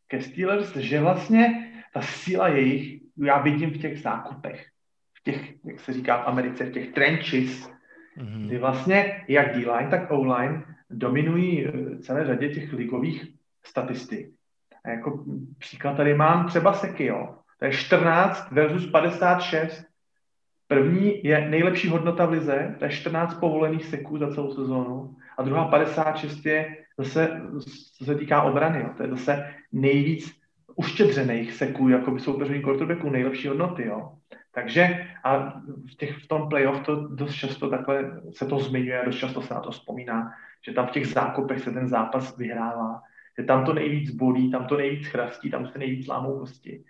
ke 0.08 0.22
Steelers, 0.22 0.76
že 0.76 1.02
vlastně 1.02 1.72
ta 1.94 2.02
síla 2.02 2.48
jejich 2.48 2.99
já 3.26 3.42
vidím 3.42 3.72
v 3.72 3.78
těch 3.78 4.00
zákupech, 4.00 4.68
v 5.14 5.24
těch, 5.24 5.66
jak 5.66 5.80
se 5.80 5.94
říká 5.94 6.18
v 6.18 6.28
Americe, 6.28 6.66
v 6.66 6.72
těch 6.72 6.94
trenches, 6.94 7.70
mm-hmm. 8.18 8.48
kdy 8.48 8.58
vlastně 8.58 9.26
jak 9.28 9.54
D-line, 9.54 9.90
tak 9.90 10.12
O-line 10.12 10.64
dominují 10.90 11.68
eh, 11.68 11.98
celé 11.98 12.26
řadě 12.26 12.50
těch 12.50 12.74
ligových 12.74 13.28
statistik. 13.66 14.30
A 14.86 14.90
jako 14.90 15.26
příklad 15.58 15.98
tady 15.98 16.14
mám 16.14 16.48
třeba 16.48 16.74
Seky, 16.74 17.06
jo. 17.06 17.36
To 17.60 17.66
je 17.66 17.72
14 17.72 18.52
versus 18.52 18.92
56. 18.92 19.86
První 20.68 21.24
je 21.24 21.50
nejlepší 21.50 21.88
hodnota 21.88 22.26
v 22.26 22.32
lize, 22.32 22.76
to 22.80 22.86
je 22.86 22.92
14 22.92 23.34
povolených 23.34 23.86
seků 23.86 24.18
za 24.18 24.34
celou 24.34 24.54
sezónu. 24.54 25.16
A 25.38 25.44
druhá 25.44 25.66
56 25.68 26.46
je 26.46 26.78
zase, 26.98 27.42
co 27.98 28.06
se 28.06 28.16
týká 28.16 28.42
obrany, 28.42 28.80
jo. 28.80 28.90
to 28.98 29.04
je 29.04 29.10
zase 29.10 29.54
nejvíc 29.72 30.39
uštědřených 30.80 31.54
seků, 31.54 31.90
jako 31.90 32.12
by 32.12 32.20
soupeření 32.20 32.62
quarterbacku, 32.62 33.10
nejlepší 33.10 33.48
hodnoty, 33.48 33.86
jo. 33.86 34.12
Takže 34.52 35.08
a 35.24 35.60
v, 35.92 35.96
těch, 35.98 36.18
v 36.18 36.28
tom 36.28 36.50
playoff 36.50 36.80
to 36.80 37.08
dost 37.08 37.36
často 37.36 37.70
takhle 37.70 38.22
se 38.32 38.46
to 38.46 38.60
zmiňuje, 38.60 39.02
dost 39.06 39.16
často 39.16 39.42
se 39.42 39.54
na 39.54 39.60
to 39.60 39.72
vzpomíná, 39.72 40.32
že 40.66 40.74
tam 40.74 40.88
v 40.88 40.92
těch 40.92 41.08
zákopech 41.08 41.60
se 41.60 41.72
ten 41.72 41.88
zápas 41.88 42.38
vyhrává, 42.38 43.02
že 43.40 43.44
tam 43.44 43.66
to 43.66 43.74
nejvíc 43.74 44.12
bolí, 44.16 44.52
tam 44.52 44.66
to 44.66 44.78
nejvíc 44.78 45.08
chrastí, 45.08 45.52
tam 45.52 45.68
se 45.68 45.80
nejvíc 45.80 46.08
lámou 46.08 46.40
kosti, 46.40 46.84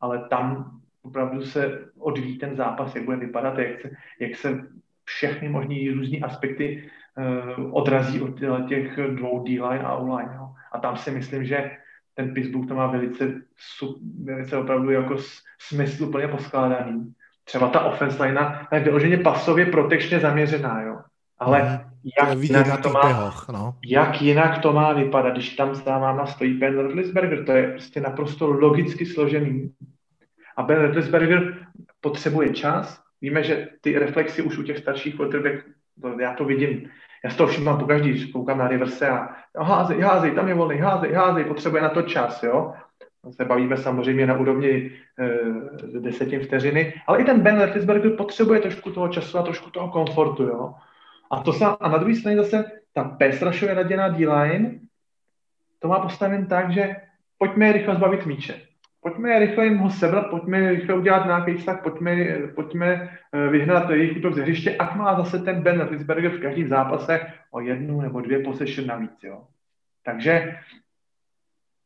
ale 0.00 0.28
tam 0.28 0.70
opravdu 1.02 1.42
se 1.42 1.86
odvíjí 1.98 2.38
ten 2.38 2.56
zápas, 2.56 2.94
jak 2.94 3.04
bude 3.04 3.16
vypadat, 3.16 3.58
jak 3.58 3.80
se, 3.80 3.90
jak 4.20 4.36
se 4.36 4.66
všechny 5.04 5.48
možné 5.48 5.94
různé 5.94 6.18
aspekty 6.18 6.82
uh, 6.82 7.70
odrazí 7.70 8.20
od 8.20 8.38
těch 8.68 8.98
dvou 9.14 9.44
D-line 9.44 9.84
a 9.86 9.94
O-line. 9.94 10.34
Jo. 10.34 10.50
A 10.72 10.78
tam 10.78 10.96
si 10.96 11.10
myslím, 11.10 11.44
že 11.44 11.85
ten 12.16 12.34
Pittsburgh 12.34 12.68
to 12.68 12.74
má 12.74 12.86
velice, 12.86 13.34
velice 14.24 14.56
opravdu 14.56 14.90
jako 14.90 15.16
smysl 15.58 16.04
úplně 16.04 16.28
poskládaný. 16.28 17.14
Třeba 17.44 17.68
ta 17.68 17.80
offense 17.80 18.22
line 18.22 18.66
je 18.72 18.80
vyloženě 18.80 19.16
pasově 19.16 19.66
protečně 19.66 20.20
zaměřená, 20.20 20.82
jo. 20.82 20.98
Ale 21.38 21.62
mm, 21.62 21.90
jak, 22.20 22.38
jinak 22.38 22.82
to 22.82 22.90
má, 22.90 23.00
pehoch, 23.00 23.48
no. 23.48 23.74
jak 23.84 24.22
jinak 24.22 24.58
to 24.58 24.72
má 24.72 24.92
vypadat, 24.92 25.32
když 25.32 25.56
tam 25.56 25.72
na 25.86 26.26
stojí 26.26 26.54
Ben 26.54 26.78
Roethlisberger, 26.78 27.44
to 27.44 27.52
je 27.52 27.70
prostě 27.70 28.00
naprosto 28.00 28.46
logicky 28.46 29.06
složený. 29.06 29.72
A 30.56 30.62
Ben 30.62 30.82
Roethlisberger 30.82 31.66
potřebuje 32.00 32.54
čas, 32.54 33.06
Víme, 33.20 33.42
že 33.42 33.68
ty 33.80 33.98
reflexy 33.98 34.42
už 34.42 34.58
u 34.58 34.62
těch 34.62 34.78
starších 34.78 35.16
quarterback, 35.16 35.64
to, 36.00 36.20
já 36.20 36.34
to 36.34 36.44
vidím, 36.44 36.90
já 37.24 37.30
z 37.30 37.36
toho 37.36 37.46
všimám 37.46 37.78
pokaždý, 37.78 38.10
když 38.10 38.24
koukám 38.24 38.58
na 38.58 38.68
reverse 38.68 39.08
a 39.08 39.28
házej, 39.58 40.00
házej, 40.00 40.30
tam 40.30 40.48
je 40.48 40.54
volný, 40.54 40.78
házej, 40.78 41.12
házej, 41.12 41.44
potřebuje 41.44 41.82
na 41.82 41.88
to 41.88 42.02
čas, 42.02 42.42
jo. 42.42 42.72
Se 43.30 43.44
bavíme 43.44 43.76
samozřejmě 43.76 44.26
na 44.26 44.38
úrovni 44.38 44.90
e, 45.18 46.00
desetin 46.00 46.40
vteřiny, 46.40 46.94
ale 47.06 47.20
i 47.20 47.24
ten 47.24 47.40
Ben 47.40 47.60
Roethlisberger 47.60 48.16
potřebuje 48.16 48.60
trošku 48.60 48.90
toho 48.90 49.08
času 49.08 49.38
a 49.38 49.42
trošku 49.42 49.70
toho 49.70 49.88
komfortu, 49.88 50.42
jo. 50.42 50.74
A, 51.30 51.42
to 51.42 51.52
sa, 51.52 51.68
a 51.80 51.88
na 51.88 51.98
druhé 51.98 52.14
straně 52.14 52.36
zase 52.36 52.64
ta 52.92 53.04
pass 53.04 53.62
raděná 53.62 54.08
D-line, 54.08 54.78
to 55.78 55.88
má 55.88 55.98
postaven 55.98 56.46
tak, 56.46 56.72
že 56.72 56.96
pojďme 57.38 57.72
rychle 57.72 57.94
zbavit 57.94 58.26
míče 58.26 58.60
pojďme 59.06 59.38
rychle 59.38 59.64
jim 59.64 59.78
ho 59.78 59.90
sebrat, 59.90 60.30
pojďme 60.30 60.70
rychle 60.70 60.94
udělat 60.94 61.26
nějaký 61.26 61.54
vztah, 61.54 61.82
pojďme, 61.82 62.16
pojďme 62.54 62.86
eh, 63.32 63.48
vyhnat 63.48 63.90
jejich 63.90 64.16
útok 64.16 64.34
ze 64.34 64.42
hřiště, 64.42 64.76
ať 64.76 64.94
má 64.94 65.16
zase 65.16 65.38
ten 65.38 65.62
Ben 65.62 65.78
Roethlisberger 65.78 66.30
v 66.30 66.40
každém 66.40 66.68
zápase 66.68 67.20
o 67.50 67.60
jednu 67.60 68.00
nebo 68.00 68.20
dvě 68.20 68.38
possession 68.38 68.86
navíc, 68.86 69.22
jo. 69.22 69.44
Takže 70.04 70.58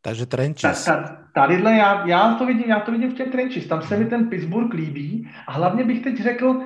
takže 0.02 0.26
trenches. 0.26 0.84
Ta, 0.84 1.02
ta, 1.02 1.26
tadyhle 1.34 1.76
já, 1.76 2.06
já, 2.06 2.34
to 2.34 2.46
vidím, 2.46 2.64
já 2.66 2.80
to 2.80 2.92
vidím 2.92 3.10
v 3.10 3.14
těch 3.14 3.30
trenches. 3.30 3.66
Tam 3.66 3.82
se 3.82 3.96
mi 3.96 4.04
ten 4.04 4.28
Pittsburgh 4.28 4.74
líbí 4.74 5.30
a 5.46 5.52
hlavně 5.52 5.84
bych 5.84 6.02
teď 6.02 6.22
řekl, 6.22 6.62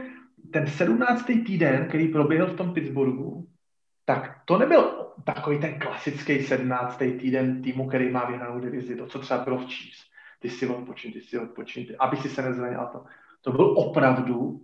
ten 0.52 0.66
17. 0.66 1.24
týden, 1.24 1.86
který 1.88 2.09
proběhl 2.09 2.46
v 2.46 2.57
tom 2.57 2.74
Pittsburghu, 2.74 3.46
tak 4.05 4.38
to 4.44 4.59
nebyl 4.59 5.11
takový 5.24 5.59
ten 5.59 5.78
klasický 5.78 6.42
17. 6.42 6.98
týden 6.98 7.62
týmu, 7.62 7.88
který 7.88 8.11
má 8.11 8.24
vyhranou 8.24 8.61
divizi, 8.61 8.96
to, 8.96 9.07
co 9.07 9.18
třeba 9.18 9.44
bylo 9.44 9.59
v 9.59 9.66
Chiefs 9.66 10.13
ty 10.45 10.51
si 10.51 10.66
odpočin, 10.66 11.12
ty 11.12 11.20
si 11.20 11.38
odpočin, 11.38 11.86
ty, 11.86 11.97
aby 11.97 12.16
si 12.16 12.28
se 12.28 12.42
nezranil 12.42 12.80
a 12.80 12.86
to. 12.86 13.05
To 13.40 13.53
byl 13.53 13.78
opravdu 13.78 14.61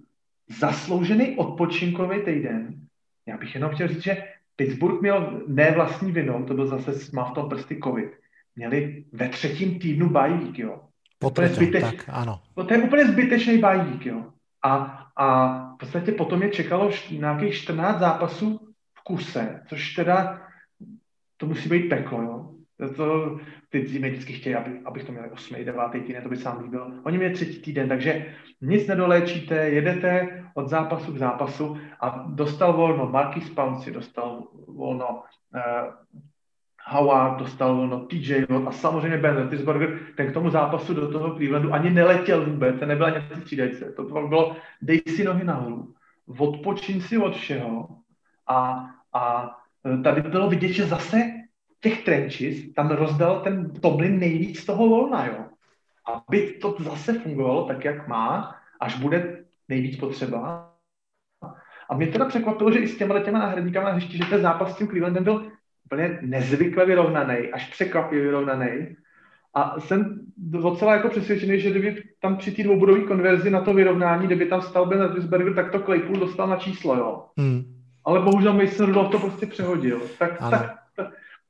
zasloužený 0.58 1.36
odpočinkový 1.36 2.22
týden. 2.22 2.74
Já 3.26 3.36
bych 3.36 3.54
jenom 3.54 3.70
chtěl 3.70 3.88
říct, 3.88 4.02
že 4.02 4.24
Pittsburgh 4.56 5.00
měl 5.00 5.42
ne 5.46 5.70
vlastní 5.70 6.12
vinou, 6.12 6.44
to 6.44 6.54
byl 6.54 6.66
zase, 6.66 6.92
má 7.12 7.24
v 7.24 7.34
tom 7.34 7.48
prsty 7.48 7.80
covid, 7.84 8.12
měli 8.56 9.04
ve 9.12 9.28
třetím 9.28 9.78
týdnu 9.78 10.10
bajík, 10.10 10.58
jo. 10.58 10.80
Potreťo, 11.18 11.54
zbyteč, 11.54 11.82
tak 11.82 12.04
ano. 12.08 12.42
No, 12.56 12.64
to 12.64 12.74
je 12.74 12.82
úplně 12.82 13.06
zbytečný 13.06 13.58
bajík, 13.58 14.06
jo. 14.06 14.32
A, 14.62 14.74
a 15.16 15.26
v 15.74 15.78
podstatě 15.78 16.12
potom 16.12 16.42
je 16.42 16.50
čekalo 16.50 16.90
nějakých 17.10 17.54
14 17.54 17.98
zápasů 18.00 18.72
v 18.94 19.04
kuse, 19.04 19.62
což 19.68 19.94
teda 19.94 20.42
to 21.36 21.46
musí 21.46 21.68
být 21.68 21.88
peklo, 21.88 22.22
jo. 22.22 22.59
To, 22.96 23.38
ty 23.68 23.80
týmy 23.80 24.10
vždycky 24.10 24.32
chtějí, 24.32 24.54
aby, 24.54 24.80
abych 24.84 25.04
to 25.04 25.12
měl 25.12 25.24
8. 25.32 25.64
9. 25.64 25.90
týden, 26.06 26.22
to 26.22 26.28
by 26.28 26.36
sám 26.36 26.62
líbil. 26.62 26.92
Oni 27.02 27.18
měli 27.18 27.34
třetí 27.34 27.62
týden, 27.62 27.88
takže 27.88 28.26
nic 28.60 28.86
nedoléčíte, 28.86 29.54
jedete 29.54 30.44
od 30.54 30.68
zápasu 30.68 31.12
k 31.12 31.18
zápasu 31.18 31.76
a 32.00 32.24
dostal 32.28 32.72
volno 32.72 33.06
Marquis 33.06 33.50
Pouncy, 33.50 33.90
dostal 33.90 34.42
volno 34.68 35.22
uh, 35.54 35.92
Howard, 36.84 37.38
dostal 37.38 37.76
volno 37.76 38.06
TJ 38.06 38.44
Watt 38.48 38.68
a 38.68 38.72
samozřejmě 38.72 39.18
Ben 39.18 39.36
Roethlisberger, 39.36 39.98
ten 40.16 40.30
k 40.30 40.34
tomu 40.34 40.50
zápasu 40.50 40.94
do 40.94 41.12
toho 41.12 41.34
Clevelandu 41.34 41.72
ani 41.72 41.90
neletěl 41.90 42.46
vůbec, 42.46 42.78
ten 42.78 42.88
nebyl 42.88 43.06
ani 43.06 43.20
v 43.20 43.40
střídačce. 43.40 43.92
To 43.92 44.02
bylo, 44.02 44.56
dej 44.82 45.02
si 45.06 45.24
nohy 45.24 45.44
nahoru, 45.44 45.94
odpočin 46.38 47.00
si 47.00 47.18
od 47.18 47.36
všeho 47.36 47.88
a, 48.46 48.86
a 49.12 49.50
eh, 49.86 50.02
tady 50.02 50.22
bylo 50.22 50.48
vidět, 50.48 50.68
že 50.68 50.86
zase 50.86 51.39
těch 51.80 52.04
trenches 52.04 52.72
tam 52.74 52.90
rozdal 52.90 53.40
ten 53.40 53.72
Tomlin 53.72 54.18
nejvíc 54.18 54.64
toho 54.64 54.88
volna, 54.88 55.26
jo. 55.26 55.44
Aby 56.04 56.58
to 56.60 56.76
zase 56.78 57.18
fungovalo 57.18 57.64
tak, 57.64 57.84
jak 57.84 58.08
má, 58.08 58.54
až 58.80 58.98
bude 58.98 59.44
nejvíc 59.68 59.96
potřeba. 59.96 60.70
A 61.90 61.94
mě 61.94 62.06
teda 62.06 62.24
překvapilo, 62.24 62.72
že 62.72 62.78
i 62.78 62.88
s 62.88 62.98
těma 62.98 63.20
těma 63.20 63.38
náhradníkama 63.38 63.88
na 63.88 63.94
hřišti, 63.94 64.18
že 64.18 64.24
ten 64.24 64.42
zápas 64.42 64.72
s 64.74 64.76
tím 64.76 64.88
Clevelandem 64.88 65.24
byl 65.24 65.52
úplně 65.84 66.18
nezvykle 66.22 66.86
vyrovnaný, 66.86 67.36
až 67.52 67.70
překvapivě 67.70 68.24
vyrovnaný. 68.24 68.96
A 69.54 69.80
jsem 69.80 70.20
docela 70.36 70.92
jako 70.92 71.08
přesvědčený, 71.08 71.60
že 71.60 71.70
kdyby 71.70 72.02
tam 72.20 72.36
při 72.36 72.52
té 72.52 72.62
dvoubodové 72.62 73.00
konverzi 73.00 73.50
na 73.50 73.60
to 73.60 73.74
vyrovnání, 73.74 74.26
kdyby 74.26 74.46
tam 74.46 74.62
stal 74.62 74.86
Ben 74.86 75.00
Roethlisberger, 75.00 75.54
tak 75.54 75.72
to 75.72 75.80
Claypool 75.80 76.16
dostal 76.16 76.48
na 76.48 76.56
číslo, 76.56 76.96
jo. 76.96 77.24
Hmm. 77.38 77.62
Ale 78.04 78.20
bohužel 78.20 78.52
Mason 78.52 78.86
Rudolph 78.86 79.10
to 79.10 79.18
prostě 79.18 79.46
přehodil. 79.46 80.00
Tak, 80.18 80.38
tak 80.50 80.79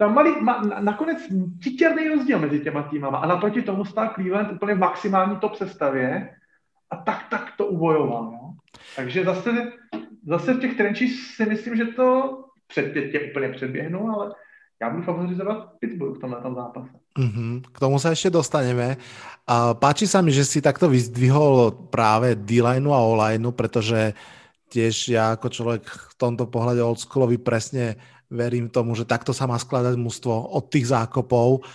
tam 0.01 0.15
malý, 0.15 0.41
ma, 0.41 0.65
nakonec 0.81 1.29
titěrný 1.63 2.09
rozdíl 2.09 2.39
mezi 2.39 2.61
těma 2.61 2.83
týmama 2.83 3.19
a 3.19 3.27
naproti 3.27 3.63
tomu 3.63 3.85
stál 3.85 4.11
Cleveland 4.15 4.53
úplně 4.53 4.75
v 4.75 4.79
maximální 4.79 5.37
top 5.37 5.55
sestavě 5.55 6.31
a 6.91 6.97
tak, 6.97 7.29
tak 7.31 7.53
to 7.57 7.67
ubojoval. 7.67 8.33
No. 8.33 8.57
Takže 8.97 9.25
zase, 9.25 9.73
zase 10.27 10.55
v 10.55 10.61
těch 10.61 10.77
trenčích 10.77 11.37
si 11.37 11.47
myslím, 11.47 11.77
že 11.77 11.85
to 11.85 12.39
před 12.67 12.93
tě 12.93 13.21
úplně 13.31 13.49
předběhnu, 13.49 14.09
ale 14.09 14.35
já 14.83 14.91
budu 14.91 15.03
favorizovat 15.03 15.69
Pittsburgh 15.81 16.17
v 16.17 16.21
tomhle 16.21 16.41
tom 16.41 16.55
zápase. 16.55 16.97
Mm-hmm. 17.19 17.69
K 17.69 17.79
tomu 17.83 17.99
sa 18.01 18.17
ešte 18.17 18.33
dostaneme. 18.33 18.97
A 19.45 19.75
páči 19.77 20.09
sa 20.09 20.25
mi, 20.25 20.33
že 20.33 20.49
si 20.49 20.65
takto 20.65 20.89
vyzdvihol 20.89 21.91
práve 21.93 22.39
D-line 22.39 22.89
a 22.89 23.03
O-line, 23.05 23.53
pretože 23.53 24.17
tiež 24.73 25.13
ja 25.13 25.37
ako 25.37 25.51
človek 25.51 25.83
v 25.85 26.15
tomto 26.17 26.49
pohľade 26.49 26.81
oldschoolovi 26.81 27.37
presne 27.37 28.01
verím 28.31 28.71
tomu, 28.71 28.95
že 28.95 29.05
takto 29.05 29.35
sa 29.35 29.51
má 29.51 29.59
skladať 29.59 29.99
mužstvo 29.99 30.55
od 30.55 30.71
tých 30.71 30.95
zákopov, 30.95 31.67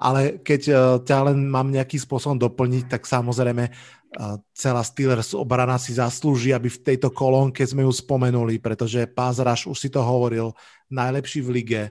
ale 0.00 0.40
keď 0.40 0.62
eh, 0.70 0.76
ťa 1.04 1.18
len 1.30 1.44
mám 1.46 1.68
nejakým 1.68 2.00
spôsobom 2.00 2.38
doplniť, 2.40 2.88
tak 2.88 3.04
samozrejme 3.04 3.64
eh, 3.68 3.72
celá 4.56 4.82
Steelers 4.82 5.36
obrana 5.36 5.76
si 5.76 5.92
zaslúži, 5.94 6.56
aby 6.56 6.72
v 6.72 6.82
tejto 6.82 7.12
kolónke 7.12 7.66
sme 7.66 7.84
ju 7.84 7.92
spomenuli, 7.92 8.62
pretože 8.62 9.10
Rush, 9.12 9.68
už 9.68 9.78
si 9.78 9.92
to 9.92 10.00
hovoril, 10.00 10.56
najlepší 10.88 11.44
v 11.44 11.50
lige. 11.52 11.82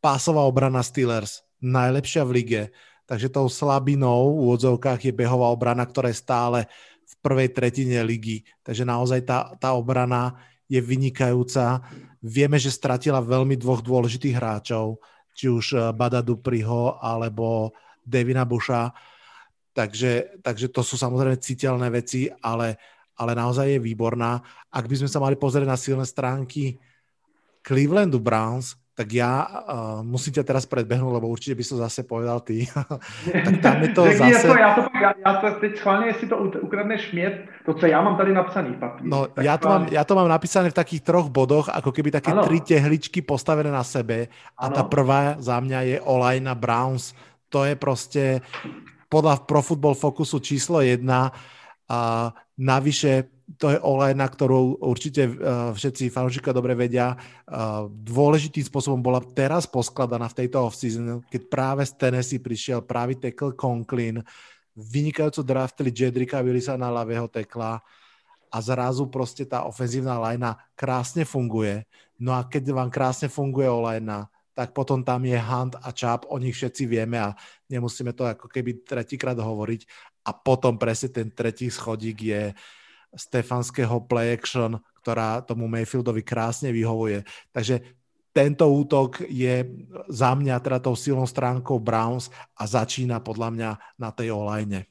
Pásová 0.00 0.48
obrana 0.48 0.80
Steelers, 0.80 1.44
najlepšia 1.60 2.24
v 2.24 2.32
lige. 2.32 2.62
Takže 3.04 3.26
tou 3.26 3.50
slabinou 3.50 4.38
v 4.38 4.46
úvodzovkách 4.46 5.10
je 5.10 5.12
behová 5.12 5.50
obrana, 5.50 5.82
ktorá 5.82 6.14
je 6.14 6.22
stále 6.22 6.70
v 7.02 7.14
prvej 7.18 7.50
tretine 7.50 7.98
ligy. 8.06 8.46
Takže 8.62 8.86
naozaj 8.86 9.26
tá, 9.26 9.50
tá 9.58 9.74
obrana 9.74 10.38
je 10.70 10.78
vynikajúca. 10.78 11.82
Vieme, 12.22 12.62
že 12.62 12.70
stratila 12.70 13.18
veľmi 13.18 13.58
dvoch 13.58 13.82
dôležitých 13.82 14.38
hráčov, 14.38 15.02
či 15.34 15.50
už 15.50 15.66
eh, 15.74 15.80
Bada 15.90 16.22
Dupriho 16.22 17.02
alebo 17.02 17.74
Devina 18.06 18.46
Busha. 18.46 18.94
Takže, 19.74 20.42
takže 20.42 20.70
to 20.70 20.82
sú 20.86 20.94
samozrejme 20.94 21.38
citeľné 21.42 21.90
veci, 21.90 22.30
ale, 22.30 22.78
ale 23.18 23.32
naozaj 23.34 23.78
je 23.78 23.80
výborná. 23.82 24.38
Ak 24.70 24.86
by 24.86 25.02
sme 25.02 25.10
sa 25.10 25.22
mali 25.22 25.34
pozrieť 25.34 25.66
na 25.66 25.78
silné 25.78 26.06
stránky 26.06 26.78
Clevelandu 27.62 28.18
Browns, 28.18 28.74
tak 28.94 29.12
já 29.12 29.46
uh, 29.46 30.02
musím 30.02 30.32
tě 30.32 30.44
teraz 30.44 30.66
predbehnúť, 30.66 31.12
lebo 31.12 31.28
určitě 31.28 31.54
bys 31.54 31.68
to 31.68 31.76
zase 31.76 32.02
povedal 32.02 32.40
ty. 32.40 32.66
tak 33.44 33.58
tam 33.62 33.82
je 33.82 33.88
to 33.88 34.04
Řekni 34.04 34.32
zase... 34.32 34.46
To, 34.46 34.56
já, 34.58 34.74
to, 34.74 34.82
já, 35.02 35.12
já 35.26 35.34
to 35.34 35.60
teď 35.60 35.76
schválně, 35.76 36.06
jestli 36.06 36.28
to 36.28 36.36
ukradneš 36.36 37.12
mě, 37.12 37.48
to, 37.66 37.74
co 37.74 37.86
já 37.86 38.02
mám 38.02 38.16
tady 38.16 38.34
napsaný 38.34 38.74
papír. 38.74 39.06
No, 39.06 39.26
já 39.40 39.58
to, 39.58 39.68
mám, 39.68 39.86
já 39.90 40.04
to 40.04 40.14
mám 40.14 40.28
napísané 40.28 40.70
v 40.70 40.74
takých 40.74 41.00
troch 41.00 41.28
bodoch, 41.28 41.68
jako 41.74 41.92
keby 41.92 42.10
také 42.10 42.32
ano. 42.32 42.42
tři 42.42 42.60
tehličky 42.60 43.22
postavené 43.22 43.70
na 43.70 43.84
sebe 43.84 44.26
a 44.58 44.66
ano. 44.66 44.74
ta 44.74 44.82
prvá 44.82 45.34
za 45.38 45.60
mě 45.60 45.76
je 45.76 46.00
Olajna 46.00 46.54
Browns. 46.54 47.14
To 47.48 47.64
je 47.64 47.76
prostě 47.76 48.40
podle 49.08 49.36
Pro 49.46 49.62
Football 49.62 49.94
Focusu 49.94 50.38
číslo 50.38 50.80
jedna 50.80 51.32
a 51.88 52.32
navyše 52.60 53.32
to 53.58 53.72
je 53.74 53.82
olejna, 53.82 54.30
ktorú 54.30 54.78
určite 54.78 55.26
uh, 55.26 55.74
všetci 55.74 56.12
fanúšika 56.12 56.54
dobre 56.54 56.78
vedia. 56.78 57.18
Uh, 57.48 57.90
dôležitým 57.90 58.62
spôsobom 58.62 59.02
bola 59.02 59.18
teraz 59.18 59.66
poskladaná 59.66 60.30
v 60.30 60.44
tejto 60.44 60.70
off-season, 60.70 61.24
keď 61.26 61.42
práve 61.50 61.82
z 61.82 61.92
Tennessee 61.98 62.38
prišiel 62.38 62.86
právě 62.86 63.16
tackle 63.18 63.58
Conklin, 63.58 64.22
vynikajúco 64.76 65.42
draftili 65.42 65.90
Jedrika 65.90 66.42
Willisa 66.42 66.76
na 66.76 66.90
ľavého 66.94 67.26
tekla 67.26 67.82
a 68.52 68.60
zrazu 68.60 69.06
prostě 69.06 69.44
ta 69.44 69.62
ofenzívna 69.62 70.18
lajna 70.18 70.58
krásne 70.74 71.24
funguje. 71.24 71.84
No 72.18 72.32
a 72.32 72.44
keď 72.44 72.70
vám 72.70 72.90
krásne 72.90 73.28
funguje 73.28 73.70
olejna, 73.70 74.28
tak 74.54 74.74
potom 74.76 75.00
tam 75.06 75.24
je 75.24 75.38
Hunt 75.38 75.78
a 75.78 75.90
Chap, 75.94 76.26
o 76.28 76.36
nich 76.38 76.54
všetci 76.58 76.84
vieme 76.86 77.18
a 77.18 77.34
nemusíme 77.70 78.12
to 78.12 78.26
ako 78.26 78.50
keby 78.50 78.82
tretíkrát 78.82 79.38
hovoriť. 79.38 79.86
A 80.26 80.36
potom 80.36 80.76
presne 80.76 81.08
ten 81.08 81.28
tretí 81.32 81.70
schodík 81.72 82.18
je 82.20 82.42
Stefanského 83.10 84.06
play 84.06 84.36
action, 84.36 84.78
ktorá 85.02 85.42
tomu 85.42 85.66
Mayfieldovi 85.66 86.22
krásne 86.22 86.70
vyhovuje. 86.70 87.24
Takže 87.50 87.82
tento 88.30 88.70
útok 88.70 89.26
je 89.26 89.66
za 90.06 90.30
mňa 90.38 90.62
teda 90.62 90.78
tou 90.78 90.94
silnou 90.94 91.26
stránkou 91.26 91.82
Browns 91.82 92.30
a 92.54 92.62
začíná 92.66 93.18
podľa 93.18 93.48
mňa 93.50 93.70
na 93.98 94.10
tej 94.14 94.30
olajne. 94.30 94.86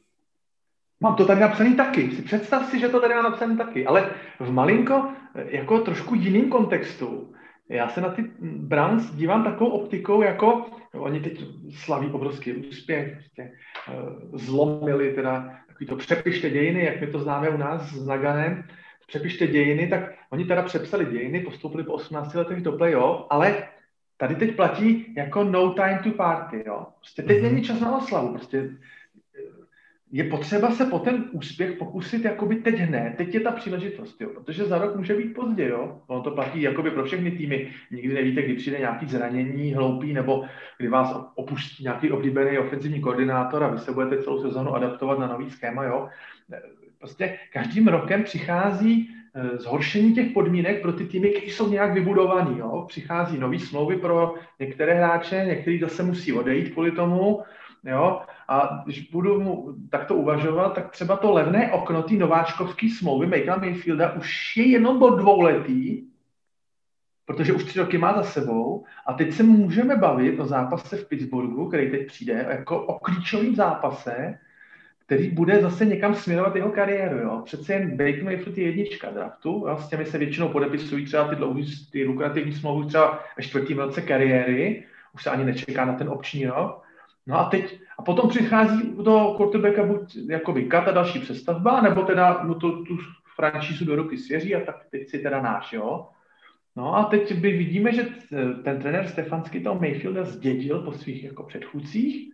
Mám 0.99 1.15
to 1.15 1.25
tady 1.25 1.39
napsaný 1.39 1.75
taky. 1.75 2.07
Představ 2.27 2.67
si, 2.69 2.79
že 2.79 2.89
to 2.89 2.99
tady 2.99 3.13
mám 3.15 3.23
napsaný 3.23 3.57
taky, 3.57 3.87
ale 3.87 4.11
v 4.39 4.51
malinko 4.51 5.07
jako 5.35 5.79
trošku 5.79 6.15
jiným 6.15 6.49
kontextu. 6.49 7.31
Já 7.69 7.89
se 7.89 8.01
na 8.01 8.09
ty 8.09 8.21
Browns 8.41 9.11
dívám 9.11 9.43
takovou 9.43 9.69
optikou, 9.69 10.21
jako 10.21 10.65
oni 10.93 11.19
teď 11.19 11.43
slaví 11.73 12.07
obrovský 12.07 12.53
úspěch, 12.53 13.13
prostě, 13.13 13.51
uh, 13.87 14.39
zlomili 14.39 15.13
teda 15.13 15.59
takový 15.67 15.85
to 15.85 15.95
přepište 15.95 16.49
dějiny, 16.49 16.85
jak 16.85 17.01
my 17.01 17.07
to 17.07 17.19
známe 17.19 17.49
u 17.49 17.57
nás 17.57 17.91
s 17.91 18.07
Naganem, 18.07 18.63
přepište 19.07 19.47
dějiny, 19.47 19.87
tak 19.87 20.13
oni 20.29 20.45
teda 20.45 20.61
přepsali 20.61 21.05
dějiny, 21.05 21.39
postoupili 21.39 21.83
po 21.83 21.93
18 21.93 22.33
letech 22.33 22.61
do 22.61 22.71
play-off, 22.71 23.27
ale 23.29 23.67
tady 24.17 24.35
teď 24.35 24.55
platí 24.55 25.13
jako 25.17 25.43
no 25.43 25.73
time 25.73 25.99
to 26.03 26.11
party, 26.11 26.63
jo. 26.67 26.85
Prostě 26.99 27.23
teď 27.23 27.41
není 27.41 27.63
čas 27.63 27.79
na 27.79 27.97
oslavu, 27.97 28.33
prostě 28.33 28.69
je 30.11 30.23
potřeba 30.23 30.71
se 30.71 30.85
po 30.85 30.99
ten 30.99 31.25
úspěch 31.31 31.77
pokusit 31.77 32.25
jakoby 32.25 32.55
teď 32.55 32.75
hned, 32.75 33.13
teď 33.17 33.33
je 33.33 33.39
ta 33.39 33.51
příležitost, 33.51 34.21
jo, 34.21 34.29
protože 34.29 34.65
za 34.65 34.77
rok 34.77 34.95
může 34.95 35.15
být 35.15 35.33
pozdě, 35.33 35.67
jo. 35.67 36.01
Ono 36.07 36.21
to 36.21 36.31
platí 36.31 36.61
jakoby 36.61 36.91
pro 36.91 37.03
všechny 37.03 37.31
týmy. 37.31 37.71
Nikdy 37.91 38.13
nevíte, 38.13 38.41
kdy 38.41 38.53
přijde 38.53 38.79
nějaký 38.79 39.05
zranění, 39.05 39.73
hloupý, 39.73 40.13
nebo 40.13 40.45
kdy 40.77 40.87
vás 40.87 41.31
opustí 41.35 41.83
nějaký 41.83 42.11
oblíbený 42.11 42.57
ofenzivní 42.57 43.01
koordinátor 43.01 43.63
a 43.63 43.67
vy 43.67 43.79
se 43.79 43.91
budete 43.91 44.23
celou 44.23 44.41
sezonu 44.41 44.75
adaptovat 44.75 45.19
na 45.19 45.27
nový 45.27 45.49
schéma, 45.49 45.83
jo. 45.83 46.09
Prostě 46.99 47.37
každým 47.53 47.87
rokem 47.87 48.23
přichází 48.23 49.09
eh, 49.35 49.57
zhoršení 49.57 50.13
těch 50.13 50.31
podmínek 50.31 50.81
pro 50.81 50.93
ty 50.93 51.05
týmy, 51.05 51.29
které 51.29 51.45
jsou 51.45 51.69
nějak 51.71 51.93
vybudovaný. 51.93 52.59
Jo? 52.59 52.85
Přichází 52.87 53.37
nový 53.37 53.59
smlouvy 53.59 53.97
pro 53.97 54.33
některé 54.59 54.93
hráče, 54.93 55.45
některý 55.47 55.79
zase 55.79 56.03
musí 56.03 56.33
odejít 56.33 56.73
kvůli 56.73 56.91
tomu. 56.91 57.43
Jo? 57.85 58.21
A 58.47 58.81
když 58.85 59.09
budu 59.09 59.41
mu 59.41 59.75
takto 59.89 60.15
uvažovat, 60.15 60.75
tak 60.75 60.91
třeba 60.91 61.17
to 61.17 61.31
levné 61.31 61.71
okno 61.71 62.03
té 62.03 62.13
nováčkovské 62.13 62.89
smlouvy 62.99 63.27
Makela 63.27 63.57
Mayfielda 63.57 64.11
už 64.13 64.57
je 64.57 64.67
jenom 64.67 64.99
bod 64.99 65.09
dvouletý, 65.09 66.03
protože 67.25 67.53
už 67.53 67.63
tři 67.63 67.79
roky 67.79 67.97
má 67.97 68.13
za 68.13 68.23
sebou 68.23 68.85
a 69.07 69.13
teď 69.13 69.33
se 69.33 69.43
můžeme 69.43 69.95
bavit 69.95 70.39
o 70.39 70.45
zápase 70.45 70.97
v 70.97 71.07
Pittsburghu, 71.07 71.67
který 71.67 71.91
teď 71.91 72.07
přijde, 72.07 72.45
jako 72.49 72.85
o 72.85 72.99
klíčovém 72.99 73.55
zápase, 73.55 74.39
který 75.05 75.29
bude 75.29 75.61
zase 75.61 75.85
někam 75.85 76.15
směrovat 76.15 76.55
jeho 76.55 76.69
kariéru. 76.71 77.17
Jo. 77.17 77.41
Přece 77.45 77.73
jen 77.73 77.97
Baker 77.97 78.23
Mayfield 78.23 78.57
je 78.57 78.65
jednička 78.65 79.11
draftu, 79.11 79.65
jo. 79.67 79.77
s 79.77 79.89
těmi 79.89 80.05
se 80.05 80.17
většinou 80.17 80.49
podepisují 80.49 81.05
třeba 81.05 81.27
ty 81.27 81.35
dlouhý, 81.35 81.87
ty 81.91 82.05
lukrativní 82.05 82.53
smlouvy 82.53 82.87
třeba 82.87 83.19
ve 83.37 83.43
čtvrtém 83.43 83.77
roce 83.77 84.01
kariéry, 84.01 84.85
už 85.15 85.23
se 85.23 85.29
ani 85.29 85.45
nečeká 85.45 85.85
na 85.85 85.93
ten 85.93 86.09
obční 86.09 86.45
rok. 86.45 86.88
No 87.29 87.39
a 87.39 87.49
teď, 87.49 87.79
a 87.99 88.03
potom 88.03 88.29
přichází 88.29 88.95
do 89.03 89.33
quarterbacka 89.37 89.83
buď 89.83 90.15
jakoby 90.29 90.63
kat 90.63 90.87
a 90.87 90.91
další 90.91 91.19
přestavba, 91.19 91.81
nebo 91.81 92.03
teda 92.03 92.43
mu 92.43 92.55
to, 92.55 92.71
tu 92.83 92.97
franšízu 93.35 93.85
do 93.85 93.95
ruky 93.95 94.17
svěří 94.17 94.55
a 94.55 94.65
tak 94.65 94.75
teď 94.91 95.09
si 95.09 95.19
teda 95.19 95.41
náš, 95.41 95.73
jo. 95.73 96.07
No 96.75 96.95
a 96.95 97.03
teď 97.03 97.33
by 97.33 97.51
vidíme, 97.51 97.93
že 97.93 98.07
ten 98.63 98.81
trenér 98.81 99.07
Stefanský 99.07 99.63
toho 99.63 99.79
Mayfielda 99.79 100.23
zdědil 100.23 100.79
po 100.79 100.91
svých 100.91 101.23
jako 101.23 101.43
předchůdcích, 101.43 102.33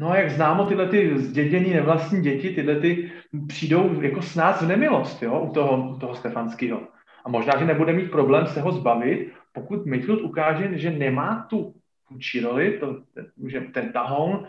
No 0.00 0.10
a 0.10 0.16
jak 0.16 0.30
známo, 0.30 0.64
tyhle 0.64 0.88
ty 0.88 1.18
zdědění 1.18 1.72
nevlastní 1.72 2.22
děti, 2.22 2.54
tyhle 2.54 2.76
ty 2.76 3.12
přijdou 3.46 4.02
jako 4.02 4.22
s 4.22 4.36
nás 4.36 4.62
v 4.62 4.68
nemilost, 4.68 5.22
jo, 5.22 5.40
u 5.40 5.52
toho, 5.52 5.90
u 5.90 5.98
toho 5.98 6.14
Stefanského. 6.14 6.80
A 7.24 7.28
možná, 7.28 7.58
že 7.58 7.64
nebude 7.64 7.92
mít 7.92 8.10
problém 8.10 8.46
se 8.46 8.60
ho 8.60 8.72
zbavit, 8.72 9.32
pokud 9.52 9.86
Mayfield 9.86 10.22
ukáže, 10.22 10.78
že 10.78 10.90
nemá 10.90 11.46
tu 11.50 11.74
vůči 12.10 12.40
roli, 12.40 12.78
to, 12.80 13.02
ten, 13.14 13.72
ten 13.72 13.92
tahoun, 13.92 14.46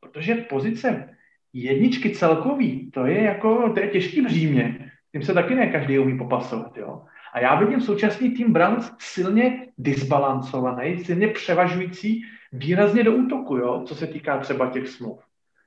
protože 0.00 0.34
pozice 0.34 1.14
jedničky 1.52 2.10
celkový, 2.10 2.90
to 2.90 3.06
je 3.06 3.22
jako, 3.22 3.72
to 3.72 3.80
je 3.80 3.88
těžký 3.88 4.22
břímě. 4.22 4.92
Tím 5.12 5.22
se 5.22 5.34
taky 5.34 5.54
ne 5.54 5.66
každý 5.66 5.98
umí 5.98 6.18
popasovat, 6.18 6.76
jo. 6.76 7.02
A 7.32 7.40
já 7.40 7.60
vidím 7.60 7.80
současný 7.80 8.30
tým 8.30 8.52
Browns 8.52 8.92
silně 8.98 9.66
disbalancovaný, 9.78 11.04
silně 11.04 11.28
převažující 11.28 12.22
výrazně 12.52 13.04
do 13.04 13.12
útoku, 13.12 13.56
jo, 13.56 13.82
co 13.86 13.94
se 13.94 14.06
týká 14.06 14.38
třeba 14.38 14.70
těch 14.70 14.88
smluv. 14.88 15.20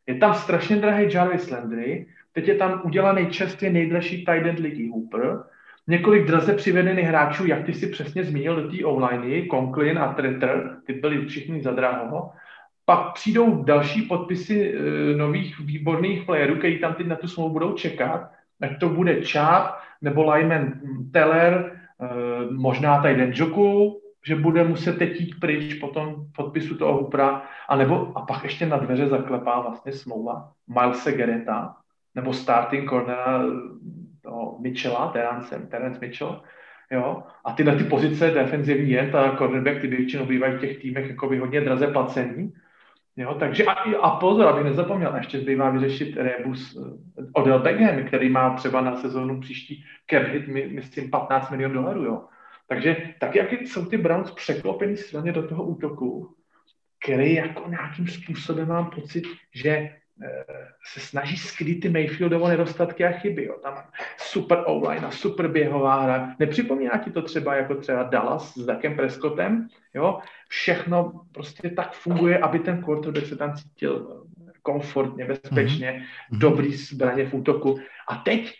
Je 0.07 0.15
tam 0.15 0.33
strašně 0.33 0.75
drahý 0.75 1.13
Jarvis 1.13 1.49
Landry, 1.49 2.07
teď 2.33 2.47
je 2.47 2.55
tam 2.55 2.81
udělaný 2.85 3.27
čerstvě 3.27 3.71
nejdražší 3.71 4.25
tight 4.25 4.45
end 4.45 4.89
Hooper, 4.91 5.43
několik 5.91 6.27
draze 6.27 6.53
přivedených 6.53 7.05
hráčů, 7.05 7.47
jak 7.47 7.65
ty 7.65 7.73
si 7.73 7.87
přesně 7.87 8.23
zmínil 8.23 8.55
do 8.55 8.71
té 8.71 8.85
online, 8.85 9.47
Conklin 9.51 9.99
a 9.99 10.13
Tretter, 10.13 10.77
ty 10.85 10.93
byli 10.93 11.25
všichni 11.25 11.61
za 11.61 11.71
draho. 11.71 12.31
Pak 12.85 13.13
přijdou 13.13 13.63
další 13.63 14.01
podpisy 14.01 14.73
e, 14.73 15.17
nových 15.17 15.59
výborných 15.59 16.23
playerů, 16.23 16.55
kteří 16.55 16.79
tam 16.79 16.93
teď 16.93 17.07
na 17.07 17.15
tu 17.15 17.27
smlouvu 17.27 17.53
budou 17.53 17.73
čekat, 17.73 18.29
ať 18.61 18.79
to 18.79 18.89
bude 18.89 19.21
Chap 19.23 19.79
nebo 20.01 20.31
Lyman 20.31 20.73
Teller, 21.11 21.53
e, 21.53 22.07
možná 22.51 23.01
tady 23.01 23.31
Joku, 23.33 24.01
že 24.27 24.35
bude 24.35 24.63
muset 24.63 24.97
teď 24.97 25.21
jít 25.21 25.39
pryč 25.39 25.73
po 25.73 25.87
tom 25.87 26.15
podpisu 26.35 26.77
toho 26.77 26.93
Hoopera, 26.93 27.43
anebo, 27.69 28.11
a 28.15 28.21
pak 28.21 28.43
ještě 28.43 28.65
na 28.65 28.77
dveře 28.77 29.07
zaklepá 29.07 29.59
vlastně 29.59 29.91
smlouva 29.91 30.51
Milese 30.67 31.11
Gereta, 31.11 31.75
nebo 32.15 32.33
starting 32.33 32.89
cornera 32.89 33.43
toho 34.21 34.57
Mitchella, 34.59 35.07
Terence, 35.07 35.59
Terence 35.59 35.99
Mitchell, 35.99 36.41
jo, 36.91 37.23
a 37.45 37.53
tyhle 37.53 37.75
ty 37.75 37.83
pozice 37.83 38.31
defenzivní 38.31 38.91
je, 38.91 39.09
ta 39.11 39.35
cornerback, 39.37 39.81
ty 39.81 39.87
většinou 39.87 40.25
bývají 40.25 40.57
v 40.57 40.59
těch 40.61 40.77
týmech 40.77 41.09
jako 41.09 41.27
hodně 41.27 41.61
draze 41.61 41.87
placení, 41.87 42.53
Jo, 43.15 43.35
takže 43.39 43.65
a, 43.65 43.71
a 43.97 44.19
pozor, 44.19 44.47
aby 44.47 44.63
nezapomněl, 44.63 45.15
ještě 45.15 45.39
zbývá 45.39 45.69
vyřešit 45.69 46.17
rebus 46.17 46.77
eh, 46.77 47.23
Odell 47.33 47.59
Beckham, 47.59 48.03
který 48.07 48.29
má 48.29 48.55
třeba 48.55 48.81
na 48.81 48.95
sezónu 48.95 49.39
příští 49.39 49.83
cap 50.09 50.23
hit, 50.23 50.47
my, 50.47 50.67
myslím, 50.67 51.09
15 51.09 51.49
milionů 51.49 51.73
dolarů, 51.73 52.05
jo. 52.05 52.25
Takže 52.67 53.13
tak, 53.19 53.35
jak 53.35 53.51
jsou 53.51 53.85
ty 53.85 53.97
Browns 53.97 54.31
překlopený 54.31 54.97
silně 54.97 55.31
do 55.31 55.47
toho 55.47 55.63
útoku, 55.63 56.35
který 57.05 57.33
jako 57.33 57.69
nějakým 57.69 58.07
způsobem 58.07 58.67
mám 58.67 58.89
pocit, 58.89 59.23
že 59.55 59.89
se 60.93 60.99
snaží 60.99 61.37
skrýt 61.37 61.81
ty 61.81 61.89
Mayfieldovo 61.89 62.47
nedostatky 62.47 63.05
a 63.05 63.11
chyby. 63.11 63.45
Jo. 63.45 63.55
Tam 63.63 63.83
super 64.17 64.63
online 64.65 65.07
a 65.07 65.11
super 65.11 65.47
běhová 65.47 66.01
hra. 66.01 66.35
Nepřipomíná 66.39 66.97
ti 66.97 67.11
to 67.11 67.21
třeba 67.21 67.55
jako 67.55 67.75
třeba 67.75 68.03
Dallas 68.03 68.57
s 68.57 68.65
Dakem 68.65 68.95
Prescottem? 68.95 69.67
Jo? 69.93 70.19
Všechno 70.47 71.21
prostě 71.31 71.69
tak 71.69 71.93
funguje, 71.93 72.39
aby 72.39 72.59
ten 72.59 72.83
quarterback 72.83 73.27
se 73.27 73.35
tam 73.35 73.55
cítil 73.55 74.25
komfortně, 74.61 75.25
bezpečně, 75.25 75.91
mm-hmm. 75.91 76.37
dobrý 76.39 76.73
zbraně 76.73 77.25
v 77.25 77.33
útoku. 77.33 77.79
A 78.07 78.15
teď, 78.15 78.53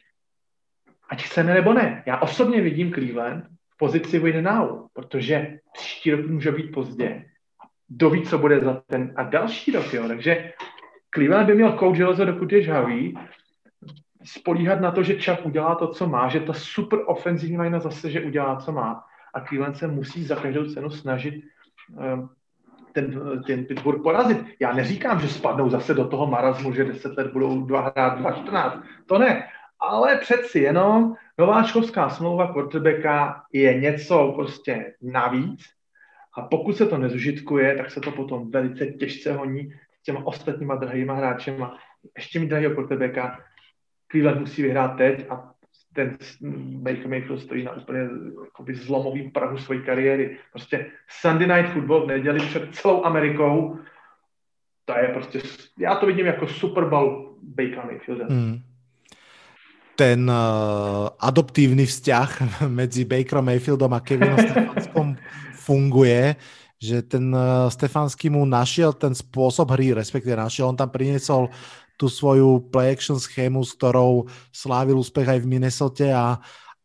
ať 1.10 1.24
chceme 1.24 1.54
nebo 1.54 1.74
ne, 1.74 2.04
já 2.06 2.18
osobně 2.18 2.62
vidím 2.62 2.94
Cleveland 2.94 3.46
pozici 3.78 4.20
win 4.20 4.44
now, 4.44 4.88
protože 4.94 5.60
příští 5.74 6.12
rok 6.12 6.28
může 6.28 6.52
být 6.52 6.72
pozdě. 6.72 7.26
Kdo 7.88 8.10
ví, 8.10 8.24
co 8.24 8.38
bude 8.38 8.60
za 8.60 8.84
ten 8.88 9.14
a 9.16 9.24
další 9.24 9.72
rok, 9.72 9.94
jo. 9.94 10.08
Takže 10.08 10.54
Cleveland 11.16 11.48
by 11.48 11.56
měl 11.56 11.78
coach 11.78 11.96
železo, 11.96 12.26
dokud 12.26 12.52
je 12.52 12.62
žhavý, 12.62 13.18
spolíhat 14.24 14.82
na 14.82 14.92
to, 14.92 15.04
že 15.04 15.20
Chubb 15.20 15.46
udělá 15.46 15.76
to, 15.76 15.88
co 15.88 16.08
má, 16.08 16.28
že 16.28 16.40
ta 16.40 16.54
super 16.54 17.00
ofenzivní 17.06 17.58
line 17.58 17.80
zase, 17.80 18.10
že 18.10 18.22
udělá, 18.22 18.56
co 18.56 18.72
má. 18.72 19.04
A 19.34 19.42
Cleveland 19.42 19.78
se 19.78 19.88
musí 19.88 20.24
za 20.24 20.36
každou 20.36 20.66
cenu 20.66 20.90
snažit 20.90 21.44
um, 22.14 22.30
ten, 22.94 23.22
ten 23.48 23.66
Pittsburgh 23.66 24.04
porazit. 24.04 24.46
Já 24.60 24.74
neříkám, 24.74 25.20
že 25.20 25.28
spadnou 25.28 25.70
zase 25.70 25.94
do 25.94 26.08
toho 26.08 26.28
marazmu, 26.28 26.74
že 26.74 26.84
10 26.84 27.18
let 27.18 27.34
budou 27.34 27.66
dva 27.66 27.82
hrát 27.82 28.20
2-14. 28.20 28.82
To 29.06 29.18
ne. 29.18 29.48
Ale 29.80 30.18
přeci 30.18 30.60
jenom 30.60 31.16
nováčkovská 31.38 32.10
smlouva 32.10 32.54
quarterbacka 32.54 33.44
je 33.54 33.80
něco 33.80 34.34
prostě 34.36 34.94
navíc 35.02 35.64
a 36.38 36.42
pokud 36.42 36.78
se 36.78 36.86
to 36.86 36.98
nezužitkuje, 36.98 37.76
tak 37.76 37.92
se 37.92 38.00
to 38.00 38.12
potom 38.12 38.52
velice 38.52 38.86
těžce 38.86 39.34
honí 39.34 39.74
těma 40.04 40.28
ostatníma 40.28 40.76
drahýma 40.76 41.14
hráčema. 41.14 41.78
Ještě 42.18 42.40
mi 42.40 42.48
drahého 42.48 42.76
quarterbacka, 42.76 43.40
Cleveland 44.12 44.40
musí 44.40 44.62
vyhrát 44.62 44.98
teď 44.98 45.26
a 45.30 45.52
ten 45.94 46.18
Baker 46.82 47.08
Mayfield 47.08 47.42
stojí 47.42 47.64
na 47.64 47.72
úplně 47.74 48.10
zlomovým 48.74 49.32
prahu 49.32 49.58
své 49.58 49.78
kariéry. 49.78 50.38
Prostě 50.52 50.86
Sunday 51.22 51.48
Night 51.48 51.74
Football 51.74 52.06
v 52.06 52.08
neděli 52.08 52.40
před 52.40 52.76
celou 52.76 53.06
Amerikou, 53.06 53.78
to 54.86 54.98
je 54.98 55.08
prostě, 55.08 55.42
já 55.80 55.96
to 55.96 56.06
vidím 56.06 56.26
jako 56.26 56.48
Super 56.48 56.86
Bowl 56.86 57.38
Baker 57.42 57.86
Mayfielda. 57.86 58.26
Hmm 58.26 58.62
ten 60.02 60.26
uh, 60.30 61.10
adoptívny 61.20 61.86
vzťah 61.86 62.42
medzi 62.68 63.06
Bakerom 63.06 63.46
Mayfieldom 63.46 63.94
a 63.94 64.00
Kevinom 64.00 64.38
Stefanskom 64.40 65.16
funguje, 65.54 66.36
že 66.82 67.06
ten 67.06 67.30
uh, 67.30 67.70
Stefanský 67.70 68.34
mu 68.34 68.42
našiel 68.42 68.98
ten 68.98 69.14
spôsob 69.14 69.78
hry, 69.78 69.94
respektíve 69.94 70.34
našiel, 70.34 70.74
on 70.74 70.78
tam 70.80 70.90
priniesol 70.90 71.54
tú 71.94 72.10
svoju 72.10 72.74
play 72.74 72.98
action 72.98 73.22
schému, 73.22 73.62
s 73.62 73.78
ktorou 73.78 74.26
slávil 74.50 74.98
úspech 74.98 75.30
aj 75.30 75.40
v 75.46 75.50
Minnesota 75.54 76.10
a, 76.10 76.28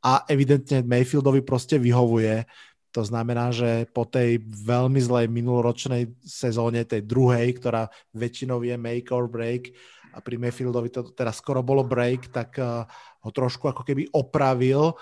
a 0.05 0.12
evidentne 0.28 0.85
Mayfieldovi 0.85 1.40
proste 1.40 1.81
vyhovuje. 1.81 2.44
To 2.93 3.01
znamená, 3.01 3.48
že 3.56 3.89
po 3.89 4.05
tej 4.05 4.44
veľmi 4.44 5.01
zlej 5.01 5.32
minuloročnej 5.32 6.20
sezóne, 6.20 6.85
tej 6.85 7.09
druhej, 7.09 7.56
ktorá 7.56 7.89
väčšinou 8.12 8.60
je 8.60 8.77
make 8.77 9.09
or 9.09 9.24
break, 9.32 9.73
a 10.12 10.20
pri 10.20 10.36
Mayfieldovi 10.36 10.93
to 10.93 11.12
teraz 11.16 11.40
skoro 11.40 11.64
bolo 11.64 11.85
break, 11.85 12.28
tak 12.28 12.56
uh, 12.60 12.85
ho 13.24 13.31
trošku 13.32 13.73
ako 13.73 13.81
keby 13.85 14.12
opravil, 14.12 14.93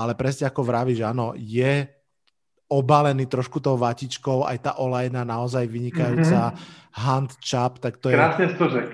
ale 0.00 0.16
presne 0.16 0.48
ako 0.48 0.64
vravíš, 0.64 1.04
áno, 1.04 1.36
je 1.36 1.99
obalený 2.70 3.26
trošku 3.26 3.58
tou 3.58 3.74
vatičkou, 3.74 4.46
aj 4.46 4.58
tá 4.62 4.72
olejna 4.78 5.26
naozaj 5.26 5.66
vynikajúca, 5.66 6.54
mm-hmm. 6.54 6.94
hand 7.02 7.34
chop, 7.42 7.82
tak 7.82 7.98
to 7.98 8.14
je... 8.14 8.16
Krásne 8.16 8.46
to 8.54 8.64
řek, 8.70 8.90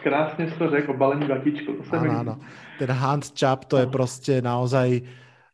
krásne 0.00 0.44
to 0.56 0.64
řek, 0.72 0.88
obalený 0.88 1.28
vatičkou. 1.28 1.84
To 1.84 1.92
áno, 1.92 2.12
áno. 2.24 2.34
Ten 2.80 2.88
hand 2.88 3.28
chop, 3.36 3.68
to 3.68 3.76
je 3.76 3.86
proste 3.86 4.40
naozaj 4.40 5.04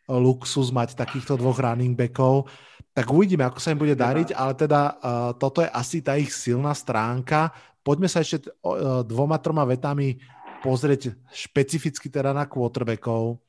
luxus 0.06 0.70
mať 0.70 0.94
takýchto 0.94 1.34
dvoch 1.34 1.58
running 1.58 1.98
backov. 1.98 2.46
Tak 2.94 3.10
uvidíme, 3.10 3.42
ako 3.42 3.58
sa 3.58 3.74
im 3.74 3.82
bude 3.82 3.98
dariť, 3.98 4.38
ale 4.38 4.52
teda 4.54 4.80
uh, 4.94 5.30
toto 5.34 5.64
je 5.64 5.66
asi 5.66 5.98
tá 5.98 6.14
ich 6.14 6.30
silná 6.30 6.70
stránka. 6.78 7.50
Poďme 7.82 8.06
sa 8.06 8.22
ešte 8.22 8.54
uh, 8.62 9.02
dvoma, 9.02 9.42
troma 9.42 9.66
vetami 9.66 10.14
pozrieť 10.62 11.18
špecificky 11.34 12.06
teda 12.06 12.30
na 12.30 12.46
quarterbackov. 12.46 13.42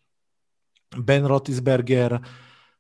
Ben 0.95 1.27
Rotisberger, 1.27 2.17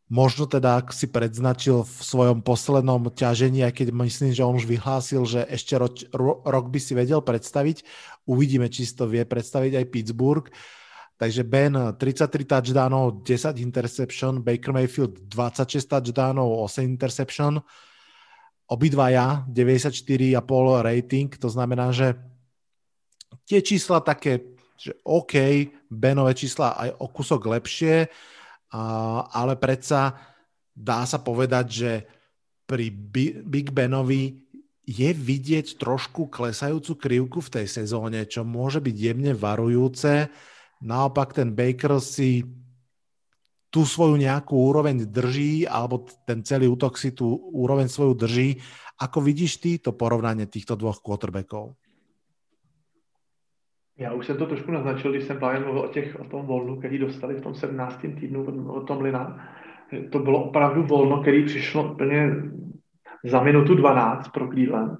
možno 0.05 0.45
teda, 0.45 0.85
si 0.93 1.09
predznačil 1.09 1.81
v 1.81 1.97
svojom 2.01 2.45
poslednom 2.45 3.09
ťažení, 3.09 3.65
aj 3.65 3.73
keď 3.81 3.87
myslím, 3.89 4.31
že 4.37 4.45
on 4.45 4.57
už 4.57 4.69
vyhlásil, 4.69 5.25
že 5.25 5.41
ešte 5.49 5.73
roč, 5.77 6.05
ro, 6.13 6.45
rok 6.45 6.69
by 6.69 6.77
si 6.77 6.93
vedel 6.93 7.25
predstaviť. 7.25 7.81
Uvidíme, 8.29 8.69
či 8.69 8.85
si 8.85 8.93
to 8.93 9.09
vie 9.09 9.25
predstaviť 9.25 9.81
aj 9.81 9.89
Pittsburgh. 9.89 10.47
Takže 11.15 11.47
Ben 11.47 11.73
33 11.95 12.43
touchdownov, 12.43 13.23
10 13.23 13.55
interception, 13.63 14.43
Baker 14.43 14.75
Mayfield 14.75 15.31
26 15.31 15.87
touchdownov, 15.87 16.67
8 16.67 16.83
interception. 16.83 17.63
Obidvaja 18.67 19.47
94,5 19.47 20.41
rating, 20.83 21.29
to 21.37 21.47
znamená, 21.47 21.93
že 21.95 22.17
tie 23.45 23.61
čísla 23.61 24.01
také, 24.01 24.57
že 24.75 24.97
OK, 25.05 25.37
Benové 25.87 26.33
čísla 26.35 26.75
aj 26.75 26.89
o 26.99 27.07
kusok 27.07 27.45
lepšie, 27.47 28.09
ale 28.71 29.53
predsa 29.59 30.15
dá 30.73 31.05
sa 31.05 31.21
povedať, 31.21 31.65
že 31.69 31.91
pri 32.65 32.89
Big 33.45 33.69
Benovi 33.69 34.41
je 34.85 35.09
vidieť 35.13 35.81
trošku 35.81 36.29
klesajúcu 36.29 36.93
krivku 36.97 37.39
v 37.41 37.61
tej 37.61 37.67
sezóne, 37.69 38.25
čo 38.29 38.45
môže 38.45 38.81
byť 38.81 38.95
jemne 38.95 39.33
varujúce. 39.33 40.29
Naopak 40.85 41.33
ten 41.33 41.53
Baker 41.57 41.97
si 41.97 42.45
tú 43.73 43.83
svoju 43.83 44.15
nejakú 44.15 44.55
úroveň 44.55 45.09
drží, 45.09 45.65
alebo 45.65 46.05
ten 46.23 46.45
celý 46.45 46.69
útok 46.69 46.95
si 46.95 47.11
tú 47.11 47.27
úroveň 47.51 47.89
svoju 47.89 48.13
drží. 48.13 48.61
Ako 49.01 49.19
vidíš 49.19 49.59
ty 49.59 49.81
to 49.81 49.91
porovnanie 49.91 50.47
týchto 50.47 50.79
dvoch 50.79 51.03
quarterbackov? 51.03 51.75
Já 53.97 54.13
už 54.13 54.25
jsem 54.25 54.37
to 54.37 54.45
trošku 54.45 54.71
naznačil, 54.71 55.11
když 55.11 55.23
jsem 55.23 55.37
právě 55.37 55.59
mluvil 55.59 55.81
o, 55.81 55.87
těch, 55.87 56.19
o 56.19 56.23
tom 56.23 56.45
volnu, 56.45 56.75
který 56.75 56.97
dostali 56.97 57.35
v 57.35 57.41
tom 57.41 57.55
17. 57.55 58.01
týdnu 58.01 58.67
od 58.67 58.87
tom 58.87 59.01
Lina. 59.01 59.49
To 60.11 60.19
bylo 60.19 60.43
opravdu 60.43 60.83
volno, 60.83 61.21
který 61.21 61.45
přišlo 61.45 61.91
úplně 61.91 62.29
za 63.23 63.43
minutu 63.43 63.75
12 63.75 64.27
pro 64.27 64.47
Cleveland. 64.47 64.99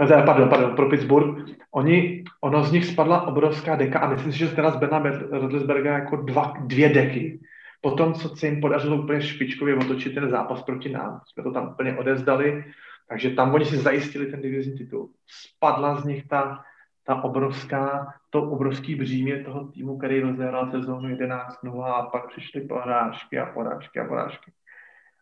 Eh, 0.00 0.22
pardon, 0.26 0.48
pardon, 0.48 0.76
pro 0.76 0.88
Pittsburgh. 0.88 1.48
Oni, 1.70 2.24
ono 2.40 2.64
z 2.64 2.72
nich 2.72 2.86
spadla 2.86 3.26
obrovská 3.26 3.76
deka 3.76 3.98
a 3.98 4.10
myslím 4.10 4.32
si, 4.32 4.38
že 4.38 4.48
teda 4.48 4.70
z 4.70 4.76
Bena 4.76 5.02
Rodlisberga 5.30 5.92
jako 5.92 6.16
dva, 6.16 6.54
dvě 6.60 6.88
deky. 6.88 7.40
Potom, 7.80 8.14
co 8.14 8.36
se 8.36 8.46
jim 8.46 8.60
podařilo 8.60 9.02
úplně 9.02 9.20
špičkově 9.20 9.76
otočit 9.76 10.14
ten 10.14 10.30
zápas 10.30 10.62
proti 10.62 10.88
nám, 10.88 11.20
jsme 11.26 11.42
to 11.42 11.52
tam 11.52 11.68
úplně 11.68 11.96
odezdali, 11.96 12.64
takže 13.08 13.30
tam 13.30 13.54
oni 13.54 13.64
si 13.64 13.76
zajistili 13.76 14.26
ten 14.26 14.40
divizní 14.40 14.78
titul. 14.78 15.10
Spadla 15.26 16.00
z 16.00 16.04
nich 16.04 16.28
ta, 16.28 16.64
ta 17.04 17.24
obrovská, 17.24 18.14
to 18.30 18.42
obrovský 18.42 18.94
břímě 18.94 19.44
toho 19.44 19.68
týmu, 19.68 19.98
který 19.98 20.20
rozehrál 20.20 20.70
sezónu 20.70 21.08
11-0 21.08 21.84
a 21.84 22.02
pak 22.02 22.28
přišly 22.28 22.60
porážky 22.60 23.38
a 23.38 23.46
porážky 23.46 24.00
a 24.00 24.04
porážky. 24.04 24.52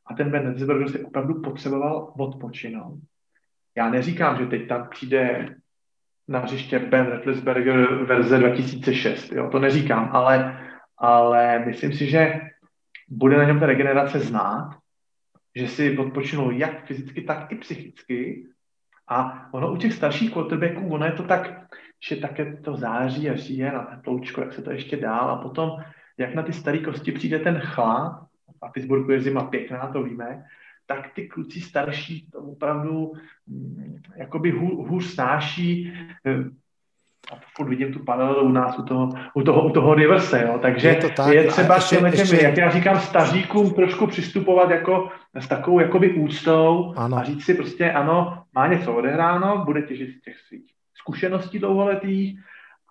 A 0.06 0.14
ten 0.14 0.30
Ben 0.30 0.44
Netzberger 0.44 0.88
si 0.88 1.04
opravdu 1.04 1.40
potřeboval 1.40 2.12
odpočinout. 2.18 2.98
Já 3.76 3.90
neříkám, 3.90 4.38
že 4.38 4.46
teď 4.46 4.68
tam 4.68 4.88
přijde 4.88 5.54
na 6.28 6.38
hřiště 6.38 6.78
Ben 6.78 7.06
Roethlisberger 7.06 8.04
verze 8.04 8.38
2006, 8.38 9.32
jo, 9.32 9.48
to 9.50 9.58
neříkám, 9.58 10.10
ale, 10.12 10.66
ale 10.98 11.58
myslím 11.58 11.92
si, 11.92 12.06
že 12.06 12.40
bude 13.08 13.38
na 13.38 13.44
něm 13.44 13.60
ta 13.60 13.66
regenerace 13.66 14.20
znát, 14.20 14.78
že 15.56 15.68
si 15.68 15.98
odpočinul 15.98 16.52
jak 16.52 16.86
fyzicky, 16.86 17.22
tak 17.22 17.52
i 17.52 17.54
psychicky 17.54 18.46
a 19.10 19.48
ono 19.52 19.72
u 19.72 19.76
těch 19.76 19.92
starších 19.92 20.32
quarterbacků, 20.32 20.88
ono 20.88 21.06
je 21.06 21.12
to 21.12 21.22
tak, 21.22 21.66
že 22.08 22.16
také 22.16 22.56
to 22.56 22.76
září 22.76 23.30
a 23.30 23.36
říje 23.36 23.72
na 23.72 23.84
teploučko, 23.84 24.40
jak 24.40 24.52
se 24.52 24.62
to 24.62 24.70
ještě 24.70 24.96
dál 24.96 25.30
a 25.30 25.36
potom, 25.36 25.70
jak 26.18 26.34
na 26.34 26.42
ty 26.42 26.52
staré 26.52 26.78
kosti 26.78 27.12
přijde 27.12 27.38
ten 27.38 27.58
chlad, 27.58 28.26
a 28.62 28.68
Pittsburghu 28.68 29.10
je 29.10 29.20
zima 29.20 29.44
pěkná, 29.44 29.86
to 29.92 30.02
víme, 30.02 30.44
tak 30.86 31.14
ty 31.14 31.28
kluci 31.28 31.60
starší 31.60 32.26
to 32.30 32.38
opravdu 32.38 33.12
mm, 33.46 34.02
jakoby 34.16 34.50
hů, 34.50 34.82
hůř 34.82 35.04
snáší. 35.04 35.92
A 37.32 37.36
pokud 37.36 37.68
vidím 37.68 37.92
tu 37.92 38.04
paralelu 38.04 38.42
u 38.42 38.52
nás 38.52 38.78
u 38.78 38.82
toho, 38.82 39.08
u 39.34 39.42
toho, 39.42 39.68
u 39.68 39.70
toho 39.70 39.94
reverse, 39.94 40.42
jo. 40.42 40.58
takže 40.62 40.88
je, 40.88 40.94
to 40.96 41.08
tak. 41.08 41.34
je 41.34 41.44
třeba 41.44 41.74
ještě, 41.74 41.96
těm, 41.96 42.06
ještě... 42.06 42.42
jak 42.42 42.56
já 42.56 42.70
říkám, 42.70 43.00
staříkům 43.00 43.70
trošku 43.70 44.06
přistupovat 44.06 44.70
jako 44.70 45.08
s 45.34 45.48
takovou 45.48 45.80
jakoby 45.80 46.12
úctou 46.12 46.94
ano. 46.96 47.16
a 47.16 47.24
říct 47.24 47.44
si 47.44 47.54
prostě, 47.54 47.92
ano, 47.92 48.42
má 48.54 48.66
něco 48.66 48.94
odehráno, 48.94 49.64
bude 49.64 49.82
těžit 49.82 50.18
z 50.18 50.20
těch 50.20 50.36
svých 50.48 50.62
zkušeností 50.94 51.58
dlouholetých 51.58 52.40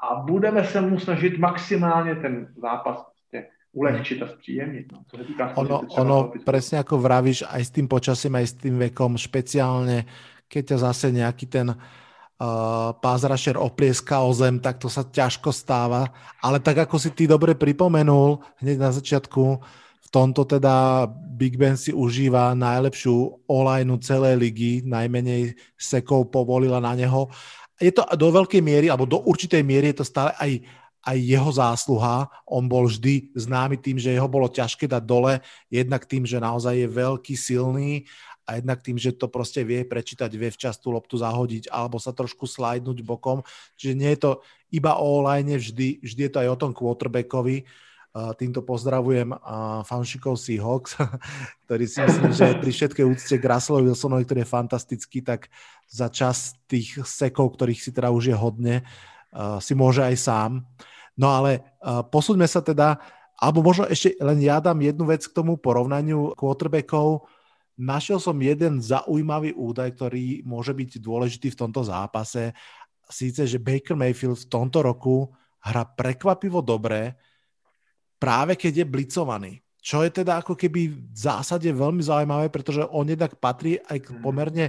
a 0.04 0.16
budeme 0.16 0.64
se 0.64 0.82
mu 0.82 1.00
snažit 1.00 1.38
maximálně 1.38 2.16
ten 2.16 2.48
zápas 2.62 2.96
prostě 2.96 3.48
ulehčit 3.74 4.22
a 4.24 4.28
zpříjemnit. 4.28 4.92
No. 4.92 5.00
To 5.12 5.24
týká 5.24 5.54
ono, 5.58 5.82
ono 5.98 6.32
presne 6.46 6.80
ako 6.80 6.98
vravíš, 6.98 7.44
aj 7.46 7.64
s 7.66 7.72
tým 7.76 7.88
počasím, 7.92 8.34
aj 8.36 8.48
s 8.48 8.54
tým 8.54 8.76
vekom, 8.80 9.20
špeciálne, 9.20 10.08
keď 10.48 10.64
ťa 10.74 10.78
zase 10.90 11.12
nejaký 11.14 11.46
ten 11.46 11.68
uh, 11.70 11.78
pázrašer 13.04 13.60
oplieská 13.60 14.24
o 14.24 14.32
zem, 14.32 14.64
tak 14.64 14.80
to 14.80 14.88
sa 14.88 15.04
ťažko 15.04 15.52
stáva. 15.52 16.08
Ale 16.40 16.64
tak, 16.64 16.88
ako 16.88 16.96
si 16.96 17.12
ty 17.12 17.28
dobre 17.28 17.52
pripomenul 17.54 18.40
hneď 18.64 18.78
na 18.80 18.92
začiatku, 18.96 19.44
v 20.00 20.08
tomto 20.10 20.48
teda 20.48 21.06
Big 21.12 21.60
Ben 21.60 21.78
si 21.78 21.94
užíva 21.94 22.58
najlepšiu 22.58 23.46
olajnu 23.46 24.02
celej 24.02 24.42
ligy, 24.42 24.74
najmenej 24.88 25.54
sekov 25.78 26.34
povolila 26.34 26.82
na 26.82 26.98
neho 26.98 27.30
je 27.80 27.92
to 27.96 28.04
do 28.20 28.28
veľkej 28.36 28.60
miery, 28.60 28.92
alebo 28.92 29.08
do 29.08 29.24
určitej 29.24 29.64
miery 29.64 29.96
je 29.96 30.04
to 30.04 30.06
stále 30.06 30.36
aj, 30.36 30.60
aj 31.08 31.18
jeho 31.18 31.50
zásluha. 31.50 32.28
On 32.44 32.68
bol 32.68 32.92
vždy 32.92 33.32
známy 33.34 33.80
tým, 33.80 33.96
že 33.96 34.12
jeho 34.12 34.28
bolo 34.28 34.52
ťažké 34.52 34.86
dať 34.86 35.04
dole, 35.08 35.40
jednak 35.72 36.04
tým, 36.04 36.28
že 36.28 36.44
naozaj 36.44 36.76
je 36.76 36.88
veľký, 36.92 37.34
silný 37.40 38.04
a 38.50 38.58
jednak 38.58 38.82
tým, 38.82 38.98
že 38.98 39.14
to 39.14 39.30
proste 39.30 39.62
vie 39.62 39.86
prečítať, 39.86 40.34
vie 40.34 40.50
včas 40.50 40.82
tú 40.82 40.90
loptu 40.90 41.22
zahodiť 41.22 41.70
alebo 41.70 42.02
sa 42.02 42.10
trošku 42.10 42.50
slajdnúť 42.50 43.06
bokom. 43.06 43.46
Čiže 43.78 43.94
nie 43.94 44.10
je 44.18 44.20
to 44.26 44.32
iba 44.74 44.98
o 44.98 45.22
online, 45.22 45.62
vždy, 45.62 46.02
vždy 46.02 46.22
je 46.26 46.32
to 46.34 46.42
aj 46.42 46.50
o 46.50 46.58
tom 46.58 46.72
quarterbackovi. 46.74 47.70
Týmto 48.10 48.66
pozdravujem 48.66 49.38
fanšikov 49.86 50.42
Seahawks, 50.42 50.98
ktorý 51.70 51.86
si 51.86 52.02
myslím, 52.02 52.34
že 52.34 52.58
pri 52.58 52.72
všetkej 52.74 53.06
úcte 53.06 53.36
k 53.38 53.46
Russellovi 53.46 53.94
Wilsonovi, 53.94 54.26
ktorý 54.26 54.42
je 54.42 54.50
fantastický, 54.50 55.22
tak 55.22 55.54
za 55.86 56.10
čas 56.10 56.58
tých 56.66 57.06
sekov, 57.06 57.54
ktorých 57.54 57.78
si 57.78 57.94
teda 57.94 58.10
už 58.10 58.34
je 58.34 58.36
hodne, 58.36 58.82
si 59.62 59.78
môže 59.78 60.02
aj 60.02 60.16
sám. 60.18 60.52
No 61.14 61.30
ale 61.30 61.62
posúďme 62.10 62.50
sa 62.50 62.66
teda, 62.66 62.98
alebo 63.38 63.62
možno 63.62 63.86
ešte 63.86 64.18
len 64.18 64.42
ja 64.42 64.58
dám 64.58 64.82
jednu 64.82 65.06
vec 65.06 65.22
k 65.30 65.36
tomu 65.38 65.62
porovnaniu 65.62 66.34
quarterbackov. 66.34 67.30
Našiel 67.80 68.20
som 68.20 68.36
jeden 68.36 68.84
zaujímavý 68.84 69.56
údaj, 69.56 69.96
ktorý 69.96 70.44
môže 70.44 70.76
byť 70.76 71.00
dôležitý 71.00 71.56
v 71.56 71.60
tomto 71.64 71.80
zápase. 71.88 72.52
Síce, 73.08 73.48
že 73.48 73.56
Baker 73.56 73.96
Mayfield 73.96 74.36
v 74.36 74.52
tomto 74.52 74.84
roku 74.84 75.32
hra 75.64 75.88
prekvapivo 75.88 76.60
dobre, 76.60 77.16
práve 78.20 78.60
keď 78.60 78.84
je 78.84 78.86
blicovaný. 78.86 79.54
Čo 79.80 80.04
je 80.04 80.12
teda 80.12 80.44
ako 80.44 80.60
keby 80.60 80.92
v 80.92 81.16
zásade 81.16 81.72
veľmi 81.72 82.04
zaujímavé, 82.04 82.52
pretože 82.52 82.84
on 82.92 83.08
jednak 83.08 83.40
patrí 83.40 83.80
aj 83.80 83.98
k 84.04 84.08
mhm. 84.12 84.20
pomerne 84.20 84.66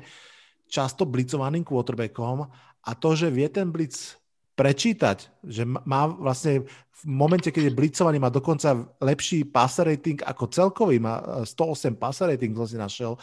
často 0.70 1.02
blicovaným 1.02 1.66
quarterbackom 1.66 2.46
a 2.86 2.90
to, 2.94 3.10
že 3.18 3.26
vie 3.26 3.50
ten 3.50 3.74
blic 3.74 4.19
prečítať, 4.60 5.40
že 5.40 5.64
má 5.64 6.04
vlastne 6.04 6.68
v 7.00 7.02
momente, 7.08 7.48
keď 7.48 7.72
je 7.72 7.78
blicovaný, 7.80 8.20
má 8.20 8.28
dokonca 8.28 8.76
lepší 9.00 9.48
passer 9.48 9.88
rating 9.88 10.20
ako 10.20 10.52
celkový, 10.52 11.00
má 11.00 11.48
108 11.48 11.96
passer 11.96 12.28
rating, 12.28 12.52
som 12.52 12.68
si 12.68 12.76
našiel, 12.76 13.16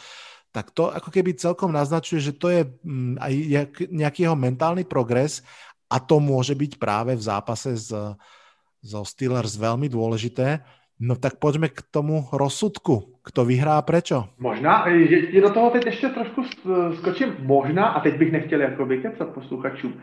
tak 0.50 0.74
to 0.74 0.90
ako 0.90 1.14
keby 1.14 1.38
celkom 1.38 1.70
naznačuje, 1.70 2.18
že 2.18 2.34
to 2.34 2.50
je 2.50 2.66
mm, 2.66 3.22
aj 3.22 3.32
nejaký 3.86 4.26
jeho 4.26 4.34
mentálny 4.34 4.82
progres 4.82 5.46
a 5.86 6.02
to 6.02 6.18
môže 6.18 6.58
byť 6.58 6.74
práve 6.82 7.14
v 7.14 7.22
zápase 7.22 7.70
s, 7.78 7.94
zo 8.82 9.00
Steelers 9.06 9.54
veľmi 9.54 9.86
dôležité. 9.86 10.66
No 10.98 11.14
tak 11.14 11.38
pojďme 11.38 11.70
k 11.70 11.78
tomu 11.94 12.26
rozsudku. 12.34 13.22
Kto 13.22 13.46
vyhrá 13.46 13.78
a 13.78 13.86
prečo? 13.86 14.34
Možná, 14.42 14.90
je 14.90 15.38
do 15.38 15.54
toho 15.54 15.70
teď 15.70 15.86
ještě 15.86 16.08
trošku 16.08 16.42
skočím, 16.98 17.36
možná, 17.38 17.94
a 17.94 18.00
teď 18.00 18.18
bych 18.18 18.32
nechtěl 18.32 18.60
jako 18.60 18.86
vykecat 18.86 19.28
posluchačům, 19.28 19.94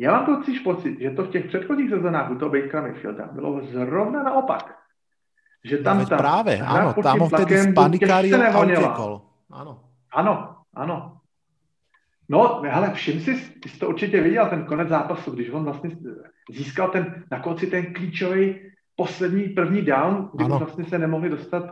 já 0.00 0.12
mám 0.12 0.26
totiž 0.26 0.58
pocit, 0.58 1.00
že 1.00 1.10
to 1.10 1.24
v 1.24 1.30
těch 1.30 1.44
předchozích 1.44 1.90
sezónách 1.90 2.30
u 2.30 2.34
toho 2.34 2.50
Bakera 2.50 2.82
Mayfielda 2.82 3.28
bylo 3.32 3.60
zrovna 3.66 4.22
naopak. 4.22 4.76
že 5.64 5.78
tam 5.78 5.98
no, 5.98 6.06
ta 6.06 6.16
právě, 6.16 6.60
ano, 6.60 6.94
tam 7.02 7.18
ho 7.18 7.28
vtedy 7.28 7.58
spanikáril 7.58 8.42
a 8.42 8.62
utekol. 8.64 9.22
Ano. 9.50 9.80
Ano, 10.12 10.56
ano. 10.74 11.16
No, 12.28 12.62
hele, 12.64 12.90
všim 12.94 13.20
si, 13.20 13.34
ty 13.60 13.68
jsi 13.68 13.78
to 13.78 13.88
určitě 13.88 14.20
viděl, 14.20 14.46
ten 14.46 14.64
konec 14.64 14.88
zápasu, 14.88 15.30
když 15.30 15.50
on 15.50 15.64
vlastně 15.64 15.90
získal 16.50 16.88
ten, 16.88 17.24
na 17.30 17.40
konci 17.40 17.66
ten 17.66 17.94
klíčový 17.94 18.60
poslední 18.96 19.48
první 19.48 19.82
down, 19.82 20.30
kdy 20.34 20.44
vlastně 20.44 20.84
se 20.84 20.98
nemohli 20.98 21.28
dostat, 21.28 21.64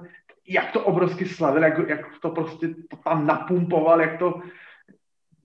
jak 0.48 0.72
to 0.72 0.80
obrovsky 0.80 1.26
slavil, 1.26 1.62
jak, 1.62 1.88
jak 1.88 2.00
to 2.22 2.30
prostě 2.30 2.68
to 2.68 2.96
tam 3.04 3.26
napumpoval, 3.26 4.00
jak 4.00 4.18
to 4.18 4.40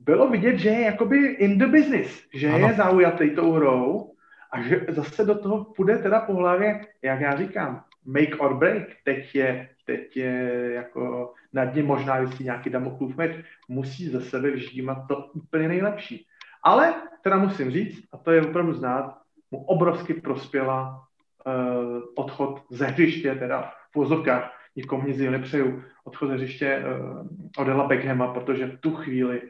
bylo 0.05 0.29
vidět, 0.29 0.57
že 0.57 0.69
je 0.69 0.81
jakoby 0.81 1.17
in 1.17 1.57
the 1.57 1.67
business, 1.67 2.23
že 2.33 2.49
ano. 2.49 2.67
je 2.67 2.73
zaujatý 2.73 3.29
tou 3.29 3.51
hrou 3.51 4.13
a 4.51 4.61
že 4.61 4.85
zase 4.89 5.25
do 5.25 5.35
toho 5.35 5.63
půjde 5.63 5.97
teda 5.97 6.19
po 6.19 6.33
hlavě, 6.33 6.81
jak 7.01 7.21
já 7.21 7.35
říkám, 7.35 7.83
make 8.05 8.35
or 8.35 8.57
break. 8.57 8.83
Teď 9.03 9.35
je, 9.35 9.69
teď 9.85 10.17
je 10.17 10.69
jako 10.73 11.33
nad 11.53 11.75
ním 11.75 11.85
možná 11.85 12.19
vysí 12.19 12.43
nějaký 12.43 12.69
Damoklův 12.69 13.17
meč, 13.17 13.31
musí 13.67 14.09
ze 14.09 14.21
sebe 14.21 14.51
vyždímat 14.51 15.07
to 15.07 15.15
úplně 15.33 15.67
nejlepší. 15.67 16.25
Ale 16.63 16.93
teda 17.21 17.37
musím 17.37 17.71
říct, 17.71 18.07
a 18.11 18.17
to 18.17 18.31
je 18.31 18.41
opravdu 18.41 18.73
znát, 18.73 19.17
mu 19.51 19.65
obrovsky 19.65 20.13
prospěla 20.13 21.03
uh, 21.45 22.01
odchod 22.15 22.61
ze 22.69 22.85
hřiště, 22.85 23.35
teda 23.35 23.71
v 23.91 23.95
vozovkách, 23.95 24.51
nikomu 24.75 25.07
nic 25.07 25.17
nepřeju, 25.17 25.83
odchod 26.03 26.27
ze 26.27 26.33
hřiště 26.33 26.83
uh, 26.83 27.27
Odela 27.57 27.87
Beckhama, 27.87 28.33
protože 28.33 28.65
v 28.65 28.79
tu 28.79 28.95
chvíli 28.95 29.41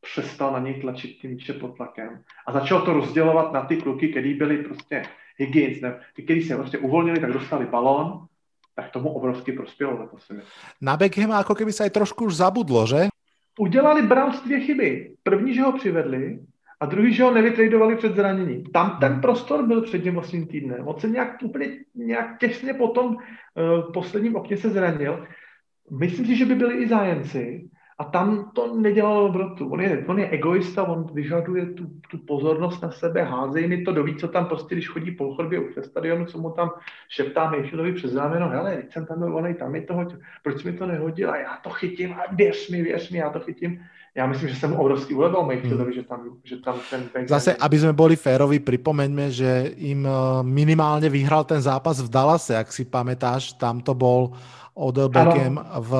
přestal 0.00 0.52
na 0.52 0.58
něj 0.58 0.80
tlačit 0.80 1.08
tím 1.08 1.30
míče 1.30 1.52
pod 1.52 1.76
tlakem 1.76 2.22
a 2.46 2.52
začal 2.52 2.82
to 2.82 2.92
rozdělovat 2.92 3.52
na 3.52 3.62
ty 3.62 3.76
kluky, 3.76 4.08
který 4.08 4.34
byli 4.34 4.58
prostě 4.58 5.02
Higgins, 5.36 5.80
ne, 5.80 6.00
ty, 6.16 6.22
kteří 6.22 6.42
se 6.42 6.56
prostě 6.56 6.78
uvolnili, 6.78 7.20
tak 7.20 7.32
dostali 7.32 7.66
balón, 7.66 8.26
tak 8.74 8.90
tomu 8.90 9.08
obrovsky 9.08 9.52
prospělo 9.52 10.08
myslím. 10.14 10.42
Na 10.80 10.96
Beckhama 10.96 11.38
jako 11.38 11.54
keby 11.54 11.72
se 11.72 11.84
aj 11.84 11.90
trošku 11.90 12.24
už 12.24 12.36
zabudlo, 12.36 12.86
že? 12.86 13.08
Udělali 13.58 14.02
Browns 14.02 14.42
dvě 14.42 14.60
chyby. 14.60 15.14
První, 15.22 15.54
že 15.54 15.62
ho 15.62 15.72
přivedli, 15.72 16.38
a 16.80 16.86
druhý, 16.86 17.14
že 17.14 17.22
ho 17.22 17.30
nevytradovali 17.30 17.96
před 17.96 18.16
zraněním. 18.16 18.64
Tam 18.64 18.96
ten 19.00 19.20
prostor 19.20 19.66
byl 19.66 19.82
před 19.82 20.02
tím 20.02 20.18
osmým 20.18 20.46
týdnem. 20.46 20.88
On 20.88 21.00
se 21.00 21.08
nějak 21.08 21.42
úplně 21.42 21.66
nějak 21.94 22.38
těsně 22.38 22.74
potom 22.74 23.06
uh, 23.16 23.92
posledním 23.92 24.36
okně 24.36 24.56
se 24.56 24.70
zranil. 24.70 25.26
Myslím 25.90 26.26
si, 26.26 26.36
že 26.36 26.46
by 26.46 26.54
byli 26.54 26.74
i 26.74 26.88
zájemci, 26.88 27.68
a 27.98 28.04
tam 28.04 28.50
to 28.54 28.74
nedělalo 28.74 29.26
dobrotu. 29.26 29.68
On 29.68 29.80
je, 29.80 30.04
on 30.06 30.18
je 30.18 30.28
egoista, 30.30 30.82
on 30.82 31.06
vyžaduje 31.12 31.66
tu, 31.66 31.86
tu 32.10 32.18
pozornost 32.18 32.82
na 32.82 32.90
sebe, 32.90 33.22
házej 33.22 33.68
mi 33.68 33.82
to 33.82 33.92
do 33.92 34.04
co 34.20 34.28
tam 34.28 34.46
prostě, 34.46 34.74
když 34.74 34.88
chodí 34.88 35.10
po 35.10 35.34
chodbě 35.34 35.60
ve 35.76 35.82
stadionu, 35.82 36.24
co 36.24 36.38
mu 36.38 36.50
tam 36.50 36.70
šeptá 37.08 37.50
Mayfieldovi 37.50 37.92
přes 37.92 38.12
záměno, 38.12 38.48
hele, 38.48 38.76
teď 38.76 38.92
jsem 38.92 39.06
tam 39.06 39.18
byl, 39.18 39.36
onej, 39.36 39.54
tam 39.54 39.74
je 39.74 39.82
toho, 39.82 40.06
proč 40.42 40.64
mi 40.64 40.72
to 40.72 40.86
nehodil 40.86 41.30
a 41.30 41.36
já 41.36 41.58
to 41.62 41.70
chytím 41.70 42.12
a 42.12 42.34
věř 42.34 42.70
mi, 42.70 42.82
věř 42.82 43.10
mi, 43.10 43.18
já 43.18 43.30
to 43.30 43.40
chytím. 43.40 43.80
Já 44.14 44.26
myslím, 44.26 44.48
že 44.48 44.54
jsem 44.54 44.72
obrovský 44.72 45.14
ulevil 45.14 45.42
Mayfieldovi, 45.42 45.92
hmm. 45.92 46.02
že 46.02 46.02
tam, 46.02 46.20
že 46.44 46.56
tam 46.56 46.74
ten... 46.90 47.02
ten 47.12 47.28
Zase, 47.28 47.54
aby 47.54 47.78
jsme 47.78 47.92
byli 47.92 48.16
férovi, 48.16 48.58
připomeňme, 48.58 49.30
že 49.30 49.70
jim 49.76 50.06
eh, 50.06 50.10
minimálně 50.42 51.08
vyhrál 51.10 51.44
ten 51.44 51.62
zápas 51.62 52.02
v 52.02 52.08
Dallase, 52.08 52.54
jak 52.54 52.72
si 52.72 52.84
pamätáš, 52.84 53.52
tam 53.52 53.80
to 53.80 53.94
bol 53.94 54.30
Odell 54.74 55.08
Beckham 55.08 55.66
v 55.78 55.92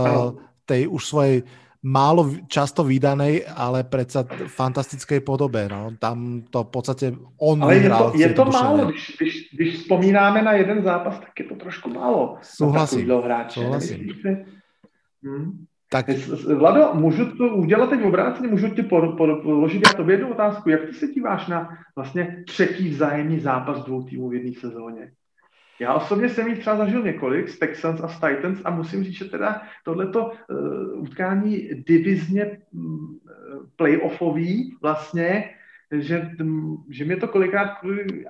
tej 0.66 0.88
už 0.88 1.06
svojej 1.06 1.42
málo 1.88 2.28
často 2.52 2.84
vydanej, 2.84 3.48
ale 3.48 3.88
predsa 3.88 4.28
fantastickej 4.28 5.24
podobe. 5.24 5.64
No. 5.72 5.96
Tam 5.96 6.44
to 6.52 6.68
v 6.68 6.70
podstate 6.70 7.06
on 7.40 7.64
ale. 7.64 7.80
Je 7.80 7.88
to, 7.88 8.12
je 8.14 8.28
to 8.36 8.44
málo, 8.44 8.92
když, 8.92 9.16
když, 9.20 9.34
když 9.56 9.70
vzpomínáme 9.80 10.42
na 10.42 10.52
jeden 10.52 10.82
zápas, 10.84 11.18
tak 11.20 11.32
je 11.40 11.44
to 11.44 11.54
trošku 11.54 11.88
málo. 11.88 12.36
Souhlasím. 12.42 13.08
Souhlasím. 13.48 14.12
Hmm. 15.24 15.64
Tak... 15.90 16.06
Vlado, 16.58 16.90
můžu 16.94 17.36
to 17.36 17.48
udělat 17.48 17.90
teď 17.90 18.02
obráceně, 18.02 18.48
můžu 18.48 18.68
ti 18.68 18.82
položit 18.82 19.82
já 19.86 19.92
tobě 19.92 20.14
jednu 20.14 20.30
otázku. 20.30 20.70
Jak 20.70 20.86
ty 20.86 20.92
se 20.92 21.06
díváš 21.06 21.46
na 21.46 21.68
vlastně 21.96 22.44
třetí 22.46 22.88
vzájemný 22.88 23.40
zápas 23.40 23.84
dvou 23.84 24.02
týmů 24.02 24.28
v 24.28 24.34
jedné 24.34 24.52
sezóně? 24.60 25.12
Já 25.80 25.94
osobně 25.94 26.28
jsem 26.28 26.48
jich 26.48 26.58
třeba 26.58 26.76
zažil 26.76 27.02
několik 27.02 27.48
z 27.48 27.58
Texans 27.58 28.00
a 28.00 28.08
z 28.08 28.14
Titans 28.20 28.60
a 28.64 28.70
musím 28.70 29.04
říct, 29.04 29.18
že 29.18 29.24
teda 29.24 29.62
tohleto 29.84 30.26
uh, 30.26 31.02
utkání 31.02 31.68
divizně 31.86 32.58
um, 32.72 33.18
playoffový 33.76 34.76
vlastně, 34.82 35.44
že, 35.92 36.30
že 36.90 37.04
mě 37.04 37.16
to 37.16 37.28
kolikrát 37.28 37.80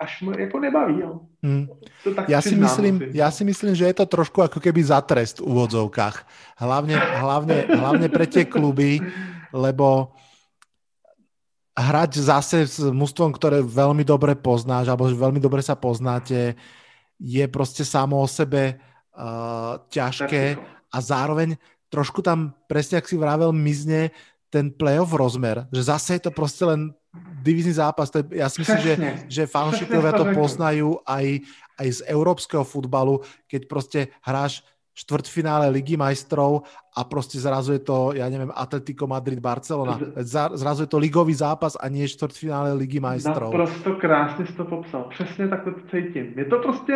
až 0.00 0.24
jako 0.38 0.60
nebaví. 0.60 1.00
Jo. 1.00 1.20
Hmm. 1.42 1.66
To 2.04 2.14
tak 2.14 2.28
já, 2.28 2.40
si 2.42 2.56
myslím, 2.56 3.02
já 3.12 3.30
si 3.30 3.44
myslím, 3.44 3.74
že 3.74 3.84
je 3.84 3.94
to 3.94 4.06
trošku 4.06 4.40
jako 4.40 4.60
keby 4.60 4.84
za 4.84 5.00
trest 5.00 5.38
v 5.38 5.42
úvodzovkách. 5.42 6.26
Hlavně, 6.58 6.96
hlavně, 6.96 7.64
hlavně 7.76 8.08
pre 8.08 8.26
tie 8.26 8.44
kluby, 8.44 9.00
lebo 9.52 10.12
hrať 11.78 12.18
zase 12.18 12.66
s 12.66 12.82
mústvom, 12.90 13.30
ktoré 13.30 13.62
veľmi 13.62 14.02
dobre 14.02 14.34
poznáš, 14.34 14.90
alebo 14.90 15.06
veľmi 15.06 15.38
dobre 15.38 15.62
sa 15.62 15.78
poznáte, 15.78 16.58
je 17.20 17.48
prostě 17.48 17.84
samo 17.84 18.20
o 18.20 18.28
sebe 18.28 18.74
uh, 18.74 19.82
ťažké 19.88 20.56
a 20.92 21.00
zároveň 21.00 21.56
trošku 21.88 22.22
tam, 22.22 22.54
presne 22.66 22.96
jak 22.96 23.08
si 23.08 23.16
vravel, 23.16 23.52
mizne 23.52 24.10
ten 24.48 24.70
playoff 24.70 25.12
rozmer, 25.12 25.68
že 25.72 25.82
zase 25.82 26.14
je 26.14 26.20
to 26.20 26.30
prostě 26.30 26.64
len 26.64 26.94
divizní 27.42 27.72
zápas. 27.72 28.10
To 28.10 28.18
je, 28.18 28.24
já 28.30 28.48
si 28.48 28.60
myslím, 28.60 28.78
že, 28.78 28.94
že 29.28 29.46
fanúšikovia 29.46 30.12
to 30.12 30.24
poznajú 30.32 31.00
aj, 31.04 31.40
aj 31.78 31.88
z 31.92 32.00
európskeho 32.06 32.64
futbalu, 32.64 33.20
keď 33.48 33.68
prostě 33.68 34.08
hráš 34.22 34.64
štvrtfinále 34.98 35.70
Ligy 35.70 35.94
majstrov 35.96 36.66
a 36.96 37.04
prostě 37.04 37.38
zrazu 37.38 37.72
je 37.72 37.78
to, 37.78 38.10
já 38.14 38.28
nevím, 38.28 38.50
Atletico 38.54 39.06
Madrid, 39.06 39.38
Barcelona. 39.38 40.00
Zrazu 40.52 40.82
je 40.82 40.86
to 40.90 40.98
ligový 40.98 41.34
zápas 41.34 41.78
a 41.78 41.86
nie 41.88 42.08
čtvrtfinále 42.10 42.74
Ligy 42.74 42.98
majstrov. 42.98 43.54
Naprosto 43.54 43.94
krásně 43.94 44.46
jsi 44.46 44.52
to 44.52 44.64
popsal. 44.64 45.06
Přesně 45.14 45.48
tak 45.48 45.64
to 45.64 45.70
cítím. 45.90 46.34
Je 46.36 46.44
to 46.44 46.58
prostě 46.58 46.94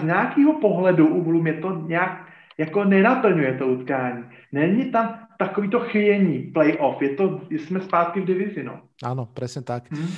z 0.00 0.02
nějakého 0.02 0.60
pohledu 0.60 1.08
úhlu 1.08 1.42
mě 1.42 1.54
to 1.64 1.82
nějak 1.88 2.28
jako 2.58 2.84
nenaplňuje 2.84 3.58
to 3.58 3.66
utkání. 3.66 4.24
Není 4.52 4.92
tam 4.92 5.18
takový 5.38 5.70
to 5.70 5.80
chyjení, 5.80 6.52
playoff. 6.52 7.02
Je 7.02 7.16
to, 7.16 7.40
jsme 7.50 7.80
zpátky 7.80 8.20
v 8.20 8.24
divizi, 8.24 8.62
no. 8.62 8.80
Ano, 9.04 9.28
přesně 9.32 9.62
tak. 9.62 9.92
Hmm. 9.92 10.08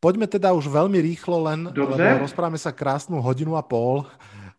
Poďme 0.00 0.24
teda 0.24 0.56
už 0.56 0.64
veľmi 0.64 0.96
rýchlo 0.96 1.44
len, 1.44 1.68
Dobře. 1.76 2.24
rozprávame 2.24 2.56
sa 2.56 2.72
krásnu 2.72 3.20
hodinu 3.20 3.52
a 3.52 3.60
pol. 3.60 4.08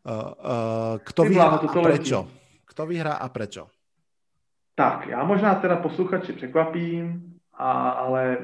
Uh, 0.01 0.13
uh, 0.13 0.97
kto 1.03 1.23
vyhrá 1.23 1.45
a 1.45 1.81
prečo? 1.81 2.27
Kto 2.65 2.85
vyhrá 2.85 3.13
a 3.13 3.29
prečo? 3.29 3.67
Tak, 4.75 5.07
já 5.07 5.23
možná 5.23 5.55
teda 5.55 5.75
posluchači 5.75 6.33
překvapím, 6.33 7.33
a, 7.53 7.89
ale 7.89 8.37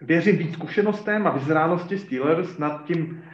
věřím 0.00 0.36
víc 0.36 0.52
zkušenostem 0.52 1.26
a 1.26 1.30
vyzrálosti 1.30 1.98
Steelers 1.98 2.58
nad 2.58 2.84
tím 2.84 3.24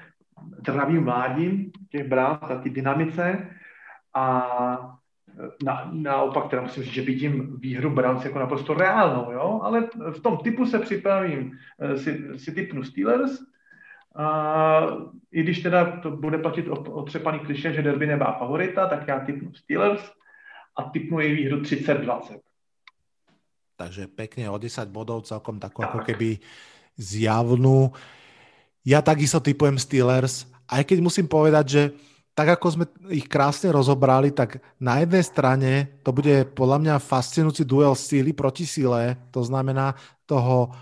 zdravým 0.59 1.05
mládím 1.05 1.73
těch 1.91 2.09
brát, 2.09 2.51
na 2.51 2.57
ty 2.57 2.71
dynamice 2.71 3.49
a 4.15 4.97
na, 5.65 5.91
naopak 5.93 6.51
teda 6.51 6.63
musím 6.63 6.83
říct, 6.83 6.93
že 6.93 7.03
vidím 7.03 7.57
výhru 7.61 7.91
Browns 7.91 8.25
jako 8.25 8.39
naprosto 8.39 8.75
reálnou, 8.75 9.33
jo? 9.33 9.61
ale 9.63 9.89
v 10.11 10.21
tom 10.21 10.37
typu 10.37 10.67
se 10.67 10.79
připravím, 10.79 11.53
eh, 11.81 11.99
si, 11.99 12.39
si 12.39 12.53
typnu 12.53 12.83
Steelers, 12.83 13.39
a 14.17 14.27
i 15.33 15.43
když 15.43 15.63
teda 15.63 16.01
to 16.03 16.11
bude 16.11 16.39
platit 16.39 16.69
o, 16.69 16.75
o 16.75 17.03
třepaný 17.03 17.39
kliše, 17.39 17.73
že 17.73 17.83
derby 17.83 18.07
nebá 18.07 18.33
favorita, 18.33 18.87
tak 18.87 19.09
já 19.09 19.21
typnu 19.21 19.55
Steelers 19.55 20.13
a 20.77 20.83
typnu 20.83 21.21
její 21.21 21.35
výhru 21.35 21.61
30-20. 21.61 22.39
Takže 23.77 24.13
pekne 24.13 24.51
o 24.51 24.61
10 24.61 24.93
bodov, 24.93 25.25
celkom 25.25 25.57
takú 25.57 25.81
tak. 25.81 25.89
ako 25.89 25.99
keby 26.05 26.37
zjavnú. 27.01 27.97
Ja 28.85 29.01
takisto 29.01 29.41
typujem 29.41 29.81
Steelers, 29.81 30.45
aj 30.69 30.85
keď 30.85 30.99
musím 31.01 31.25
povedať, 31.25 31.65
že 31.69 31.83
tak 32.37 32.61
ako 32.61 32.67
sme 32.71 32.85
ich 33.09 33.25
krásne 33.25 33.73
rozobrali, 33.73 34.37
tak 34.37 34.61
na 34.81 35.01
jednej 35.01 35.25
strane 35.25 35.71
to 36.05 36.13
bude 36.13 36.53
podľa 36.57 36.79
mňa 36.81 36.95
fascinujúci 37.03 37.65
duel 37.65 37.97
síly 37.97 38.37
proti 38.37 38.65
síle, 38.65 39.17
to 39.35 39.45
znamená 39.45 39.97
toho 40.29 40.73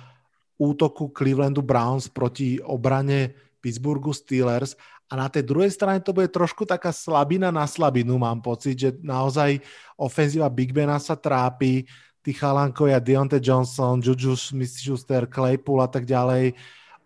útoku 0.59 1.15
Clevelandu 1.15 1.63
Browns 1.63 2.11
proti 2.11 2.59
obrane 2.59 3.33
Pittsburghu 3.63 4.11
Steelers. 4.11 4.75
A 5.09 5.17
na 5.17 5.33
tej 5.33 5.49
druhej 5.49 5.73
strane 5.73 6.05
to 6.05 6.13
bude 6.13 6.29
trošku 6.29 6.69
taká 6.69 6.93
slabina 6.93 7.49
na 7.49 7.65
slabinu, 7.65 8.21
mám 8.21 8.45
pocit, 8.45 8.77
že 8.77 8.91
naozaj 9.01 9.57
ofenzíva 9.97 10.53
Big 10.53 10.77
Bena 10.77 11.01
sa 11.01 11.17
trápi, 11.17 11.89
tí 12.21 12.37
chalankovia 12.37 13.01
Deontay 13.01 13.41
Johnson, 13.41 14.05
Juju 14.05 14.37
Smith-Schuster, 14.37 15.25
Claypool 15.33 15.81
a 15.81 15.89
tak 15.89 16.05
ďalej. 16.05 16.53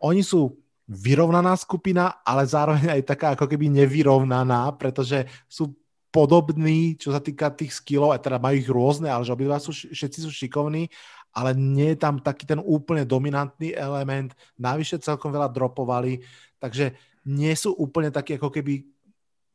Oni 0.03 0.27
sú 0.27 0.59
vyrovnaná 0.91 1.55
skupina, 1.55 2.19
ale 2.27 2.43
zároveň 2.43 2.99
aj 2.99 3.03
taká 3.07 3.39
ako 3.39 3.47
keby 3.47 3.71
nevyrovnaná, 3.71 4.75
pretože 4.75 5.23
sú 5.47 5.79
podobní, 6.11 6.99
čo 6.99 7.15
sa 7.15 7.23
týka 7.23 7.55
tých 7.55 7.73
skillov, 7.79 8.13
a 8.13 8.21
teda 8.21 8.43
majú 8.43 8.57
ich 8.59 8.69
rôzne, 8.69 9.09
ale 9.09 9.23
že 9.25 9.33
obidva 9.33 9.63
sú, 9.63 9.71
všetci 9.73 10.19
sú 10.27 10.31
šikovní, 10.35 10.91
ale 11.33 11.57
nie 11.57 11.97
je 11.97 11.99
tam 11.99 12.21
taký 12.21 12.45
ten 12.45 12.61
úplne 12.61 13.09
dominantný 13.09 13.73
element, 13.73 14.37
navyše 14.61 15.01
celkom 15.01 15.33
veľa 15.33 15.49
dropovali, 15.49 16.21
takže 16.61 16.93
nie 17.25 17.53
sú 17.57 17.73
úplne 17.75 18.13
takí 18.13 18.37
ako 18.37 18.53
keby 18.53 18.85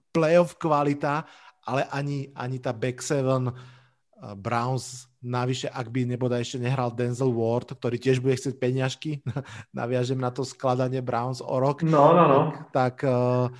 playoff 0.10 0.58
kvalita, 0.58 1.28
ale 1.68 1.86
ani, 1.94 2.32
ani 2.34 2.58
tá 2.58 2.74
back 2.74 3.04
seven 3.04 3.52
uh, 3.52 3.56
Browns, 4.34 5.06
navyše 5.22 5.68
ak 5.70 5.92
by 5.92 6.08
neboda 6.08 6.40
ešte 6.40 6.58
nehral 6.58 6.90
Denzel 6.90 7.30
Ward, 7.30 7.76
ktorý 7.76 8.00
tiež 8.00 8.24
bude 8.24 8.40
chcieť 8.40 8.56
peňažky, 8.58 9.22
naviažem 9.78 10.18
na 10.18 10.34
to 10.34 10.48
skladanie 10.48 11.04
Browns 11.04 11.44
o 11.44 11.56
rok, 11.62 11.86
no, 11.86 12.16
no, 12.16 12.24
no. 12.26 12.40
tak, 12.74 13.04
tak 13.04 13.06
uh, 13.06 13.52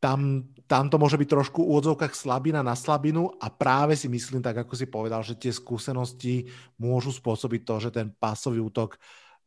tam, 0.00 0.48
tam 0.72 0.88
to 0.88 0.96
môže 0.96 1.20
byť 1.20 1.28
trošku 1.28 1.60
v 1.60 1.68
úvodzovkách 1.68 2.16
slabina 2.16 2.64
na 2.64 2.72
slabinu 2.72 3.28
a 3.36 3.52
práve 3.52 3.92
si 3.92 4.08
myslím, 4.08 4.40
tak 4.40 4.64
ako 4.64 4.72
si 4.72 4.88
povedal, 4.88 5.20
že 5.20 5.36
tie 5.36 5.52
skúsenosti 5.52 6.48
môžu 6.80 7.12
spôsobiť 7.12 7.60
to, 7.60 7.74
že 7.76 7.90
ten 7.92 8.08
pásový 8.08 8.64
útok 8.64 8.96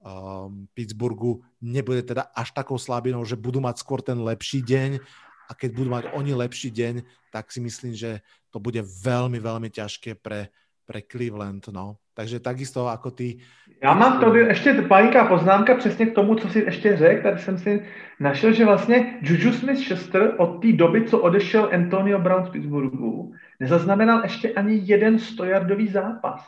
um, 0.06 0.70
Pittsburghu 0.78 1.42
nebude 1.58 2.06
teda 2.06 2.30
až 2.30 2.54
takou 2.54 2.78
slabinou, 2.78 3.26
že 3.26 3.34
budú 3.34 3.58
mať 3.58 3.82
skôr 3.82 4.06
ten 4.06 4.22
lepší 4.22 4.62
deň. 4.62 5.02
A 5.50 5.58
keď 5.58 5.70
budú 5.74 5.90
mať 5.90 6.14
oni 6.14 6.38
lepší 6.38 6.70
deň, 6.70 7.02
tak 7.34 7.50
si 7.50 7.58
myslím, 7.58 7.98
že 7.98 8.22
to 8.54 8.62
bude 8.62 8.86
veľmi, 8.86 9.42
veľmi 9.42 9.74
ťažké 9.74 10.22
pre, 10.22 10.54
pre 10.86 11.02
Cleveland. 11.02 11.68
No. 11.74 11.98
Takže 12.14 12.40
takisto 12.40 12.88
jako 12.88 13.12
ty... 13.12 13.38
Já 13.84 13.94
mám 13.94 14.20
to 14.20 14.36
ještě 14.36 14.82
malinká 14.82 15.26
poznámka 15.26 15.76
přesně 15.76 16.06
k 16.06 16.16
tomu, 16.16 16.36
co 16.36 16.50
si 16.50 16.60
ještě 16.60 16.98
řekl. 16.98 17.24
Tady 17.24 17.40
jsem 17.42 17.58
si 17.58 17.82
našel, 18.20 18.54
že 18.54 18.66
vlastně 18.66 19.20
Juju 19.22 19.52
Smith-Schuster 19.52 20.34
od 20.38 20.62
té 20.62 20.72
doby, 20.72 21.04
co 21.08 21.20
odešel 21.20 21.70
Antonio 21.74 22.20
Brown 22.20 22.46
z 22.46 22.50
Pittsburghu, 22.50 23.34
nezaznamenal 23.60 24.24
ještě 24.24 24.54
ani 24.54 24.82
jeden 24.84 25.20
stojardový 25.20 25.88
zápas. 25.88 26.42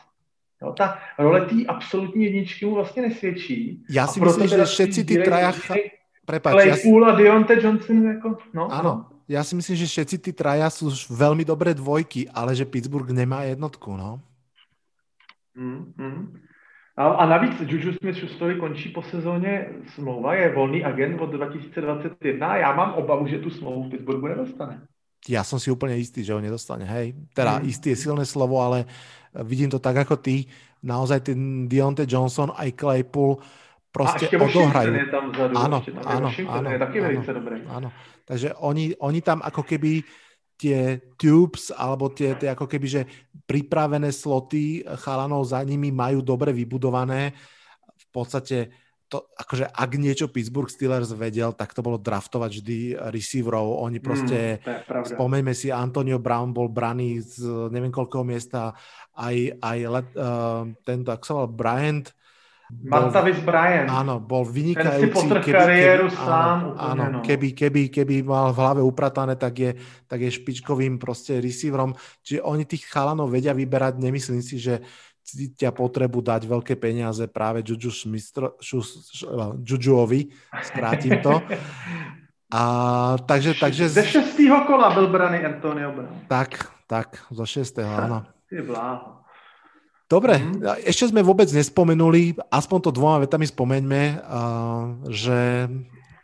Jo, 0.62 0.72
ta 0.72 0.98
role 1.18 1.40
té 1.40 1.66
absolutní 1.68 2.24
jedničky 2.24 2.66
mu 2.66 2.74
vlastně 2.74 3.02
nesvědčí. 3.02 3.84
Já 3.90 4.06
si 4.06 4.20
myslím, 4.20 4.48
že 4.48 4.64
všetci 4.64 5.04
ty 5.04 5.16
traja... 5.22 5.52
Prepač, 6.28 6.52
Claypool 6.52 7.02
ja... 7.02 7.08
a 7.08 7.16
Deontay 7.16 7.56
Johnson, 7.56 8.04
jako, 8.04 8.36
no. 8.52 8.68
Áno, 8.68 9.08
ja 9.24 9.40
si 9.40 9.56
myslím, 9.56 9.80
že 9.80 9.88
všetci 9.88 10.16
tí 10.20 10.30
traja 10.36 10.68
sú 10.68 10.92
veľmi 11.08 11.40
dobré 11.40 11.72
dvojky, 11.72 12.28
ale 12.28 12.52
že 12.52 12.68
Pittsburgh 12.68 13.08
nemá 13.08 13.48
jednotku, 13.48 13.96
no. 13.96 14.20
Mm, 15.58 15.92
mm. 15.98 16.22
A, 16.98 17.04
a 17.06 17.26
navíc 17.26 17.58
Juju 17.60 17.92
Smith-Schusterovi 17.92 18.58
končí 18.58 18.88
po 18.88 19.02
sezóně 19.02 19.68
smlouva, 19.94 20.34
je 20.34 20.54
volný 20.54 20.84
agent 20.84 21.20
od 21.20 21.30
2021 21.30 22.48
a 22.48 22.56
já 22.56 22.72
mám 22.74 22.94
obavu, 22.94 23.26
že 23.26 23.38
tu 23.38 23.50
smlouvu 23.50 23.82
v 23.82 23.90
Pittsburghu 23.90 24.26
nedostane. 24.26 24.86
Ja 25.26 25.42
som 25.42 25.58
si 25.58 25.66
úplne 25.66 25.98
istý, 25.98 26.22
že 26.22 26.30
ho 26.30 26.38
nedostane, 26.38 26.86
hej. 26.86 27.10
Teda 27.34 27.58
mm. 27.58 27.66
istý 27.66 27.90
je 27.90 28.06
silné 28.06 28.22
slovo, 28.22 28.62
ale 28.62 28.86
vidím 29.34 29.66
to 29.66 29.82
tak 29.82 30.06
ako 30.06 30.22
ty. 30.22 30.46
Naozaj 30.86 31.26
ten 31.26 31.66
Deontay 31.66 32.06
Johnson 32.06 32.54
aj 32.54 32.78
Claypool 32.78 33.42
prostě 33.90 34.30
a 34.30 34.44
odohrajú. 34.44 34.94
je 34.94 35.06
tam 35.10 35.30
vzadu. 35.34 35.58
Áno, 35.58 35.78
tam 35.80 36.06
áno, 36.06 36.28
áno, 36.48 36.68
je 36.70 36.78
taky 36.78 36.98
áno, 37.02 37.08
velice 37.08 37.30
dobrý. 37.34 37.58
Áno. 37.66 37.88
Takže 38.24 38.54
oni, 38.62 38.94
oni 39.00 39.20
tam 39.22 39.42
ako 39.42 39.62
keby 39.66 40.06
tie 40.58 40.98
tubes 41.14 41.70
alebo 41.70 42.10
tie, 42.10 42.34
tie 42.34 42.50
ako 42.50 42.66
keby, 42.66 42.86
že 42.90 43.02
pripravené 43.46 44.10
sloty 44.10 44.82
chalanov 45.00 45.46
za 45.46 45.62
nimi 45.62 45.94
majú 45.94 46.20
dobre 46.20 46.50
vybudované. 46.50 47.32
V 47.86 48.06
podstate 48.10 48.74
to, 49.08 49.24
akože 49.40 49.72
ak 49.72 49.90
niečo 49.96 50.28
Pittsburgh 50.28 50.68
Steelers 50.68 51.08
vedel, 51.16 51.56
tak 51.56 51.72
to 51.72 51.80
bolo 51.80 51.96
draftovať 51.96 52.50
vždy 52.60 52.78
receiverov. 53.08 53.80
Oni 53.88 54.04
proste, 54.04 54.60
mm, 54.60 55.16
spomeňme 55.16 55.56
si, 55.56 55.72
Antonio 55.72 56.20
Brown 56.20 56.52
bol 56.52 56.68
braný 56.68 57.24
z 57.24 57.40
neviem 57.72 57.88
koľkého 57.88 58.20
miesta, 58.20 58.76
aj, 59.16 59.56
aj 59.64 59.78
let, 59.88 60.08
uh, 60.12 60.68
tento, 60.84 61.08
ako 61.08 61.24
sa 61.24 61.32
volal, 61.40 61.56
Bryant, 61.56 62.06
Martavis 62.68 63.40
Bryant. 63.40 63.88
Áno, 63.88 64.20
bol 64.20 64.44
vynikajúci. 64.44 65.08
Ten 65.08 65.16
si 65.16 65.28
keby, 65.40 65.56
kariéru 65.56 66.06
keby, 66.12 66.20
sám. 66.20 66.56
Áno, 66.56 66.66
úplne, 66.76 66.84
áno 66.84 67.04
no. 67.08 67.18
keby, 67.24 67.48
keby, 67.56 67.82
keby 67.88 68.14
mal 68.20 68.52
v 68.52 68.60
hlave 68.60 68.82
upratané, 68.84 69.40
tak 69.40 69.54
je, 69.56 69.70
tak 70.04 70.20
je 70.20 70.28
špičkovým 70.28 71.00
proste 71.00 71.40
receiverom. 71.40 71.96
Čiže 72.20 72.44
oni 72.44 72.68
tých 72.68 72.84
chalanov 72.92 73.32
vedia 73.32 73.56
vyberať. 73.56 73.96
Nemyslím 73.96 74.44
si, 74.44 74.60
že 74.60 74.84
cítia 75.24 75.72
potrebu 75.72 76.20
dať 76.20 76.44
veľké 76.44 76.76
peniaze 76.76 77.24
práve 77.28 77.64
Juju 77.64 77.88
Šmistro, 77.88 78.56
Jujuovi, 79.64 80.32
skrátim 80.64 81.20
to. 81.24 81.40
A, 82.48 82.60
takže, 83.28 83.60
takže... 83.60 83.88
Ze 83.88 84.04
šestého 84.08 84.64
kola 84.64 84.92
byl 84.92 85.08
braný 85.08 85.44
Antonio 85.44 85.92
Brown. 85.92 86.24
Tak, 86.28 86.68
tak, 86.88 87.20
zo 87.28 87.44
šestého, 87.44 87.92
áno. 87.92 88.24
Ty 88.48 88.64
bláho. 88.64 89.17
Dobre, 90.08 90.40
mm. 90.40 90.88
ešte 90.88 91.12
sme 91.12 91.20
vôbec 91.20 91.52
nespomenuli, 91.52 92.32
aspoň 92.48 92.78
to 92.80 92.90
dvoma 92.96 93.20
vetami 93.20 93.44
spomeňme, 93.44 94.24
že 95.12 95.68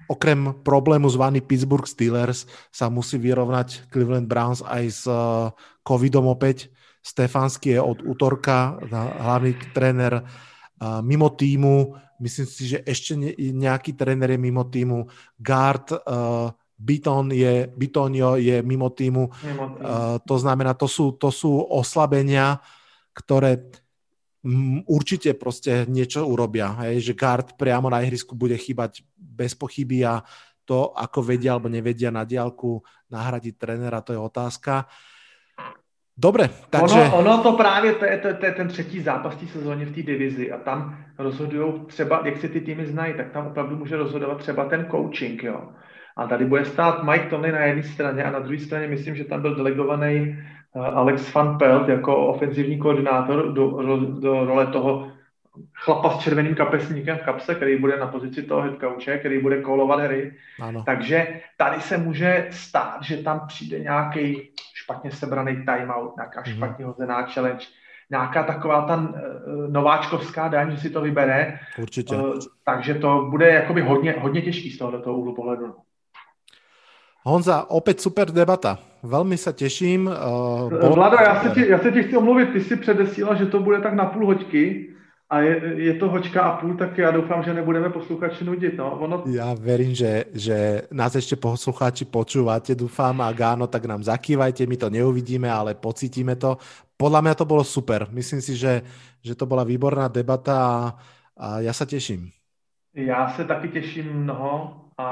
okrem 0.08 0.56
problému 0.64 1.08
zvaný 1.08 1.44
Pittsburgh 1.44 1.84
Steelers 1.84 2.48
sa 2.72 2.88
musí 2.88 3.20
vyrovnať 3.20 3.88
Cleveland 3.92 4.28
Browns 4.28 4.60
aj 4.64 4.84
s 4.88 5.02
uh, 5.08 5.52
covidom 5.84 6.28
opäť. 6.28 6.72
Stefanský 7.04 7.76
je 7.76 7.80
od 7.80 8.00
útorka 8.04 8.80
hlavný 9.20 9.52
tréner 9.76 10.24
uh, 10.24 11.00
mimo 11.04 11.28
týmu. 11.32 11.96
Myslím 12.20 12.48
si, 12.48 12.72
že 12.72 12.80
ešte 12.88 13.12
ne, 13.16 13.36
nejaký 13.36 13.92
tréner 13.92 14.32
je 14.32 14.40
mimo 14.40 14.64
týmu. 14.64 15.08
Guard 15.36 15.92
uh, 15.92 16.48
Biton 16.76 17.32
je, 17.32 17.68
Bitonio 17.72 18.36
je 18.40 18.60
mimo 18.64 18.92
týmu. 18.92 19.28
Mimo 19.28 19.64
týmu. 19.76 20.20
To 20.26 20.34
znamená, 20.36 20.74
to 20.74 20.90
sú, 20.90 21.16
to 21.16 21.30
sú 21.30 21.54
oslabenia, 21.70 22.60
ktoré 23.14 23.70
určite 24.84 25.32
proste 25.32 25.88
niečo 25.88 26.28
urobia. 26.28 26.76
Hej, 26.84 27.00
že 27.00 27.14
guard 27.16 27.56
priamo 27.56 27.88
na 27.88 28.04
ihrisku 28.04 28.36
bude 28.36 28.58
chýbať 28.60 29.00
bez 29.16 29.56
pochyby 29.56 30.04
a 30.04 30.20
to, 30.64 30.92
ako 30.92 31.24
vedia 31.24 31.56
alebo 31.56 31.72
nevedia 31.72 32.12
na 32.12 32.24
diálku 32.28 32.80
nahradiť 33.08 33.54
trenera, 33.56 34.04
to 34.04 34.12
je 34.12 34.20
otázka. 34.20 34.84
Dobre, 36.14 36.46
takže... 36.70 37.10
Ono, 37.10 37.16
ono 37.16 37.42
to 37.42 37.52
právě, 37.52 37.92
to 37.92 38.04
je, 38.04 38.18
to, 38.18 38.34
to 38.34 38.46
je 38.46 38.52
ten 38.52 38.68
třetí 38.68 39.00
zápas 39.00 39.36
té 39.36 39.46
sezóně 39.46 39.86
v 39.86 39.94
té 39.94 40.02
divizi 40.02 40.52
a 40.52 40.58
tam 40.58 41.04
rozhodují 41.18 41.72
třeba, 41.86 42.22
jak 42.24 42.36
si 42.36 42.48
ty 42.48 42.60
týmy 42.60 42.86
znají, 42.86 43.14
tak 43.14 43.32
tam 43.32 43.46
opravdu 43.46 43.76
může 43.76 43.96
rozhodovat 43.96 44.38
třeba 44.38 44.64
ten 44.64 44.86
coaching, 44.90 45.42
jo. 45.42 45.72
A 46.16 46.26
tady 46.26 46.44
bude 46.44 46.64
stát 46.64 47.04
Mike 47.04 47.26
Tony 47.26 47.52
na 47.52 47.60
jedné 47.64 47.82
straně 47.82 48.24
a 48.24 48.30
na 48.30 48.38
druhé 48.38 48.58
straně 48.58 48.88
myslím, 48.88 49.16
že 49.16 49.24
tam 49.24 49.42
byl 49.42 49.54
delegovaný 49.54 50.38
Alex 50.74 51.34
Van 51.34 51.58
Pelt 51.58 51.88
jako 51.88 52.26
ofenzivní 52.26 52.78
koordinátor 52.78 53.52
do, 53.52 53.82
do 54.20 54.44
role 54.44 54.66
toho 54.66 55.12
chlapa 55.74 56.10
s 56.10 56.18
červeným 56.18 56.54
kapesníkem 56.54 57.18
v 57.18 57.22
kapse, 57.22 57.54
který 57.54 57.78
bude 57.78 57.96
na 57.96 58.06
pozici 58.06 58.42
toho 58.42 58.62
head 58.62 58.80
coache, 58.80 59.18
který 59.18 59.42
bude 59.42 59.62
kolovat 59.62 60.00
hry. 60.00 60.32
Ano. 60.60 60.82
Takže 60.86 61.40
tady 61.56 61.80
se 61.80 61.98
může 61.98 62.48
stát, 62.50 63.02
že 63.02 63.16
tam 63.16 63.46
přijde 63.46 63.78
nějaký 63.78 64.50
špatně 64.74 65.10
sebraný 65.10 65.56
timeout, 65.56 66.16
nějaká 66.16 66.42
mm-hmm. 66.42 66.56
špatně 66.56 66.84
hozená 66.84 67.26
challenge, 67.26 67.66
nějaká 68.10 68.42
taková 68.42 68.82
ta 68.82 68.96
uh, 68.96 69.08
nováčkovská 69.70 70.48
daň, 70.48 70.70
že 70.70 70.78
si 70.78 70.90
to 70.90 71.00
vybere. 71.00 71.58
Určitě. 71.78 72.16
Uh, 72.16 72.38
takže 72.64 72.94
to 72.94 73.26
bude 73.30 73.48
jakoby 73.48 73.80
hodně, 73.80 74.14
hodně 74.18 74.42
těžký 74.42 74.70
z 74.70 74.78
tohoto 74.78 75.14
úhlu 75.14 75.34
pohledu. 75.34 75.74
Honza, 77.22 77.64
opäť 77.70 78.00
super 78.00 78.28
debata. 78.30 78.78
Velmi 79.04 79.36
se 79.36 79.52
těším. 79.52 80.06
Uh, 80.06 80.72
bol... 80.80 80.94
Vlado, 80.94 81.16
já 81.20 81.42
se, 81.42 81.48
ti, 81.50 81.68
já 81.68 81.78
se 81.78 81.92
ti 81.92 82.02
chci 82.02 82.16
omluvit. 82.16 82.52
Ty 82.52 82.60
si 82.60 82.76
předesílal, 82.76 83.36
že 83.36 83.46
to 83.46 83.60
bude 83.60 83.80
tak 83.80 83.94
na 83.94 84.04
půl 84.04 84.26
hoďky 84.26 84.90
a 85.30 85.40
je, 85.40 85.74
je 85.76 85.94
to 85.94 86.08
hoďka 86.08 86.42
a 86.42 86.56
půl, 86.56 86.76
tak 86.76 86.98
já 86.98 87.10
doufám, 87.10 87.42
že 87.42 87.54
nebudeme 87.54 87.90
posluchači 87.90 88.44
nudit. 88.44 88.76
No. 88.76 88.90
Ono... 88.90 89.22
Já 89.26 89.54
verím, 89.54 89.94
že, 89.94 90.24
že 90.32 90.82
nás 90.92 91.14
ještě 91.14 91.36
posluchači 91.36 92.04
počúvate, 92.04 92.74
doufám, 92.74 93.20
a 93.20 93.32
áno, 93.32 93.66
tak 93.66 93.84
nám 93.84 94.02
zakývajte, 94.02 94.66
my 94.66 94.76
to 94.76 94.90
neuvidíme, 94.90 95.50
ale 95.50 95.74
pocítíme 95.74 96.36
to. 96.36 96.56
Podľa 96.96 97.20
mňa 97.20 97.34
to 97.34 97.44
bolo 97.44 97.64
super. 97.64 98.06
Myslím 98.12 98.40
si, 98.40 98.56
že, 98.56 98.82
že 99.24 99.34
to 99.34 99.46
bola 99.46 99.64
výborná 99.64 100.08
debata 100.08 100.54
a, 100.54 100.76
a 101.36 101.46
ja 101.60 101.72
sa 101.72 101.84
teším. 101.84 102.30
Já 102.94 103.28
se 103.28 103.44
taky 103.44 103.68
těším 103.68 104.12
mnoho 104.12 104.76
a 104.98 105.08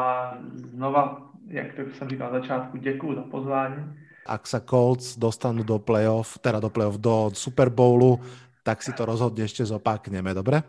znova 0.54 1.31
jak 1.46 1.74
to 1.74 1.82
jsem 1.94 2.08
říkal 2.08 2.32
na 2.32 2.40
začátku, 2.40 2.76
děkuji 2.76 3.14
za 3.14 3.22
pozvání. 3.22 3.76
Ak 4.22 4.46
sa 4.46 4.62
Colts 4.62 5.18
dostanú 5.18 5.66
do 5.66 5.82
playoff, 5.82 6.38
teda 6.38 6.62
do 6.62 6.70
playoff, 6.70 6.94
do 7.02 7.34
Super 7.34 7.74
Bowlu, 7.74 8.22
tak 8.62 8.78
si 8.78 8.94
to 8.94 9.02
rozhodne 9.02 9.42
ešte 9.42 9.66
zopakneme, 9.66 10.30
dobre? 10.30 10.62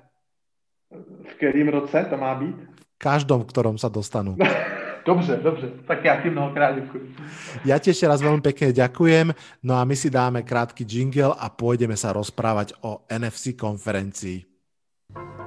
V 1.29 1.33
kterým 1.37 1.69
roce 1.69 2.01
to 2.09 2.17
má 2.17 2.33
být? 2.33 2.57
V 2.81 2.97
každom, 2.97 3.45
v 3.45 3.49
ktorom 3.53 3.77
sa 3.77 3.93
dostanú. 3.93 4.37
Dobře, 5.05 5.39
dobře, 5.43 5.67
tak 5.87 6.05
já 6.05 6.21
ti 6.21 6.29
mnohokrát 6.29 6.71
děkuji. 6.71 7.15
Ja 7.65 7.75
ti 7.75 7.91
ešte 7.91 8.07
raz 8.07 8.23
veľmi 8.23 8.39
pekne 8.39 8.71
ďakujem, 8.71 9.35
no 9.67 9.75
a 9.75 9.83
my 9.83 9.95
si 9.99 10.07
dáme 10.07 10.47
krátky 10.47 10.87
jingle 10.87 11.35
a 11.35 11.51
pôjdeme 11.51 11.99
sa 11.99 12.15
rozprávať 12.15 12.71
o 12.87 13.03
NFC 13.11 13.51
konferencii. 13.51 14.47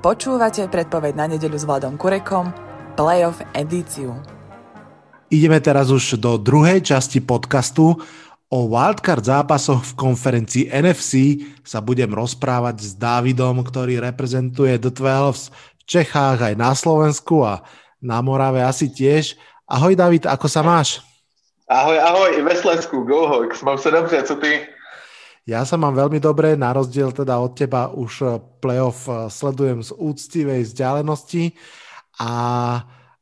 Počúvate 0.04 0.68
predpoveď 0.68 1.12
na 1.16 1.26
nedeľu 1.32 1.56
s 1.56 1.64
Vladom 1.64 1.96
Kurekom, 1.96 2.52
playoff 3.00 3.40
edíciu. 3.56 4.35
Ideme 5.26 5.58
teraz 5.58 5.90
už 5.90 6.22
do 6.22 6.38
druhej 6.38 6.78
časti 6.86 7.18
podcastu. 7.18 7.98
O 8.46 8.70
wildcard 8.70 9.26
zápasoch 9.26 9.82
v 9.82 9.92
konferencii 9.98 10.70
NFC 10.70 11.42
sa 11.66 11.82
budem 11.82 12.14
rozprávať 12.14 12.78
s 12.78 12.92
Dávidom, 12.94 13.58
ktorý 13.66 13.98
reprezentuje 13.98 14.78
The 14.78 14.94
12 14.94 15.50
v 15.50 15.82
Čechách 15.82 16.38
aj 16.46 16.54
na 16.54 16.70
Slovensku 16.78 17.42
a 17.42 17.66
na 17.98 18.22
Morave 18.22 18.62
asi 18.62 18.86
tiež. 18.86 19.34
Ahoj 19.66 19.98
David, 19.98 20.30
ako 20.30 20.46
sa 20.46 20.62
máš? 20.62 21.02
Ahoj, 21.66 21.98
ahoj, 21.98 22.30
i 22.38 22.46
ve 22.46 22.54
Slesku, 22.54 23.02
go 23.02 23.26
Hawks, 23.26 23.66
mám 23.66 23.82
se 23.82 23.90
dobře, 23.90 24.22
co 24.22 24.34
ty? 24.38 24.62
Ja 25.46 25.62
sa 25.62 25.78
mám 25.78 25.94
veľmi 25.94 26.18
dobre, 26.18 26.58
na 26.58 26.74
rozdiel 26.74 27.14
teda 27.14 27.38
od 27.38 27.54
teba 27.54 27.86
už 27.90 28.12
eh, 28.22 28.30
playoff 28.62 29.06
eh, 29.06 29.30
sledujem 29.30 29.78
z 29.82 29.90
úctivej 29.94 30.66
vzdialenosti, 30.66 31.54
a, 32.18 32.30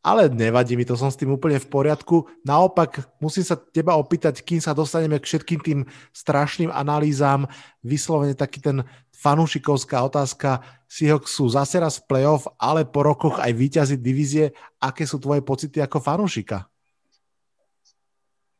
ale 0.05 0.29
nevadí 0.29 0.77
mi 0.77 0.85
to, 0.85 1.01
som 1.01 1.09
s 1.09 1.17
tým 1.17 1.33
úplne 1.33 1.57
v 1.57 1.65
poriadku. 1.73 2.29
Naopak 2.45 3.09
musím 3.25 3.41
sa 3.41 3.57
teba 3.57 3.97
opýtať, 3.97 4.45
kým 4.45 4.61
sa 4.61 4.77
dostaneme 4.77 5.17
k 5.17 5.25
všetkým 5.25 5.61
tým 5.65 5.81
strašným 6.13 6.69
analýzám, 6.69 7.49
vyslovene 7.81 8.37
taký 8.37 8.61
ten 8.61 8.85
fanúšikovská 9.17 10.05
otázka, 10.05 10.61
Seahawks 10.85 11.33
sú 11.33 11.49
zase 11.49 11.81
raz 11.81 11.99
v 11.99 12.07
playoff, 12.07 12.45
ale 12.61 12.85
po 12.85 13.01
rokoch 13.01 13.41
aj 13.41 13.51
víťazi 13.57 13.97
divízie. 13.97 14.53
Aké 14.79 15.09
sú 15.09 15.17
tvoje 15.17 15.41
pocity 15.41 15.81
ako 15.81 15.99
fanúšika? 15.99 16.69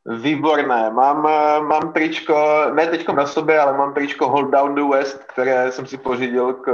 Výborné. 0.05 0.89
Mám, 0.93 1.25
eh, 1.25 1.61
mám 1.65 1.93
tričko, 1.93 2.35
ne 2.73 2.87
teď 2.87 3.09
na 3.09 3.25
sobě, 3.25 3.59
ale 3.59 3.77
mám 3.77 3.93
tričko 3.93 4.29
Hold 4.29 4.51
Down 4.51 4.75
the 4.75 4.85
West, 4.85 5.23
které 5.33 5.71
jsem 5.71 5.85
si 5.85 5.97
pořídil 5.97 6.53
k 6.53 6.67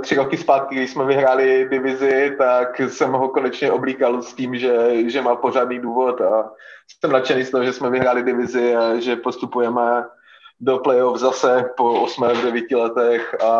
tři 0.00 0.14
roky 0.14 0.36
zpátky, 0.36 0.74
když 0.74 0.90
jsme 0.90 1.04
vyhráli 1.04 1.68
divizi, 1.70 2.34
tak 2.38 2.80
jsem 2.80 3.12
ho 3.12 3.28
konečně 3.28 3.72
oblíkal 3.72 4.22
s 4.22 4.34
tím, 4.34 4.58
že, 4.58 5.10
že 5.10 5.22
má 5.22 5.36
pořádný 5.36 5.78
důvod 5.78 6.20
a 6.20 6.50
jsem 7.00 7.12
nadšený 7.12 7.44
z 7.44 7.50
toho, 7.50 7.64
že 7.64 7.72
jsme 7.72 7.90
vyhráli 7.90 8.22
divizi 8.22 8.76
a 8.76 9.00
že 9.00 9.16
postupujeme 9.16 10.04
do 10.60 10.78
playoff 10.78 11.20
zase 11.20 11.64
po 11.76 12.06
8-9 12.06 12.76
letech 12.76 13.34
a 13.42 13.52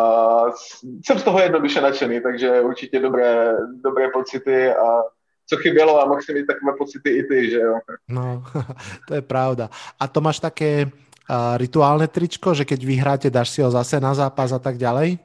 jsem 1.05 1.19
z 1.19 1.23
toho 1.23 1.39
jednoduše 1.39 1.81
nadšený, 1.81 2.21
takže 2.21 2.61
určitě 2.61 2.99
dobré, 2.99 3.57
dobré 3.83 4.09
pocity 4.13 4.73
a 4.73 5.03
co 5.49 5.57
chybělo 5.57 6.01
a 6.01 6.05
mohl 6.05 6.21
si 6.21 6.33
mít 6.33 6.45
takové 6.45 6.73
pocity 6.77 7.09
i 7.09 7.23
ty, 7.23 7.49
že 7.49 7.59
jo. 7.59 7.77
No, 8.09 8.43
to 9.07 9.13
je 9.13 9.21
pravda. 9.21 9.69
A 9.99 10.07
to 10.07 10.21
máš 10.21 10.39
také 10.39 10.89
uh, 10.89 11.57
rituálne 11.57 12.09
tričko, 12.09 12.53
že 12.57 12.65
keď 12.65 12.79
vyhráte, 12.85 13.27
dáš 13.29 13.53
si 13.53 13.61
ho 13.61 13.69
zase 13.69 14.01
na 14.01 14.13
zápas 14.17 14.49
a 14.49 14.59
tak 14.59 14.77
ďalej? 14.77 15.24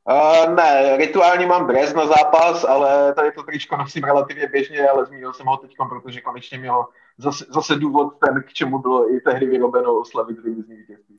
Uh, 0.00 0.54
ne, 0.54 0.96
rituálně 0.96 1.46
mám 1.46 1.66
dres 1.66 1.94
na 1.94 2.06
zápas, 2.06 2.64
ale 2.64 3.14
tady 3.14 3.32
to 3.32 3.42
tričko 3.42 3.76
nosím 3.76 4.04
relativně 4.04 4.46
běžně, 4.46 4.88
ale 4.88 5.06
zmínil 5.06 5.32
jsem 5.32 5.46
ho 5.46 5.56
teď, 5.56 5.76
protože 5.88 6.20
konečně 6.20 6.58
měl 6.58 6.86
zase, 7.18 7.44
zase 7.54 7.76
důvod 7.76 8.16
ten, 8.24 8.42
k 8.42 8.52
čemu 8.52 8.78
bylo 8.78 9.14
i 9.14 9.20
tehdy 9.20 9.46
vyrobeno 9.46 10.00
oslavit 10.00 10.36
divizní 10.36 10.76
vítězství. 10.76 11.18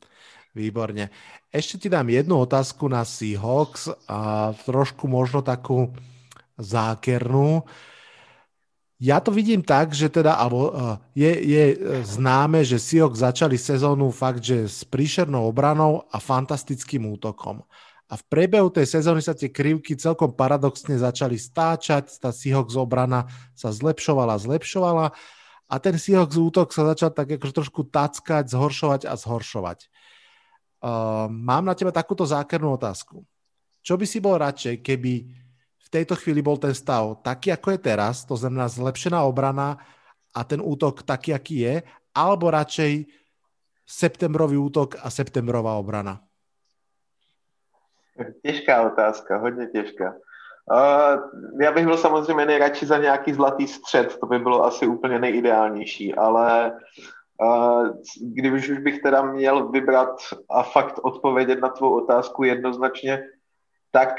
Výborně. 0.55 1.09
Ešte 1.47 1.77
ti 1.77 1.87
dám 1.87 2.09
jednu 2.11 2.39
otázku 2.39 2.87
na 2.87 3.07
Seahawks 3.07 3.87
a 4.07 4.51
trošku 4.67 5.07
možno 5.07 5.39
takú 5.39 5.95
zákernú. 6.59 7.63
Ja 8.99 9.23
to 9.23 9.31
vidím 9.31 9.63
tak, 9.63 9.95
že 9.95 10.11
teda, 10.11 10.35
alebo 10.35 10.69
uh, 10.69 10.99
je, 11.15 11.31
je 11.33 11.63
e, 11.73 11.77
známe, 12.03 12.61
že 12.67 12.77
Seahawks 12.77 13.23
začali 13.23 13.57
sezónu 13.57 14.11
fakt, 14.11 14.43
že 14.43 14.67
s 14.67 14.83
príšernou 14.83 15.47
obranou 15.47 16.03
a 16.11 16.19
fantastickým 16.19 17.07
útokom. 17.09 17.63
A 18.11 18.19
v 18.19 18.23
priebehu 18.27 18.67
tej 18.67 18.99
sezóny 18.99 19.23
sa 19.23 19.31
tie 19.31 19.47
krivky 19.47 19.95
celkom 19.95 20.35
paradoxne 20.35 20.99
začali 20.99 21.39
stáčať, 21.39 22.11
tá 22.19 22.35
Seahawks 22.35 22.75
obrana 22.75 23.31
sa 23.55 23.71
zlepšovala, 23.71 24.35
zlepšovala 24.35 25.15
a 25.71 25.75
ten 25.79 25.95
Seahawks 25.95 26.35
útok 26.35 26.75
sa 26.75 26.91
začal 26.91 27.15
tak 27.15 27.39
akože 27.39 27.55
trošku 27.55 27.87
tackať, 27.87 28.51
zhoršovať 28.51 29.07
a 29.07 29.15
zhoršovať. 29.15 29.87
Uh, 30.81 31.31
mám 31.31 31.63
na 31.63 31.71
teba 31.71 31.95
takúto 31.95 32.27
zákernú 32.27 32.75
otázku. 32.75 33.23
Čo 33.79 33.95
by 33.95 34.03
si 34.03 34.19
bol 34.19 34.35
radšej, 34.35 34.83
keby 34.83 35.31
tejto 35.91 36.15
chvíli 36.15 36.39
bol 36.39 36.55
ten 36.55 36.71
stav 36.71 37.19
taký, 37.19 37.51
ako 37.51 37.75
je 37.75 37.79
teraz, 37.83 38.23
to 38.23 38.39
znamená 38.39 38.71
zlepšená 38.71 39.27
obrana 39.27 39.75
a 40.31 40.47
ten 40.47 40.63
útok 40.63 41.03
taký, 41.03 41.35
aký 41.35 41.67
je, 41.67 41.75
alebo 42.15 42.47
radšej 42.47 43.11
septembrový 43.83 44.55
útok 44.55 44.95
a 45.03 45.11
septembrová 45.11 45.75
obrana? 45.75 46.23
Těžká 48.45 48.81
otázka, 48.81 49.37
hodně 49.37 49.67
těžká. 49.67 50.13
Uh, 50.71 51.61
já 51.61 51.71
bych 51.71 51.85
byl 51.85 51.97
samozřejmě 51.97 52.45
nejradši 52.45 52.85
za 52.85 52.97
nějaký 52.97 53.33
zlatý 53.33 53.67
střed, 53.67 54.17
to 54.19 54.25
by 54.25 54.39
bylo 54.39 54.65
asi 54.65 54.87
úplně 54.87 55.19
nejideálnější, 55.19 56.15
ale 56.15 56.71
uh, 57.41 57.87
když 58.21 58.69
už 58.69 58.77
bych 58.77 59.01
teda 59.01 59.21
měl 59.21 59.69
vybrat 59.69 60.15
a 60.49 60.63
fakt 60.63 60.99
odpovědět 61.03 61.59
na 61.59 61.69
tvou 61.69 62.03
otázku 62.03 62.43
jednoznačně, 62.43 63.23
tak 63.91 64.15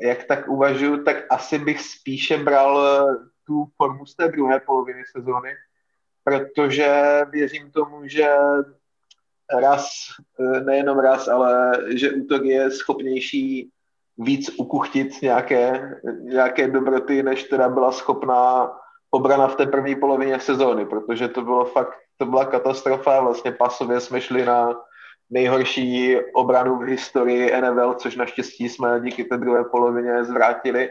jak 0.00 0.24
tak 0.24 0.48
uvažuju, 0.48 1.04
tak 1.04 1.16
asi 1.30 1.58
bych 1.58 1.80
spíše 1.80 2.38
bral 2.38 2.86
eh, 2.86 3.14
tu 3.46 3.66
formu 3.76 4.06
z 4.06 4.16
té 4.16 4.28
druhé 4.28 4.60
poloviny 4.60 5.02
sezóny, 5.16 5.54
protože 6.24 7.20
věřím 7.30 7.70
tomu, 7.70 8.08
že 8.08 8.28
raz, 9.58 9.90
eh, 10.40 10.60
nejenom 10.60 10.98
raz, 10.98 11.28
ale 11.28 11.72
že 11.88 12.12
útok 12.12 12.44
je 12.44 12.70
schopnější 12.70 13.70
víc 14.18 14.50
ukuchtit 14.58 15.22
nějaké, 15.22 15.94
nějaké 16.20 16.68
dobroty, 16.68 17.22
než 17.22 17.44
teda 17.44 17.68
byla 17.68 17.92
schopná 17.92 18.72
obrana 19.10 19.48
v 19.48 19.56
té 19.56 19.66
první 19.66 19.96
polovině 19.96 20.40
sezóny, 20.40 20.86
protože 20.86 21.28
to 21.28 21.42
bylo 21.42 21.64
fakt, 21.64 21.94
to 22.16 22.26
byla 22.26 22.44
katastrofa, 22.44 23.20
vlastně 23.20 23.52
pasově 23.52 24.00
jsme 24.00 24.20
šli 24.20 24.44
na 24.44 24.76
nejhorší 25.30 26.16
obranu 26.34 26.76
v 26.78 26.82
historii 26.82 27.60
NFL, 27.60 27.94
což 27.94 28.16
naštěstí 28.16 28.68
jsme 28.68 29.00
díky 29.00 29.24
té 29.24 29.36
druhé 29.36 29.64
polovině 29.64 30.24
zvrátili. 30.24 30.90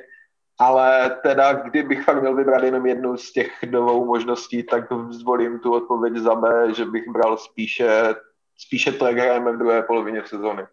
Ale 0.59 1.17
teda, 1.23 1.53
kdybych 1.53 2.03
fakt 2.03 2.21
měl 2.21 2.35
vybrat 2.35 2.63
jenom 2.63 2.85
jednu 2.85 3.17
z 3.17 3.31
těch 3.31 3.51
dvou 3.63 4.05
možností, 4.05 4.63
tak 4.63 4.83
zvolím 5.09 5.59
tu 5.59 5.73
odpověď 5.73 6.15
za 6.15 6.35
B, 6.35 6.73
že 6.73 6.85
bych 6.85 7.09
bral 7.09 7.37
spíše, 7.37 8.15
spíše 8.59 8.91
to, 8.91 9.07
jak 9.07 9.17
hrajeme 9.17 9.51
v 9.55 9.57
druhé 9.57 9.81
polovině 9.83 10.21
sezóny. 10.25 10.63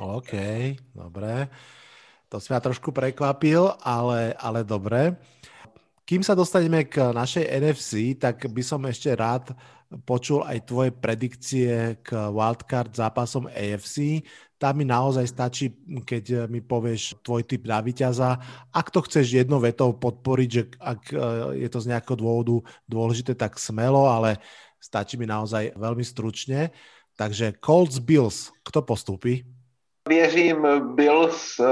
OK, 0.00 0.32
dobré. 0.94 1.48
To 2.32 2.40
si 2.40 2.48
ma 2.48 2.64
trošku 2.64 2.96
prekvapil, 2.96 3.76
ale, 3.84 4.32
ale 4.40 4.64
dobré. 4.64 5.20
Kým 6.08 6.24
sa 6.24 6.32
dostaneme 6.32 6.88
k 6.88 7.12
našej 7.12 7.44
NFC, 7.60 8.16
tak 8.16 8.48
by 8.48 8.62
som 8.64 8.80
ešte 8.88 9.12
rád 9.12 9.52
počul 10.08 10.40
aj 10.40 10.64
tvoje 10.64 10.90
predikcie 10.96 12.00
k 12.00 12.08
wildcard 12.32 12.96
zápasom 12.96 13.52
AFC. 13.52 14.24
Tam 14.56 14.80
mi 14.80 14.88
naozaj 14.88 15.28
stačí, 15.28 15.76
keď 16.08 16.48
mi 16.48 16.64
povieš 16.64 17.20
tvoj 17.20 17.44
typ 17.44 17.68
na 17.68 17.84
víťaza. 17.84 18.40
Ak 18.72 18.88
to 18.88 19.04
chceš 19.04 19.28
jednou 19.28 19.60
vetou 19.60 19.92
podporiť, 19.92 20.48
že 20.48 20.62
ak 20.80 21.00
e, 21.12 21.16
je 21.60 21.68
to 21.68 21.78
z 21.84 21.90
nejakého 21.92 22.16
dôvodu 22.16 22.64
dôležité, 22.88 23.36
tak 23.36 23.60
smelo, 23.60 24.08
ale 24.08 24.40
stačí 24.80 25.20
mi 25.20 25.28
naozaj 25.28 25.76
veľmi 25.76 26.04
stručne. 26.06 26.72
Takže 27.22 27.52
Colts 27.64 27.98
Bills, 27.98 28.52
kto 28.64 28.82
postupí? 28.82 29.44
Věřím 30.08 30.66
Bills, 30.94 31.58
uh, 31.58 31.66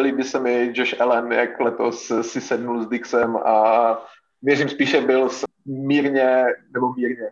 líbí 0.00 0.24
se 0.24 0.40
mi 0.40 0.72
Josh 0.74 1.00
Allen, 1.00 1.32
jak 1.32 1.60
letos 1.60 2.12
si 2.22 2.40
sednul 2.40 2.82
s 2.82 2.88
Dixem 2.88 3.36
a 3.36 3.98
věřím 4.42 4.68
spíše 4.68 5.00
Bills 5.00 5.44
mírně, 5.66 6.44
nebo 6.74 6.92
mírně. 6.92 7.30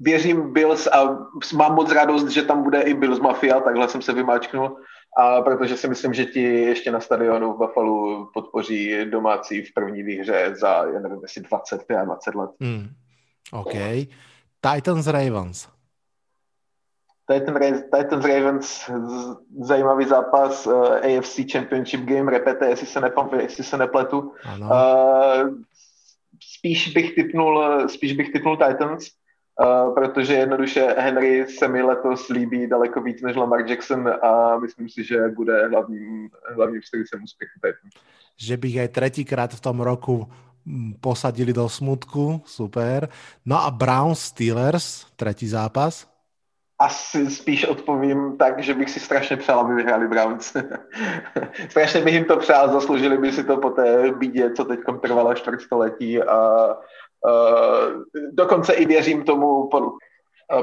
Věřím 0.00 0.52
Bills 0.52 0.86
a 0.86 1.28
mám 1.54 1.74
moc 1.74 1.92
radost, 1.92 2.28
že 2.28 2.42
tam 2.42 2.62
bude 2.62 2.82
i 2.82 2.94
Bills 2.94 3.20
Mafia, 3.20 3.60
takhle 3.60 3.88
jsem 3.88 4.02
se 4.02 4.12
vymáčknul, 4.12 4.76
a 5.18 5.42
protože 5.42 5.76
si 5.76 5.88
myslím, 5.88 6.14
že 6.14 6.24
ti 6.24 6.42
ještě 6.42 6.90
na 6.90 7.00
stadionu 7.00 7.52
v 7.52 7.58
Buffalo 7.58 8.26
podpoří 8.34 9.10
domácí 9.10 9.62
v 9.62 9.74
první 9.74 10.02
výhře 10.02 10.54
za, 10.56 10.84
já 10.94 11.00
nevím, 11.00 11.20
jestli 11.22 11.42
20, 11.42 11.84
20 12.04 12.34
let. 12.34 12.50
Mm. 12.60 12.88
OK. 13.52 13.74
Titans 14.60 15.06
Ravens. 15.06 15.74
Titans, 17.26 18.24
Ravens, 18.24 18.90
zajímavý 19.60 20.04
zápas, 20.04 20.66
uh, 20.66 20.96
eh, 21.02 21.18
AFC 21.18 21.40
Championship 21.52 22.00
Game, 22.00 22.30
repete, 22.30 22.68
jestli 22.68 22.86
se, 22.86 23.00
nepam, 23.00 23.30
jestli 23.40 23.64
se 23.64 23.78
nepletu. 23.78 24.32
Ano. 24.44 24.66
Uh, 24.66 25.54
spíš 26.40 26.92
bych 26.92 27.14
typnul, 27.14 27.88
spíš 27.88 28.12
bych 28.12 28.32
typnul 28.32 28.56
Titans, 28.56 29.08
uh, 29.60 29.94
protože 29.94 30.34
jednoduše 30.34 30.94
Henry 30.98 31.46
se 31.48 31.68
mi 31.68 31.82
letos 31.82 32.28
líbí 32.28 32.66
daleko 32.66 33.00
víc 33.00 33.22
než 33.22 33.36
Lamar 33.36 33.70
Jackson 33.70 34.08
a 34.22 34.58
myslím 34.58 34.88
si, 34.88 35.04
že 35.04 35.28
bude 35.28 35.68
hlavním, 35.68 36.28
hlavním 36.54 36.82
strýcem 36.82 37.24
úspěchu 37.24 37.52
Titans. 37.54 37.94
Že 38.36 38.56
bych 38.56 38.78
aj 38.78 38.88
tretíkrát 38.88 39.54
v 39.54 39.60
tom 39.60 39.80
roku 39.80 40.28
mm, 40.64 40.94
posadili 41.00 41.52
do 41.52 41.68
smutku, 41.68 42.42
super. 42.44 43.08
No 43.46 43.62
a 43.62 43.70
Browns 43.70 44.20
Steelers, 44.20 45.06
tretí 45.16 45.48
zápas 45.48 46.13
asi 46.78 47.30
spíš 47.30 47.64
odpovím 47.64 48.38
tak, 48.38 48.62
že 48.62 48.74
bych 48.74 48.90
si 48.90 49.00
strašně 49.00 49.36
přál, 49.36 49.60
aby 49.60 49.74
vyhráli 49.74 50.08
Browns. 50.08 50.56
strašně 51.68 52.00
bych 52.00 52.14
jim 52.14 52.24
to 52.24 52.36
přál, 52.36 52.72
zasloužili 52.72 53.18
by 53.18 53.32
si 53.32 53.44
to 53.44 53.56
po 53.56 53.70
té 53.70 54.12
bídě, 54.12 54.52
co 54.52 54.64
teď 54.64 54.80
trvala 55.02 55.34
čtvrtstoletí 55.34 56.22
a 56.22 56.66
uh, 56.66 58.02
dokonce 58.32 58.72
i 58.72 58.86
věřím 58.86 59.24
tomu 59.24 59.68
pod, 59.68 59.84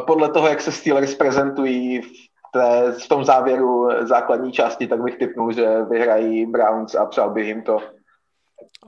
podle 0.08 0.30
toho, 0.30 0.48
jak 0.48 0.62
se 0.62 0.72
Steelers 0.72 1.16
prezentují 1.16 2.02
v, 2.02 2.12
té, 2.54 2.92
v 2.92 3.08
tom 3.08 3.26
závěru 3.26 3.90
základní 4.02 4.52
části, 4.52 4.88
tak 4.88 5.02
bych 5.02 5.18
typnul, 5.18 5.52
že 5.52 5.84
vyhrají 5.90 6.46
Browns 6.46 6.96
a 6.96 7.06
přál 7.06 7.30
bych 7.30 7.48
jim 7.48 7.62
to. 7.62 7.80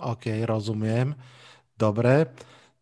OK, 0.01 0.25
rozumím. 0.45 1.15
Dobré. 1.79 2.25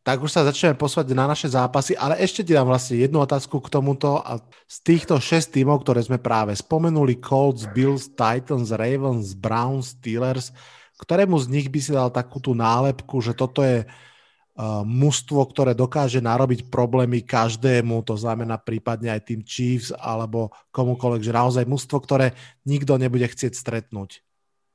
Tak 0.02 0.18
už 0.18 0.34
sa 0.34 0.42
začneme 0.42 0.74
posúvať 0.74 1.14
na 1.14 1.30
naše 1.30 1.46
zápasy, 1.46 1.94
ale 1.94 2.18
ešte 2.18 2.42
ti 2.42 2.58
dám 2.58 2.66
vlastne 2.66 2.98
jednu 2.98 3.22
otázku 3.22 3.62
k 3.62 3.70
tomuto 3.70 4.18
a 4.18 4.42
z 4.66 4.78
týchto 4.82 5.22
šest 5.22 5.54
tímov, 5.54 5.86
ktoré 5.86 6.02
sme 6.02 6.18
práve 6.18 6.58
spomenuli, 6.58 7.22
Colts, 7.22 7.70
Bills, 7.70 8.10
Titans, 8.10 8.74
Ravens, 8.74 9.38
Browns, 9.38 9.94
Steelers, 9.94 10.50
ktorému 10.98 11.38
z 11.38 11.48
nich 11.54 11.68
by 11.70 11.80
si 11.82 11.94
dal 11.94 12.10
takú 12.10 12.42
tú 12.42 12.58
nálepku, 12.58 13.22
že 13.22 13.38
toto 13.38 13.62
je 13.62 13.86
uh, 13.86 14.82
mužstvo, 14.82 15.38
ktoré 15.54 15.78
dokáže 15.78 16.18
narobiť 16.18 16.74
problémy 16.74 17.22
každému, 17.22 18.02
to 18.02 18.18
znamená 18.18 18.58
prípadne 18.58 19.14
aj 19.14 19.22
tým 19.30 19.46
Chiefs 19.46 19.94
alebo 19.94 20.50
komukoľvek, 20.74 21.22
že 21.22 21.38
naozaj 21.38 21.70
mužstvo, 21.70 21.98
ktoré 22.02 22.34
nikto 22.66 22.98
nebude 22.98 23.30
chcieť 23.30 23.54
stretnúť. 23.54 24.26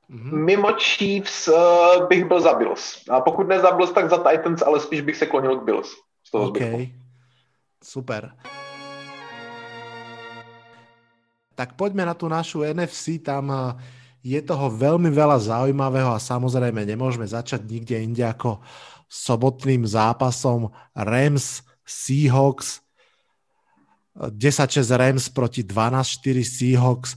Mm-hmm. 0.07 0.39
Mimo 0.39 0.71
Chiefs 0.79 1.47
uh, 1.47 2.07
bych 2.07 2.25
byl 2.25 2.41
za 2.41 2.53
Bills. 2.53 3.03
A 3.09 3.21
pokud 3.21 3.47
ne 3.47 3.59
za 3.59 3.71
Bills, 3.71 3.91
tak 3.91 4.09
za 4.09 4.17
Titans, 4.17 4.61
ale 4.61 4.79
spíš 4.79 5.01
bych 5.01 5.17
se 5.17 5.25
klonil 5.25 5.59
k 5.59 5.63
Bills. 5.63 5.89
Z 6.23 6.31
toho 6.31 6.47
OK. 6.47 6.57
Zbytku. 6.57 6.93
Super. 7.83 8.31
Tak 11.57 11.73
poďme 11.73 12.05
na 12.05 12.13
tú 12.13 12.29
našu 12.29 12.61
NFC, 12.61 13.17
tam 13.17 13.49
eh, 13.49 13.59
je 14.21 14.39
toho 14.45 14.69
veľmi 14.69 15.09
veľa 15.09 15.41
zaujímavého 15.41 16.13
a 16.13 16.21
samozrejme 16.21 16.85
nemôžeme 16.85 17.25
začať 17.25 17.65
nikde 17.65 17.97
inde 17.97 18.21
ako 18.21 18.61
sobotným 19.09 19.87
zápasom 19.87 20.69
Rams 20.93 21.63
Seahawks 21.87 22.83
10-6 24.17 24.83
Rams 24.97 25.25
proti 25.29 25.61
12-4 25.61 26.43
Seahawks 26.43 27.15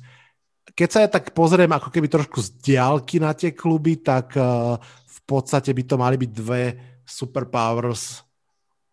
keď 0.74 0.88
sa 0.88 0.98
ja 1.04 1.08
tak 1.10 1.32
pozriem 1.34 1.70
ako 1.70 1.88
keby 1.90 2.08
trošku 2.08 2.38
z 2.40 2.48
diálky 2.60 3.18
na 3.18 3.34
tie 3.34 3.52
kluby, 3.52 4.00
tak 4.00 4.32
uh, 4.36 4.78
v 5.06 5.18
podstate 5.26 5.74
by 5.74 5.82
to 5.84 5.96
mali 5.98 6.16
byť 6.20 6.30
dve 6.30 6.62
superpowers 7.04 8.22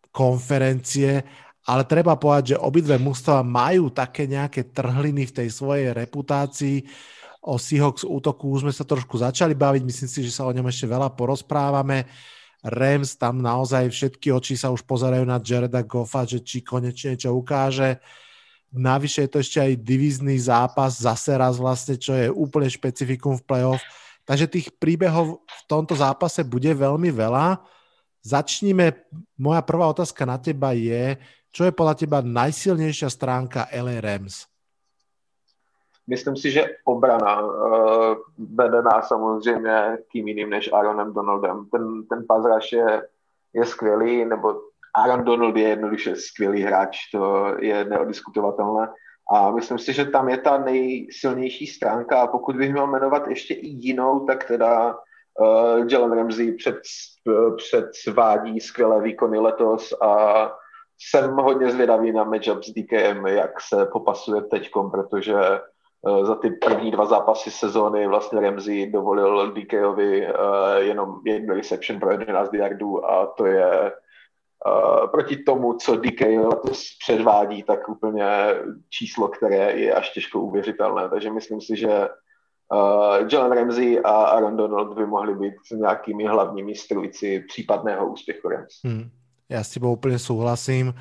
konferencie, 0.10 1.22
ale 1.68 1.84
treba 1.86 2.18
povedať, 2.18 2.56
že 2.56 2.64
obidve 2.64 2.98
mužstva 2.98 3.46
majú 3.46 3.94
také 3.94 4.26
nejaké 4.26 4.74
trhliny 4.74 5.30
v 5.30 5.36
tej 5.44 5.50
svojej 5.54 5.94
reputácii. 5.94 6.88
O 7.48 7.62
Seahawks 7.62 8.04
útoku 8.08 8.50
už 8.50 8.66
sme 8.66 8.74
sa 8.74 8.88
trošku 8.88 9.22
začali 9.22 9.54
baviť, 9.54 9.82
myslím 9.86 10.10
si, 10.10 10.20
že 10.26 10.34
sa 10.34 10.50
o 10.50 10.56
ňom 10.56 10.66
ešte 10.68 10.90
veľa 10.90 11.14
porozprávame. 11.14 12.10
Rams, 12.66 13.22
tam 13.22 13.40
naozaj 13.40 13.94
všetky 13.94 14.34
oči 14.34 14.58
sa 14.58 14.74
už 14.74 14.82
pozerajú 14.84 15.22
na 15.22 15.38
Jareda 15.38 15.86
Goffa, 15.86 16.26
že 16.26 16.42
či 16.42 16.66
konečne 16.66 17.14
niečo 17.14 17.32
ukáže. 17.38 18.02
Uh, 18.02 18.27
Navyše 18.78 19.26
je 19.26 19.32
to 19.34 19.42
ešte 19.42 19.60
aj 19.60 19.82
divizný 19.82 20.38
zápas, 20.38 21.02
zase 21.02 21.34
raz 21.34 21.58
vlastne, 21.58 21.98
čo 21.98 22.14
je 22.14 22.30
úplne 22.30 22.70
špecifikum 22.70 23.36
v 23.36 23.46
playoff. 23.46 23.82
Takže 24.24 24.46
tých 24.48 24.68
príbehov 24.78 25.42
v 25.42 25.62
tomto 25.66 25.98
zápase 25.98 26.46
bude 26.46 26.70
veľmi 26.70 27.10
veľa. 27.10 27.58
Začníme, 28.22 28.94
moja 29.40 29.62
prvá 29.64 29.88
otázka 29.88 30.28
na 30.28 30.38
teba 30.38 30.76
je, 30.76 31.16
čo 31.52 31.66
je 31.66 31.72
podľa 31.72 31.96
teba 31.96 32.20
najsilnejšia 32.22 33.10
stránka 33.10 33.72
LA 33.72 34.04
Rams? 34.04 34.46
Myslím 36.08 36.36
si, 36.36 36.52
že 36.52 36.78
obrana 36.86 37.42
uh, 37.42 38.16
vedená 38.38 39.02
samozřejmě 39.02 39.98
kým 40.08 40.28
jiným 40.28 40.50
než 40.50 40.74
Aaronem 40.74 41.14
Donaldem. 41.14 41.66
Ten, 41.72 42.04
ten 42.08 42.24
pazraš 42.28 42.72
je, 42.72 43.02
je 43.54 43.66
skvělý, 43.66 44.26
nebo 44.26 44.56
Aaron 44.98 45.24
Donald 45.24 45.58
je 45.58 45.70
jednoduše 45.70 46.16
skvělý 46.16 46.62
hráč, 46.62 46.98
to 47.12 47.54
je 47.60 47.86
neodiskutovatelné. 47.86 48.90
A 49.32 49.52
myslím 49.52 49.80
si, 49.80 49.94
že 49.94 50.06
tam 50.06 50.30
je 50.30 50.38
ta 50.38 50.58
nejsilnější 50.58 51.68
stránka 51.68 52.22
a 52.22 52.28
pokud 52.28 52.56
bych 52.56 52.72
měl 52.72 52.88
jmenovat 52.88 53.28
ještě 53.28 53.54
i 53.54 53.68
jinou, 53.68 54.26
tak 54.26 54.44
teda 54.44 54.96
uh, 55.40 55.88
Jalen 55.92 56.12
Ramsey 56.12 56.52
před, 56.52 56.78
předvádí 57.92 58.60
skvělé 58.60 59.02
výkony 59.02 59.40
letos 59.40 59.94
a 60.02 60.52
jsem 61.00 61.32
hodně 61.32 61.72
zvědavý 61.72 62.12
na 62.12 62.24
matchup 62.24 62.64
s 62.64 62.74
DKM, 62.74 63.28
jak 63.28 63.62
se 63.62 63.86
popasuje 63.86 64.42
teďkom, 64.42 64.92
protože 64.92 65.36
uh, 66.02 66.26
za 66.26 66.36
ty 66.36 66.50
první 66.50 66.92
dva 66.92 67.06
zápasy 67.06 67.52
sezóny 67.52 68.08
vlastně 68.08 68.42
Ramsey 68.42 68.92
dovolil 68.92 69.52
DKovi 69.52 70.28
uh, 70.28 70.34
jenom 70.78 71.20
jednu 71.26 71.56
reception 71.56 72.00
pro 72.00 72.12
11 72.12 72.54
yardů 72.54 73.06
a 73.06 73.26
to 73.26 73.46
je 73.46 73.92
Uh, 74.68 75.08
proti 75.08 75.38
tomu, 75.38 75.74
co 75.74 75.96
DK 75.96 76.22
letos 76.22 76.84
předvádí, 77.06 77.64
tak 77.64 77.90
úplně 77.90 78.26
číslo, 78.90 79.28
které 79.28 79.72
je 79.72 79.94
až 79.94 80.10
těžko 80.10 80.40
uvěřitelné. 80.40 81.10
Takže 81.10 81.32
myslím 81.32 81.62
si, 81.62 81.76
že 81.76 82.10
uh, 82.74 83.28
Jalen 83.32 83.52
Ramsey 83.52 84.00
a 84.04 84.12
Aaron 84.12 84.58
Donald 84.58 84.98
by 84.98 85.06
mohli 85.06 85.36
být 85.36 85.54
nějakými 85.74 86.28
hlavními 86.28 86.76
strujci 86.76 87.46
případného 87.48 88.12
úspěchu 88.12 88.50
Rams. 88.50 88.74
Hmm. 88.84 89.10
Já 89.50 89.64
s 89.64 89.70
tebou 89.70 89.94
úplně 89.94 90.20
souhlasím. 90.20 90.94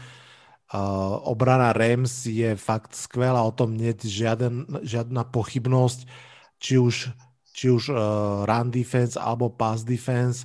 Uh, 0.74 1.18
obrana 1.22 1.72
Rams 1.72 2.26
je 2.26 2.56
fakt 2.56 2.94
skvělá, 2.94 3.42
o 3.42 3.50
tom 3.50 3.76
nie 3.78 3.94
žiaden, 3.94 4.66
žiadna 4.82 5.22
pochybnosť, 5.22 6.10
či 6.58 6.78
už, 6.78 7.14
či 7.54 7.70
už 7.70 7.94
uh, 7.94 7.96
run 8.42 8.70
defense 8.70 9.14
alebo 9.14 9.46
pass 9.46 9.86
defense. 9.86 10.42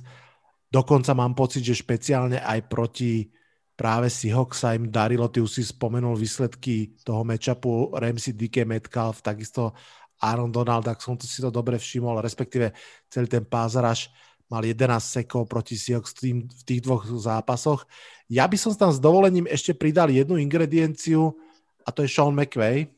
Dokonca 0.72 1.12
mám 1.12 1.36
pocit, 1.36 1.60
že 1.60 1.76
špeciálne 1.76 2.40
aj 2.40 2.64
proti 2.64 3.28
práve 3.76 4.08
Seahawks 4.08 4.64
sa 4.64 4.72
im 4.72 4.88
darilo, 4.88 5.28
ty 5.28 5.44
už 5.44 5.60
si 5.60 5.62
spomenul 5.68 6.16
výsledky 6.16 6.96
toho 7.04 7.28
matchupu 7.28 7.92
Ramsey, 7.92 8.32
DK 8.32 8.64
Metcalf, 8.64 9.20
takisto 9.20 9.76
Aaron 10.16 10.48
Donald, 10.48 10.88
ak 10.88 11.04
som 11.04 11.12
to 11.12 11.28
si 11.28 11.44
to 11.44 11.52
dobre 11.52 11.76
všimol, 11.76 12.24
respektíve 12.24 12.72
celý 13.12 13.28
ten 13.28 13.44
pázaraš 13.44 14.08
mal 14.48 14.64
11 14.64 14.96
sekov 15.00 15.44
proti 15.44 15.76
Seahawks 15.76 16.16
v 16.24 16.62
tých 16.64 16.80
dvoch 16.80 17.04
zápasoch. 17.04 17.84
Ja 18.32 18.48
by 18.48 18.56
som 18.56 18.72
tam 18.72 18.92
s 18.92 19.00
dovolením 19.00 19.44
ešte 19.48 19.76
pridal 19.76 20.08
jednu 20.08 20.40
ingredienciu 20.40 21.36
a 21.84 21.92
to 21.92 22.04
je 22.04 22.08
Sean 22.08 22.32
McVay. 22.32 22.88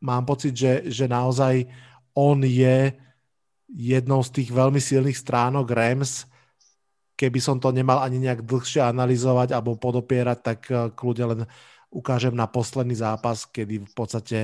Mám 0.00 0.24
pocit, 0.24 0.56
že, 0.56 0.88
že 0.88 1.04
naozaj 1.04 1.68
on 2.16 2.40
je 2.40 2.92
jednou 3.68 4.20
z 4.24 4.30
tých 4.32 4.48
veľmi 4.48 4.80
silných 4.80 5.16
stránok 5.16 5.66
Rams, 5.68 6.28
keby 7.16 7.40
som 7.40 7.56
to 7.56 7.72
nemal 7.72 8.04
ani 8.04 8.20
nejak 8.20 8.44
dlhšie 8.44 8.84
analyzovať 8.84 9.56
alebo 9.56 9.80
podopierať, 9.80 10.38
tak 10.44 10.60
eh, 10.68 10.92
kľudne 10.92 11.24
len 11.32 11.40
ukážem 11.90 12.36
na 12.36 12.44
posledný 12.44 12.92
zápas, 12.92 13.48
kedy 13.48 13.88
v 13.88 13.94
podstate 13.96 14.38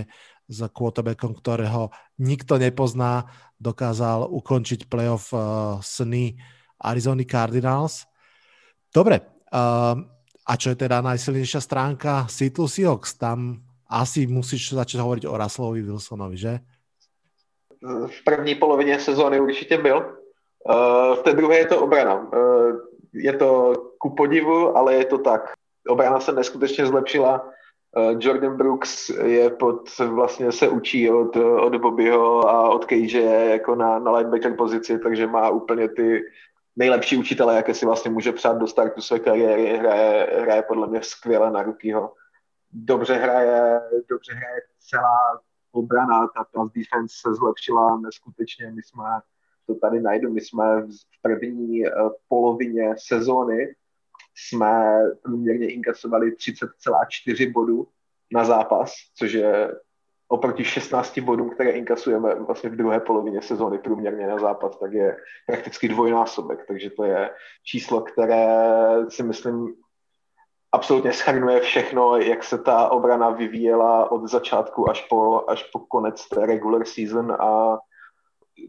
s 0.48 0.58
quarterbackom, 0.72 1.36
ktorého 1.36 1.92
nikto 2.18 2.56
nepozná, 2.56 3.28
dokázal 3.62 4.26
ukončiť 4.26 4.90
playoff 4.90 5.30
uh, 5.30 5.78
sny 5.78 6.34
Arizona 6.82 7.22
Cardinals. 7.22 8.10
Dobre, 8.90 9.22
uh, 9.22 9.94
a 10.42 10.52
čo 10.58 10.74
je 10.74 10.82
teda 10.82 10.98
najsilnejšia 10.98 11.62
stránka 11.62 12.26
Seattle 12.26 12.66
Seahawks? 12.66 13.14
Tam 13.14 13.62
asi 13.86 14.26
musíš 14.26 14.74
začať 14.74 14.98
hovoriť 14.98 15.24
o 15.30 15.38
Russellovi 15.38 15.80
Wilsonovi, 15.86 16.36
že? 16.36 16.54
V 18.06 18.24
první 18.24 18.54
polovině 18.54 19.00
sezóny 19.00 19.40
určitě 19.40 19.78
byl. 19.78 20.21
Uh, 20.68 21.14
v 21.16 21.22
té 21.22 21.32
druhé 21.32 21.58
je 21.58 21.66
to 21.66 21.82
obrana. 21.82 22.14
Uh, 22.14 22.76
je 23.12 23.32
to 23.32 23.72
ku 23.98 24.14
podivu, 24.14 24.76
ale 24.76 24.94
je 24.94 25.04
to 25.04 25.18
tak. 25.18 25.52
Obrana 25.88 26.20
se 26.20 26.32
neskutečně 26.32 26.86
zlepšila. 26.86 27.48
Uh, 27.96 28.16
Jordan 28.18 28.56
Brooks 28.56 29.08
je 29.08 29.50
pod, 29.50 29.98
vlastně 29.98 30.52
se 30.52 30.68
učí 30.68 31.10
od, 31.10 31.36
od 31.36 31.76
Bobbyho 31.76 32.48
a 32.48 32.70
od 32.70 32.84
Cage 32.84 33.22
jako 33.50 33.74
na, 33.74 33.98
na 33.98 34.12
linebacker 34.12 34.56
pozici, 34.56 34.98
takže 34.98 35.26
má 35.26 35.50
úplně 35.50 35.88
ty 35.88 36.22
nejlepší 36.76 37.16
učitele, 37.16 37.56
jaké 37.56 37.74
si 37.74 37.86
vlastně 37.86 38.10
může 38.10 38.32
přát 38.32 38.58
do 38.58 38.66
startu 38.66 39.00
své 39.00 39.18
kariéry. 39.18 39.76
Hraje, 39.76 40.40
hraje 40.40 40.62
podle 40.62 40.86
mě 40.86 41.02
skvěle 41.02 41.50
na 41.50 41.62
Rukyho. 41.62 42.12
Dobře 42.72 43.14
hraje, 43.14 43.80
dobře 44.08 44.34
hraje 44.34 44.60
celá 44.78 45.40
obrana, 45.72 46.26
ta 46.26 46.44
pass 46.44 46.72
defense 46.72 47.14
se 47.20 47.34
zlepšila 47.34 47.96
neskutečně. 47.96 48.70
My 48.70 48.82
jsme 48.82 49.04
to 49.66 49.74
tady 49.74 50.00
najdu. 50.00 50.32
My 50.32 50.40
jsme 50.40 50.82
v 50.82 51.22
první 51.22 51.86
eh, 51.86 51.90
polovině 52.28 52.94
sezóny 52.98 53.74
jsme 54.34 54.98
průměrně 55.22 55.72
inkasovali 55.72 56.30
30,4 56.30 57.52
bodů 57.52 57.88
na 58.32 58.44
zápas, 58.44 58.92
což 59.18 59.32
je 59.32 59.70
oproti 60.28 60.64
16 60.64 61.18
bodům, 61.18 61.50
které 61.50 61.70
inkasujeme 61.70 62.34
vlastně 62.34 62.70
v 62.70 62.76
druhé 62.76 63.00
polovině 63.00 63.42
sezóny 63.42 63.78
průměrně 63.78 64.26
na 64.26 64.38
zápas, 64.38 64.78
tak 64.78 64.92
je 64.92 65.16
prakticky 65.46 65.88
dvojnásobek. 65.88 66.64
Takže 66.66 66.90
to 66.90 67.04
je 67.04 67.30
číslo, 67.64 68.00
které 68.00 68.46
si 69.08 69.22
myslím 69.22 69.74
absolutně 70.72 71.12
schrnuje 71.12 71.60
všechno, 71.60 72.16
jak 72.16 72.44
se 72.44 72.58
ta 72.58 72.88
obrana 72.88 73.30
vyvíjela 73.30 74.12
od 74.12 74.30
začátku 74.30 74.90
až 74.90 75.06
po, 75.08 75.50
až 75.50 75.62
po 75.72 75.78
konec 75.78 76.28
té 76.28 76.46
regular 76.46 76.84
season 76.84 77.32
a 77.32 77.78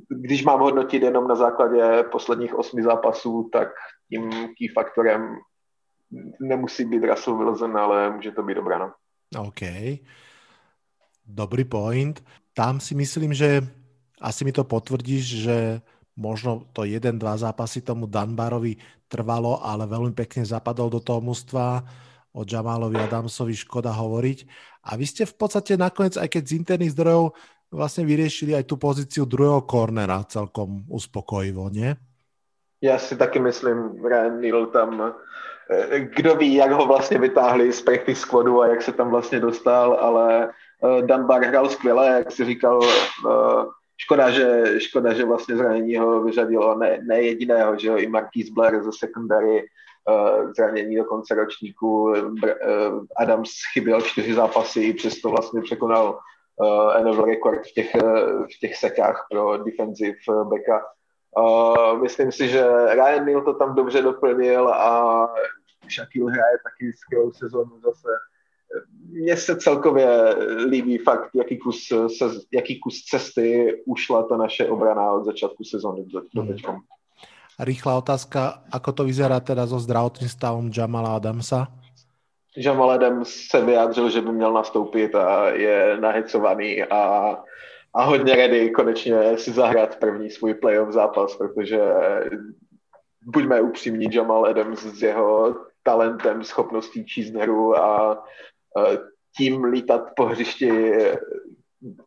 když 0.09 0.43
mám 0.43 0.59
hodnotit 0.59 1.03
jenom 1.03 1.27
na 1.27 1.35
základě 1.35 2.03
posledních 2.11 2.55
osmi 2.55 2.83
zápasů, 2.83 3.49
tak 3.53 3.67
tím 4.09 4.29
key 4.31 4.67
faktorem 4.73 5.35
nemusí 6.39 6.85
být 6.85 7.03
Russell 7.03 7.37
Wilson, 7.37 7.77
ale 7.77 8.09
může 8.15 8.31
to 8.31 8.43
být 8.43 8.57
obrana. 8.57 8.93
OK. 9.37 9.61
Dobrý 11.25 11.63
point. 11.63 12.23
Tam 12.53 12.79
si 12.79 12.95
myslím, 12.95 13.33
že 13.33 13.67
asi 14.21 14.45
mi 14.45 14.51
to 14.51 14.63
potvrdíš, 14.63 15.25
že 15.41 15.81
možno 16.15 16.69
to 16.73 16.85
jeden, 16.85 17.19
dva 17.19 17.37
zápasy 17.37 17.81
tomu 17.81 18.05
Danbarovi 18.05 18.77
trvalo, 19.09 19.65
ale 19.65 19.89
veľmi 19.89 20.13
pekne 20.13 20.45
zapadol 20.45 20.89
do 20.89 21.01
toho 21.01 21.21
mužstva. 21.21 21.81
O 22.33 22.41
Jamalovi 22.41 22.97
Adamsovi 22.97 23.53
škoda 23.53 23.93
hovoriť. 23.93 24.39
A 24.89 24.97
vy 24.97 25.05
ste 25.05 25.21
v 25.21 25.37
podstate 25.37 25.77
nakoniec, 25.77 26.17
aj 26.17 26.33
keď 26.33 26.43
z 26.49 26.57
interných 26.57 26.97
zdrojov, 26.97 27.37
vlastne 27.73 28.05
vyriešili 28.05 28.53
aj 28.53 28.69
tú 28.69 28.77
pozíciu 28.77 29.25
druhého 29.25 29.65
kornera 29.65 30.21
celkom 30.29 30.85
uspokojivo, 30.87 31.73
nie? 31.73 31.97
Já 32.83 32.99
si 32.99 33.15
taky 33.15 33.39
myslím, 33.39 34.05
Ryan 34.05 34.41
Neal 34.41 34.65
tam, 34.65 35.13
eh, 35.71 35.99
kdo 35.99 36.35
ví, 36.35 36.53
jak 36.53 36.71
ho 36.71 36.85
vlastně 36.85 37.19
vytáhli 37.19 37.73
z 37.73 37.81
practice 37.81 38.21
squadu 38.21 38.61
a 38.61 38.67
jak 38.67 38.81
se 38.81 38.91
tam 38.91 39.09
vlastně 39.09 39.39
dostal, 39.39 39.93
ale 39.93 40.49
eh, 40.83 41.01
Dan 41.01 41.25
Bar 41.25 41.43
hrál 41.43 41.69
skvěle, 41.69 42.07
jak 42.07 42.31
si 42.31 42.45
říkal, 42.45 42.79
eh, 42.83 43.65
škoda, 43.97 44.29
že, 44.29 44.79
škoda, 44.79 45.13
že 45.13 45.25
vlastně 45.25 45.55
zranění 45.55 45.97
ho 45.97 46.23
vyřadilo 46.23 46.77
ne, 46.77 46.99
ne 47.03 47.21
jediného, 47.21 47.79
že 47.79 47.87
jo, 47.87 47.97
i 47.97 48.07
Marquis 48.07 48.49
Blair 48.49 48.83
ze 48.83 48.91
secondary, 48.99 49.67
zranění 50.55 50.95
do 50.95 51.03
konce 51.03 51.35
ročníku, 51.35 52.13
Adams 53.17 53.51
chyběl 53.73 54.01
čtyři 54.01 54.33
zápasy, 54.33 54.93
přesto 54.93 55.29
vlastně 55.29 55.61
překonal 55.61 56.19
NFL 57.03 57.25
rekord 57.25 57.67
v 57.67 57.73
těch, 57.73 57.95
v 58.55 58.59
těch 58.59 58.75
sekách 58.75 59.27
pro 59.29 59.57
defensive 59.57 60.17
backa 60.27 60.81
Uh, 61.37 62.01
myslím 62.01 62.31
si, 62.31 62.49
že 62.49 62.61
Ryan 62.93 63.25
Neal 63.25 63.41
to 63.41 63.53
tam 63.53 63.75
dobře 63.75 64.01
doplnil 64.01 64.69
a 64.69 65.27
Shaquille 65.95 66.31
hraje 66.31 66.57
taky 66.63 66.93
skvělou 66.93 67.31
sezonu 67.31 67.79
zase. 67.79 68.09
Mně 69.09 69.37
se 69.37 69.55
celkově 69.55 70.35
líbí 70.69 70.97
fakt, 70.97 71.29
jaký 71.35 71.57
kus, 71.57 71.87
se, 72.17 72.25
jaký 72.53 72.79
kus 72.79 73.01
cesty 73.01 73.73
ušla 73.85 74.23
ta 74.23 74.37
naše 74.37 74.67
obrana 74.67 75.11
od 75.11 75.25
začátku 75.25 75.63
sezóny 75.63 76.05
do, 76.05 76.21
do 76.35 76.41
hmm. 76.41 76.57
Rýchla 77.59 78.01
otázka, 78.01 78.65
ako 78.73 78.91
to 78.91 79.01
vyzerá 79.05 79.37
teda 79.37 79.69
so 79.69 79.77
zdravotným 79.77 80.25
stavom 80.25 80.73
Jamala 80.73 81.13
Adamsa? 81.13 81.69
Jamal 82.57 82.91
Adams 82.91 83.29
se 83.49 83.61
vyjádřil, 83.61 84.09
že 84.09 84.21
by 84.21 84.31
měl 84.31 84.53
nastoupit 84.53 85.15
a 85.15 85.49
je 85.49 85.97
nahecovaný 85.99 86.83
a 86.83 87.35
a 87.95 88.03
hodně 88.03 88.35
ready 88.35 88.71
konečně 88.71 89.37
si 89.37 89.51
zahrát 89.51 89.99
první 89.99 90.29
svůj 90.29 90.53
playoff 90.53 90.91
zápas, 90.91 91.35
protože 91.35 91.81
buďme 93.25 93.61
upřímní, 93.61 94.07
Jamal 94.11 94.45
Adams 94.45 94.79
s 94.79 95.03
jeho 95.03 95.55
talentem, 95.83 96.43
schopností 96.43 97.05
číst 97.05 97.33
hru 97.33 97.77
a 97.77 98.23
tím 99.37 99.63
lítat 99.63 100.11
po 100.15 100.25
hřišti 100.25 100.91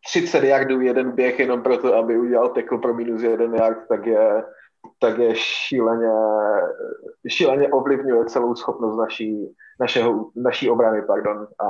30 0.06 0.44
yardů 0.44 0.80
jeden 0.80 1.10
běh 1.10 1.38
jenom 1.38 1.62
proto, 1.62 1.94
aby 1.94 2.18
udělal 2.18 2.48
tackle 2.48 2.78
pro 2.78 2.94
minus 2.94 3.22
jeden 3.22 3.54
yard, 3.54 3.78
tak 3.88 4.06
je, 4.06 4.44
tak 4.98 5.18
je 5.18 5.34
šíleně, 5.36 6.12
šíleně 7.28 7.68
ovlivňuje 7.68 8.24
celou 8.24 8.54
schopnost 8.54 8.96
naší, 8.96 9.54
našeho, 9.80 10.30
naší 10.36 10.70
obrany. 10.70 11.02
Pardon. 11.06 11.46
A 11.60 11.68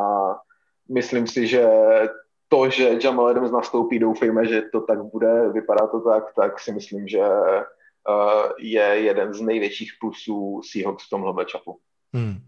myslím 0.88 1.26
si, 1.26 1.46
že 1.46 1.66
to, 2.48 2.70
že 2.70 2.98
Jamal 3.02 3.26
Adams 3.26 3.50
nastoupí, 3.50 3.98
doufejme, 3.98 4.46
že 4.46 4.62
to 4.72 4.80
tak 4.80 5.02
bude, 5.04 5.48
vypadá 5.48 5.86
to 5.86 6.00
tak, 6.00 6.24
tak 6.36 6.60
si 6.60 6.72
myslím, 6.72 7.08
že 7.08 7.18
uh, 7.18 8.52
je 8.58 8.86
jeden 9.10 9.34
z 9.34 9.40
největších 9.40 9.90
plusů 10.00 10.60
Seahawks 10.62 11.06
v 11.06 11.10
tomhle 11.10 11.32
matchupu. 11.32 11.78
Hmm. 12.14 12.38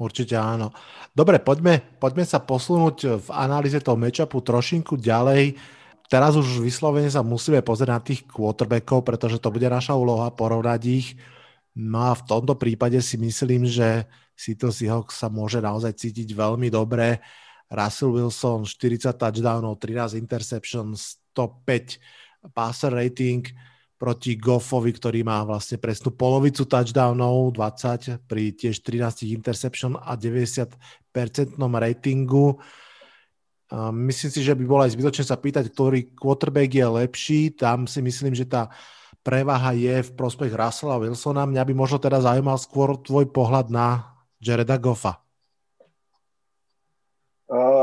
Určite 0.00 0.32
áno. 0.32 0.72
Dobre, 1.12 1.36
poďme, 1.44 1.84
poďme 2.00 2.24
sa 2.24 2.40
posunúť 2.40 3.20
v 3.20 3.28
analýze 3.36 3.76
toho 3.84 4.00
matchupu 4.00 4.40
trošinku 4.40 4.96
ďalej. 4.96 5.60
Teraz 6.10 6.34
už 6.34 6.58
vyslovene 6.58 7.06
sa 7.06 7.22
musíme 7.22 7.62
pozrieť 7.62 7.90
na 7.94 8.02
tých 8.02 8.26
quarterbackov, 8.26 9.06
pretože 9.06 9.38
to 9.38 9.54
bude 9.54 9.70
naša 9.70 9.94
úloha 9.94 10.34
porovnať 10.34 10.82
ich. 10.90 11.14
No 11.78 12.10
a 12.10 12.18
v 12.18 12.26
tomto 12.26 12.58
prípade 12.58 12.98
si 12.98 13.14
myslím, 13.14 13.62
že 13.62 14.10
Seattle 14.34 14.74
Seahawks 14.74 15.22
sa 15.22 15.30
môže 15.30 15.62
naozaj 15.62 15.94
cítiť 15.94 16.34
veľmi 16.34 16.66
dobre. 16.66 17.22
Russell 17.70 18.10
Wilson 18.10 18.66
40 18.66 19.14
touchdownov, 19.14 19.78
13 19.78 20.18
interceptions, 20.18 21.22
105 21.30 22.02
passer 22.50 22.90
rating 22.90 23.46
proti 23.94 24.34
Goffovi, 24.34 24.90
ktorý 24.90 25.22
má 25.22 25.46
vlastne 25.46 25.78
presnú 25.78 26.10
polovicu 26.10 26.66
touchdownov, 26.66 27.54
20 27.54 28.26
pri 28.26 28.50
tiež 28.50 28.82
13 28.82 29.30
interception 29.30 29.94
a 29.94 30.18
90% 30.18 30.74
ratingu. 31.54 32.58
Myslím 33.90 34.30
si, 34.30 34.42
že 34.42 34.54
by 34.58 34.64
bolo 34.66 34.82
aj 34.82 34.98
zbytočné 34.98 35.24
sa 35.24 35.38
pýtať, 35.38 35.70
ktorý 35.70 36.10
quarterback 36.18 36.74
je 36.74 36.86
lepší. 36.86 37.40
Tam 37.54 37.86
si 37.86 38.02
myslím, 38.02 38.34
že 38.34 38.50
tá 38.50 38.66
prevaha 39.22 39.70
je 39.76 40.02
v 40.02 40.10
prospech 40.18 40.50
Russella 40.50 40.98
Wilsona. 40.98 41.46
Mňa 41.46 41.62
by 41.62 41.74
možno 41.78 42.02
teda 42.02 42.18
zaujímal 42.18 42.58
skôr 42.58 42.98
tvoj 42.98 43.30
pohľad 43.30 43.70
na 43.70 44.16
Jareda 44.42 44.74
Goffa. 44.76 45.22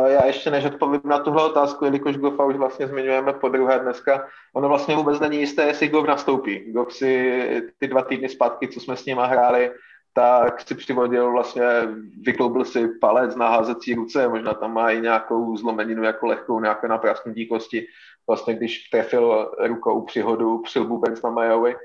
Já 0.07 0.25
ještě 0.25 0.51
než 0.51 0.65
odpovím 0.65 1.01
na 1.05 1.19
tuhle 1.19 1.43
otázku, 1.43 1.85
jelikož 1.85 2.17
Goffa 2.17 2.45
už 2.45 2.55
vlastně 2.55 2.87
zmiňujeme 2.87 3.33
po 3.33 3.49
druhé 3.49 3.79
dneska, 3.79 4.27
ono 4.55 4.67
vlastně 4.67 4.95
vůbec 4.95 5.19
není 5.19 5.39
jisté, 5.39 5.67
jestli 5.67 5.87
Goff 5.87 6.07
nastoupí. 6.07 6.71
Goff 6.71 6.93
si 6.93 7.71
ty 7.79 7.87
dva 7.87 8.01
týdny 8.01 8.29
zpátky, 8.29 8.67
co 8.67 8.79
jsme 8.79 8.95
s 8.97 9.05
ním 9.05 9.17
hráli, 9.17 9.71
tak 10.17 10.61
si 10.61 10.75
přivodil 10.75 11.31
vlastně, 11.31 11.63
vykloubil 12.21 12.65
si 12.65 12.87
palec 12.87 13.35
na 13.35 13.49
házecí 13.49 13.93
ruce, 13.93 14.27
možná 14.27 14.53
tam 14.53 14.73
má 14.73 14.91
i 14.91 15.01
nějakou 15.01 15.57
zlomeninu 15.57 16.03
jako 16.03 16.25
lehkou, 16.25 16.59
nějaké 16.59 16.87
naprasknutí 16.87 17.47
kosti, 17.47 17.87
vlastně 18.27 18.53
když 18.53 18.89
trefil 18.89 19.51
rukou 19.67 20.01
při 20.01 20.21
hodu 20.21 20.57
přilbu 20.57 20.97
Benz 20.97 21.21
na 21.21 21.29
Majovi 21.29 21.75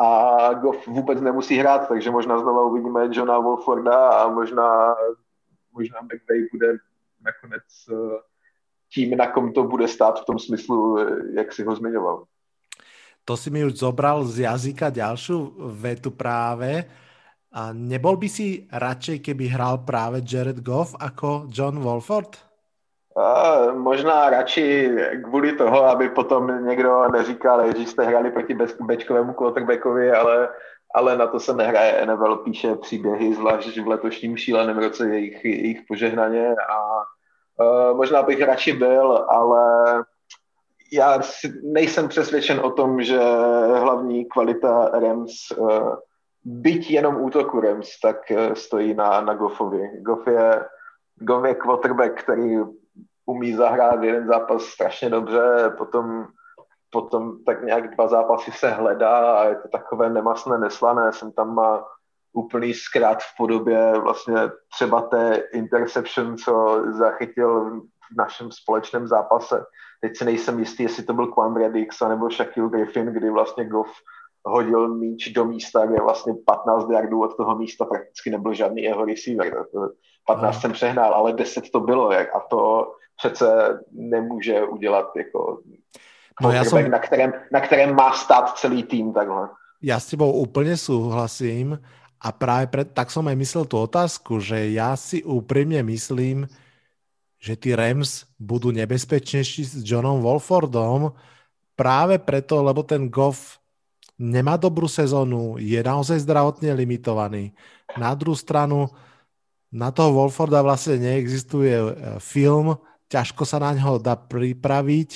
a 0.00 0.52
Goff 0.54 0.86
vůbec 0.86 1.20
nemusí 1.20 1.56
hrát, 1.56 1.88
takže 1.88 2.10
možná 2.10 2.38
znova 2.38 2.64
uvidíme 2.64 3.08
Johna 3.12 3.38
Wolforda 3.38 4.08
a 4.08 4.28
možná, 4.28 4.94
možná 5.72 6.00
McVay 6.00 6.48
bude 6.52 6.78
nakonec 7.24 7.64
eh, 7.92 8.18
tím, 8.94 9.16
na 9.16 9.26
kom 9.26 9.52
to 9.52 9.64
bude 9.64 9.88
stát 9.88 10.22
v 10.22 10.24
tom 10.24 10.38
smyslu, 10.38 10.98
eh, 10.98 11.06
jak 11.36 11.52
si 11.52 11.64
ho 11.64 11.76
zmiňoval. 11.76 12.24
To 13.24 13.36
si 13.36 13.50
mi 13.50 13.64
už 13.64 13.72
zobral 13.72 14.24
z 14.24 14.38
jazyka 14.38 14.90
ďalšiu 14.90 15.52
vetu 15.80 16.10
práve. 16.10 17.03
A 17.54 17.70
nebol 17.70 18.18
by 18.18 18.28
si 18.28 18.66
radšej, 18.66 19.22
keby 19.22 19.46
hral 19.54 19.86
práve 19.86 20.26
Jared 20.26 20.58
Goff 20.58 20.98
ako 20.98 21.46
John 21.54 21.78
Wolford? 21.78 22.34
A 23.14 23.70
možná 23.70 24.30
radši 24.30 24.90
kvůli 25.24 25.52
toho, 25.52 25.84
aby 25.84 26.08
potom 26.08 26.66
někdo 26.66 27.08
neříkal, 27.12 27.76
že 27.76 27.86
jste 27.86 28.04
hráli 28.04 28.30
proti 28.30 28.56
bečkovému 28.80 29.32
quarterbackovi, 29.32 30.12
ale, 30.12 30.48
ale 30.94 31.18
na 31.18 31.26
to 31.26 31.40
se 31.40 31.54
nehraje. 31.54 32.06
NFL 32.06 32.36
píše 32.36 32.74
příběhy, 32.76 33.34
zvlášť 33.34 33.78
v 33.78 33.88
letošním 33.88 34.36
šíleném 34.36 34.78
roce 34.78 35.08
jejich, 35.08 35.44
jejich 35.44 35.80
požehnaně 35.88 36.48
a 36.50 37.04
Uh, 37.60 37.96
možná 37.96 38.22
bych 38.22 38.42
radši 38.42 38.72
byl, 38.72 39.26
ale 39.28 39.62
já 40.92 41.20
nejsem 41.62 42.08
přesvědčen 42.08 42.60
o 42.60 42.70
tom, 42.70 43.02
že 43.02 43.18
hlavní 43.78 44.24
kvalita 44.24 44.88
Rams, 44.88 45.32
uh, 45.56 45.94
byť 46.44 46.90
jenom 46.90 47.20
útoku 47.20 47.60
Rams, 47.60 47.88
tak 48.02 48.16
uh, 48.30 48.54
stojí 48.54 48.94
na, 48.94 49.20
na 49.20 49.34
Goffovi. 49.34 49.90
Goff 50.02 50.26
je, 50.26 50.64
Goff 51.16 51.44
je 51.46 51.54
quarterback, 51.54 52.22
který 52.22 52.56
umí 53.26 53.54
zahrát 53.54 54.02
jeden 54.02 54.26
zápas 54.26 54.62
strašně 54.62 55.10
dobře, 55.10 55.72
potom, 55.78 56.26
potom 56.90 57.44
tak 57.44 57.62
nějak 57.62 57.94
dva 57.94 58.08
zápasy 58.08 58.52
se 58.52 58.70
hledá 58.70 59.32
a 59.32 59.44
je 59.44 59.56
to 59.56 59.68
takové 59.68 60.10
nemasné, 60.10 60.58
neslané. 60.58 61.12
Jsem 61.12 61.32
tam 61.32 61.54
má 61.54 61.84
úplný 62.32 62.74
zkrát 62.74 63.22
v 63.22 63.36
podobě 63.38 63.92
vlastně 63.98 64.34
třeba 64.74 65.02
té 65.02 65.42
interception, 65.52 66.36
co 66.36 66.82
zachytil 66.88 67.80
v 67.80 68.16
našem 68.16 68.52
společném 68.52 69.06
zápase. 69.08 69.64
Teď 70.00 70.16
si 70.16 70.24
nejsem 70.24 70.58
jistý, 70.58 70.82
jestli 70.82 71.02
to 71.02 71.12
byl 71.12 71.26
Quan 71.26 71.56
Redix 71.56 72.00
nebo 72.00 72.30
Shaquille 72.30 72.70
Griffin, 72.70 73.06
kdy 73.06 73.30
vlastně 73.30 73.64
Goff 73.64 73.90
hodil 74.44 74.94
míč 74.94 75.28
do 75.28 75.44
místa, 75.44 75.86
kde 75.86 76.02
vlastně 76.02 76.32
15 76.46 76.90
yardů 76.90 77.22
od 77.22 77.36
toho 77.36 77.56
místa 77.56 77.84
prakticky 77.84 78.30
nebyl 78.30 78.54
žádný 78.54 78.82
jeho 78.82 79.04
receiver. 79.04 79.64
15 80.26 80.60
jsem 80.60 80.72
přehnal, 80.72 81.14
ale 81.14 81.32
10 81.32 81.70
to 81.70 81.80
bylo 81.80 82.10
a 82.10 82.40
to 82.50 82.92
přece 83.16 83.78
nemůže 83.92 84.62
udělat 84.64 85.16
jako 85.16 85.60
no, 86.42 86.50
já 86.50 86.64
jsem... 86.64 86.90
na, 86.90 86.98
kterém, 86.98 87.32
na 87.52 87.60
kterém 87.60 87.94
má 87.94 88.12
stát 88.12 88.58
celý 88.58 88.82
tým 88.82 89.12
takhle. 89.12 89.48
Já 89.82 90.00
s 90.00 90.06
tebou 90.06 90.32
úplně 90.32 90.76
souhlasím 90.76 91.78
a 92.20 92.32
práve 92.32 92.66
pre, 92.66 92.88
tak 92.88 93.12
som 93.12 93.28
aj 93.28 93.36
myslel 93.36 93.64
tú 93.68 93.84
otázku, 93.84 94.40
že 94.40 94.72
ja 94.72 94.96
si 94.96 95.20
úprimne 95.20 95.84
myslím, 95.84 96.48
že 97.36 97.52
tí 97.52 97.76
Rams 97.76 98.24
budú 98.40 98.72
nebezpečnejší 98.72 99.60
s 99.60 99.74
Johnom 99.84 100.24
Wolfordom 100.24 101.12
práve 101.76 102.16
preto, 102.16 102.64
lebo 102.64 102.80
ten 102.80 103.12
Goff 103.12 103.60
nemá 104.18 104.54
dobrú 104.54 104.86
sezónu, 104.86 105.58
je 105.58 105.80
naozaj 105.82 106.22
zdravotne 106.22 106.70
limitovaný. 106.74 107.50
Na 107.98 108.14
druhú 108.14 108.38
stranu, 108.38 108.90
na 109.74 109.90
toho 109.90 110.14
Wolforda 110.14 110.62
vlastne 110.62 111.02
neexistuje 111.02 111.74
e, 111.74 111.90
film, 112.22 112.78
ťažko 113.10 113.42
sa 113.42 113.58
na 113.58 113.74
ňo 113.74 114.02
dá 114.02 114.18
pripraviť, 114.18 115.10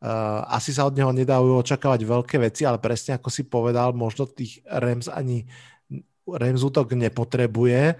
uh, 0.00 0.46
asi 0.48 0.72
sa 0.72 0.88
od 0.88 0.96
neho 0.96 1.12
nedajú 1.12 1.60
očakávať 1.60 2.00
veľké 2.06 2.36
veci, 2.40 2.62
ale 2.64 2.80
presne 2.80 3.18
ako 3.18 3.28
si 3.28 3.44
povedal, 3.44 3.92
možno 3.92 4.24
tých 4.24 4.62
Rams 4.64 5.10
ani 5.10 5.44
Rams 6.24 6.62
útok 6.64 6.96
nepotrebuje. 6.96 7.98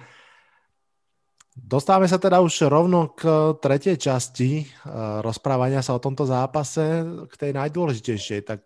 Dostávame 1.57 2.09
sa 2.09 2.17
teda 2.21 2.41
už 2.41 2.69
rovno 2.69 3.13
k 3.13 3.57
tretej 3.61 4.01
časti 4.01 4.65
uh, 4.65 5.21
rozprávania 5.21 5.85
sa 5.85 5.93
o 5.97 6.01
tomto 6.01 6.25
zápase, 6.25 7.05
k 7.29 7.35
tej 7.37 7.51
najdôležitejšej. 7.57 8.41
Tak 8.47 8.63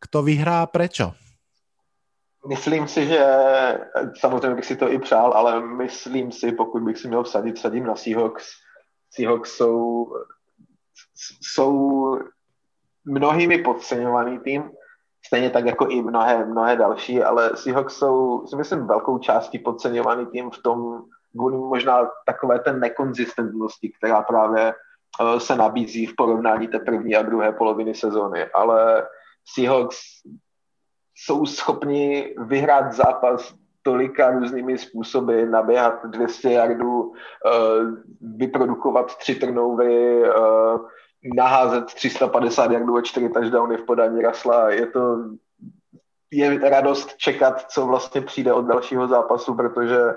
kto 0.00 0.22
vyhrá 0.22 0.62
a 0.62 0.66
prečo? 0.66 1.12
Myslím 2.48 2.88
si, 2.88 3.06
že 3.06 3.24
samozřejmě 4.16 4.54
bych 4.54 4.64
si 4.64 4.76
to 4.76 4.92
i 4.92 4.98
přál, 4.98 5.32
ale 5.32 5.60
myslím 5.60 6.32
si, 6.32 6.52
pokud 6.52 6.82
bych 6.82 6.98
si 6.98 7.08
měl 7.08 7.22
vsadit, 7.22 7.56
vsadím 7.56 7.86
na 7.86 7.96
Seahawks. 7.96 8.48
Seahawks 9.10 9.50
jsou, 9.50 10.06
jsou 11.42 12.18
mnohými 13.04 13.58
podceňovaný 13.58 14.38
tým, 14.38 14.70
stejně 15.26 15.50
tak 15.50 15.66
jako 15.66 15.86
i 15.86 16.02
mnohé, 16.02 16.44
mnohé 16.44 16.76
další, 16.76 17.22
ale 17.22 17.56
Seahawks 17.56 17.94
jsou, 17.94 18.46
si 18.46 18.56
myslím, 18.56 18.86
velkou 18.86 19.18
částí 19.18 19.58
podceňovaný 19.58 20.26
tým 20.26 20.50
v 20.50 20.62
tom, 20.62 21.02
kvůli 21.36 21.56
možná 21.56 22.10
takové 22.26 22.58
té 22.58 22.72
nekonzistentnosti, 22.72 23.92
která 23.98 24.22
právě 24.22 24.72
eh, 24.72 25.40
se 25.40 25.56
nabízí 25.56 26.06
v 26.06 26.16
porovnání 26.16 26.68
té 26.68 26.78
první 26.78 27.16
a 27.16 27.22
druhé 27.22 27.52
poloviny 27.52 27.94
sezóny. 27.94 28.44
Ale 28.44 29.06
Seahawks 29.54 29.98
jsou 31.14 31.46
schopni 31.46 32.34
vyhrát 32.38 32.92
zápas 32.92 33.54
tolika 33.82 34.30
různými 34.30 34.78
způsoby, 34.78 35.42
naběhat 35.44 36.06
200 36.06 36.52
jardů, 36.52 37.12
eh, 37.12 37.50
vyprodukovat 38.20 39.16
tři 39.16 39.34
turnovy, 39.34 40.24
eh, 40.24 40.30
naházet 41.36 41.84
350 41.84 42.70
jardů 42.70 42.96
a 42.96 43.02
čtyři 43.02 43.28
touchdowny 43.28 43.76
v 43.76 43.84
podání 43.84 44.22
Rasla. 44.22 44.70
Je 44.70 44.86
to 44.86 45.16
je 46.32 46.70
radost 46.70 47.16
čekat, 47.16 47.70
co 47.70 47.86
vlastně 47.86 48.20
přijde 48.20 48.52
od 48.52 48.62
dalšího 48.62 49.08
zápasu, 49.08 49.54
protože 49.54 50.14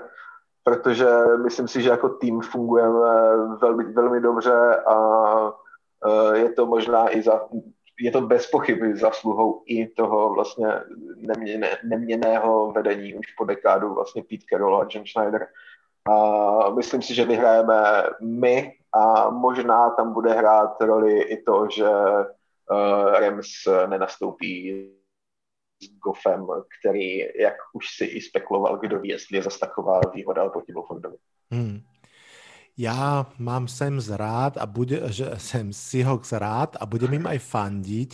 protože 0.64 1.06
myslím 1.42 1.68
si, 1.68 1.82
že 1.82 1.88
jako 1.90 2.08
tým 2.08 2.40
fungujeme 2.40 2.98
velmi, 3.60 3.84
velmi 3.84 4.20
dobře 4.20 4.76
a 4.76 4.96
e, 6.06 6.38
je 6.38 6.52
to 6.52 6.66
možná 6.66 7.16
i 7.16 7.22
za, 7.22 7.40
je 8.00 8.10
to 8.10 8.20
bez 8.20 8.46
pochyby 8.46 8.96
zasluhou 8.96 9.62
i 9.66 9.86
toho 9.86 10.34
vlastně 10.34 10.66
neměné, 11.16 11.78
neměného 11.84 12.72
vedení 12.72 13.14
už 13.14 13.26
po 13.38 13.44
dekádu 13.44 13.94
vlastně 13.94 14.22
Pete 14.22 14.44
Carroll 14.50 14.76
a 14.76 14.86
John 14.90 15.06
Schneider. 15.06 15.48
A 16.10 16.70
myslím 16.70 17.02
si, 17.02 17.14
že 17.14 17.24
vyhrajeme 17.24 18.04
my 18.22 18.72
a 18.92 19.30
možná 19.30 19.90
tam 19.90 20.12
bude 20.12 20.32
hrát 20.32 20.80
roli 20.80 21.22
i 21.22 21.42
to, 21.42 21.68
že 21.70 21.88
uh, 21.88 23.12
Rams 23.12 23.48
nenastoupí 23.86 24.90
s 25.82 25.98
Goffem, 25.98 26.46
který, 26.80 27.18
jak 27.18 27.54
už 27.72 27.86
si 27.96 28.04
i 28.04 28.20
spekuloval, 28.20 28.76
kdo 28.78 29.00
ví, 29.00 29.08
jestli 29.08 29.36
je 29.36 29.42
zase 29.42 29.58
taková 29.58 30.00
výhoda 30.14 30.48
proti 30.48 30.72
Wolfordovi. 30.72 31.16
Hmm. 31.50 31.80
Já 32.76 33.26
mám 33.38 33.68
sem 33.68 33.98
rád 34.10 34.58
a 34.58 34.66
bude, 34.66 34.98
že 35.12 35.30
sem 35.38 35.72
Seahawks 35.72 36.32
rád 36.32 36.76
a 36.80 36.86
budem 36.86 37.22
im 37.22 37.26
aj 37.26 37.38
fandiť. 37.38 38.10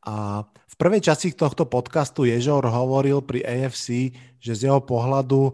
A 0.00 0.48
v 0.48 0.74
prvej 0.80 1.04
časti 1.04 1.36
tohto 1.36 1.68
podcastu 1.68 2.24
Ježor 2.24 2.64
hovoril 2.64 3.20
pri 3.20 3.44
AFC, 3.44 4.16
že 4.40 4.52
z 4.56 4.72
jeho 4.72 4.80
pohľadu 4.80 5.52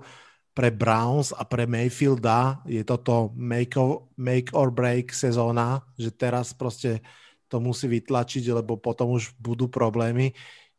pre 0.54 0.70
Browns 0.70 1.34
a 1.34 1.42
pre 1.42 1.66
Mayfielda 1.66 2.62
je 2.62 2.86
toto 2.86 3.34
make 3.34 3.74
or, 3.74 4.06
make 4.16 4.54
or 4.54 4.70
break 4.70 5.10
sezóna, 5.10 5.82
že 5.98 6.14
teraz 6.14 6.54
prostě 6.54 7.02
to 7.48 7.60
musí 7.60 7.90
vytlačiť, 7.90 8.54
lebo 8.54 8.78
potom 8.78 9.18
už 9.18 9.34
budú 9.38 9.66
problémy. 9.66 10.32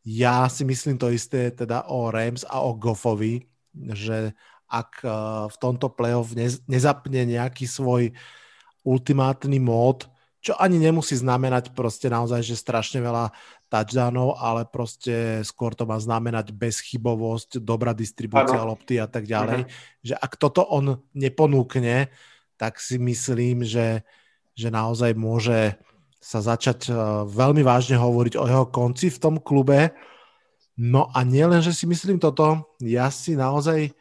Ja 0.07 0.47
si 0.47 0.63
myslím 0.63 0.97
to 0.97 1.11
isté 1.11 1.51
teda 1.51 1.91
o 1.91 2.07
Rams 2.07 2.47
a 2.47 2.63
o 2.63 2.73
Goffovi, 2.73 3.43
že 3.91 4.31
ak 4.69 4.91
eh, 5.03 5.11
v 5.48 5.56
tomto 5.57 5.89
playoff 5.89 6.35
nezapne 6.68 7.26
nejaký 7.26 7.68
svoj 7.68 8.11
ultimátny 8.88 9.60
mód, 9.60 10.07
čo 10.48 10.56
ani 10.56 10.80
nemusí 10.80 11.15
znamenať 11.15 11.76
prostě 11.76 12.10
naozaj, 12.10 12.44
že 12.44 12.56
strašne 12.56 13.02
veľa 13.02 13.35
touchdownov, 13.68 14.39
ale 14.39 14.65
prostě 14.65 15.44
skôr 15.44 15.76
to 15.76 15.84
má 15.84 15.99
znamenať 15.99 16.56
bezchybovosť, 16.56 17.60
dobrá 17.60 17.91
distribúcia 17.91 18.56
ano. 18.56 18.72
lopty 18.72 18.95
a 18.95 19.07
tak 19.11 19.27
ďalej. 19.27 19.68
Uh-huh. 19.68 20.07
Že 20.07 20.15
ak 20.15 20.31
toto 20.39 20.64
on 20.64 21.03
neponúkne, 21.11 22.07
tak 22.56 22.80
si 22.80 22.95
myslím, 22.95 23.68
že, 23.68 24.07
že 24.56 24.72
naozaj 24.72 25.19
môže 25.19 25.76
sa 26.23 26.39
začať 26.39 26.89
uh, 26.89 27.27
veľmi 27.27 27.61
vážne 27.61 27.99
hovoriť 27.99 28.39
o 28.39 28.48
jeho 28.48 28.65
konci 28.72 29.11
v 29.11 29.19
tom 29.19 29.35
klube. 29.44 29.91
No 30.80 31.11
a 31.11 31.27
nielen, 31.27 31.60
že 31.60 31.76
si 31.76 31.84
myslím 31.84 32.23
toto, 32.23 32.72
ja 32.80 33.11
si 33.11 33.35
naozaj 33.35 33.91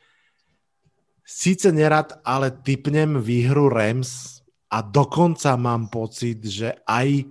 síce 1.26 1.74
nerad, 1.74 2.22
ale 2.22 2.54
typnem 2.54 3.18
výhru 3.18 3.66
Rams 3.66 4.40
a 4.70 4.78
dokonca 4.78 5.58
mám 5.58 5.90
pocit, 5.90 6.38
že 6.46 6.78
aj 6.86 7.26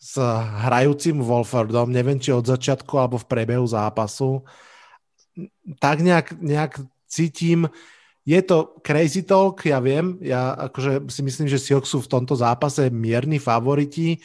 s 0.00 0.16
hrajúcim 0.64 1.20
Wolfordom, 1.20 1.92
neviem 1.92 2.16
či 2.16 2.32
od 2.32 2.48
začiatku 2.48 2.96
alebo 2.96 3.20
v 3.20 3.28
prebehu 3.28 3.68
zápasu, 3.68 4.40
tak 5.76 6.00
nejak, 6.00 6.40
nejak 6.40 6.80
cítim, 7.04 7.68
je 8.24 8.40
to 8.40 8.80
crazy 8.80 9.20
talk, 9.28 9.60
ja 9.68 9.76
viem, 9.76 10.16
ja 10.24 10.56
akože 10.56 11.04
si 11.12 11.20
myslím, 11.20 11.52
že 11.52 11.60
Seahawks 11.60 11.92
sú 11.92 12.00
v 12.00 12.12
tomto 12.16 12.32
zápase 12.32 12.88
mierni 12.88 13.36
favoriti, 13.36 14.24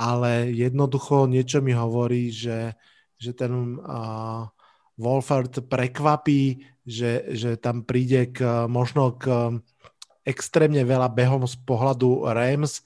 ale 0.00 0.32
jednoducho 0.48 1.28
niečo 1.28 1.60
mi 1.60 1.76
hovorí, 1.76 2.32
že, 2.32 2.72
že 3.20 3.36
ten 3.36 3.76
Wolford 5.00 5.64
prekvapí, 5.64 6.60
že, 6.84 7.32
že 7.32 7.56
tam 7.56 7.88
príde 7.88 8.28
k, 8.28 8.68
možno 8.68 9.16
k 9.16 9.56
extrémne 10.28 10.84
veľa 10.84 11.08
behom 11.08 11.48
z 11.48 11.56
pohľadu 11.64 12.28
Rams, 12.28 12.84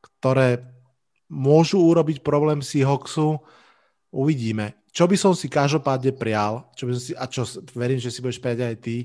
ktoré 0.00 0.64
môžu 1.28 1.84
urobiť 1.84 2.24
problém 2.24 2.64
Seahawksu. 2.64 3.36
Uvidíme. 4.08 4.80
Čo 4.88 5.04
by 5.04 5.16
som 5.20 5.36
si 5.36 5.52
každopádne 5.52 6.16
prial, 6.16 6.64
čo 6.72 6.88
by 6.88 6.96
som 6.96 7.02
si, 7.04 7.12
a 7.12 7.24
čo 7.28 7.44
verím, 7.76 8.00
že 8.00 8.08
si 8.08 8.24
budeš 8.24 8.40
prijať 8.40 8.60
aj 8.64 8.76
ty, 8.80 8.96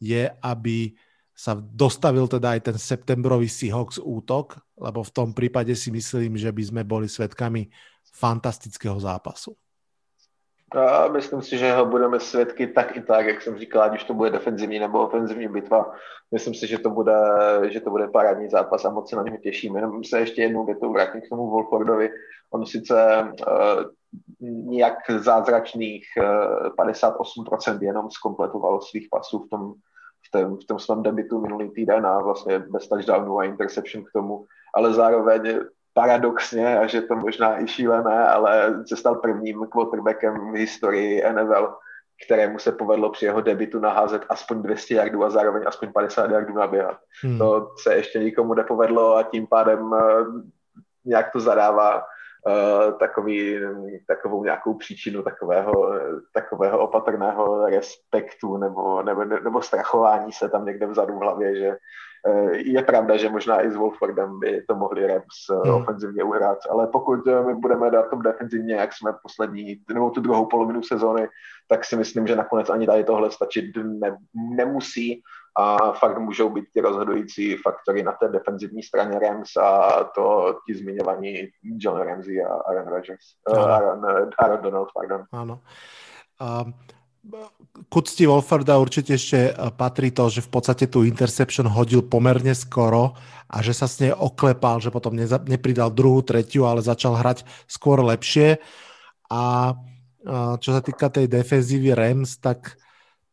je, 0.00 0.24
aby 0.40 0.96
sa 1.36 1.52
dostavil 1.52 2.24
teda 2.24 2.56
aj 2.56 2.60
ten 2.72 2.76
septembrový 2.80 3.44
Seahawks 3.44 4.00
útok, 4.00 4.56
lebo 4.80 5.04
v 5.04 5.12
tom 5.12 5.36
prípade 5.36 5.76
si 5.76 5.92
myslím, 5.92 6.40
že 6.40 6.48
by 6.48 6.62
sme 6.64 6.82
boli 6.82 7.12
svetkami 7.12 7.68
fantastického 8.08 8.96
zápasu. 8.96 9.52
A 10.74 11.08
myslím 11.08 11.42
si, 11.42 11.58
že 11.58 11.72
ho 11.72 11.86
budeme 11.86 12.20
svědky 12.20 12.66
tak 12.66 12.96
i 12.96 13.02
tak, 13.02 13.26
jak 13.26 13.42
jsem 13.42 13.58
říkal, 13.58 13.82
ať 13.82 13.94
už 13.94 14.04
to 14.04 14.14
bude 14.14 14.30
defenzivní 14.30 14.78
nebo 14.78 15.06
ofenzivní 15.06 15.48
bitva. 15.48 15.92
Myslím 16.32 16.54
si, 16.54 16.66
že 16.66 16.78
to 16.78 16.90
bude, 16.90 17.12
že 17.68 17.80
to 17.80 17.90
bude 17.90 18.08
parádní 18.08 18.48
zápas 18.48 18.84
a 18.84 18.90
moc 18.90 19.10
se 19.10 19.16
na 19.16 19.22
něho 19.22 19.36
těšíme. 19.36 19.80
Jenom 19.80 20.04
se 20.04 20.20
ještě 20.20 20.42
jednou 20.42 20.66
větou 20.66 20.92
vrátím 20.92 21.20
k 21.20 21.28
tomu 21.28 21.50
Wolfordovi. 21.50 22.10
On 22.50 22.66
sice 22.66 23.28
uh, 23.48 23.84
nějak 24.40 24.94
zázračných 25.18 26.06
uh, 26.18 26.24
eh, 26.66 26.92
58% 26.92 27.82
jenom 27.82 28.10
zkompletoval 28.10 28.80
svých 28.80 29.08
pasů 29.10 29.38
v 29.38 29.48
tom, 29.48 29.72
v 30.26 30.30
tom, 30.30 30.56
v 30.56 30.64
tom 30.64 30.78
svém 30.78 31.02
debitu 31.02 31.40
minulý 31.40 31.70
týden 31.70 32.06
a 32.06 32.22
vlastně 32.22 32.58
bez 32.58 32.88
touchdownu 32.88 33.38
a 33.38 33.44
interception 33.44 34.04
k 34.04 34.12
tomu, 34.12 34.44
ale 34.74 34.94
zároveň 34.94 35.60
paradoxně, 35.96 36.78
a 36.78 36.86
že 36.86 37.00
to 37.02 37.16
možná 37.16 37.62
i 37.62 37.68
šílené, 37.68 38.28
ale 38.28 38.74
se 38.86 38.96
stal 38.96 39.14
prvním 39.14 39.66
quarterbackem 39.66 40.52
v 40.52 40.54
historii 40.54 41.24
NFL, 41.32 41.74
kterému 42.26 42.58
se 42.58 42.72
povedlo 42.72 43.10
při 43.10 43.24
jeho 43.24 43.40
debitu 43.40 43.80
naházet 43.80 44.22
aspoň 44.28 44.62
200 44.62 44.94
jardů 44.94 45.24
a 45.24 45.30
zároveň 45.30 45.62
aspoň 45.66 45.92
50 45.92 46.30
jardů 46.30 46.54
naběhat. 46.54 46.98
Hmm. 47.22 47.38
To 47.38 47.68
se 47.82 47.94
ještě 47.94 48.18
nikomu 48.18 48.54
nepovedlo 48.54 49.16
a 49.16 49.22
tím 49.22 49.46
pádem 49.46 49.80
uh, 49.80 49.98
nějak 51.04 51.32
to 51.32 51.40
zadává 51.40 52.02
takový, 52.98 53.60
takovou 54.06 54.44
nějakou 54.44 54.74
příčinu 54.74 55.22
takového, 55.22 55.72
takového 56.34 56.78
opatrného 56.78 57.66
respektu 57.66 58.56
nebo, 58.56 59.02
nebo, 59.02 59.24
nebo 59.24 59.62
strachování 59.62 60.32
se 60.32 60.48
tam 60.48 60.66
někde 60.66 60.86
vzadu 60.86 61.14
v 61.14 61.20
hlavě, 61.20 61.56
že 61.56 61.76
Eh, 62.26 62.56
je 62.56 62.82
pravda, 62.82 63.16
že 63.16 63.28
možná 63.28 63.62
i 63.62 63.70
s 63.70 63.76
Wolfordem 63.76 64.38
by 64.38 64.62
to 64.68 64.74
mohli 64.74 65.06
Rams 65.06 65.50
eh, 65.50 65.68
hmm. 65.68 65.74
ofenzivně 65.74 66.24
uhrát, 66.24 66.58
ale 66.70 66.86
pokud 66.86 67.26
eh, 67.26 67.42
my 67.42 67.54
budeme 67.54 67.90
dát 67.90 68.10
tom 68.10 68.22
defenzivně, 68.22 68.74
jak 68.74 68.92
jsme 68.92 69.12
poslední, 69.22 69.80
nebo 69.94 70.10
tu 70.10 70.20
druhou 70.20 70.46
polovinu 70.46 70.82
sezóny, 70.82 71.28
tak 71.68 71.84
si 71.84 71.96
myslím, 71.96 72.26
že 72.26 72.36
nakonec 72.36 72.70
ani 72.70 72.86
tady 72.86 73.04
tohle 73.04 73.30
stačit 73.30 73.64
ne, 73.84 74.16
nemusí 74.34 75.22
a 75.58 75.92
fakt 75.92 76.18
můžou 76.18 76.50
být 76.50 76.64
ty 76.72 76.80
rozhodující 76.80 77.56
faktory 77.56 78.02
na 78.02 78.12
té 78.12 78.28
defenzivní 78.28 78.82
straně 78.82 79.18
Rams 79.18 79.56
a 79.56 80.04
to 80.14 80.56
ti 80.66 80.74
zmiňovaní 80.74 81.48
John 81.62 82.00
Ramsey 82.00 82.44
a 82.44 82.48
Aaron 82.48 82.88
Rodgers, 82.88 83.24
Aaron, 83.46 84.06
Aaron 84.38 84.62
Donald, 84.62 84.88
pardon. 84.94 85.24
Ano. 85.32 85.60
Um, 86.40 86.74
k 87.90 87.92
úcti 87.96 88.22
Wolfarda 88.22 88.78
určite 88.78 89.18
ešte 89.18 89.50
eh, 89.50 89.54
patrí 89.74 90.14
to, 90.14 90.30
že 90.30 90.44
v 90.44 90.50
podstate 90.52 90.86
tú 90.86 91.02
interception 91.02 91.66
hodil 91.66 92.06
pomerne 92.06 92.54
skoro 92.54 93.18
a 93.50 93.56
že 93.64 93.74
sa 93.74 93.90
s 93.90 93.98
nej 93.98 94.14
oklepal, 94.14 94.78
že 94.78 94.94
potom 94.94 95.16
neza, 95.16 95.40
nepridal 95.42 95.90
druhú, 95.90 96.22
tretiu, 96.22 96.70
ale 96.70 96.86
začal 96.86 97.18
hrať 97.18 97.42
skôr 97.66 97.98
lepšie. 98.02 98.62
A 99.26 99.74
čo 100.58 100.70
sa 100.74 100.82
týka 100.82 101.06
tej 101.06 101.30
defenzívy 101.30 101.94
Rams, 101.94 102.42
tak 102.42 102.74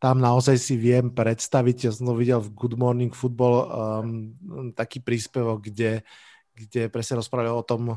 tam 0.04 0.20
naozaj 0.20 0.60
si 0.60 0.76
viem 0.76 1.08
predstaviť, 1.08 1.88
ja 1.88 1.90
som 1.96 2.12
to 2.12 2.20
videl 2.20 2.36
v 2.36 2.52
Good 2.52 2.76
Morning 2.76 3.08
Football 3.08 3.56
um, 3.56 4.36
taký 4.76 5.00
príspevok, 5.00 5.64
kde, 5.64 6.04
kde 6.52 6.92
presne 6.92 7.24
rozprávali 7.24 7.48
o 7.48 7.64
tom, 7.64 7.96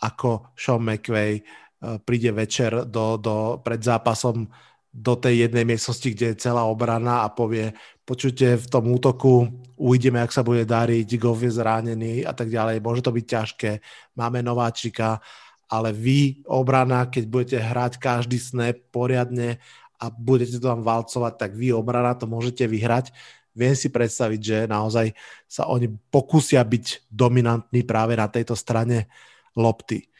ako 0.00 0.56
Sean 0.56 0.80
McVay 0.80 1.44
uh, 1.44 2.00
príde 2.00 2.32
večer 2.32 2.88
do, 2.88 3.20
do, 3.20 3.60
pred 3.60 3.84
zápasom 3.84 4.48
do 4.88 5.14
tej 5.20 5.44
jednej 5.44 5.68
miestnosti, 5.68 6.08
kde 6.08 6.32
je 6.32 6.40
celá 6.48 6.64
obrana 6.64 7.28
a 7.28 7.28
povie, 7.28 7.76
počujte, 8.08 8.56
v 8.56 8.66
tom 8.72 8.88
útoku 8.88 9.44
uvidíme, 9.76 10.24
ak 10.24 10.32
sa 10.32 10.40
bude 10.40 10.64
dariť, 10.64 11.20
Goff 11.20 11.44
je 11.44 11.52
zranený 11.52 12.24
a 12.24 12.32
tak 12.32 12.48
ďalej, 12.48 12.80
môže 12.80 13.04
to 13.04 13.12
byť 13.12 13.26
ťažké, 13.28 13.70
máme 14.16 14.40
nováčika, 14.40 15.20
ale 15.68 15.92
vy, 15.92 16.40
obrana, 16.48 17.12
keď 17.12 17.24
budete 17.28 17.58
hrať 17.60 17.92
každý 18.00 18.40
snap 18.40 18.80
poriadne 18.88 19.60
a 19.96 20.12
budete 20.12 20.60
to 20.60 20.68
tam 20.68 20.84
valcovať, 20.84 21.32
tak 21.36 21.50
vy 21.56 21.72
obrana 21.72 22.16
to 22.16 22.28
môžete 22.28 22.68
vyhrať. 22.68 23.10
Viem 23.56 23.72
si 23.72 23.88
predstaviť, 23.88 24.40
že 24.40 24.58
naozaj 24.68 25.16
sa 25.48 25.64
oni 25.72 25.88
pokúsia 26.12 26.60
byť 26.60 27.08
dominantní 27.08 27.88
práve 27.88 28.12
na 28.12 28.28
tejto 28.28 28.52
strane 28.52 29.08
lopty. 29.56 30.12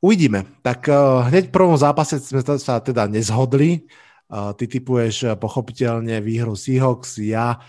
Uvidíme. 0.00 0.48
Tak 0.64 0.88
uh, 0.88 1.28
hneď 1.28 1.52
v 1.52 1.56
prvom 1.56 1.76
zápase 1.76 2.16
sme 2.24 2.40
sa 2.40 2.80
teda 2.80 3.04
nezhodli. 3.04 3.84
Uh, 4.32 4.56
ty 4.56 4.64
typuješ 4.64 5.36
pochopiteľne 5.36 6.24
výhru 6.24 6.56
Seahawks, 6.56 7.20
ja 7.20 7.60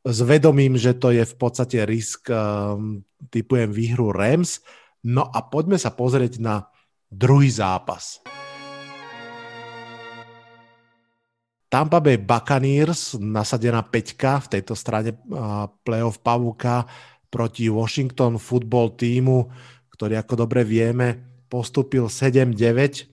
s 0.00 0.18
vedomím, 0.24 0.80
že 0.80 0.96
to 0.96 1.12
je 1.12 1.24
v 1.28 1.34
podstate 1.36 1.84
risk, 1.84 2.32
um, 2.32 3.04
typujem 3.28 3.68
výhru 3.68 4.08
Rams. 4.08 4.64
No 5.04 5.28
a 5.28 5.44
poďme 5.44 5.76
sa 5.76 5.92
pozrieť 5.92 6.40
na 6.40 6.72
druhý 7.12 7.52
zápas. 7.52 8.24
Tampa 11.70 12.02
Bay 12.02 12.18
Buccaneers, 12.18 13.14
nasadená 13.14 13.86
peťka 13.86 14.42
v 14.42 14.58
tejto 14.58 14.74
strane 14.74 15.14
playoff 15.86 16.18
pavúka 16.18 16.82
proti 17.30 17.70
Washington 17.70 18.42
football 18.42 18.98
týmu, 18.98 19.46
ktorý 19.94 20.18
ako 20.18 20.34
dobre 20.34 20.66
vieme 20.66 21.22
postupil 21.46 22.10
7-9, 22.10 23.06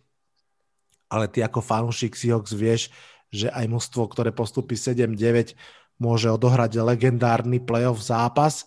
ale 1.13 1.25
ty 1.29 1.45
ako 1.45 1.61
fanúšik 1.61 2.17
Seahawks 2.17 2.57
vieš, 2.57 2.89
že 3.29 3.53
aj 3.53 3.69
mužstvo, 3.69 4.09
ktoré 4.09 4.33
postupí 4.33 4.73
7-9, 4.73 5.53
môže 6.01 6.25
odohrať 6.25 6.81
legendárny 6.81 7.61
playoff 7.61 8.01
zápas. 8.01 8.65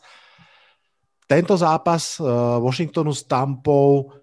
Tento 1.27 1.59
zápas 1.59 2.23
Washingtonu 2.63 3.11
s 3.11 3.27
Tampou 3.27 4.15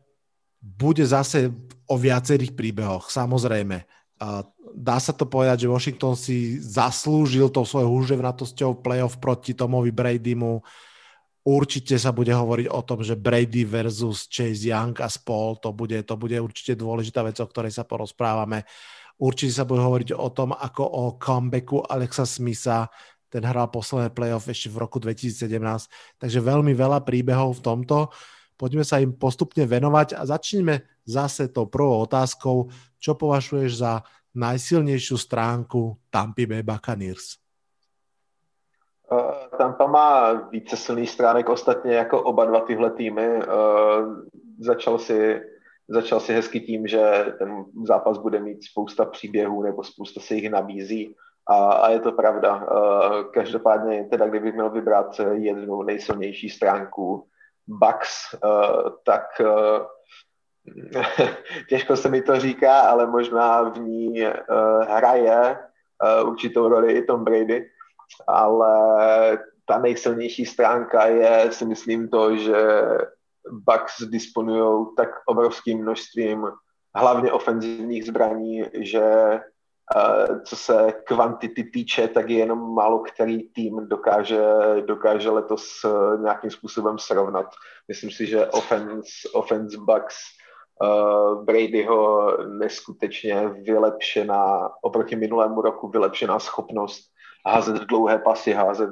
bude 0.64 1.03
zase 1.03 1.52
o 1.91 1.99
viacerých 1.99 2.56
príbehoch, 2.56 3.11
samozrejme 3.11 3.97
dá 4.73 4.98
sa 4.98 5.14
to 5.14 5.30
povedať, 5.30 5.65
že 5.65 5.72
Washington 5.72 6.18
si 6.18 6.57
zaslúžil 6.57 7.49
tou 7.53 7.64
svojou 7.64 7.94
húževnatosťou 8.02 8.81
playoff 8.81 9.22
proti 9.22 9.53
Tomovi 9.53 9.94
Bradymu. 9.94 10.61
Určite 11.48 11.95
sa 11.95 12.11
bude 12.11 12.35
hovoriť 12.35 12.68
o 12.68 12.81
tom, 12.84 12.99
že 13.06 13.15
Brady 13.15 13.64
versus 13.64 14.27
Chase 14.27 14.68
Young 14.68 14.91
a 14.99 15.07
spol, 15.07 15.56
to 15.64 15.72
bude, 15.72 15.95
to 16.03 16.19
bude 16.19 16.35
určite 16.35 16.76
dôležitá 16.76 17.23
vec, 17.23 17.39
o 17.39 17.48
ktorej 17.48 17.72
sa 17.72 17.88
porozprávame. 17.88 18.68
Určite 19.18 19.56
sa 19.56 19.64
bude 19.64 19.80
hovoriť 19.80 20.11
o 20.11 20.27
tom, 20.30 20.52
ako 20.52 20.84
o 20.84 21.03
comebacku 21.15 21.88
Alexa 21.88 22.27
Smitha, 22.27 22.91
ten 23.27 23.44
hral 23.44 23.68
posledné 23.68 24.11
playoff 24.15 24.48
ešte 24.48 24.72
v 24.72 24.77
roku 24.80 25.03
2017, 25.03 25.52
takže 26.19 26.39
veľmi 26.39 26.72
veľa 26.72 27.03
príbehov 27.03 27.60
v 27.60 27.64
tomto. 27.64 27.98
Poďme 28.58 28.82
sa 28.82 28.98
im 28.98 29.14
postupne 29.14 29.70
venovať 29.70 30.18
a 30.18 30.26
začneme 30.26 30.82
zase 31.06 31.54
tou 31.54 31.70
prvou 31.70 32.02
otázkou, 32.02 32.74
čo 32.98 33.14
považuješ 33.14 33.86
za 33.86 34.02
najsilnější 34.34 35.18
stránku 35.18 35.98
Tampa 36.10 36.46
Bay 36.50 36.66
Buccaneers? 36.66 37.38
Uh, 39.12 39.58
Tampa 39.58 39.88
má 39.88 40.34
více 40.34 40.78
silných 40.78 41.10
stránek, 41.10 41.50
ostatně 41.50 41.94
jako 41.94 42.22
oba 42.22 42.46
dva 42.46 42.60
tyhle 42.60 42.92
týmy. 42.92 43.28
Uh, 43.38 44.26
začal 44.60 45.00
si 45.00 45.42
začal 45.88 46.20
si 46.20 46.34
hezky 46.34 46.60
tím, 46.60 46.88
že 46.88 47.26
ten 47.40 47.66
zápas 47.88 48.18
bude 48.18 48.40
mít 48.40 48.64
spousta 48.64 49.06
příběhů 49.06 49.64
nebo 49.64 49.84
spousta 49.84 50.20
se 50.20 50.36
jich 50.36 50.50
nabízí 50.50 51.16
a, 51.48 51.56
a 51.56 51.90
je 51.90 52.00
to 52.00 52.12
pravda. 52.12 52.56
Uh, 52.56 53.32
každopádně 53.32 54.08
teda, 54.12 54.28
kdybych 54.28 54.54
měl 54.54 54.70
vybrat 54.70 55.22
jednu 55.32 55.84
nejsilnější 55.84 56.50
stránku 56.50 57.28
Bucks, 57.68 58.35
uh, 58.44 58.89
tak 59.06 59.23
uh, 59.39 59.85
těžko 61.69 61.95
se 61.95 62.10
mi 62.10 62.22
to 62.22 62.39
říká, 62.39 62.80
ale 62.80 63.07
možná 63.07 63.61
v 63.61 63.80
ní 63.80 64.27
uh, 64.27 64.84
hraje 64.88 65.57
určitou 66.26 66.68
roli 66.68 66.94
i 66.94 67.06
Tom 67.06 67.23
Brady, 67.23 67.69
ale 68.27 68.69
ta 69.65 69.80
nejsilnější 69.80 70.45
stránka 70.45 71.06
je, 71.06 71.52
si 71.52 71.65
myslím, 71.65 72.10
to, 72.10 72.35
že 72.38 72.81
Bucks 73.52 74.02
disponují 74.02 74.88
tak 74.98 75.10
obrovským 75.26 75.81
množstvím 75.81 76.48
hlavně 76.95 77.31
ofenzivních 77.31 78.06
zbraní, 78.06 78.64
že 78.73 79.03
co 80.44 80.56
se 80.56 80.94
kvantity 81.04 81.64
týče, 81.64 82.08
tak 82.08 82.30
je 82.30 82.38
jenom 82.38 82.74
málo 82.74 83.00
který 83.00 83.50
tým 83.50 83.88
dokáže, 83.88 84.44
dokáže 84.86 85.30
letos 85.30 85.84
uh, 85.84 86.22
nějakým 86.22 86.52
způsobem 86.52 86.98
srovnat. 86.98 87.46
Myslím 87.88 88.12
si, 88.12 88.26
že 88.26 88.48
offense, 88.48 89.10
offense 89.34 89.78
Bucks 89.78 90.16
uh, 90.84 91.44
Bradyho 91.46 92.32
neskutečně 92.48 93.48
vylepšená, 93.48 94.70
oproti 94.82 95.16
minulému 95.16 95.62
roku 95.62 95.88
vylepšená 95.88 96.40
schopnost 96.40 97.04
házet 97.46 97.76
dlouhé 97.76 98.20
pasy, 98.20 98.54
házet 98.54 98.90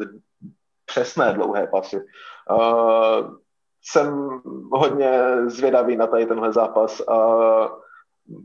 přesné 0.85 1.33
dlouhé 1.33 1.67
pasy. 1.67 1.97
Uh, 2.51 3.35
jsem 3.83 4.29
hodně 4.71 5.21
zvědavý 5.45 5.95
na 5.95 6.07
tady 6.07 6.25
tenhle 6.25 6.53
zápas 6.53 7.01
a 7.07 7.17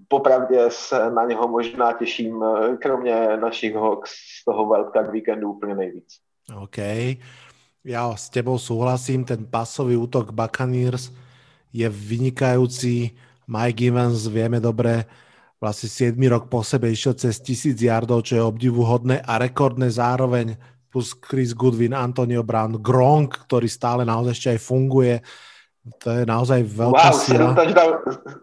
popravdě 0.08 0.66
se 0.68 1.10
na 1.10 1.24
něho 1.24 1.48
možná 1.48 1.92
těším, 1.92 2.44
kromě 2.82 3.36
našich 3.36 3.74
Hawks 3.74 4.10
z 4.10 4.44
toho 4.44 4.68
wildcard 4.68 5.10
víkendu 5.10 5.52
úplně 5.52 5.74
nejvíc. 5.74 6.08
OK. 6.56 6.78
Já 7.84 8.16
s 8.16 8.28
tebou 8.28 8.58
souhlasím, 8.58 9.24
ten 9.24 9.46
pasový 9.46 9.96
útok 9.96 10.32
Buccaneers 10.32 11.10
je 11.72 11.88
vynikajúci 11.88 13.10
Mike 13.48 13.86
Evans, 13.88 14.26
vieme 14.26 14.60
dobre, 14.60 15.06
vlastne 15.60 15.88
7 15.88 16.16
rok 16.28 16.48
po 16.48 16.64
sebe 16.64 16.88
išiel 16.92 17.14
cez 17.14 17.40
1000 17.40 17.80
yardov, 17.80 18.24
čo 18.24 18.36
je 18.36 18.42
obdivuhodné 18.42 19.20
a 19.24 19.38
rekordné 19.40 19.90
zároveň, 19.92 20.56
plus 20.90 21.14
Chris 21.18 21.54
Goodwin, 21.54 21.94
Antonio 21.94 22.42
Brown, 22.42 22.80
Gronk, 22.82 23.46
ktorý 23.46 23.68
stále 23.70 24.02
naozaj 24.04 24.32
ešte 24.34 24.48
aj 24.56 24.60
funguje. 24.60 25.14
To 25.80 26.08
je 26.12 26.28
naozaj 26.28 26.60
veľká 26.60 27.10
wow, 27.10 27.16
sila. 27.16 27.48
Touchdown, 27.56 27.92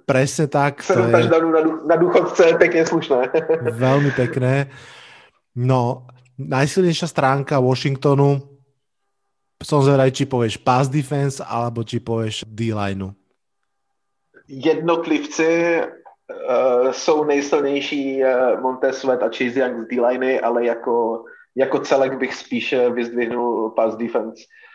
Presne 0.10 0.46
tak. 0.50 0.82
7 0.82 1.12
touchdownů 1.12 1.50
na, 1.52 1.62
na 1.86 1.96
důchodce 1.96 2.48
je 2.48 2.54
pekne 2.58 2.82
slušné. 2.86 3.30
Veľmi 3.78 4.12
pekné. 4.18 4.74
No, 5.54 6.10
najsilnejšia 6.42 7.06
stránka 7.10 7.62
Washingtonu, 7.62 8.42
som 9.62 9.82
zvedavý, 9.82 10.14
či 10.14 10.26
povieš 10.26 10.62
pass 10.62 10.90
defense, 10.90 11.42
alebo 11.42 11.86
či 11.86 12.02
povieš 12.02 12.46
D-lineu 12.46 13.14
jednotlivci 14.48 15.82
uh, 15.82 16.92
jsou 16.92 17.24
nejsilnější 17.24 18.24
uh, 18.24 18.62
Montez 18.62 18.98
Sweat 18.98 19.24
a 19.24 19.30
Chase 19.30 19.60
Young 19.60 19.86
z 19.86 19.88
D-liny, 19.88 20.42
ale 20.42 20.66
jako, 20.66 21.24
jako 21.56 21.80
celek 21.80 22.18
bych 22.18 22.34
spíše 22.34 22.90
vyzdvihnul 22.90 23.70
pass 23.70 23.96
defense. 23.96 24.44
Uh, 24.44 24.67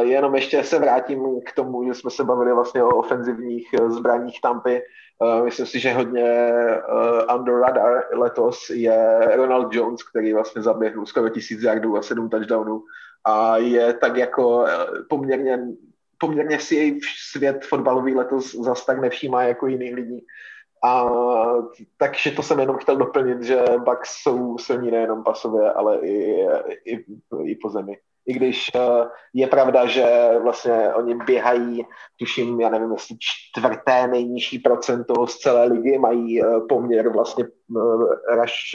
jenom 0.00 0.34
ještě 0.34 0.64
se 0.64 0.78
vrátím 0.78 1.40
k 1.46 1.52
tomu, 1.52 1.86
že 1.86 1.94
jsme 1.94 2.10
se 2.10 2.24
bavili 2.24 2.52
vlastně 2.54 2.84
o 2.84 2.88
ofenzivních 2.88 3.68
zbraních 3.88 4.40
Tampy. 4.40 4.82
Uh, 5.18 5.44
myslím 5.44 5.66
si, 5.66 5.80
že 5.80 5.92
hodně 5.92 6.52
under 7.36 7.54
radar 7.54 8.04
letos 8.12 8.70
je 8.70 9.20
Ronald 9.36 9.74
Jones, 9.74 10.02
který 10.02 10.32
vlastně 10.32 10.62
zaběhnul 10.62 11.06
skoro 11.06 11.28
tisíc 11.28 11.62
yardů 11.62 11.96
a 11.96 12.02
sedm 12.02 12.28
touchdownů 12.28 12.82
a 13.24 13.56
je 13.56 13.94
tak 13.94 14.16
jako 14.16 14.66
poměrně 15.08 15.66
poměrně 16.20 16.60
si 16.60 16.74
jej 16.74 17.00
svět 17.30 17.64
fotbalový 17.64 18.14
letos 18.14 18.54
zas 18.54 18.86
tak 18.86 19.00
nevšímá 19.00 19.42
jako 19.42 19.66
jiný 19.66 19.94
lidi. 19.94 20.24
A 20.84 21.10
takže 21.96 22.30
to 22.30 22.42
jsem 22.42 22.60
jenom 22.60 22.76
chtěl 22.76 22.96
doplnit, 22.96 23.42
že 23.42 23.64
Bucks 23.78 24.10
jsou 24.22 24.58
silní 24.58 24.90
nejenom 24.90 25.24
pasově, 25.24 25.72
ale 25.72 25.98
i, 25.98 26.46
i, 26.84 27.04
i 27.42 27.56
po 27.56 27.70
zemi. 27.70 27.98
I 28.26 28.32
když 28.32 28.70
uh, 28.74 29.06
je 29.34 29.46
pravda, 29.46 29.86
že 29.86 30.30
vlastně 30.42 30.94
oni 30.94 31.14
běhají, 31.14 31.86
tuším, 32.18 32.60
já 32.60 32.68
nevím, 32.68 32.92
jestli 32.92 33.16
čtvrté 33.18 34.06
nejnižší 34.06 34.58
procento 34.58 35.26
z 35.26 35.36
celé 35.36 35.64
ligy, 35.64 35.98
mají 35.98 36.42
uh, 36.42 36.66
poměr 36.68 37.08
vlastně 37.08 37.44
uh, 37.68 38.04
rush, 38.34 38.74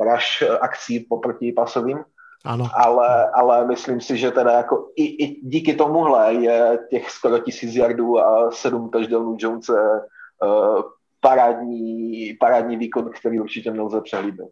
rush 0.00 0.42
akcí 0.60 1.00
poproti 1.00 1.52
pasovým, 1.52 1.98
ano. 2.44 2.64
Ale, 2.74 3.30
ale 3.30 3.66
myslím 3.66 4.00
si, 4.00 4.16
že 4.16 4.30
teda 4.30 4.52
jako 4.52 4.90
i, 4.96 5.24
i 5.24 5.40
díky 5.42 5.74
tomuhle 5.74 6.34
je 6.34 6.78
těch 6.90 7.10
skoro 7.10 7.38
tisíc 7.38 7.74
jardů 7.74 8.18
a 8.18 8.50
sedm 8.50 8.90
touchdownů 8.90 9.36
Jonese 9.38 9.72
uh, 9.72 10.82
parádní, 11.20 12.36
parádní 12.40 12.76
výkon, 12.76 13.10
který 13.20 13.40
určitě 13.40 13.70
nelze 13.70 14.00
přehlídnout. 14.00 14.50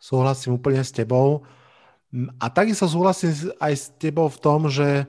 Souhlasím 0.00 0.52
úplně 0.52 0.84
s 0.84 0.92
tebou. 0.92 1.40
A 2.14 2.46
takisto 2.48 2.86
súhlasím 2.86 3.54
aj 3.58 3.72
s 3.74 3.84
tebou 3.98 4.30
v 4.30 4.38
tom, 4.38 4.70
že 4.70 5.04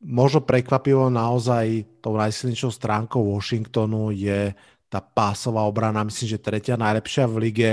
možno 0.00 0.40
prekvapivo 0.40 1.12
naozaj 1.12 2.00
tou 2.00 2.16
najsilnejšou 2.16 2.72
stránkou 2.72 3.20
Washingtonu 3.20 4.10
je 4.16 4.56
tá 4.88 4.98
pásová 4.98 5.68
obrana, 5.68 6.02
myslím, 6.02 6.34
že 6.34 6.42
tretia 6.42 6.74
najlepšia 6.74 7.28
v 7.30 7.36
lige, 7.46 7.72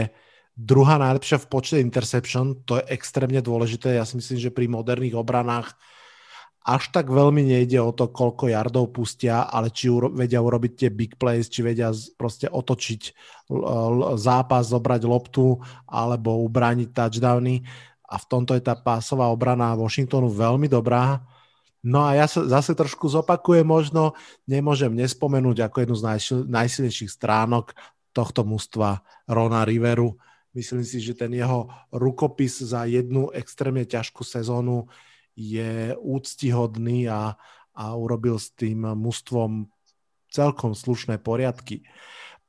druhá 0.54 1.02
najlepšia 1.02 1.42
v 1.42 1.50
počte 1.50 1.78
interception, 1.82 2.62
to 2.68 2.78
je 2.78 2.84
extrémne 2.94 3.42
dôležité. 3.42 3.98
Ja 3.98 4.06
si 4.06 4.20
myslím, 4.20 4.38
že 4.38 4.54
pri 4.54 4.70
moderných 4.70 5.18
obranách 5.18 5.74
až 6.68 6.92
tak 6.92 7.08
veľmi 7.08 7.48
nejde 7.48 7.80
o 7.80 7.96
to, 7.96 8.12
koľko 8.12 8.52
jardov 8.52 8.92
pustia, 8.92 9.48
ale 9.48 9.72
či 9.72 9.88
uro- 9.88 10.12
vedia 10.12 10.44
urobiť 10.44 10.72
tie 10.76 10.90
big 10.92 11.16
plays, 11.16 11.48
či 11.48 11.64
vedia 11.64 11.96
proste 12.20 12.52
otočiť 12.52 13.02
zápas, 14.20 14.68
zobrať 14.68 15.02
loptu 15.08 15.64
alebo 15.88 16.44
ubrániť 16.44 16.92
touchdowny. 16.92 17.64
A 18.08 18.16
v 18.16 18.26
tomto 18.26 18.56
je 18.56 18.64
tá 18.64 18.74
pásová 18.74 19.28
obrana 19.28 19.76
Washingtonu 19.76 20.32
veľmi 20.32 20.72
dobrá. 20.72 21.28
No 21.84 22.04
a 22.08 22.16
ja 22.16 22.26
sa 22.28 22.48
zase 22.48 22.74
trošku 22.74 23.08
zopakujem 23.08 23.68
možno, 23.68 24.16
nemôžem 24.48 24.92
nespomenúť 24.96 25.68
ako 25.68 25.78
jednu 25.84 25.96
z 25.96 26.04
najsil, 26.04 26.38
najsilnejších 26.48 27.12
stránok 27.12 27.76
tohto 28.16 28.48
mužstva 28.48 29.06
Rona 29.30 29.62
Riveru. 29.68 30.18
Myslím 30.58 30.82
si, 30.82 30.98
že 30.98 31.14
ten 31.14 31.30
jeho 31.38 31.70
rukopis 31.94 32.66
za 32.66 32.90
jednu 32.90 33.30
extrémne 33.30 33.86
ťažkú 33.86 34.26
sezónu 34.26 34.90
je 35.38 35.94
úctihodný 36.02 37.06
a, 37.14 37.38
a 37.78 37.84
urobil 37.94 38.42
s 38.42 38.50
tým 38.58 38.82
mužstvom 38.98 39.70
celkom 40.34 40.74
slušné 40.74 41.22
poriadky. 41.22 41.86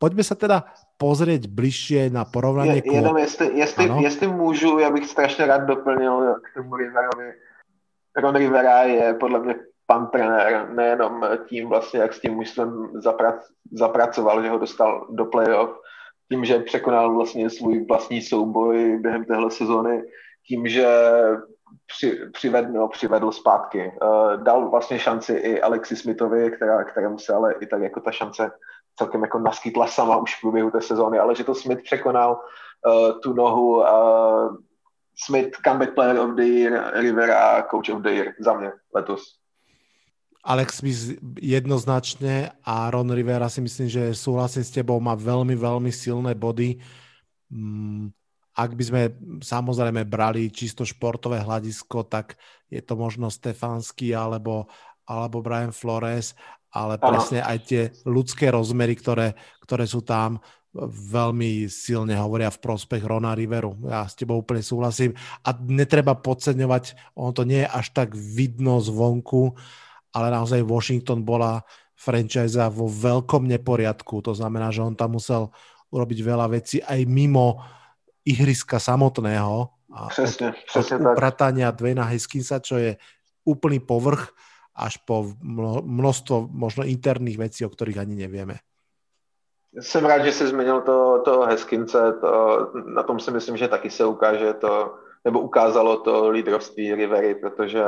Pojďme 0.00 0.24
se 0.24 0.34
teda 0.34 0.64
pozrieť 0.98 1.46
bližšie 1.46 2.10
na 2.10 2.26
porovnání. 2.26 2.82
Je, 2.84 2.94
jenom 2.94 3.16
jestli, 3.16 3.58
jestli, 3.58 4.02
jestli 4.02 4.26
můžu, 4.26 4.78
já 4.78 4.90
bych 4.90 5.06
strašně 5.06 5.46
rád 5.46 5.64
doplnil 5.70 6.34
k 6.34 6.54
tomu 6.54 6.76
Riverovi. 6.76 7.32
Ron 8.16 8.34
Rivera 8.34 8.82
je 8.82 9.14
podle 9.14 9.40
mě 9.40 9.54
pan 9.86 10.06
trenér, 10.06 10.68
nejenom 10.70 11.24
tím 11.48 11.68
vlastně, 11.68 12.00
jak 12.00 12.14
s 12.14 12.20
tím 12.20 12.34
mužstvem 12.34 12.90
zaprac, 12.94 13.46
zapracoval, 13.72 14.42
že 14.42 14.50
ho 14.50 14.58
dostal 14.58 15.06
do 15.10 15.24
playoff, 15.24 15.70
tím, 16.28 16.44
že 16.44 16.58
překonal 16.58 17.14
vlastně 17.14 17.50
svůj 17.50 17.86
vlastní 17.88 18.22
souboj 18.22 18.98
během 19.00 19.24
téhle 19.24 19.50
sezóny, 19.50 20.02
tím, 20.46 20.68
že 20.68 20.86
při, 21.86 22.20
přivedl, 22.32 22.72
no, 22.72 22.88
přivedl 22.88 23.32
zpátky. 23.32 23.92
Uh, 24.02 24.42
dal 24.42 24.70
vlastně 24.70 24.98
šanci 24.98 25.32
i 25.32 25.60
Alexi 25.60 25.96
Smithovi, 25.96 26.50
která, 26.50 26.84
kterému 26.84 27.18
se 27.18 27.34
ale 27.34 27.54
i 27.60 27.66
tak 27.66 27.82
jako 27.82 28.00
ta 28.00 28.10
šance 28.10 28.50
celkem 28.98 29.22
jako 29.22 29.38
naskytla 29.38 29.86
sama 29.86 30.16
už 30.16 30.34
v 30.34 30.40
průběhu 30.40 30.70
té 30.70 30.82
sezóny, 30.82 31.18
ale 31.18 31.34
že 31.34 31.44
to 31.44 31.54
Smith 31.54 31.82
překonal 31.82 32.34
uh, 32.34 33.20
tu 33.20 33.32
nohu. 33.32 33.78
Uh, 33.78 34.56
Smith, 35.18 35.58
comeback 35.66 35.94
player 35.94 36.18
of 36.18 36.36
the 36.36 36.46
year, 36.46 36.92
Rivera, 36.94 37.66
coach 37.70 37.90
of 37.90 38.02
the 38.02 38.10
year 38.10 38.34
za 38.38 38.54
mě 38.54 38.72
letos. 38.94 39.22
Alex 40.44 40.76
Smith 40.76 41.18
jednoznačně 41.40 42.50
a 42.64 42.90
Ron 42.90 43.10
Rivera 43.10 43.48
si 43.48 43.60
myslím, 43.60 43.88
že 43.88 44.14
souhlasím 44.14 44.64
s 44.64 44.70
tebou, 44.70 45.00
má 45.00 45.14
velmi, 45.14 45.56
velmi 45.56 45.92
silné 45.92 46.34
body. 46.34 46.78
Mm, 47.50 48.10
ak 48.58 48.74
by 48.74 48.84
sme 48.84 49.02
samozrejme 49.38 50.02
brali 50.02 50.50
čisto 50.50 50.82
športové 50.82 51.38
hľadisko, 51.46 52.02
tak 52.10 52.34
je 52.66 52.82
to 52.82 52.98
možno 52.98 53.30
Stefanský 53.30 54.10
alebo, 54.18 54.66
alebo 55.06 55.38
Brian 55.38 55.70
Flores, 55.70 56.34
ale 56.72 57.00
presne 57.00 57.40
aj 57.40 57.58
tie 57.64 57.82
ľudské 58.04 58.52
rozmery, 58.52 58.96
ktoré, 58.96 59.34
ktoré 59.64 59.84
sú 59.88 60.04
tam, 60.04 60.40
veľmi 60.88 61.66
silne 61.66 62.12
hovoria 62.14 62.52
v 62.52 62.60
prospech 62.60 63.02
Rona 63.02 63.32
Riveru. 63.32 63.74
Ja 63.88 64.04
s 64.04 64.14
tebou 64.14 64.38
úplne 64.38 64.60
súhlasím. 64.60 65.16
A 65.42 65.56
netreba 65.56 66.12
podceňovať, 66.12 67.16
ono 67.16 67.32
to 67.32 67.42
nie 67.48 67.64
je 67.64 67.68
až 67.72 67.86
tak 67.96 68.12
vidno 68.12 68.78
zvonku, 68.78 69.56
ale 70.12 70.28
naozaj 70.28 70.60
Washington 70.62 71.24
bola 71.24 71.64
franchise 71.98 72.60
vo 72.70 72.86
veľkom 72.86 73.48
neporiadku. 73.48 74.22
To 74.22 74.36
znamená, 74.36 74.70
že 74.70 74.84
on 74.84 74.94
tam 74.94 75.18
musel 75.18 75.50
urobiť 75.88 76.18
veľa 76.20 76.46
vecí 76.52 76.84
aj 76.84 77.00
mimo 77.08 77.64
ihriska 78.28 78.76
samotného 78.76 79.72
a 79.88 80.06
od, 80.06 80.54
přesně 80.68 80.96
od 80.96 81.12
upratania 81.12 81.70
Dwayna 81.70 82.04
Heskinsa, 82.04 82.60
čo 82.60 82.76
je 82.76 82.96
úplný 83.48 83.80
povrch, 83.80 84.28
až 84.78 84.96
po 84.96 85.26
množstvo 85.82 86.48
možno 86.52 86.84
interných 86.84 87.38
vecí, 87.38 87.64
o 87.64 87.68
kterých 87.70 87.98
ani 87.98 88.14
nevieme. 88.14 88.54
Jsem 89.80 90.04
rád, 90.04 90.24
že 90.24 90.32
jsi 90.32 90.46
zmínil 90.46 90.80
to, 90.80 91.22
to 91.24 91.40
Heskince, 91.40 92.12
to, 92.20 92.30
na 92.86 93.02
tom 93.02 93.20
si 93.20 93.30
myslím, 93.30 93.56
že 93.56 93.68
taky 93.68 93.90
se 93.90 94.04
ukáže 94.04 94.52
to, 94.54 94.94
nebo 95.24 95.40
ukázalo 95.40 95.96
to 95.96 96.30
lídrovství 96.30 96.94
Rivery, 96.94 97.34
protože 97.34 97.84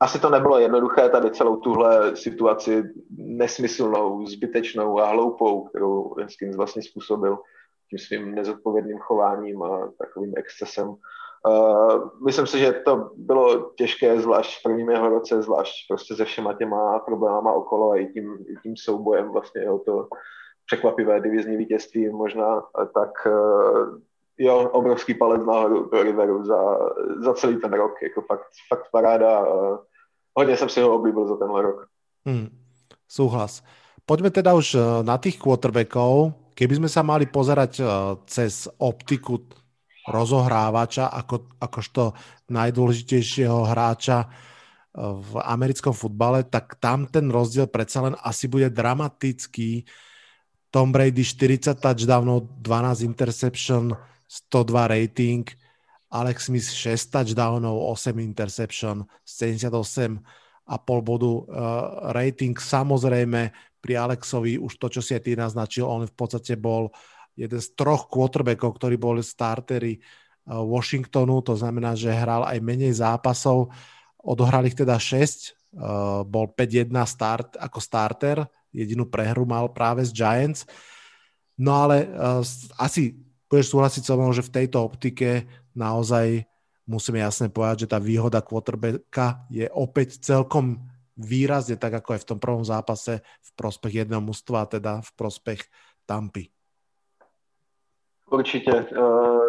asi 0.00 0.18
to 0.18 0.30
nebylo 0.30 0.58
jednoduché 0.58 1.08
tady 1.08 1.30
celou 1.30 1.56
tuhle 1.56 2.16
situaci 2.16 2.82
nesmyslnou, 3.16 4.26
zbytečnou 4.26 5.00
a 5.00 5.08
hloupou, 5.08 5.64
kterou 5.64 6.14
Heskins 6.14 6.56
vlastně 6.56 6.82
způsobil 6.82 7.38
tím 7.90 7.98
svým 7.98 8.34
nezodpovědným 8.34 8.98
chováním 8.98 9.62
a 9.62 9.92
takovým 9.98 10.32
excesem. 10.36 10.94
Uh, 11.44 12.08
myslím 12.24 12.46
si, 12.46 12.58
že 12.58 12.72
to 12.72 13.10
bylo 13.16 13.70
těžké, 13.76 14.20
zvlášť 14.20 14.60
v 14.60 14.62
prvním 14.62 14.90
jeho 14.90 15.08
roce, 15.08 15.42
zvlášť 15.42 15.74
prostě 15.88 16.16
se 16.16 16.24
všema 16.24 16.52
těma 16.52 16.98
problémama 16.98 17.52
okolo 17.52 17.90
a 17.90 17.96
i 17.96 18.06
tím, 18.06 18.38
i 18.48 18.56
tím 18.62 18.76
soubojem 18.76 19.32
vlastně 19.32 19.60
jeho 19.60 19.78
to 19.78 20.08
překvapivé 20.66 21.20
divizní 21.20 21.56
vítězství 21.56 22.08
možná, 22.08 22.62
tak 22.94 23.10
uh, 23.26 24.00
jo, 24.38 24.70
obrovský 24.72 25.14
palec 25.14 25.46
nahoru 25.46 25.88
pro 25.88 26.02
Riveru 26.02 26.44
za, 26.44 26.78
za 27.24 27.34
celý 27.34 27.60
ten 27.60 27.72
rok, 27.72 28.02
jako 28.02 28.20
fakt, 28.20 28.48
fakt 28.68 28.90
paráda. 28.92 29.46
Hodně 30.38 30.56
jsem 30.56 30.68
si 30.68 30.80
ho 30.80 30.94
oblíbil 30.94 31.28
za 31.28 31.36
tenhle 31.36 31.62
rok. 31.62 31.86
Hmm, 32.26 32.48
souhlas. 33.08 33.62
Poďme 34.06 34.30
teda 34.30 34.54
už 34.54 34.76
na 35.02 35.16
tých 35.16 35.38
quarterbackov. 35.40 36.32
Keby 36.54 36.76
sme 36.76 36.88
sa 36.92 37.00
mali 37.00 37.24
pozerať 37.24 37.80
cez 38.28 38.68
optiku 38.78 39.40
rozohrávača 40.04 41.08
ako, 41.08 41.56
akožto 41.60 42.12
najdôležitejšieho 42.52 43.64
hráča 43.68 44.24
uh, 44.24 44.28
v 45.18 45.32
americkom 45.42 45.90
futbale, 45.90 46.46
tak 46.46 46.78
tam 46.78 47.10
ten 47.10 47.32
rozdiel 47.32 47.66
predsa 47.66 48.04
len 48.04 48.14
asi 48.22 48.46
bude 48.46 48.70
dramatický. 48.70 49.82
Tom 50.70 50.90
Brady 50.90 51.22
40 51.22 51.78
touchdownov, 51.78 52.62
12 52.62 53.06
interception, 53.06 53.94
102 54.50 54.90
rating, 54.90 55.46
Alex 56.10 56.46
Smith 56.46 56.66
6 56.66 57.10
touchdownov, 57.10 57.74
8 57.94 58.18
interception, 58.22 59.06
78 59.22 59.70
a 60.64 60.76
pol 60.78 61.00
bodu 61.02 61.30
uh, 61.30 61.42
rating. 62.14 62.54
Samozrejme, 62.54 63.50
pri 63.82 64.00
Alexovi 64.00 64.56
už 64.56 64.80
to, 64.80 64.88
čo 64.88 65.00
si 65.04 65.12
aj 65.12 65.22
ty 65.26 65.36
naznačil, 65.36 65.84
on 65.84 66.08
v 66.08 66.14
podstate 66.14 66.56
bol 66.56 66.88
jeden 67.34 67.60
z 67.60 67.68
troch 67.74 68.06
quarterbackov, 68.06 68.78
ktorí 68.78 68.96
boli 68.98 69.22
startery 69.22 69.98
uh, 69.98 70.62
Washingtonu, 70.62 71.42
to 71.42 71.58
znamená, 71.58 71.98
že 71.98 72.14
hral 72.14 72.46
aj 72.46 72.58
menej 72.62 72.94
zápasov, 72.98 73.70
odohrali 74.22 74.70
ich 74.70 74.78
teda 74.78 74.96
6, 74.96 75.74
uh, 75.76 76.22
bol 76.24 76.50
5-1 76.54 76.94
start, 77.04 77.58
ako 77.58 77.78
starter, 77.82 78.46
jedinú 78.74 79.06
prehru 79.06 79.46
mal 79.46 79.70
práve 79.70 80.02
z 80.06 80.14
Giants, 80.14 80.66
no 81.58 81.86
ale 81.86 82.06
uh, 82.10 82.42
asi 82.78 83.18
budeš 83.50 83.70
súhlasiť 83.70 84.02
so 84.02 84.14
mnou, 84.18 84.34
že 84.34 84.42
v 84.42 84.54
tejto 84.62 84.82
optike 84.82 85.46
naozaj 85.78 86.46
musíme 86.86 87.20
jasne 87.20 87.50
povedať, 87.50 87.86
že 87.86 87.90
tá 87.90 87.98
výhoda 87.98 88.44
quarterbacka 88.44 89.46
je 89.48 89.66
opäť 89.72 90.20
celkom 90.20 90.84
výrazne, 91.14 91.78
tak 91.78 92.02
ako 92.02 92.18
aj 92.18 92.20
v 92.22 92.28
tom 92.34 92.38
prvom 92.42 92.64
zápase, 92.66 93.22
v 93.22 93.50
prospech 93.54 94.04
jednoho 94.04 94.22
mužstva, 94.22 94.66
teda 94.66 95.00
v 95.02 95.10
prospech 95.14 95.60
Tampy. 96.04 96.53
Určitě. 98.34 98.72
Uh, 98.72 99.40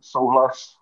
souhlas. 0.00 0.78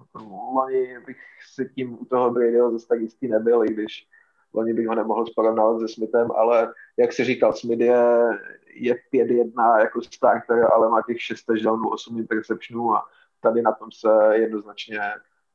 Loni 0.55 0.99
bych 1.07 1.17
si 1.55 1.71
tím 1.75 1.99
u 2.01 2.05
toho 2.05 2.31
Bradyho 2.31 2.71
zase 2.71 2.89
tak 2.89 3.01
jistý 3.01 3.29
nebyl, 3.29 3.65
i 3.65 3.69
když 3.69 4.07
loni 4.55 4.75
bych 4.75 4.87
ho 4.87 4.95
nemohl 4.95 5.25
porovnávat 5.37 5.81
se 5.81 5.89
Smithem, 5.89 6.29
ale 6.37 6.73
jak 6.97 7.13
si 7.13 7.25
říkal, 7.25 7.53
Smith 7.53 7.81
je, 7.81 8.05
je 8.75 8.95
5-1 9.15 9.79
jako 9.79 10.03
starter, 10.03 10.69
ale 10.73 10.89
má 10.89 11.03
těch 11.03 11.23
6 11.23 11.45
touchdownů, 11.45 11.89
8 11.89 12.19
interceptionů 12.19 12.95
a 12.95 13.05
tady 13.41 13.63
na 13.63 13.73
tom 13.73 13.89
se 13.93 14.09
jednoznačně 14.33 15.01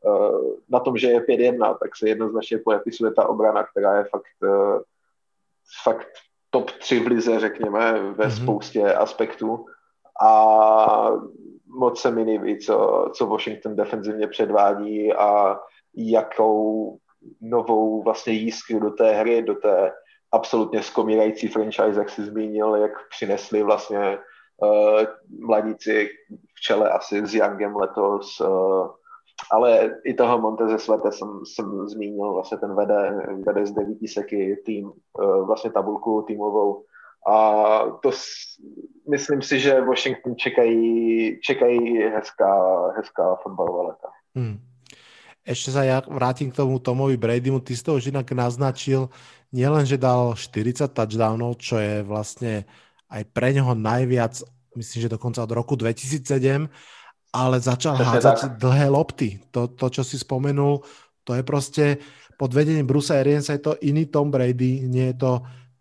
Eh, 0.06 0.58
na 0.70 0.80
tom, 0.80 0.98
že 0.98 1.08
je 1.08 1.20
5-1, 1.22 1.78
tak 1.78 1.96
se 1.96 2.10
jednoznačně 2.10 2.58
podepisuje 2.58 3.12
ta 3.14 3.28
obrana, 3.28 3.64
která 3.64 3.98
je 3.98 4.04
fakt, 4.04 4.38
eh, 4.44 4.80
fakt 5.84 6.08
top 6.50 6.72
3 6.72 7.00
v 7.00 7.08
lize, 7.08 7.40
řekněme, 7.40 7.94
ve 7.94 8.26
mm-hmm. 8.26 8.44
spoustě 8.44 8.94
aspektů. 8.94 9.66
A 10.22 11.12
moc 11.78 12.00
se 12.00 12.12
mi 12.12 12.24
líbí, 12.24 12.60
co, 12.60 13.08
co 13.14 13.28
Washington 13.28 13.76
defenzivně 13.76 14.28
předvádí 14.28 15.14
a 15.14 15.60
jakou 15.96 16.98
novou 17.42 18.04
vlastně 18.04 18.34
jískru 18.34 18.80
do 18.80 18.92
té 18.92 19.12
hry, 19.14 19.42
do 19.42 19.56
té 19.56 19.92
absolutně 20.32 20.84
skomírající 20.84 21.48
franchise, 21.48 22.00
jak 22.00 22.10
si 22.10 22.24
zmínil, 22.24 22.76
jak 22.76 22.92
přinesli 23.10 23.64
vlastně 23.64 24.18
uh, 24.64 25.02
mladíci 25.48 26.10
v 26.58 26.62
čele 26.62 26.90
asi 26.90 27.28
s 27.28 27.34
Youngem 27.34 27.76
letos, 27.76 28.40
uh, 28.40 28.88
ale 29.52 29.96
i 30.06 30.14
toho 30.14 30.42
Monteze 30.42 30.80
Svete 30.80 31.12
jsem, 31.12 31.42
jsem 31.46 31.88
zmínil, 31.88 32.34
vlastně 32.34 32.58
ten 32.58 32.76
vede, 32.76 33.26
vede 33.46 33.66
z 33.66 33.72
devíti 33.72 34.08
seky 34.08 34.62
tým, 34.66 34.86
uh, 34.86 35.48
vlastně 35.48 35.72
tabulku 35.72 36.22
týmovou 36.22 36.84
a 37.28 37.36
to 38.00 38.12
myslím 39.12 39.42
si, 39.42 39.60
že 39.60 39.82
Washington 39.82 40.36
čekají, 40.36 41.40
čekají 41.44 41.98
hezká, 41.98 42.52
hezká 42.98 43.36
fotbalová 43.44 43.92
leta. 43.92 44.10
Hmm. 44.36 44.64
Ešte 45.48 45.72
sa 45.72 45.84
ja 45.88 46.04
vrátim 46.04 46.52
k 46.52 46.60
tomu 46.60 46.80
Tomovi 46.80 47.16
Bradymu. 47.16 47.64
Ty 47.64 47.72
si 47.76 47.84
to 47.84 47.96
už 47.96 48.12
inak 48.12 48.28
naznačil, 48.36 49.08
nielen, 49.56 49.88
že 49.88 49.96
dal 49.96 50.36
40 50.36 50.92
touchdownov, 50.92 51.56
čo 51.60 51.80
je 51.80 52.04
vlastne 52.04 52.68
aj 53.08 53.24
pre 53.32 53.56
neho 53.56 53.72
najviac, 53.72 54.44
myslím, 54.76 55.08
že 55.08 55.14
dokonca 55.16 55.40
od 55.40 55.52
roku 55.56 55.80
2007, 55.80 56.68
ale 57.32 57.56
začal 57.64 57.96
hádzať 57.96 58.38
tak. 58.44 58.52
dlhé 58.60 58.88
lopty. 58.92 59.40
To, 59.56 59.72
to, 59.72 59.88
čo 59.88 60.04
si 60.04 60.20
spomenul, 60.20 60.84
to 61.24 61.32
je 61.32 61.44
proste 61.48 61.86
pod 62.36 62.52
vedením 62.52 62.86
Brusa 62.86 63.20
Ariansa 63.20 63.56
je 63.56 63.64
to 63.72 63.74
iný 63.84 64.12
Tom 64.12 64.28
Brady, 64.28 64.84
nie 64.84 65.16
je 65.16 65.18
to 65.18 65.32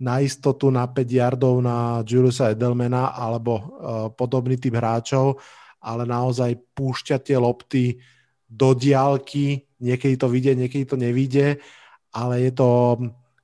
na 0.00 0.20
istotu 0.20 0.68
na 0.68 0.84
5 0.84 1.08
yardov 1.08 1.60
na 1.64 2.04
Juliusa 2.04 2.52
Edelmana 2.52 3.16
alebo 3.16 3.52
uh, 3.56 3.64
podobný 4.12 4.60
typ 4.60 4.76
hráčov, 4.76 5.40
ale 5.80 6.04
naozaj 6.04 6.56
púšťa 6.76 7.16
tie 7.22 7.36
lopty 7.40 7.96
do 8.46 8.76
diálky, 8.76 9.64
niekedy 9.80 10.14
to 10.20 10.28
vidie, 10.28 10.52
niekedy 10.54 10.84
to 10.84 10.96
nevidie, 10.96 11.58
ale 12.12 12.46
je 12.46 12.52
to 12.52 12.68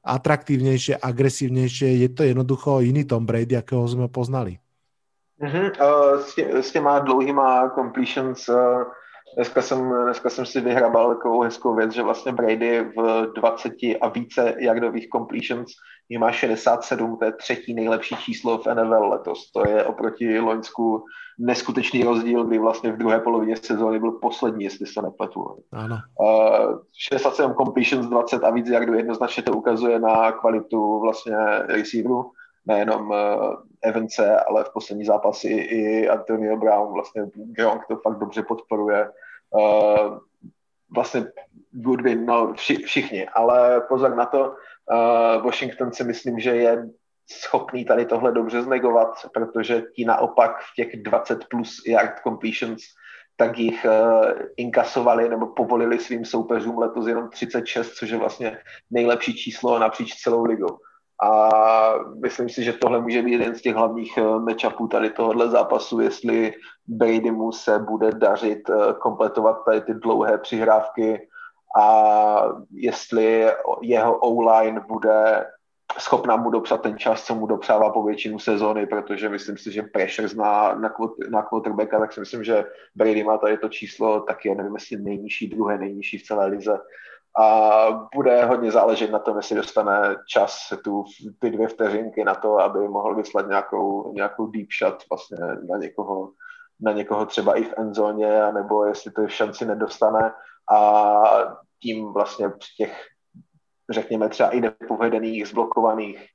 atraktívnejšie, 0.02 0.98
agresívnejšie, 0.98 1.88
je 2.06 2.08
to 2.10 2.22
jednoducho 2.26 2.82
iný 2.82 3.06
Tom 3.06 3.22
Brady, 3.22 3.54
akého 3.54 3.86
sme 3.86 4.10
poznali. 4.10 4.58
Mm-hmm. 5.42 5.66
Uh, 5.80 6.22
s, 6.22 6.34
tě, 6.34 6.44
s 6.62 6.72
těma 6.72 6.98
dlouhýma 6.98 7.70
completions 7.74 8.48
uh, 8.48 8.86
dneska 9.34 9.62
jsem, 9.62 9.92
dneska 10.04 10.30
jsem 10.30 10.46
si 10.46 10.60
vyhrabal 10.60 11.14
takovou 11.14 11.42
hezkou 11.42 11.74
věc, 11.74 11.92
že 11.92 12.02
vlastně 12.02 12.32
Brady 12.32 12.92
v 12.96 13.32
20 13.36 13.72
a 14.00 14.08
více 14.08 14.54
jardových 14.58 15.08
completions 15.08 15.72
jich 16.08 16.18
má 16.18 16.32
67, 16.32 17.16
to 17.16 17.24
je 17.24 17.32
třetí 17.32 17.74
nejlepší 17.74 18.16
číslo 18.16 18.58
v 18.58 18.66
NFL 18.66 19.08
letos. 19.08 19.52
To 19.52 19.68
je 19.68 19.84
oproti 19.84 20.38
Loňsku 20.38 21.04
neskutečný 21.38 22.02
rozdíl, 22.04 22.44
kdy 22.44 22.58
vlastně 22.58 22.92
v 22.92 22.96
druhé 22.96 23.20
polovině 23.20 23.56
sezóny 23.56 23.98
byl 23.98 24.12
poslední, 24.12 24.64
jestli 24.64 24.86
se 24.86 25.02
nepletu. 25.02 25.44
Ano. 25.72 25.98
Uh, 26.20 26.78
67 26.98 27.54
completions, 27.54 28.06
20 28.06 28.44
a 28.44 28.50
víc 28.50 28.68
jardů 28.68 28.94
jednoznačně 28.94 29.42
to 29.42 29.52
ukazuje 29.52 30.00
na 30.00 30.32
kvalitu 30.32 31.00
vlastně 31.00 31.36
receiveru, 31.66 32.30
nejenom 32.66 33.14
Evance, 33.82 34.40
ale 34.40 34.64
v 34.64 34.72
poslední 34.72 35.04
zápasy 35.04 35.48
i 35.48 36.08
Antonio 36.08 36.56
Brown, 36.56 36.92
vlastně 36.92 37.22
Gronk 37.34 37.86
to 37.86 37.96
fakt 37.96 38.18
dobře 38.18 38.42
podporuje. 38.42 39.10
Uh, 39.50 40.18
vlastně 40.94 41.24
Goodwin, 41.70 42.26
no 42.26 42.54
vši, 42.54 42.76
všichni, 42.76 43.28
ale 43.28 43.80
pozor 43.80 44.16
na 44.16 44.26
to, 44.26 44.40
uh, 44.50 45.42
Washington 45.42 45.92
si 45.92 46.04
myslím, 46.04 46.40
že 46.40 46.56
je 46.56 46.88
schopný 47.32 47.84
tady 47.84 48.06
tohle 48.06 48.32
dobře 48.32 48.62
znegovat, 48.62 49.26
protože 49.34 49.82
ti 49.96 50.04
naopak 50.04 50.60
v 50.60 50.74
těch 50.76 51.02
20 51.02 51.44
plus 51.48 51.82
yard 51.86 52.20
completions 52.22 52.82
tak 53.36 53.58
jich 53.58 53.86
uh, 53.88 54.32
inkasovali 54.56 55.28
nebo 55.28 55.46
povolili 55.46 55.98
svým 55.98 56.24
soupeřům 56.24 56.78
letos 56.78 57.06
jenom 57.06 57.28
36, 57.28 57.94
což 57.94 58.10
je 58.10 58.18
vlastně 58.18 58.58
nejlepší 58.90 59.34
číslo 59.34 59.78
napříč 59.78 60.14
celou 60.14 60.44
ligou. 60.44 60.78
A 61.22 61.50
myslím 62.22 62.48
si, 62.48 62.64
že 62.64 62.72
tohle 62.72 63.00
může 63.00 63.22
být 63.22 63.32
jeden 63.32 63.54
z 63.54 63.62
těch 63.62 63.74
hlavních 63.74 64.18
uh, 64.18 64.42
matchupů 64.42 64.88
tady 64.88 65.10
tohohle 65.10 65.50
zápasu, 65.50 66.00
jestli 66.00 66.54
Brady 66.86 67.30
mu 67.30 67.52
se 67.52 67.78
bude 67.78 68.10
dařit 68.12 68.68
uh, 68.68 68.92
kompletovat 68.92 69.64
tady 69.64 69.80
ty 69.80 69.94
dlouhé 69.94 70.38
přihrávky 70.38 71.28
a 71.80 72.42
jestli 72.70 73.46
jeho 73.82 74.18
O-line 74.18 74.80
bude 74.88 75.46
schopná 75.98 76.36
mu 76.36 76.50
dopsat 76.50 76.82
ten 76.82 76.98
čas, 76.98 77.24
co 77.24 77.34
mu 77.34 77.46
dopsává 77.46 77.90
po 77.90 78.02
většinu 78.02 78.38
sezóny, 78.38 78.86
protože 78.86 79.28
myslím 79.28 79.58
si, 79.58 79.72
že 79.72 79.82
pressure 79.82 80.28
na, 80.36 80.74
na, 80.74 80.94
na 81.30 81.42
quarterbacka, 81.42 81.98
tak 81.98 82.12
si 82.12 82.20
myslím, 82.20 82.44
že 82.44 82.64
Brady 82.94 83.24
má 83.24 83.38
tady 83.38 83.58
to 83.58 83.68
číslo 83.68 84.20
taky, 84.20 84.54
nevím, 84.54 84.74
jestli 84.74 84.96
nejnižší, 84.96 85.48
druhé 85.48 85.78
nejnižší 85.78 86.18
v 86.18 86.22
celé 86.22 86.46
lize. 86.46 86.78
A 87.40 88.08
bude 88.14 88.44
hodně 88.44 88.70
záležet 88.70 89.10
na 89.10 89.18
tom, 89.18 89.36
jestli 89.36 89.56
dostane 89.56 90.16
čas, 90.28 90.72
tu, 90.84 91.04
ty 91.38 91.50
dvě 91.50 91.68
vteřinky 91.68 92.24
na 92.24 92.34
to, 92.34 92.58
aby 92.58 92.88
mohl 92.88 93.14
vyslat 93.14 93.48
nějakou, 93.48 94.12
nějakou 94.12 94.46
deep 94.46 94.68
shot 94.78 95.02
vlastně 95.10 95.38
na 95.70 95.78
někoho, 95.78 96.30
na 96.80 96.92
někoho 96.92 97.26
třeba 97.26 97.58
i 97.58 97.64
v 97.64 97.74
endzóně, 97.76 98.52
nebo 98.52 98.84
jestli 98.84 99.10
to 99.10 99.28
šanci 99.28 99.64
nedostane. 99.64 100.32
A 100.74 101.22
tím 101.82 102.12
vlastně 102.12 102.48
při 102.48 102.74
těch 102.76 103.06
řekněme 103.90 104.28
třeba 104.28 104.50
i 104.50 104.60
nepovedených, 104.60 105.48
zblokovaných, 105.48 106.26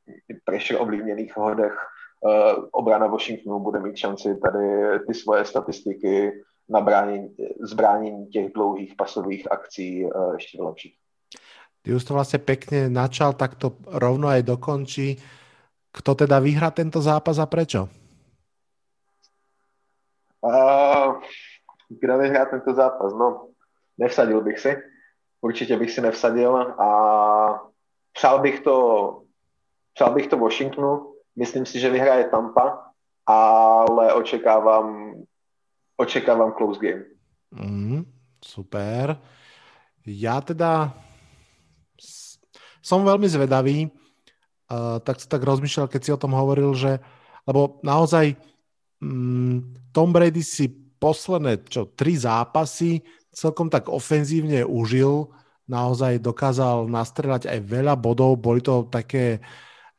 pressure 0.45 0.79
ovlivněných 0.79 1.37
hodech 1.37 1.73
uh, 1.73 2.65
obrana 2.71 3.07
Washingtonu 3.07 3.59
bude 3.59 3.79
mít 3.79 3.97
šanci 3.97 4.35
tady 4.35 4.99
ty 5.07 5.13
svoje 5.13 5.45
statistiky 5.45 6.43
na 6.69 6.81
bránění, 6.81 7.35
zbránění 7.59 8.27
těch 8.27 8.53
dlouhých 8.53 8.95
pasových 8.95 9.51
akcí 9.51 10.05
uh, 10.05 10.33
ještě 10.33 10.57
vylepšit. 10.57 10.93
Ty 11.81 11.93
už 11.93 12.03
to 12.03 12.13
vlastně 12.13 12.39
pěkně 12.39 12.89
načal, 12.89 13.33
tak 13.33 13.55
to 13.55 13.71
rovno 13.87 14.27
aj 14.27 14.43
dokončí. 14.43 15.17
Kto 15.91 16.15
teda 16.15 16.39
vyhrá 16.39 16.71
tento 16.71 17.01
zápas 17.01 17.39
a 17.39 17.45
prečo? 17.45 17.89
Uh, 20.41 21.21
kdo 21.89 22.17
vyhrá 22.17 22.45
tento 22.45 22.73
zápas? 22.73 23.13
No, 23.13 23.47
nevsadil 23.97 24.41
bych 24.41 24.59
si 24.59 24.77
určitě 25.41 25.77
bych 25.77 25.91
si 25.91 26.01
nevsadil 26.01 26.57
a 26.57 26.89
přál 28.13 28.39
bych 28.39 28.59
to, 28.59 28.77
přál 29.93 30.13
bych 30.13 30.27
to 30.27 30.37
Washingtonu, 30.37 31.13
myslím 31.35 31.65
si, 31.65 31.79
že 31.79 31.89
vyhraje 31.89 32.29
Tampa, 32.29 32.91
ale 33.25 34.13
očekávám, 34.13 35.13
očekávám 35.97 36.53
close 36.57 36.79
game. 36.79 37.03
Mm, 37.51 38.05
super. 38.41 39.17
Já 40.05 40.41
teda 40.41 40.93
som 42.79 43.03
veľmi 43.03 43.27
zvedavý, 43.27 43.91
uh, 44.71 45.03
tak 45.03 45.19
tak 45.19 45.43
rozmýšľal, 45.43 45.91
keď 45.91 46.01
si 46.01 46.13
o 46.15 46.21
tom 46.21 46.31
hovoril, 46.31 46.71
že 46.71 47.03
lebo 47.43 47.79
naozaj 47.83 48.35
um, 49.03 49.63
Tom 49.91 50.15
Brady 50.15 50.43
si 50.43 50.71
posledné 50.99 51.67
čo, 51.67 51.91
tri 51.91 52.15
zápasy 52.15 53.03
celkom 53.31 53.69
tak 53.69 53.91
ofenzívne 53.91 54.65
užil, 54.65 55.29
naozaj 55.69 56.23
dokázal 56.23 56.89
nastrelať 56.89 57.45
aj 57.51 57.59
veľa 57.67 57.93
bodov, 57.99 58.39
boli 58.39 58.63
to 58.63 58.89
také 58.89 59.43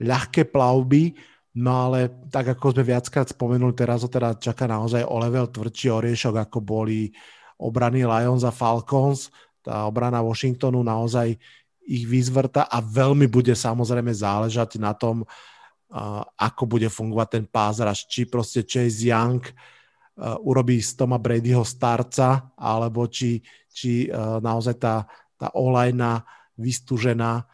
ľahké 0.03 0.49
plavby, 0.51 1.15
no 1.59 1.91
ale 1.91 2.31
tak 2.31 2.55
ako 2.55 2.79
sme 2.79 2.95
viackrát 2.95 3.27
spomenuli, 3.27 3.75
teraz 3.75 4.07
ho 4.07 4.11
teda 4.11 4.39
čaká 4.39 4.71
naozaj 4.71 5.03
o 5.03 5.19
level 5.19 5.51
tvrdší 5.51 5.91
oriešok, 5.91 6.35
ako 6.47 6.59
boli 6.63 7.11
obrany 7.59 8.07
Lions 8.07 8.47
a 8.47 8.55
Falcons, 8.55 9.35
tá 9.59 9.91
obrana 9.91 10.23
Washingtonu 10.23 10.81
naozaj 10.87 11.35
ich 11.89 12.05
vyzvrta 12.07 12.71
a 12.71 12.79
veľmi 12.79 13.27
bude 13.27 13.57
samozrejme 13.57 14.15
záležať 14.15 14.79
na 14.79 14.95
tom, 14.95 15.27
ako 16.37 16.63
bude 16.69 16.87
fungovať 16.93 17.29
ten 17.33 17.45
pázraž, 17.49 18.05
či 18.07 18.29
proste 18.29 18.61
Chase 18.63 19.09
Young 19.09 19.41
urobí 20.45 20.79
z 20.85 21.01
Toma 21.01 21.17
Bradyho 21.17 21.65
starca, 21.65 22.53
alebo 22.55 23.09
či, 23.09 23.41
či 23.73 24.07
naozaj 24.43 24.77
tá, 24.77 25.09
tá 25.35 25.49
olajna 25.57 26.23
vystúžená 26.61 27.49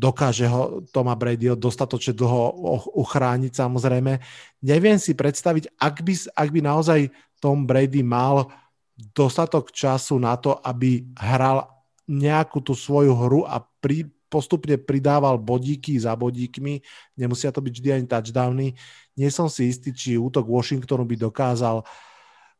dokáže 0.00 0.48
ho 0.48 0.82
Toma 0.90 1.14
Bradyho 1.14 1.54
dostatočne 1.54 2.16
dlho 2.16 2.56
uchrániť 2.96 3.52
samozrejme. 3.54 4.18
Neviem 4.64 4.98
si 4.98 5.14
predstaviť, 5.14 5.76
ak 5.78 6.02
by, 6.02 6.14
ak 6.34 6.48
by 6.50 6.60
naozaj 6.64 7.00
Tom 7.38 7.64
Brady 7.64 8.02
mal 8.02 8.50
dostatok 8.96 9.72
času 9.72 10.20
na 10.20 10.36
to, 10.36 10.56
aby 10.60 11.04
hral 11.16 11.68
nejakú 12.10 12.60
tú 12.60 12.74
svoju 12.74 13.14
hru 13.14 13.40
a 13.46 13.62
pri, 13.62 14.10
postupne 14.30 14.76
pridával 14.76 15.38
bodíky 15.38 15.96
za 15.96 16.12
bodíkmi, 16.18 16.82
nemusia 17.16 17.54
to 17.54 17.62
byť 17.62 17.72
vždy 17.72 17.88
ani 17.90 18.06
touchdowny. 18.06 18.68
Nie 19.14 19.30
som 19.30 19.46
si 19.46 19.70
istý, 19.70 19.94
či 19.94 20.20
útok 20.20 20.46
Washingtonu 20.46 21.06
by 21.06 21.16
dokázal 21.16 21.82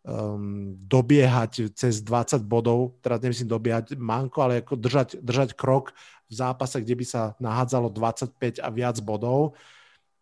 um, 0.02 0.74
dobiehať 0.86 1.74
cez 1.74 2.00
20 2.02 2.46
bodov, 2.46 2.98
teraz 3.04 3.20
nemyslím 3.20 3.50
dobiehať 3.50 3.98
manko, 3.98 4.38
ale 4.46 4.62
ako 4.62 4.78
držať, 4.78 5.08
držať 5.20 5.58
krok 5.58 5.92
v 6.30 6.34
zápase, 6.38 6.78
kde 6.78 6.94
by 6.94 7.04
sa 7.04 7.22
nahádzalo 7.42 7.90
25 7.90 8.62
a 8.62 8.68
viac 8.70 9.02
bodov. 9.02 9.58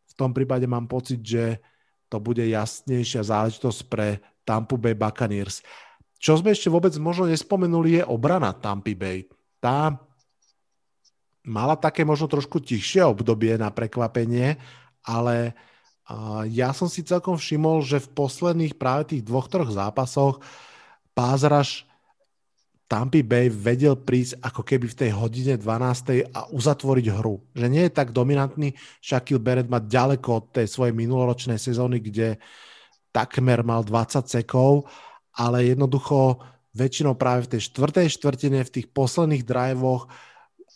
V 0.09 0.15
tom 0.17 0.33
prípade 0.33 0.65
mám 0.65 0.89
pocit, 0.89 1.21
že 1.21 1.61
to 2.09 2.17
bude 2.17 2.41
jasnejšia 2.41 3.29
záležitosť 3.29 3.81
pre 3.93 4.25
Tampa 4.49 4.81
Bay 4.81 4.97
Buccaneers. 4.97 5.61
Čo 6.17 6.41
sme 6.41 6.57
ešte 6.57 6.73
vôbec 6.73 6.97
možno 6.97 7.29
nespomenuli, 7.29 8.01
je 8.01 8.09
obrana 8.09 8.57
Tampa 8.57 8.97
Bay. 8.97 9.29
Tá 9.61 10.01
mala 11.45 11.77
také 11.77 12.05
možno 12.05 12.29
trošku 12.29 12.61
tichšie 12.61 13.05
obdobie 13.05 13.57
na 13.61 13.69
prekvapenie, 13.69 14.57
ale 15.05 15.57
ja 16.49 16.73
som 16.73 16.89
si 16.89 17.05
celkom 17.05 17.37
všimol, 17.37 17.85
že 17.85 18.01
v 18.01 18.13
posledných 18.17 18.81
práve 18.81 19.13
tých 19.13 19.25
dvoch, 19.25 19.49
troch 19.49 19.69
zápasoch 19.69 20.41
Pázraš 21.13 21.88
Tampa 22.89 23.21
Bay 23.21 23.53
vedel 23.53 24.01
prísť 24.01 24.41
ako 24.41 24.65
keby 24.65 24.89
v 24.89 24.99
tej 25.05 25.11
hodine 25.13 25.61
12. 25.61 26.33
a 26.33 26.49
uzatvoriť 26.49 27.07
hru. 27.21 27.37
Že 27.53 27.67
nie 27.69 27.85
je 27.85 27.93
tak 27.93 28.17
dominantný. 28.17 28.73
Shaquille 29.05 29.45
Barrett 29.45 29.69
má 29.69 29.77
ďaleko 29.77 30.29
od 30.33 30.45
tej 30.57 30.73
svojej 30.73 30.97
minuloročnej 30.97 31.61
sezóny, 31.61 32.01
kde 32.01 32.41
takmer 33.13 33.61
mal 33.61 33.85
20 33.85 34.25
sekov, 34.25 34.89
ale 35.37 35.69
jednoducho 35.69 36.41
väčšinou 36.73 37.13
práve 37.13 37.45
v 37.45 37.53
tej 37.57 37.69
štvrtej 37.69 38.09
štvrtine, 38.09 38.65
v 38.65 38.75
tých 38.81 38.89
posledných 38.89 39.45
drivoch, 39.45 40.09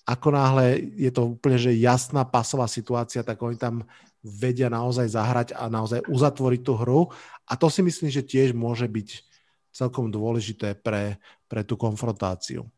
ako 0.05 0.29
náhle 0.37 0.93
je 0.99 1.11
to 1.15 1.33
úplne 1.33 1.57
že 1.57 1.79
jasná 1.81 2.29
pasová 2.29 2.69
situácia, 2.69 3.25
tak 3.25 3.41
oni 3.41 3.57
tam 3.57 3.87
vedia 4.21 4.69
naozaj 4.69 5.17
zahrať 5.17 5.49
a 5.57 5.73
naozaj 5.73 6.05
uzatvoriť 6.07 6.61
tú 6.61 6.77
hru. 6.77 7.09
A 7.49 7.57
to 7.57 7.73
si 7.73 7.81
myslím, 7.81 8.13
že 8.13 8.21
tiež 8.21 8.53
môže 8.53 8.85
byť 8.85 9.32
celkom 9.73 10.13
dôležité 10.13 10.77
pre, 10.77 11.17
pre 11.49 11.65
tú 11.65 11.81
konfrontáciu. 11.81 12.69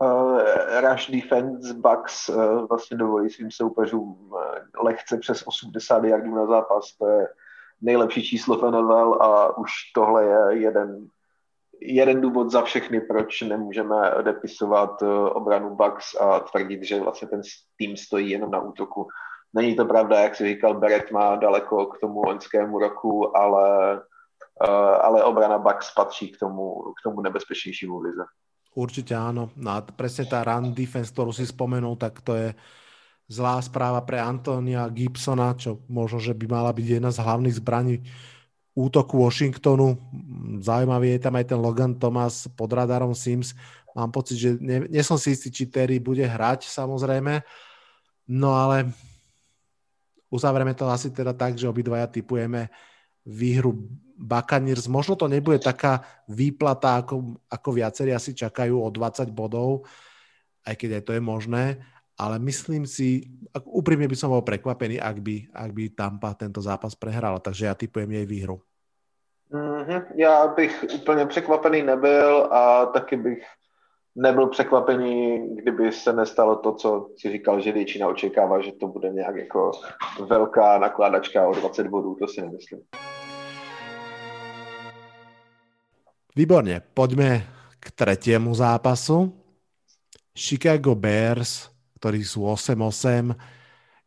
Uh, 0.00 0.40
rush 0.80 1.10
defense 1.10 1.74
Bucks 1.74 2.28
uh, 2.28 2.66
vlastně 2.68 2.96
dovolí 2.96 3.30
svým 3.30 3.50
soupeřům 3.50 4.30
uh, 4.32 4.38
lehce 4.84 5.18
přes 5.18 5.42
80 5.46 6.04
yardů 6.04 6.34
na 6.34 6.46
zápas. 6.46 6.96
To 6.98 7.06
je 7.06 7.28
nejlepší 7.80 8.22
číslo 8.22 8.58
v 8.58 8.70
NFL 8.70 9.18
a 9.20 9.58
už 9.58 9.70
tohle 9.94 10.24
je 10.24 10.60
jeden, 10.60 11.06
jeden 11.80 12.20
důvod 12.20 12.50
za 12.50 12.62
všechny, 12.62 13.00
proč 13.00 13.40
nemůžeme 13.40 14.14
odepisovat 14.14 15.02
obranu 15.32 15.76
Bucks 15.76 16.14
a 16.20 16.40
tvrdit, 16.40 16.82
že 16.82 17.00
vlastně 17.00 17.28
ten 17.28 17.40
tým 17.76 17.96
stojí 17.96 18.30
jenom 18.30 18.50
na 18.50 18.60
útoku. 18.60 19.08
Není 19.54 19.76
to 19.76 19.84
pravda, 19.84 20.20
jak 20.20 20.34
si 20.34 20.44
říkal, 20.44 20.74
Beret 20.80 21.10
má 21.10 21.36
daleko 21.36 21.86
k 21.86 21.98
tomu 21.98 22.22
loňskému 22.22 22.78
roku, 22.78 23.36
ale 23.36 24.00
Eh, 24.00 24.00
ale 25.02 25.24
obrana 25.24 25.58
Bucks 25.58 25.94
patří 25.96 26.28
k 26.28 26.38
tomu, 26.38 26.92
k 26.92 27.02
tomu 27.02 27.20
nebezpečnějšímu 27.20 27.98
v 28.00 28.02
lize. 28.02 28.24
Určite 28.70 29.18
áno. 29.18 29.50
No 29.58 29.74
a 29.74 29.82
presne 29.82 30.30
tá 30.30 30.46
run 30.46 30.70
defense, 30.70 31.10
ktorú 31.10 31.34
si 31.34 31.42
spomenul, 31.42 31.98
tak 31.98 32.22
to 32.22 32.38
je 32.38 32.54
zlá 33.26 33.58
správa 33.58 33.98
pre 34.06 34.22
Antonia 34.22 34.86
Gibsona, 34.86 35.58
čo 35.58 35.82
možno, 35.90 36.22
že 36.22 36.38
by 36.38 36.46
mala 36.46 36.70
byť 36.70 36.86
jedna 36.86 37.10
z 37.10 37.18
hlavných 37.18 37.58
zbraní 37.58 37.94
útoku 38.70 39.18
Washingtonu. 39.18 39.98
Zaujímavý 40.62 41.18
je 41.18 41.20
tam 41.22 41.34
aj 41.34 41.46
ten 41.50 41.58
Logan 41.58 41.98
Thomas 41.98 42.46
pod 42.54 42.70
radarom 42.70 43.10
Sims. 43.10 43.58
Mám 43.90 44.14
pocit, 44.14 44.38
že 44.38 44.54
nie, 44.62 44.86
nie 44.86 45.02
som 45.02 45.18
si 45.18 45.34
istý, 45.34 45.50
či 45.50 45.66
Terry 45.66 45.98
bude 45.98 46.22
hrať 46.22 46.70
samozrejme. 46.70 47.42
No 48.30 48.54
ale 48.54 48.94
uzavrieme 50.30 50.78
to 50.78 50.86
asi 50.86 51.10
teda 51.10 51.34
tak, 51.34 51.58
že 51.58 51.66
obidvaja 51.66 52.06
typujeme 52.06 52.70
výhru 53.26 53.74
Buccaneers. 54.20 54.84
Možno 54.84 55.16
to 55.16 55.24
nebude 55.32 55.56
taká 55.58 56.04
výplata, 56.28 57.00
ako, 57.00 57.40
ako 57.48 57.68
viacerí 57.72 58.12
asi 58.12 58.36
čakajú 58.36 58.76
o 58.76 58.88
20 58.92 59.32
bodov, 59.32 59.88
aj 60.68 60.76
keď 60.76 61.00
aj 61.00 61.02
to 61.08 61.12
je 61.16 61.22
možné, 61.24 61.64
ale 62.20 62.36
myslím 62.44 62.84
si, 62.84 63.32
úprimne 63.64 64.04
by 64.04 64.16
som 64.16 64.28
bol 64.28 64.44
prekvapený, 64.44 65.00
ak 65.00 65.16
by, 65.24 65.48
ak 65.56 65.70
by 65.72 65.84
Tampa 65.96 66.36
tento 66.36 66.60
zápas 66.60 66.92
prehrala, 66.92 67.40
takže 67.40 67.64
ja 67.64 67.72
typujem 67.72 68.12
jej 68.12 68.28
výhru. 68.28 68.60
Mm-hmm. 69.52 70.02
Já 70.14 70.46
bych 70.46 70.84
úplně 70.94 71.26
překvapený 71.26 71.82
nebyl 71.82 72.48
a 72.50 72.86
taky 72.86 73.16
bych 73.16 73.42
nebyl 74.16 74.46
překvapený, 74.46 75.40
kdyby 75.56 75.92
se 75.92 76.12
nestalo 76.12 76.56
to, 76.56 76.72
co 76.72 77.08
si 77.16 77.32
říkal, 77.32 77.60
že 77.60 77.72
většina 77.72 78.08
očekává, 78.08 78.60
že 78.60 78.72
to 78.72 78.86
bude 78.86 79.10
nějak 79.10 79.36
jako 79.36 79.70
velká 80.26 80.78
nakládačka 80.78 81.48
o 81.48 81.54
20 81.54 81.86
bodů, 81.86 82.14
to 82.14 82.28
si 82.28 82.40
nemyslím. 82.40 82.80
Výborne, 86.30 86.78
poďme 86.94 87.42
k 87.82 87.86
tretiemu 87.90 88.54
zápasu. 88.54 89.34
Chicago 90.30 90.94
Bears, 90.94 91.66
ktorí 91.98 92.22
sú 92.22 92.46
8-8, 92.46 93.34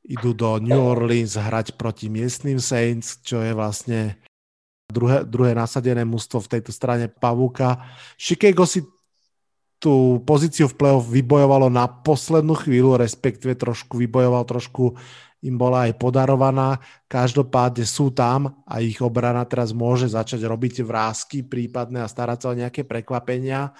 idú 0.08 0.32
do 0.32 0.56
New 0.60 0.80
Orleans 0.80 1.36
hrať 1.36 1.76
proti 1.76 2.08
miestnym 2.08 2.64
Saints, 2.64 3.20
čo 3.24 3.44
je 3.44 3.52
vlastne 3.52 4.20
druhé, 4.88 5.28
druhé 5.28 5.52
nasadené 5.52 6.08
mužstvo 6.08 6.44
v 6.44 6.52
tejto 6.60 6.72
strane 6.72 7.12
Pavuka. 7.12 7.84
Chicago 8.16 8.64
si 8.64 8.88
tú 9.84 10.24
pozíciu 10.24 10.72
v 10.72 10.80
playoff 10.80 11.12
vybojovalo 11.12 11.68
na 11.68 11.92
poslednú 11.92 12.56
chvíľu, 12.56 13.04
respektíve 13.04 13.60
trošku 13.60 14.00
vybojoval 14.00 14.48
trošku 14.48 14.96
im 15.44 15.60
bola 15.60 15.92
aj 15.92 16.00
podarovaná. 16.00 16.80
Každopádne 17.12 17.84
sú 17.84 18.16
tam 18.16 18.64
a 18.64 18.80
ich 18.80 19.04
obrana 19.04 19.44
teraz 19.44 19.76
môže 19.76 20.08
začať 20.08 20.48
robiť 20.48 20.88
vrázky 20.88 21.44
prípadné 21.44 22.00
a 22.00 22.08
starať 22.08 22.38
sa 22.40 22.48
o 22.52 22.58
nejaké 22.58 22.88
prekvapenia. 22.88 23.76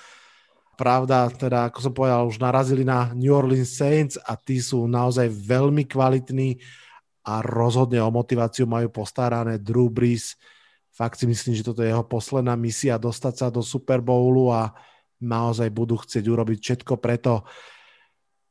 Pravda, 0.76 1.32
teda 1.32 1.72
ako 1.72 1.80
som 1.80 1.94
povedal, 1.96 2.28
už 2.28 2.42
narazili 2.44 2.84
na 2.84 3.16
New 3.16 3.32
Orleans 3.32 3.72
Saints 3.72 4.20
a 4.20 4.36
tí 4.36 4.60
sú 4.60 4.84
naozaj 4.90 5.32
veľmi 5.32 5.88
kvalitní 5.88 6.60
a 7.24 7.40
rozhodne 7.40 8.04
o 8.04 8.12
motiváciu 8.12 8.68
majú 8.68 8.92
postarané 8.92 9.56
Drew 9.56 9.88
Brees. 9.88 10.36
Fakt 10.92 11.22
si 11.22 11.26
myslím, 11.26 11.56
že 11.56 11.64
toto 11.64 11.82
je 11.82 11.90
jeho 11.94 12.04
posledná 12.04 12.60
misia 12.60 13.00
dostať 13.00 13.34
sa 13.34 13.48
do 13.48 13.64
Super 13.64 14.04
Bowlu 14.04 14.52
a 14.52 14.76
naozaj 15.24 15.72
budú 15.72 15.96
chcieť 15.96 16.26
urobiť 16.28 16.58
všetko 16.60 17.00
preto, 17.00 17.48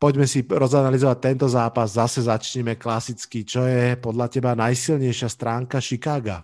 Poďme 0.02 0.26
si 0.26 0.42
rozanalizovať 0.42 1.18
tento 1.22 1.46
zápas. 1.46 1.94
Zase 1.94 2.26
začneme 2.26 2.74
klasicky. 2.74 3.46
Čo 3.46 3.62
je 3.70 3.94
podľa 3.94 4.26
teba 4.26 4.58
najsilnejšia 4.58 5.30
stránka 5.30 5.78
Chicaga? 5.78 6.42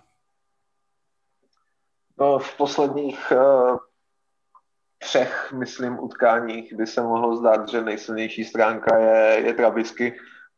No, 2.15 2.39
v 2.39 2.51
posledních 2.55 3.19
uh, 3.35 3.75
třech, 4.97 5.51
myslím, 5.59 5.99
utkáních 5.99 6.73
by 6.73 6.87
se 6.87 7.01
mohlo 7.03 7.35
zdát, 7.35 7.69
že 7.69 7.83
nejsilnější 7.83 8.43
stránka 8.43 8.97
je, 8.97 9.41
je 9.45 9.53
Trabisky, 9.53 10.15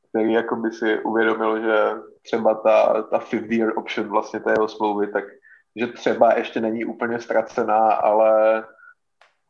který 0.10 0.34
jako 0.34 0.56
by 0.56 0.72
si 0.72 1.00
uvědomil, 1.04 1.62
že 1.62 1.78
třeba 2.22 2.54
ta, 2.54 3.02
ta 3.02 3.20
fifth 3.20 3.52
year 3.52 3.74
option 3.78 4.10
vlastně 4.10 4.40
té 4.40 4.52
jeho 4.52 4.68
smlouvy, 4.68 5.08
tak 5.08 5.24
že 5.76 5.88
třeba 5.88 6.38
ještě 6.38 6.62
není 6.62 6.86
úplně 6.86 7.20
ztracená, 7.20 7.94
ale 7.94 8.64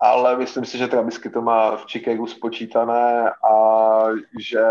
ale 0.01 0.37
myslím 0.37 0.65
si, 0.65 0.77
že 0.77 0.87
Trabisky 0.87 1.29
to 1.29 1.41
má 1.41 1.77
v 1.77 1.85
Chicagu 1.85 2.27
spočítané 2.27 3.29
a 3.29 3.55
že 4.39 4.63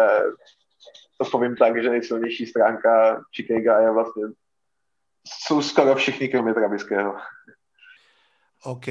to 1.19 1.25
povím 1.31 1.57
tak, 1.57 1.83
že 1.83 1.91
nejsilnější 1.91 2.47
stránka 2.47 3.21
Chicago 3.37 3.83
je 3.83 3.91
vlastně 3.91 4.25
jsou 5.29 5.63
skoro 5.63 5.95
všichni 5.95 6.29
kromě 6.29 6.55
Trabiského. 6.55 7.15
OK, 8.65 8.87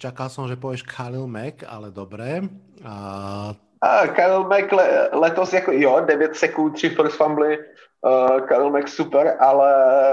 čakal 0.00 0.32
som, 0.32 0.48
že 0.48 0.56
povieš 0.56 0.88
Khalil 0.88 1.28
Mack, 1.28 1.60
ale 1.68 1.92
dobré. 1.92 2.40
A... 2.84 3.52
A 3.80 4.06
Khalil 4.06 4.48
Mack 4.48 4.72
le, 4.72 5.08
letos 5.12 5.52
jako 5.52 5.72
jo, 5.72 6.00
9 6.00 6.36
sekund, 6.36 6.72
3 6.72 6.88
first 6.88 7.16
fumble, 7.16 7.56
uh, 7.56 8.40
Khalil 8.48 8.70
Mack 8.70 8.88
super, 8.88 9.36
ale 9.40 9.70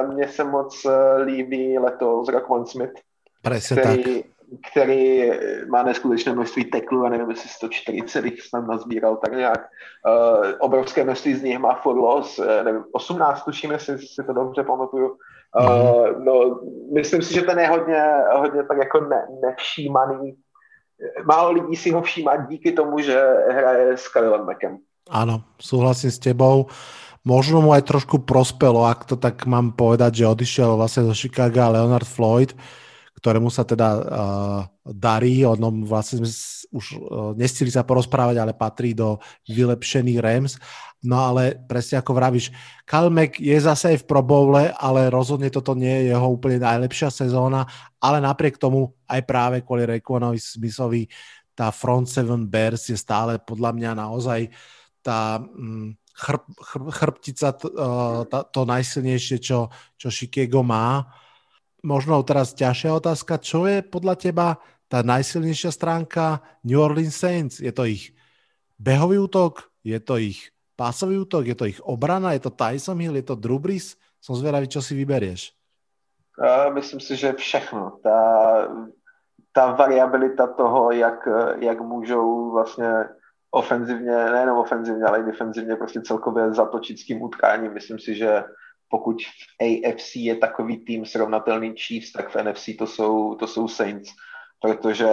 mně 0.07 0.27
se 0.27 0.43
moc 0.43 0.85
uh, 0.85 0.91
líbí 1.23 1.79
letos 1.79 2.27
Rockman 2.27 2.65
Smith, 2.65 2.99
Presne 3.41 3.81
který, 3.81 4.23
tak 4.23 4.36
který 4.71 5.31
má 5.69 5.83
neskutečné 5.83 6.33
množství 6.33 6.65
teklů, 6.65 7.05
a 7.05 7.09
nevím, 7.09 7.29
jestli 7.29 7.49
140 7.49 8.25
jich 8.25 8.41
snad 8.41 8.67
nazbíral 8.67 9.17
tak 9.17 9.33
nějak. 9.33 9.67
Uh, 10.07 10.45
obrovské 10.59 11.03
množství 11.03 11.33
z 11.35 11.43
nich 11.43 11.59
má 11.59 11.75
for 11.75 11.97
loss, 11.97 12.39
uh, 12.39 12.45
nevím, 12.63 12.83
18 12.91 13.43
tuším, 13.43 13.71
jestli 13.71 13.97
si 13.99 14.23
to 14.25 14.33
dobře 14.33 14.63
pamatuju. 14.63 15.07
Uh, 15.59 16.23
no, 16.23 16.59
myslím 16.93 17.21
si, 17.21 17.33
že 17.33 17.41
ten 17.41 17.59
je 17.59 17.67
hodně, 17.67 18.03
hodně 18.35 18.63
tak 18.63 18.77
jako 18.77 18.99
ne, 18.99 19.27
nevšímaný. 19.41 20.35
Málo 21.25 21.51
lidí 21.51 21.75
si 21.75 21.91
ho 21.91 22.01
všímá 22.01 22.35
díky 22.35 22.71
tomu, 22.71 22.99
že 22.99 23.21
hraje 23.51 23.97
s 23.97 24.07
Khalilem 24.07 24.45
Mackem. 24.45 24.77
Áno, 25.07 25.39
súhlasím 25.55 26.11
s 26.11 26.19
tebou. 26.19 26.67
Možno 27.23 27.63
mu 27.63 27.71
aj 27.71 27.87
trošku 27.87 28.27
prospelo, 28.27 28.83
ak 28.83 29.07
to 29.07 29.15
tak 29.15 29.47
mám 29.47 29.71
povedať, 29.71 30.19
že 30.19 30.31
odišiel 30.31 30.75
vlastne 30.75 31.07
do 31.07 31.15
Chicago 31.15 31.71
Leonard 31.71 32.07
Floyd, 32.07 32.51
uh, 32.51 32.59
ktorému 33.17 33.49
sa 33.49 33.65
teda 33.65 33.89
uh, 33.97 34.61
darí. 34.85 35.41
O 35.41 35.57
ňom 35.57 35.89
vlastne 35.89 36.21
sme 36.21 36.29
už 36.69 36.85
uh, 36.95 37.31
nestili 37.33 37.73
sa 37.73 37.81
porozprávať, 37.81 38.37
ale 38.37 38.53
patrí 38.53 38.93
do 38.93 39.17
vylepšených 39.49 40.21
Rams. 40.21 40.53
No 41.01 41.21
ale 41.33 41.57
presne 41.65 42.01
ako 42.01 42.13
vravíš, 42.13 42.53
Kalmek 42.85 43.41
je 43.41 43.57
zase 43.57 43.97
aj 43.97 43.97
v 44.05 44.07
Pro 44.09 44.21
Bowle, 44.21 44.69
ale 44.77 45.09
rozhodne 45.09 45.49
toto 45.49 45.73
nie 45.73 46.05
je 46.05 46.13
jeho 46.13 46.27
úplne 46.29 46.61
najlepšia 46.61 47.09
sezóna, 47.09 47.65
ale 48.01 48.21
napriek 48.21 48.57
tomu 48.61 48.93
aj 49.09 49.21
práve 49.25 49.61
kvôli 49.65 49.85
Raekwanovi 49.85 50.41
Smithovi 50.41 51.09
tá 51.57 51.73
front 51.73 52.05
seven 52.05 52.45
Bears 52.45 52.85
je 52.85 52.93
stále 52.93 53.41
podľa 53.41 53.73
mňa 53.73 53.91
naozaj 53.97 54.53
tá 55.01 55.41
mm, 55.41 55.97
chrb, 56.13 56.43
chrb, 56.53 56.85
chrbtica, 56.93 57.49
to, 57.57 57.67
uh, 57.73 58.21
to 58.53 58.61
najsilnejšie, 58.61 59.41
čo, 59.41 59.73
čo 59.97 60.13
Chicago 60.13 60.61
má 60.61 61.01
možno 61.87 62.19
teraz 62.27 62.51
ťažšia 62.51 62.99
otázka. 62.99 63.39
Čo 63.39 63.63
je 63.63 63.79
podľa 63.79 64.19
teba 64.19 64.47
tá 64.91 64.99
najsilnejšia 65.07 65.71
stránka 65.71 66.43
New 66.67 66.75
Orleans 66.75 67.15
Saints? 67.15 67.63
Je 67.63 67.71
to 67.71 67.87
ich 67.87 68.11
behový 68.75 69.23
útok? 69.23 69.71
Je 69.87 69.95
to 70.03 70.19
ich 70.19 70.51
pásový 70.75 71.23
útok? 71.23 71.47
Je 71.47 71.55
to 71.55 71.63
ich 71.63 71.79
obrana? 71.79 72.35
Je 72.35 72.43
to 72.43 72.51
Tyson 72.51 72.99
Hill? 72.99 73.15
Je 73.15 73.23
to 73.23 73.39
Drew 73.39 73.55
Brees? 73.55 73.95
Som 74.19 74.35
zvedavý, 74.35 74.67
čo 74.67 74.83
si 74.83 74.99
vyberieš. 74.99 75.55
Uh, 76.35 76.69
myslím 76.75 76.99
si, 76.99 77.15
že 77.15 77.33
všechno. 77.33 78.03
Ta, 78.03 78.19
ta 79.55 79.73
variabilita 79.73 80.47
toho, 80.53 80.91
jak, 80.91 81.27
jak 81.59 81.81
můžou 81.81 82.51
vlastně 82.51 83.09
ofenzivně, 83.51 84.11
nejenom 84.11 84.57
ofenzivně, 84.57 85.03
ale 85.05 85.19
i 85.19 85.23
defenzivně 85.23 85.75
prostě 85.75 86.01
celkově 86.01 86.53
zatočit 86.53 86.99
s 86.99 87.05
tím 87.05 87.21
utkáním. 87.21 87.73
Myslím 87.73 87.99
si, 87.99 88.15
že 88.15 88.43
pokud 88.89 89.17
v 89.21 89.63
AFC 89.65 90.15
je 90.15 90.35
takový 90.35 90.77
tým 90.77 91.05
srovnatelný 91.05 91.75
Chiefs, 91.75 92.11
tak 92.11 92.29
v 92.29 92.43
NFC 92.43 92.69
to 92.79 92.87
jsou, 92.87 93.35
to 93.35 93.47
jsou 93.47 93.67
Saints, 93.67 94.11
protože 94.61 95.07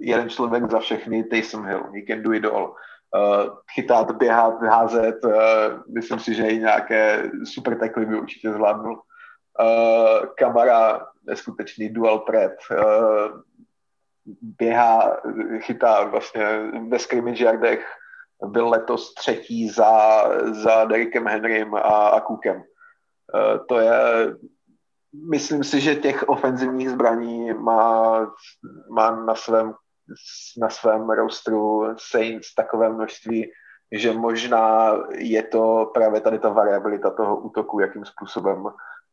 jeden 0.00 0.30
člověk 0.30 0.70
za 0.70 0.78
všechny, 0.78 1.24
Taysom 1.24 1.66
Hill, 1.66 1.82
he 1.94 2.02
can 2.06 2.22
do 2.22 2.32
it 2.32 2.44
all. 2.44 2.74
Uh, 3.14 3.56
chytat, 3.74 4.16
běhat, 4.16 4.62
házet, 4.62 5.24
uh, 5.24 5.32
myslím 5.94 6.18
si, 6.18 6.34
že 6.34 6.46
i 6.46 6.58
nějaké 6.58 7.30
super 7.44 7.78
takly 7.78 8.06
by 8.06 8.18
určitě 8.18 8.52
zvládnul. 8.52 8.94
Uh, 9.60 10.26
Kamara, 10.38 11.06
neskutečný 11.26 11.88
dual 11.88 12.18
threat, 12.18 12.52
uh, 12.70 13.40
běhá, 14.42 15.16
chytá 15.58 16.04
vlastně 16.04 16.44
ve 16.88 16.98
scrimmage 16.98 17.44
yardech, 17.44 17.86
byl 18.46 18.68
letos 18.68 19.14
třetí 19.14 19.68
za, 19.68 20.24
za 20.52 20.84
Derrickem 20.84 21.26
Henrym 21.26 21.74
a, 21.74 21.78
a 22.08 22.20
Cookem. 22.20 22.64
Eh, 23.34 23.58
to 23.68 23.78
je, 23.78 23.92
myslím 25.30 25.64
si, 25.64 25.80
že 25.80 25.94
těch 25.96 26.28
ofenzivních 26.28 26.90
zbraní 26.90 27.52
má, 27.54 28.20
má 28.90 29.10
na 29.24 29.34
svém 29.34 29.74
na 30.60 30.68
svém 30.68 31.10
rostru 31.10 31.84
Saints 31.96 32.54
takové 32.54 32.88
množství, 32.88 33.50
že 33.92 34.12
možná 34.12 34.92
je 35.10 35.42
to 35.42 35.90
právě 35.94 36.20
tady 36.20 36.38
ta 36.38 36.48
variabilita 36.48 37.10
toho 37.10 37.36
útoku, 37.36 37.80
jakým 37.80 38.04
způsobem, 38.04 38.64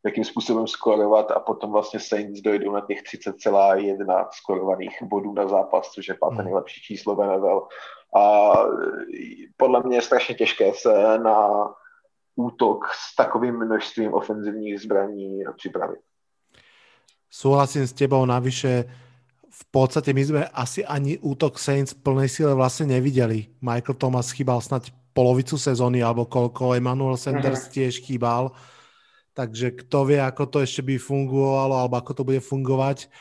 jakým 0.06 0.24
způsobem 0.24 0.68
skorovat 0.68 1.32
a 1.32 1.40
potom 1.40 1.72
vlastně 1.72 2.00
Saints 2.00 2.42
dojdou 2.42 2.72
na 2.72 2.82
těch 2.82 3.04
30,1 3.04 4.28
skorovaných 4.32 4.98
bodů 5.04 5.34
na 5.34 5.48
zápas, 5.48 5.92
což 5.92 6.08
je 6.08 6.14
páté 6.14 6.36
hmm. 6.36 6.46
nejlepší 6.46 6.82
číslo 6.82 7.16
v 7.16 7.26
NFL. 7.26 7.68
A 8.16 8.54
podle 9.58 9.84
mě 9.84 9.98
je 9.98 10.02
strašně 10.02 10.36
těžké 10.36 10.74
se 10.74 11.20
na 11.20 11.68
útok 12.40 12.88
s 12.96 13.16
takovým 13.16 13.60
množstvím 13.60 14.14
ofenzivních 14.14 14.80
zbraní 14.80 15.44
připravit. 15.58 16.00
Súhlasím 17.30 17.88
s 17.88 17.94
tebou, 17.94 18.26
navyše 18.26 18.90
v 19.50 19.64
podstate 19.76 20.16
my 20.16 20.24
sme 20.24 20.42
asi 20.56 20.88
ani 20.88 21.20
útok 21.20 21.60
Saints 21.60 21.92
v 21.92 22.02
plnej 22.02 22.30
sile 22.32 22.56
vlastne 22.56 22.96
nevideli. 22.96 23.52
Michael 23.60 24.00
Thomas 24.00 24.32
chýbal 24.32 24.64
snať 24.64 24.96
polovicu 25.12 25.60
sezóny, 25.60 26.00
alebo 26.00 26.26
koľko, 26.26 26.80
Emmanuel 26.80 27.20
Sanders 27.20 27.68
uh-huh. 27.68 27.74
tiež 27.76 28.00
chýbal. 28.00 28.56
Takže 29.36 29.76
kto 29.84 29.98
vie, 30.08 30.20
ako 30.24 30.44
to 30.48 30.58
ešte 30.64 30.82
by 30.86 30.96
fungovalo, 30.96 31.76
alebo 31.76 32.00
ako 32.00 32.12
to 32.16 32.24
bude 32.24 32.40
fungovať. 32.40 33.12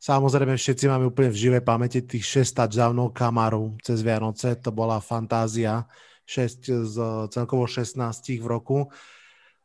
Samozrejme, 0.00 0.56
všetci 0.56 0.88
máme 0.88 1.10
úplne 1.12 1.28
v 1.28 1.40
živej 1.48 1.62
pamäti 1.66 2.00
tých 2.00 2.48
6 2.48 2.56
touchdownov 2.56 3.12
Kamaru 3.12 3.76
cez 3.84 4.00
Vianoce, 4.00 4.56
to 4.56 4.72
bola 4.72 4.96
fantázia. 5.02 5.84
6 6.30 6.86
z 6.86 6.96
celkovo 7.34 7.66
16 7.66 7.98
v 8.38 8.46
roku. 8.46 8.78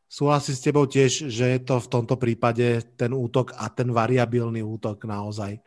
Súhlasím 0.09 0.55
s 0.57 0.65
tebou 0.65 0.89
tiež, 0.89 1.29
že 1.29 1.45
je 1.45 1.59
to 1.61 1.77
v 1.77 1.91
tomto 1.91 2.17
prípade 2.17 2.81
ten 2.97 3.13
útok 3.13 3.53
a 3.53 3.69
ten 3.69 3.93
variabilný 3.93 4.65
útok 4.65 5.05
naozaj. 5.05 5.61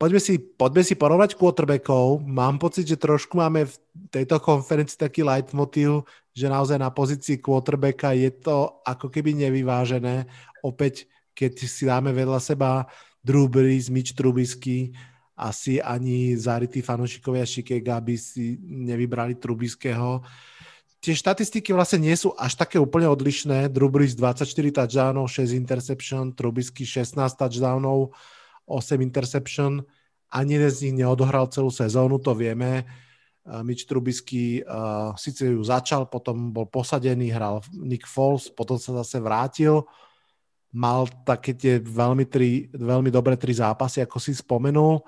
Poďme 0.00 0.18
si, 0.18 0.34
poďme 0.40 0.82
si 0.82 0.94
porovnať 0.96 1.38
quarterbackov. 1.38 2.24
Mám 2.26 2.58
pocit, 2.58 2.88
že 2.88 2.98
trošku 2.98 3.38
máme 3.38 3.68
v 3.68 3.74
tejto 4.10 4.42
konferencii 4.42 4.98
taký 4.98 5.22
leitmotiv, 5.22 6.08
že 6.32 6.50
naozaj 6.50 6.80
na 6.80 6.90
pozícii 6.90 7.38
quarterbacka 7.38 8.16
je 8.16 8.32
to 8.34 8.82
ako 8.82 9.12
keby 9.12 9.36
nevyvážené. 9.36 10.26
Opäť, 10.64 11.06
keď 11.36 11.52
si 11.64 11.86
dáme 11.86 12.10
vedľa 12.10 12.40
seba 12.42 12.90
Drew 13.22 13.46
Brees, 13.46 13.92
Mitch 13.92 14.18
Trubisky, 14.18 14.90
asi 15.42 15.82
ani 15.82 16.38
zárití 16.38 16.78
fanúšikovia 16.78 17.42
Chicago 17.42 17.98
by 17.98 18.14
si 18.14 18.62
nevybrali 18.62 19.34
Trubiského. 19.34 20.22
Tie 21.02 21.18
štatistiky 21.18 21.74
vlastne 21.74 22.06
nie 22.06 22.14
sú 22.14 22.30
až 22.38 22.54
také 22.54 22.78
úplne 22.78 23.10
odlišné. 23.10 23.66
Drew 23.74 23.90
Brees 23.90 24.14
24 24.14 24.46
touchdownov, 24.70 25.26
6 25.26 25.50
interception, 25.50 26.30
Trubisky 26.30 26.86
16 26.86 27.18
touchdownov, 27.34 28.14
8 28.70 29.02
interception. 29.02 29.82
Ani 30.30 30.54
jeden 30.54 30.70
z 30.70 30.78
nich 30.86 31.02
neodohral 31.02 31.50
celú 31.50 31.74
sezónu, 31.74 32.22
to 32.22 32.38
vieme. 32.38 32.86
Mitch 33.42 33.90
Trubisky 33.90 34.62
uh, 34.62 35.10
síce 35.18 35.50
ju 35.50 35.58
začal, 35.66 36.06
potom 36.06 36.54
bol 36.54 36.70
posadený, 36.70 37.34
hral 37.34 37.58
Nick 37.74 38.06
Foles, 38.06 38.46
potom 38.46 38.78
sa 38.78 39.02
zase 39.02 39.18
vrátil. 39.18 39.82
Mal 40.70 41.10
také 41.26 41.50
tie 41.58 41.82
veľmi, 41.82 42.30
tri, 42.30 42.70
veľmi 42.70 43.10
dobré 43.10 43.34
tri 43.34 43.50
zápasy, 43.50 44.06
ako 44.06 44.22
si 44.22 44.38
spomenul. 44.38 45.02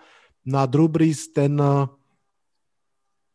No 0.44 0.60
Brees, 0.68 1.32
ten, 1.32 1.56
eh, 1.56 1.88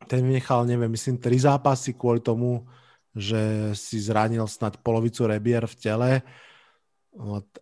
ten 0.06 0.22
nechal, 0.30 0.66
neviem, 0.66 0.94
myslím, 0.94 1.18
tri 1.18 1.42
zápasy 1.42 1.98
kvôli 1.98 2.22
tomu, 2.22 2.70
že 3.18 3.74
si 3.74 3.98
zranil 3.98 4.46
snad 4.46 4.78
polovicu 4.86 5.26
rebier 5.26 5.66
v 5.66 5.76
tele. 5.76 6.12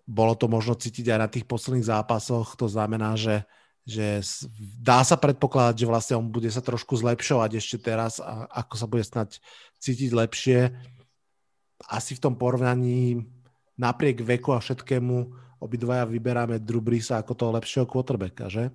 Bolo 0.03 0.33
to 0.35 0.51
možno 0.51 0.75
cítiť 0.75 1.07
aj 1.15 1.19
na 1.19 1.29
tých 1.31 1.47
posledných 1.47 1.87
zápasoch, 1.87 2.59
to 2.59 2.67
znamená, 2.67 3.15
že, 3.15 3.47
že 3.87 4.19
dá 4.83 5.01
sa 5.07 5.15
predpokladať, 5.15 5.75
že 5.79 5.87
vlastne 5.87 6.15
on 6.19 6.27
bude 6.27 6.51
sa 6.51 6.59
trošku 6.59 6.99
zlepšovať 6.99 7.51
ešte 7.55 7.77
teraz 7.79 8.19
a 8.19 8.51
ako 8.51 8.73
sa 8.75 8.87
bude 8.91 9.07
snať 9.07 9.39
cítiť 9.79 10.11
lepšie. 10.11 10.59
Asi 11.87 12.19
v 12.19 12.23
tom 12.27 12.35
porovnaní 12.35 13.23
napriek 13.79 14.19
veku 14.19 14.51
a 14.51 14.59
všetkému 14.59 15.15
obidvaja 15.63 16.03
vyberáme 16.03 16.59
Drew 16.59 16.83
Breesa 16.83 17.23
ako 17.23 17.33
toho 17.33 17.51
lepšieho 17.55 17.87
quarterbacka, 17.87 18.51
že? 18.51 18.69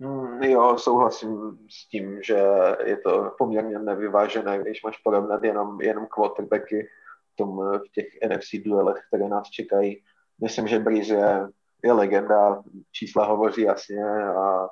Mm, 0.00 0.42
jo, 0.42 0.78
souhlasím 0.78 1.58
s 1.70 1.88
tím, 1.88 2.22
že 2.22 2.38
je 2.84 2.96
to 2.96 3.34
poměrně 3.38 3.78
nevyvážené, 3.78 4.58
když 4.58 4.82
máš 4.82 4.96
porovnat 4.96 5.44
jenom, 5.44 5.80
jenom 5.80 6.06
quarterbacky 6.06 6.88
v, 7.32 7.36
tom, 7.36 7.56
v 7.58 7.92
těch 7.94 8.06
NFC 8.28 8.48
duelech, 8.64 8.96
které 9.08 9.28
nás 9.28 9.50
čekají. 9.50 10.02
Myslím, 10.42 10.68
že 10.68 10.78
Breeze 10.78 11.14
je, 11.14 11.48
je 11.84 11.92
legenda, 11.92 12.62
čísla 12.92 13.24
hovoří 13.24 13.62
jasně 13.62 14.04
a, 14.24 14.68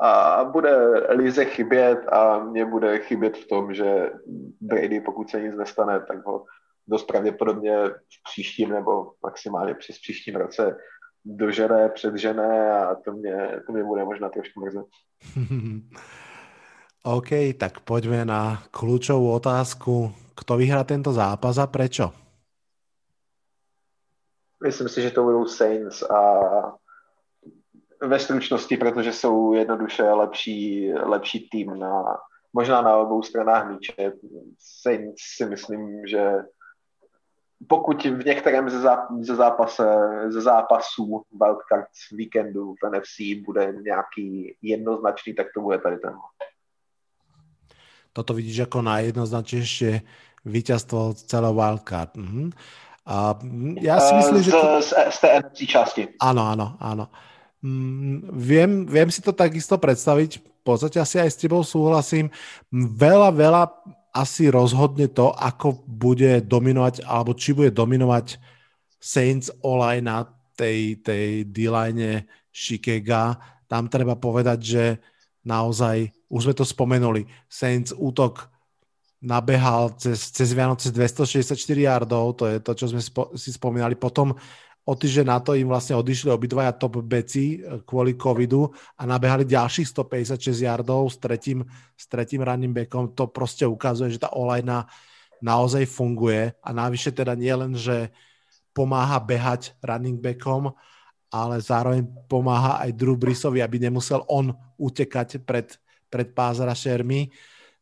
a 0.00 0.44
bude 0.44 0.76
Lize 1.08 1.44
chybět 1.44 2.08
a 2.08 2.38
mě 2.38 2.64
bude 2.64 2.98
chybět 2.98 3.36
v 3.36 3.46
tom, 3.46 3.74
že 3.74 4.10
Brady, 4.60 5.00
pokud 5.00 5.30
se 5.30 5.40
nic 5.40 5.54
nestane, 5.54 6.00
tak 6.00 6.26
ho 6.26 6.44
dost 6.86 7.04
pravděpodobně 7.04 7.88
v 7.88 8.22
příštím 8.30 8.70
nebo 8.70 9.12
maximálně 9.22 9.74
přes 9.74 9.98
příštím 9.98 10.36
roce 10.36 10.76
dožené, 11.24 11.88
předžené 11.88 12.72
a 12.72 12.94
to 12.94 13.12
mě, 13.12 13.60
to 13.66 13.72
mě 13.72 13.84
bude 13.84 14.04
možná 14.04 14.28
trošku 14.28 14.60
mrzet. 14.60 14.86
OK, 17.04 17.54
tak 17.58 17.80
poďme 17.86 18.26
na 18.26 18.60
kľúčovú 18.74 19.32
otázku. 19.32 20.12
Kto 20.34 20.58
vyhrá 20.58 20.84
tento 20.84 21.14
zápas 21.14 21.56
a 21.58 21.66
prečo? 21.66 22.10
Myslím 24.58 24.88
si, 24.88 25.02
že 25.02 25.10
to 25.10 25.22
budou 25.22 25.46
Saints 25.46 26.02
a 26.02 26.20
ve 28.02 28.18
stručnosti, 28.18 28.76
protože 28.76 29.12
jsou 29.12 29.52
jednoduše 29.52 30.02
lepší, 30.02 30.92
lepší 30.92 31.48
tým 31.48 31.78
na, 31.78 32.04
možná 32.52 32.82
na 32.82 32.96
obou 32.96 33.22
stranách 33.22 33.70
míče. 33.70 34.12
Saints 34.58 35.22
si 35.36 35.46
myslím, 35.46 36.06
že 36.06 36.34
pokud 37.66 38.04
v 38.04 38.24
některém 38.24 38.70
ze, 38.70 38.80
zá, 38.80 39.06
ze, 39.20 39.36
zápase, 39.36 39.84
ze 40.28 40.40
zápasů 40.40 41.22
wildcard 41.32 41.88
víkendu 42.12 42.74
v 42.74 42.90
NFC 42.90 43.44
bude 43.44 43.74
nějaký 43.82 44.56
jednoznačný, 44.62 45.34
tak 45.34 45.46
to 45.54 45.60
bude 45.60 45.78
tady 45.78 45.96
ten. 45.98 46.14
Toto 48.12 48.34
vidíš 48.34 48.56
jako 48.56 48.82
najjednoznačnější 48.82 50.00
vítězstvo 50.44 51.14
celého 51.14 51.54
wildcard. 51.54 52.16
Mhm. 52.16 52.50
A 53.06 53.38
já 53.80 54.00
si 54.00 54.14
myslím, 54.14 54.38
z, 54.38 54.44
že... 54.44 54.50
To... 54.50 54.82
Z, 54.82 54.92
z 55.10 55.20
té 55.20 55.40
NFC 55.40 55.58
části. 55.68 56.08
Ano, 56.20 56.48
ano, 56.48 56.76
ano. 56.80 57.08
Mm, 57.62 58.30
viem, 58.32 58.86
viem 58.86 59.10
si 59.10 59.18
to 59.18 59.34
takisto 59.34 59.74
predstaviť, 59.82 60.38
v 60.38 60.62
podstate 60.62 61.02
asi 61.02 61.18
aj 61.18 61.30
s 61.34 61.40
tebou 61.42 61.66
súhlasím. 61.66 62.30
Veľa, 62.70 63.34
veľa 63.34 63.62
asi 64.18 64.50
rozhodne 64.50 65.06
to, 65.14 65.30
ako 65.30 65.86
bude 65.86 66.42
dominovať, 66.42 67.06
alebo 67.06 67.38
či 67.38 67.54
bude 67.54 67.70
dominovať 67.70 68.42
Saints 68.98 69.54
Olaj 69.62 70.02
na 70.02 70.26
tej, 70.58 70.98
tej 70.98 71.46
D-line 71.46 72.26
Chicago. 72.50 73.38
Tam 73.70 73.86
treba 73.86 74.18
povedať, 74.18 74.58
že 74.58 74.84
naozaj, 75.46 76.10
už 76.26 76.50
sme 76.50 76.54
to 76.58 76.66
spomenuli, 76.66 77.30
Saints 77.46 77.94
útok 77.94 78.50
nabehal 79.22 79.94
cez, 79.98 80.30
cez 80.30 80.54
Vianoce 80.54 80.90
264 80.90 81.54
yardov, 81.74 82.38
to 82.38 82.44
je 82.46 82.58
to, 82.62 82.72
čo 82.74 82.86
sme 82.90 83.02
spo, 83.02 83.34
si 83.34 83.50
spomínali. 83.50 83.98
Potom 83.98 84.34
o 84.88 84.92
týždeň 84.96 85.26
na 85.28 85.36
to 85.44 85.52
im 85.52 85.68
vlastne 85.68 86.00
odišli 86.00 86.32
obidvaja 86.32 86.72
top 86.72 87.04
beci 87.04 87.60
eh, 87.60 87.84
kvôli 87.84 88.16
covidu 88.16 88.72
a 88.96 89.04
nabehali 89.04 89.44
ďalších 89.44 89.92
156 89.92 90.64
yardov 90.64 91.12
s 91.12 91.20
tretím, 91.20 91.68
s 91.92 92.08
tretím 92.08 92.40
ranným 92.40 92.72
backom. 92.72 93.12
To 93.12 93.28
proste 93.28 93.68
ukazuje, 93.68 94.16
že 94.16 94.24
tá 94.24 94.32
olajna 94.32 94.88
naozaj 95.44 95.84
funguje 95.84 96.56
a 96.64 96.68
navyše 96.72 97.12
teda 97.12 97.36
nie 97.36 97.52
len, 97.52 97.76
že 97.76 98.08
pomáha 98.72 99.20
behať 99.20 99.76
running 99.84 100.18
backom, 100.18 100.72
ale 101.28 101.60
zároveň 101.60 102.08
pomáha 102.26 102.80
aj 102.80 102.90
Drew 102.96 103.14
Brisovi, 103.14 103.60
aby 103.60 103.76
nemusel 103.76 104.24
on 104.26 104.56
utekať 104.80 105.44
pred, 105.44 105.76
pred 106.08 106.32
pass 106.32 106.58
rushermi. 106.58 107.28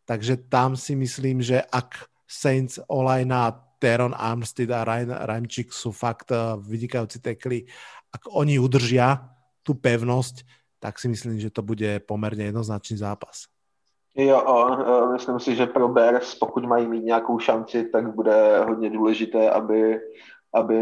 Takže 0.06 0.50
tam 0.50 0.74
si 0.74 0.98
myslím, 0.98 1.42
že 1.42 1.62
ak 1.62 2.10
Saints 2.26 2.82
Olajna, 2.90 3.65
Teron 3.86 4.18
Armstead 4.18 4.66
a 4.74 4.82
Ryan 4.82 5.14
Ramčík 5.14 5.70
sú 5.70 5.94
fakt 5.94 6.34
uh, 6.34 6.58
vynikajúci 6.58 7.22
tekli, 7.22 7.62
ak 8.10 8.34
oni 8.34 8.58
udržia 8.58 9.30
tú 9.62 9.78
pevnosť, 9.78 10.42
tak 10.82 10.98
si 10.98 11.06
myslím, 11.06 11.38
že 11.38 11.54
to 11.54 11.62
bude 11.62 12.02
pomerne 12.02 12.50
jednoznačný 12.50 12.98
zápas. 12.98 13.46
Jo, 14.16 14.42
myslím 15.12 15.40
si, 15.40 15.54
že 15.54 15.66
pro 15.66 15.88
Bears, 15.88 16.34
pokud 16.34 16.64
mají 16.64 16.86
mít 16.86 17.04
nějakou 17.04 17.38
šanci, 17.38 17.84
tak 17.84 18.14
bude 18.14 18.64
hodně 18.64 18.90
důležité, 18.90 19.50
aby, 19.50 20.00
aby 20.54 20.78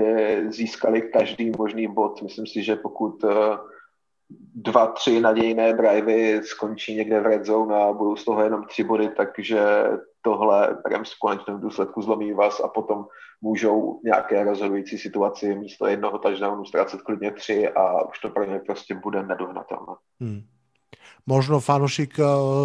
získali 0.48 1.02
každý 1.02 1.52
možný 1.58 1.88
bod. 1.88 2.22
Myslím 2.22 2.46
si, 2.46 2.62
že 2.62 2.76
pokud 2.76 3.24
eh, 3.24 3.58
dva, 4.54 4.86
tři 4.86 5.20
nadějné 5.20 5.72
drivey 5.72 6.42
skončí 6.42 6.94
někde 6.94 7.20
v 7.20 7.26
red 7.26 7.44
zone 7.44 7.74
a 7.74 7.92
budou 7.92 8.16
z 8.16 8.24
toho 8.24 8.42
jenom 8.42 8.64
tři 8.64 8.84
body, 8.84 9.08
takže 9.16 9.60
tohle 10.24 10.76
v 11.04 11.18
konečném 11.20 11.60
důsledku 11.60 12.02
zlomí 12.02 12.32
vás 12.32 12.60
a 12.60 12.68
potom 12.68 13.06
můžou 13.40 14.00
nějaké 14.04 14.44
rozhodující 14.44 14.98
situaci 14.98 15.54
místo 15.54 15.86
jednoho 15.86 16.18
touchdownu 16.18 16.64
ztrácet 16.64 17.02
klidně 17.02 17.30
tři 17.30 17.68
a 17.68 18.08
už 18.08 18.18
to 18.18 18.30
pro 18.30 18.44
ně 18.44 18.58
prostě 18.58 18.94
bude 18.94 19.22
nedohnatelné. 19.22 19.94
Hmm. 20.20 20.42
Možno 21.26 21.60
fanušik 21.60 22.20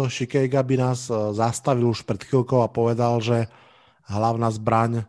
Šikejga 0.08 0.62
by 0.62 0.76
nás 0.76 1.10
eh, 1.10 1.16
zastavil 1.32 1.88
už 1.88 2.02
před 2.02 2.24
chvíľkou 2.24 2.60
a 2.60 2.68
povedal, 2.68 3.20
že 3.20 3.48
hlavná 4.04 4.52
zbraň 4.52 5.04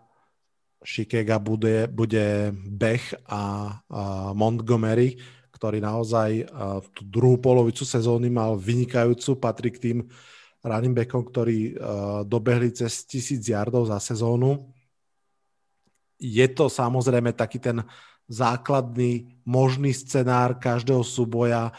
Šikega 0.84 1.40
bude, 1.40 1.88
bude 1.88 2.56
Bech 2.56 3.14
a, 3.28 3.36
a 3.36 3.44
Montgomery, 4.34 5.20
ktorý 5.52 5.84
naozaj 5.84 6.30
eh, 6.42 6.48
tú 6.96 7.02
druhú 7.06 7.38
polovicu 7.44 7.84
sezóny 7.84 8.32
mal 8.32 8.56
vynikajúcu, 8.56 9.36
patrí 9.36 9.70
k 9.72 9.82
tým 9.84 9.98
running 10.62 10.94
backom, 10.94 11.26
ktorí 11.26 11.74
a, 11.74 11.74
eh, 11.74 11.78
dobehli 12.26 12.70
cez 12.74 13.06
tisíc 13.06 13.42
yardov 13.50 13.90
za 13.90 13.98
sezónu. 13.98 14.70
Je 16.22 16.46
to 16.54 16.70
samozrejme 16.70 17.34
taký 17.34 17.58
ten 17.58 17.82
základný 18.30 19.42
možný 19.44 19.92
scenár 19.92 20.56
každého 20.62 21.02
súboja, 21.02 21.74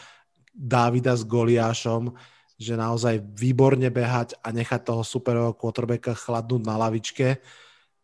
Dávida 0.53 1.17
s 1.17 1.25
Goliášom, 1.25 2.13
že 2.61 2.77
naozaj 2.77 3.25
výborne 3.33 3.89
behať 3.89 4.37
a 4.45 4.53
nechať 4.53 4.85
toho 4.85 5.01
superového 5.01 5.57
quarterbacka 5.57 6.13
chladnúť 6.13 6.61
na 6.61 6.77
lavičke. 6.77 7.41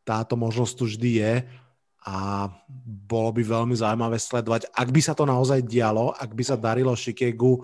Táto 0.01 0.33
možnosť 0.33 0.73
tu 0.73 0.83
vždy 0.89 1.11
je 1.21 1.33
a 2.09 2.49
bolo 3.05 3.29
by 3.37 3.45
veľmi 3.45 3.75
zaujímavé 3.77 4.17
sledovať, 4.17 4.73
ak 4.73 4.89
by 4.89 5.01
sa 5.03 5.13
to 5.13 5.29
naozaj 5.29 5.61
dialo, 5.61 6.09
ak 6.17 6.33
by 6.33 6.41
sa 6.41 6.57
darilo 6.57 6.97
Šikegu 6.97 7.61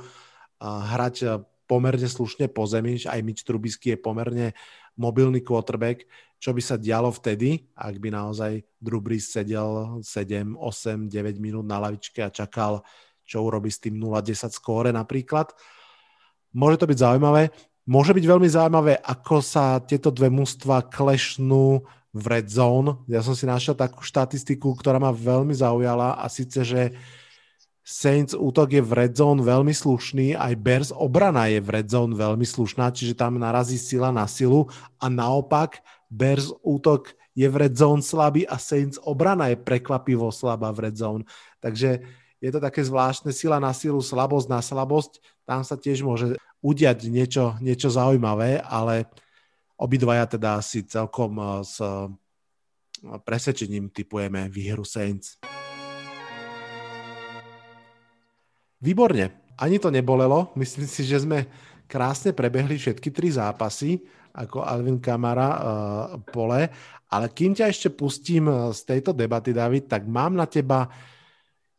hrať 0.62 1.42
pomerne 1.66 2.06
slušne 2.06 2.50
po 2.50 2.70
zemi, 2.70 2.98
aj 3.02 3.26
Mitch 3.26 3.44
Trubisky 3.46 3.94
je 3.94 4.00
pomerne 4.00 4.54
mobilný 4.96 5.44
quarterback, 5.44 6.08
čo 6.40 6.54
by 6.54 6.62
sa 6.62 6.80
dialo 6.80 7.12
vtedy, 7.12 7.68
ak 7.76 7.98
by 8.00 8.10
naozaj 8.14 8.62
Drew 8.78 9.02
Brees 9.02 9.28
sedel 9.34 10.00
7, 10.02 10.56
8, 10.56 11.10
9 11.10 11.42
minút 11.42 11.66
na 11.66 11.82
lavičke 11.82 12.22
a 12.24 12.32
čakal 12.32 12.86
čo 13.26 13.42
urobí 13.42 13.74
s 13.74 13.82
tým 13.82 13.98
0-10 13.98 14.54
skóre 14.54 14.94
napríklad. 14.94 15.50
Môže 16.54 16.78
to 16.78 16.86
byť 16.86 17.02
zaujímavé. 17.02 17.50
Môže 17.90 18.14
byť 18.14 18.26
veľmi 18.26 18.50
zaujímavé, 18.50 18.94
ako 19.02 19.42
sa 19.42 19.82
tieto 19.82 20.14
dve 20.14 20.30
mužstva 20.30 20.90
klešnú 20.90 21.82
v 22.16 22.26
red 22.32 22.48
zone. 22.48 23.02
Ja 23.10 23.20
som 23.26 23.36
si 23.36 23.50
našiel 23.50 23.76
takú 23.76 24.02
štatistiku, 24.06 24.74
ktorá 24.78 25.02
ma 25.02 25.12
veľmi 25.12 25.52
zaujala 25.52 26.16
a 26.16 26.26
síce, 26.32 26.64
že 26.64 26.96
Saints 27.86 28.34
útok 28.34 28.74
je 28.74 28.82
v 28.82 28.98
red 28.98 29.14
zone 29.14 29.46
veľmi 29.46 29.70
slušný, 29.70 30.34
aj 30.34 30.54
Bears 30.58 30.90
obrana 30.90 31.46
je 31.54 31.62
v 31.62 31.70
red 31.70 31.86
zone 31.86 32.18
veľmi 32.18 32.42
slušná, 32.42 32.90
čiže 32.90 33.14
tam 33.14 33.38
narazí 33.38 33.78
sila 33.78 34.10
na 34.10 34.26
silu 34.26 34.66
a 34.98 35.06
naopak 35.06 35.86
Bears 36.10 36.50
útok 36.66 37.14
je 37.38 37.46
v 37.46 37.56
red 37.62 37.78
zone 37.78 38.02
slabý 38.02 38.42
a 38.50 38.58
Saints 38.58 38.98
obrana 38.98 39.54
je 39.54 39.62
prekvapivo 39.62 40.34
slabá 40.34 40.74
v 40.74 40.90
red 40.90 40.98
zone. 40.98 41.30
Takže 41.62 42.02
je 42.42 42.50
to 42.50 42.58
také 42.58 42.82
zvláštne 42.82 43.30
sila 43.30 43.62
na 43.62 43.70
silu, 43.70 44.02
slabosť 44.02 44.48
na 44.50 44.66
slabosť. 44.66 45.22
Tam 45.46 45.62
sa 45.62 45.78
tiež 45.78 46.02
môže 46.02 46.42
udiať 46.66 47.06
niečo, 47.06 47.54
niečo 47.62 47.94
zaujímavé, 47.94 48.66
ale 48.66 49.06
obidvaja 49.78 50.26
teda 50.26 50.58
si 50.66 50.82
celkom 50.90 51.38
eh, 51.38 51.46
s 51.62 51.78
eh, 51.78 52.10
presvedčením 53.22 53.94
typujeme 53.94 54.50
výhru 54.50 54.82
Saints. 54.82 55.38
Výborne. 58.82 59.56
Ani 59.56 59.80
to 59.80 59.88
nebolelo. 59.88 60.52
Myslím 60.60 60.88
si, 60.88 61.08
že 61.08 61.24
sme 61.24 61.48
krásne 61.88 62.36
prebehli 62.36 62.76
všetky 62.76 63.14
tri 63.14 63.32
zápasy 63.32 64.04
ako 64.36 64.68
Alvin 64.68 65.00
Kamara 65.00 65.50
uh, 65.50 65.60
pole. 66.28 66.68
Ale 67.08 67.32
kým 67.32 67.56
ťa 67.56 67.72
ešte 67.72 67.88
pustím 67.96 68.52
z 68.76 68.80
tejto 68.84 69.16
debaty, 69.16 69.56
David, 69.56 69.88
tak 69.88 70.04
mám 70.04 70.36
na 70.36 70.44
teba 70.44 70.92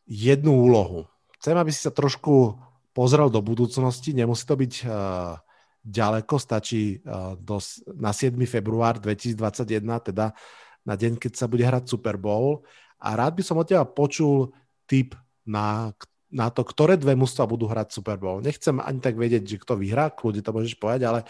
jednu 0.08 0.64
úlohu. 0.64 1.04
Chcem, 1.36 1.52
aby 1.52 1.68
si 1.68 1.84
sa 1.84 1.92
trošku 1.92 2.56
pozrel 2.96 3.28
do 3.28 3.44
budúcnosti, 3.44 4.16
nemusí 4.16 4.48
to 4.48 4.56
byť 4.56 4.72
uh, 4.88 5.36
ďaleko, 5.84 6.34
stačí 6.40 7.04
uh, 7.04 7.36
do, 7.36 7.60
na 7.92 8.16
7. 8.16 8.32
február 8.48 8.96
2021, 8.96 10.08
teda 10.14 10.32
na 10.86 10.94
deň, 10.94 11.20
keď 11.20 11.32
sa 11.36 11.50
bude 11.50 11.66
hrať 11.66 11.90
Super 11.90 12.16
Bowl. 12.16 12.64
A 13.02 13.12
rád 13.18 13.36
by 13.36 13.42
som 13.44 13.60
od 13.60 13.68
teba 13.68 13.84
počul 13.84 14.54
tip 14.88 15.12
na, 15.44 15.92
na 16.36 16.52
to, 16.52 16.60
ktoré 16.60 17.00
dve 17.00 17.16
mužstva 17.16 17.48
budú 17.48 17.64
hrať 17.64 17.96
Super 17.96 18.20
Bowl. 18.20 18.44
Nechcem 18.44 18.76
ani 18.76 19.00
tak 19.00 19.16
vedieť, 19.16 19.56
že 19.56 19.56
kto 19.56 19.80
vyhrá, 19.80 20.12
kľudne 20.12 20.44
to 20.44 20.52
môžeš 20.52 20.76
povedať, 20.76 21.08
ale 21.08 21.20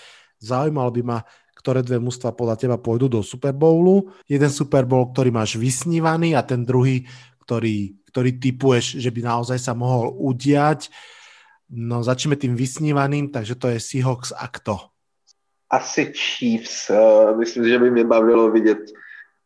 zaujímalo 0.43 0.91
by 0.91 1.03
ma, 1.07 1.19
ktoré 1.55 1.87
dve 1.87 2.03
mužstva 2.03 2.35
podľa 2.35 2.59
teba 2.59 2.77
pôjdu 2.77 3.07
do 3.07 3.21
Super 3.23 3.55
Bowlu. 3.55 4.11
Jeden 4.27 4.51
Super 4.51 4.83
Bowl, 4.83 5.15
ktorý 5.15 5.31
máš 5.31 5.55
vysnívaný 5.55 6.35
a 6.35 6.43
ten 6.43 6.67
druhý, 6.67 7.07
ktorý 7.47 7.95
ktorý 8.17 8.41
typuješ, 8.41 8.97
že 8.97 9.13
by 9.13 9.21
naozaj 9.29 9.61
sa 9.61 9.77
mohol 9.77 10.09
udiať. 10.17 10.89
No 11.69 12.01
začneme 12.01 12.41
tým 12.41 12.57
vysnívaným, 12.57 13.29
takže 13.29 13.61
to 13.61 13.69
je 13.69 13.77
Seahawks 13.77 14.33
a 14.33 14.49
kto? 14.49 14.81
Asi 15.69 16.17
Chiefs. 16.17 16.89
Uh, 16.89 17.37
myslím, 17.37 17.69
že 17.69 17.79
by 17.79 17.91
mě 17.91 18.05
bavilo 18.05 18.49
vidět 18.51 18.89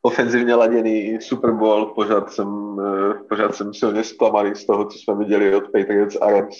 ofenzivně 0.02 0.54
laděný 0.54 1.18
Super 1.20 1.52
Bowl. 1.52 1.86
Pořád 1.86 2.32
jsem, 2.32 2.48
uh, 2.48 3.12
pořád 3.28 3.54
jsem 3.54 3.74
silně 3.74 4.04
zklamaný 4.04 4.54
z 4.54 4.66
toho, 4.66 4.84
co 4.84 4.98
jsme 4.98 5.14
viděli 5.14 5.54
od 5.54 5.64
Patriots 5.64 6.16
a 6.20 6.30
Rams. 6.30 6.56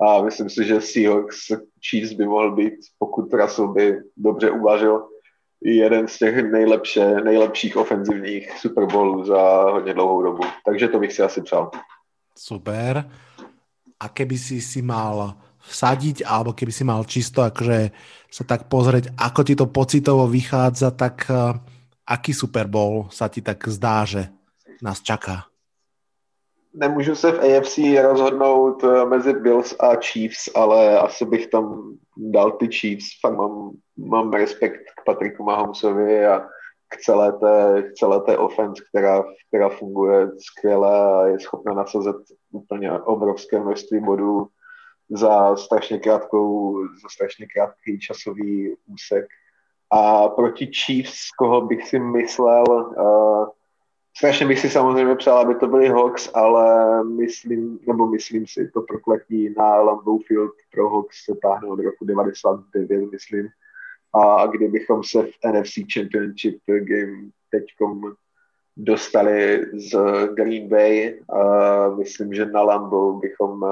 A 0.00 0.22
myslím 0.22 0.50
si, 0.50 0.64
že 0.64 0.80
Seahawks 0.80 1.38
Chiefs 1.90 2.12
by 2.12 2.26
mohl 2.26 2.56
být, 2.56 2.74
pokud 2.98 3.32
Russell 3.32 3.68
by 3.68 4.00
dobře 4.16 4.50
uvažil, 4.50 5.02
jeden 5.64 6.08
z 6.08 6.18
těch 6.18 6.50
nejlepší, 6.50 7.00
nejlepších 7.24 7.76
ofenzivních 7.76 8.58
Super 8.58 8.86
Bowlů 8.86 9.24
za 9.24 9.62
hodně 9.62 9.94
dlouhou 9.94 10.22
dobu. 10.22 10.42
Takže 10.66 10.88
to 10.88 10.98
bych 10.98 11.12
si 11.12 11.22
asi 11.22 11.42
přál. 11.42 11.70
Super. 12.38 13.10
A 14.00 14.08
keby 14.08 14.38
si 14.38 14.64
si 14.64 14.80
mal 14.80 15.36
vsadiť, 15.60 16.24
alebo 16.24 16.56
keby 16.56 16.72
si 16.72 16.84
mal 16.88 17.04
čisto 17.04 17.44
akože 17.44 17.92
sa 18.32 18.44
tak 18.48 18.72
pozrieť, 18.72 19.12
ako 19.12 19.40
ti 19.44 19.52
to 19.52 19.68
pocitovo 19.68 20.24
vychádza, 20.24 20.88
tak 20.96 21.28
uh, 21.28 21.60
aký 22.10 22.34
Super 22.34 22.66
Bowl 22.66 23.06
sa 23.14 23.30
ti 23.30 23.38
tak 23.38 23.62
zdá, 23.70 24.02
že 24.02 24.34
nás 24.82 24.98
čaká? 24.98 25.50
nemůžu 26.74 27.14
se 27.14 27.32
v 27.32 27.40
AFC 27.40 27.78
rozhodnout 28.02 28.84
eh, 28.84 29.04
mezi 29.04 29.32
Bills 29.32 29.76
a 29.80 29.96
Chiefs, 29.96 30.50
ale 30.54 30.98
asi 30.98 31.24
bych 31.24 31.46
tam 31.46 31.96
dal 32.16 32.50
ty 32.52 32.68
Chiefs. 32.68 33.06
Fakt 33.20 33.36
mám, 33.36 33.70
mám 33.96 34.32
respekt 34.32 34.80
k 35.00 35.04
Patriku 35.06 35.44
Mahomesovi 35.44 36.26
a 36.26 36.40
k 36.88 36.96
celé 37.04 37.32
té, 37.32 37.82
k 37.82 37.94
celé 37.94 38.20
té 38.20 38.38
offense, 38.38 38.82
která, 38.88 39.24
která 39.48 39.68
funguje 39.68 40.28
skvěle 40.38 41.14
a 41.14 41.26
je 41.26 41.40
schopna 41.40 41.74
nasazet 41.74 42.16
úplně 42.52 42.92
obrovské 42.92 43.60
množství 43.60 44.00
bodů 44.00 44.46
za 45.10 45.56
strašně 45.56 45.98
krátkou, 45.98 46.78
za 47.02 47.08
strašně 47.08 47.46
krátký 47.46 47.98
časový 47.98 48.74
úsek. 48.86 49.26
A 49.90 50.28
proti 50.28 50.66
Chiefs, 50.66 51.30
koho 51.38 51.60
bych 51.60 51.88
si 51.88 51.98
myslel, 51.98 52.64
uh, 52.68 53.48
Strašně 54.16 54.46
bych 54.46 54.58
si 54.58 54.70
samozřejmě 54.70 55.14
přál, 55.14 55.38
aby 55.38 55.54
to 55.54 55.66
byly 55.66 55.88
Hawks, 55.88 56.30
ale 56.34 57.04
myslím, 57.04 57.78
nebo 57.86 58.06
myslím 58.06 58.46
si, 58.46 58.70
to 58.74 58.82
prokletí 58.82 59.54
na 59.58 59.76
Lambeau 59.76 60.18
Field 60.18 60.52
pro 60.72 60.90
Hawks 60.90 61.24
se 61.24 61.34
táhne 61.42 61.68
od 61.68 61.80
roku 61.80 62.04
99, 62.04 63.12
myslím. 63.12 63.48
A 64.12 64.46
kdybychom 64.46 65.04
se 65.04 65.22
v 65.22 65.52
NFC 65.52 65.74
Championship 65.94 66.58
Game 66.66 67.30
teďkom 67.50 68.12
dostali 68.76 69.66
z 69.74 69.98
Green 70.34 70.68
Bay, 70.68 71.20
a 71.28 71.88
myslím, 71.88 72.34
že 72.34 72.46
na 72.46 72.62
Lambeau 72.62 73.20
bychom 73.20 73.64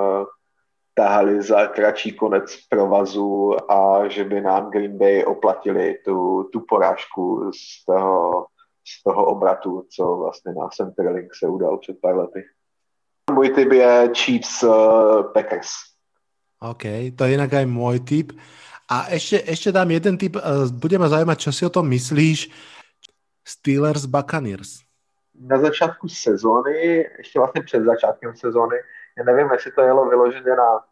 tahali 0.99 1.43
za 1.43 1.67
kratší 1.67 2.13
konec 2.13 2.51
provazu 2.69 3.55
a 3.71 4.09
že 4.09 4.25
by 4.25 4.41
nám 4.41 4.71
Green 4.71 4.99
Bay 4.99 5.25
oplatili 5.25 5.95
tu, 6.05 6.49
tu 6.53 6.61
porážku 6.61 7.51
z 7.55 7.85
toho, 7.87 8.47
z 8.83 9.03
toho 9.03 9.27
obratu, 9.27 9.87
co 9.95 10.17
vlastně 10.17 10.53
na 10.53 10.69
Centerlink 10.69 11.35
se 11.35 11.47
udal 11.47 11.79
před 11.79 11.97
pár 12.03 12.17
lety. 12.17 12.45
Můj 13.33 13.49
typ 13.51 13.73
je 13.73 14.11
Chiefs 14.15 14.63
uh, 14.63 15.33
Packers. 15.33 15.71
OK, 16.61 16.83
to 17.17 17.25
je 17.25 17.31
jinak 17.31 17.53
aj 17.53 17.67
můj 17.67 18.01
typ. 18.01 18.33
A 18.91 19.11
ještě, 19.11 19.43
ještě 19.47 19.73
dám 19.73 19.91
jeden 19.91 20.19
typ, 20.19 20.37
uh, 20.37 20.43
bude 20.71 20.99
ma 20.99 21.09
zaujímať, 21.09 21.39
čo 21.39 21.53
si 21.53 21.63
o 21.67 21.71
tom 21.71 21.89
myslíš. 21.89 22.51
Steelers 23.47 24.05
Buccaneers. 24.05 24.83
Na 25.41 25.59
začátku 25.59 26.09
sezóny, 26.09 27.07
ještě 27.19 27.39
vlastně 27.39 27.63
před 27.63 27.85
začátkem 27.85 28.37
sezóny, 28.37 28.77
já 29.19 29.25
nevím, 29.25 29.53
jestli 29.53 29.73
to 29.73 29.83
jelo 29.83 30.09
vyloženě 30.09 30.51
na 30.51 30.88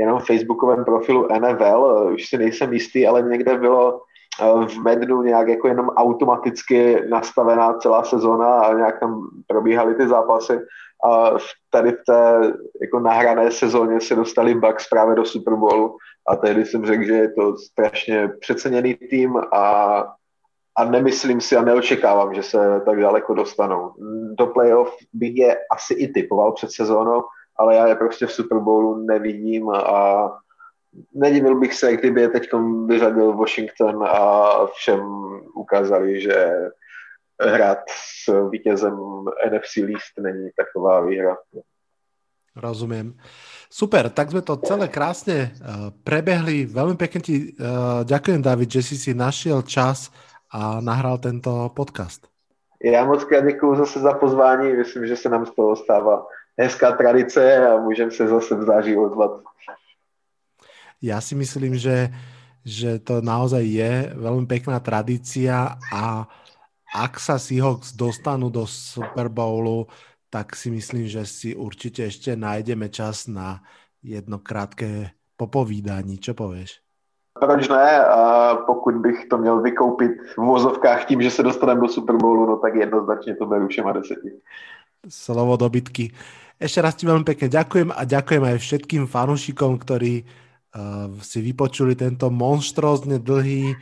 jenom 0.00 0.20
facebookovém 0.20 0.84
profilu 0.84 1.28
NFL, 1.40 2.10
už 2.14 2.28
si 2.28 2.38
nejsem 2.38 2.72
jistý, 2.72 3.06
ale 3.06 3.22
někde 3.22 3.58
bylo 3.58 4.00
eh, 4.42 4.66
v 4.66 4.78
Mednu 4.78 5.22
nějak 5.22 5.48
jako 5.48 5.68
jenom 5.68 5.88
automaticky 5.88 7.08
nastavená 7.08 7.72
celá 7.72 8.04
sezóna 8.04 8.60
a 8.60 8.74
nějak 8.74 9.00
tam 9.00 9.28
probíhaly 9.46 9.94
ty 9.94 10.08
zápasy 10.08 10.60
a 11.04 11.30
tady 11.70 11.92
v 11.92 12.02
té 12.06 12.52
jako 12.82 13.00
nahrané 13.00 13.50
sezóně 13.50 14.00
se 14.00 14.14
dostali 14.14 14.54
Bucks 14.54 14.88
právě 14.88 15.14
do 15.14 15.24
Super 15.24 15.54
Bowlu 15.54 15.96
a 16.28 16.36
tehdy 16.36 16.64
jsem 16.64 16.86
řekl, 16.86 17.04
že 17.04 17.12
je 17.12 17.32
to 17.32 17.56
strašně 17.56 18.28
přeceněný 18.40 18.94
tým 18.94 19.36
a, 19.52 20.04
a 20.78 20.84
nemyslím 20.84 21.40
si 21.40 21.56
a 21.56 21.62
neočekávám, 21.62 22.34
že 22.34 22.42
se 22.42 22.82
tak 22.84 23.00
daleko 23.00 23.34
dostanou. 23.34 23.92
Do 24.38 24.46
playoff 24.46 24.96
bych 25.12 25.36
je 25.36 25.56
asi 25.72 25.94
i 25.94 26.08
typoval 26.12 26.52
před 26.52 26.72
sezónou, 26.72 27.22
ale 27.56 27.76
já 27.76 27.86
je 27.86 27.94
prostě 27.94 28.26
v 28.26 28.32
Super 28.32 28.58
Bowlu 28.58 29.06
nevidím 29.06 29.70
a 29.70 30.28
nedivil 31.14 31.60
bych 31.60 31.74
se, 31.74 31.96
kdyby 31.96 32.20
je 32.20 32.28
teď 32.28 32.48
vyřadil 32.86 33.36
Washington 33.36 34.04
a 34.04 34.50
všem 34.66 35.00
ukázali, 35.54 36.20
že 36.20 36.52
hrát 37.42 37.78
s 37.88 38.48
vítězem 38.50 38.98
NFC 39.50 39.76
List 39.76 40.12
není 40.20 40.50
taková 40.56 41.00
výhra. 41.00 41.36
Rozumím. 42.56 43.16
Super, 43.70 44.10
tak 44.10 44.30
jsme 44.30 44.42
to 44.42 44.56
celé 44.56 44.88
krásně 44.88 45.52
uh, 45.60 45.66
prebehli. 46.04 46.66
Velmi 46.66 46.96
pěkně 46.96 47.20
ti 47.20 47.54
ďakujem, 48.04 48.42
David, 48.42 48.70
že 48.70 48.82
jsi 48.82 48.96
si 48.96 49.14
našel 49.14 49.62
čas 49.62 50.12
a 50.52 50.80
nahrál 50.80 51.18
tento 51.18 51.70
podcast. 51.76 52.26
Já 52.84 53.04
moc 53.04 53.24
krát 53.24 53.44
děkuji 53.44 53.74
zase 53.74 54.00
za 54.00 54.12
pozvání. 54.12 54.72
Myslím, 54.72 55.06
že 55.06 55.16
se 55.16 55.28
nám 55.28 55.46
z 55.46 55.54
toho 55.54 55.76
stává 55.76 56.26
hezká 56.60 56.92
tradice 56.92 57.66
a 57.66 57.80
můžeme 57.80 58.10
se 58.10 58.28
zase 58.28 58.54
v 58.54 58.62
září 58.62 58.96
ozvat. 58.96 59.30
Já 61.02 61.20
si 61.20 61.34
myslím, 61.34 61.76
že, 61.78 62.08
že 62.64 62.98
to 62.98 63.20
naozaj 63.20 63.64
je 63.66 64.12
velmi 64.16 64.46
pekná 64.46 64.80
tradícia 64.80 65.80
a 65.92 66.28
ak 66.90 67.22
sa 67.22 67.38
Seahawks 67.38 67.94
dostanú 67.94 68.50
do 68.50 68.66
Super 68.66 69.30
Bowlu, 69.30 69.86
tak 70.30 70.58
si 70.58 70.70
myslím, 70.70 71.06
že 71.06 71.26
si 71.26 71.54
určitě 71.54 72.02
ještě 72.02 72.36
najdeme 72.36 72.88
čas 72.88 73.26
na 73.26 73.62
jedno 74.02 74.38
krátké 74.38 75.10
popovídání. 75.36 76.18
Čo 76.18 76.34
pověš? 76.34 76.80
Proč 77.40 77.68
ne? 77.68 78.04
A 78.04 78.54
pokud 78.66 78.94
bych 78.94 79.26
to 79.30 79.38
měl 79.38 79.60
vykoupit 79.60 80.12
v 80.34 80.38
vozovkách 80.38 81.04
tím, 81.04 81.22
že 81.22 81.30
se 81.30 81.42
dostaneme 81.42 81.80
do 81.80 81.88
Super 81.88 82.16
Bowlu, 82.16 82.46
no 82.46 82.56
tak 82.56 82.74
jednoznačně 82.74 83.36
to 83.36 83.46
beru 83.46 83.68
všema 83.68 83.92
deseti. 83.92 84.30
Slovo 85.08 85.56
dobytky. 85.56 86.12
Ešte 86.60 86.84
raz 86.84 86.92
ti 86.92 87.08
veľmi 87.08 87.24
pekne 87.24 87.48
ďakujem 87.48 87.88
a 87.88 88.04
ďakujem 88.04 88.44
aj 88.44 88.56
všetkým 88.60 89.08
fanúšikom, 89.08 89.80
ktorí 89.80 90.28
uh, 90.28 91.08
si 91.24 91.40
vypočuli 91.40 91.96
tento 91.96 92.28
monštrózne 92.28 93.16
dlhý 93.16 93.72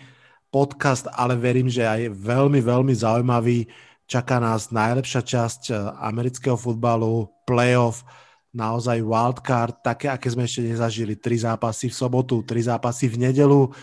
podcast, 0.55 1.11
ale 1.11 1.35
verím, 1.35 1.67
že 1.67 1.83
aj 1.83 2.15
veľmi, 2.15 2.63
veľmi 2.63 2.95
zaujímavý. 2.95 3.67
Čaká 4.07 4.39
nás 4.39 4.71
najlepšia 4.71 5.27
časť 5.27 5.63
uh, 5.75 5.99
amerického 6.07 6.55
futbalu, 6.55 7.27
playoff, 7.43 8.07
naozaj 8.55 9.03
wildcard, 9.03 9.83
také, 9.83 10.07
aké 10.07 10.31
sme 10.31 10.47
ešte 10.47 10.63
nezažili. 10.63 11.19
Tri 11.19 11.35
zápasy 11.35 11.91
v 11.91 11.99
sobotu, 11.99 12.47
tri 12.47 12.63
zápasy 12.63 13.11
v 13.11 13.27
nedelu. 13.27 13.75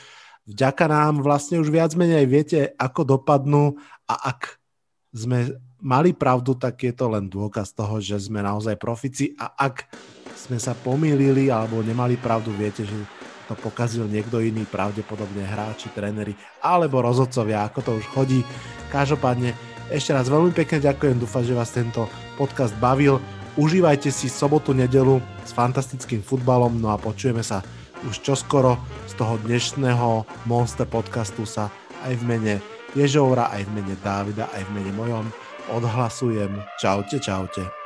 Vďaka 0.47 0.87
nám 0.87 1.19
vlastne 1.19 1.59
už 1.59 1.67
viac 1.67 1.91
menej 1.99 2.31
viete, 2.31 2.71
ako 2.79 3.19
dopadnú 3.19 3.75
a 4.07 4.31
ak 4.31 4.55
sme 5.11 5.51
mali 5.85 6.17
pravdu, 6.17 6.57
tak 6.57 6.81
je 6.81 6.93
to 6.97 7.05
len 7.13 7.29
dôkaz 7.29 7.77
toho, 7.77 8.01
že 8.01 8.17
sme 8.17 8.41
naozaj 8.41 8.73
profici 8.81 9.37
a 9.37 9.53
ak 9.53 9.85
sme 10.33 10.57
sa 10.57 10.73
pomýlili 10.73 11.53
alebo 11.53 11.85
nemali 11.85 12.17
pravdu, 12.17 12.49
viete, 12.57 12.81
že 12.81 12.97
to 13.45 13.53
pokazil 13.53 14.09
niekto 14.09 14.41
iný, 14.41 14.65
pravdepodobne 14.65 15.45
hráči, 15.45 15.93
tréneri 15.93 16.33
alebo 16.65 17.05
rozhodcovia, 17.05 17.69
ako 17.69 17.79
to 17.85 17.91
už 18.01 18.05
chodí. 18.09 18.41
Každopádne 18.89 19.53
ešte 19.93 20.17
raz 20.17 20.25
veľmi 20.25 20.49
pekne 20.57 20.81
ďakujem, 20.81 21.21
dúfam, 21.21 21.45
že 21.45 21.53
vás 21.53 21.69
tento 21.69 22.09
podcast 22.41 22.73
bavil. 22.81 23.21
Užívajte 23.53 24.09
si 24.09 24.25
sobotu, 24.25 24.73
nedelu 24.73 25.21
s 25.45 25.53
fantastickým 25.53 26.25
futbalom, 26.25 26.81
no 26.81 26.89
a 26.89 26.97
počujeme 26.97 27.45
sa 27.45 27.61
už 28.09 28.25
čoskoro 28.25 28.81
z 29.05 29.13
toho 29.13 29.37
dnešného 29.45 30.25
Monster 30.49 30.89
podcastu 30.89 31.45
sa 31.45 31.69
aj 32.01 32.17
v 32.17 32.23
mene 32.25 32.53
Ježoura, 32.97 33.53
aj 33.53 33.69
v 33.69 33.71
mene 33.77 33.95
Dávida, 34.01 34.49
aj 34.49 34.65
v 34.65 34.73
mene 34.73 34.91
mojom 34.97 35.44
odhlasujem. 35.69 36.63
Čaute, 36.81 37.19
čaute. 37.19 37.84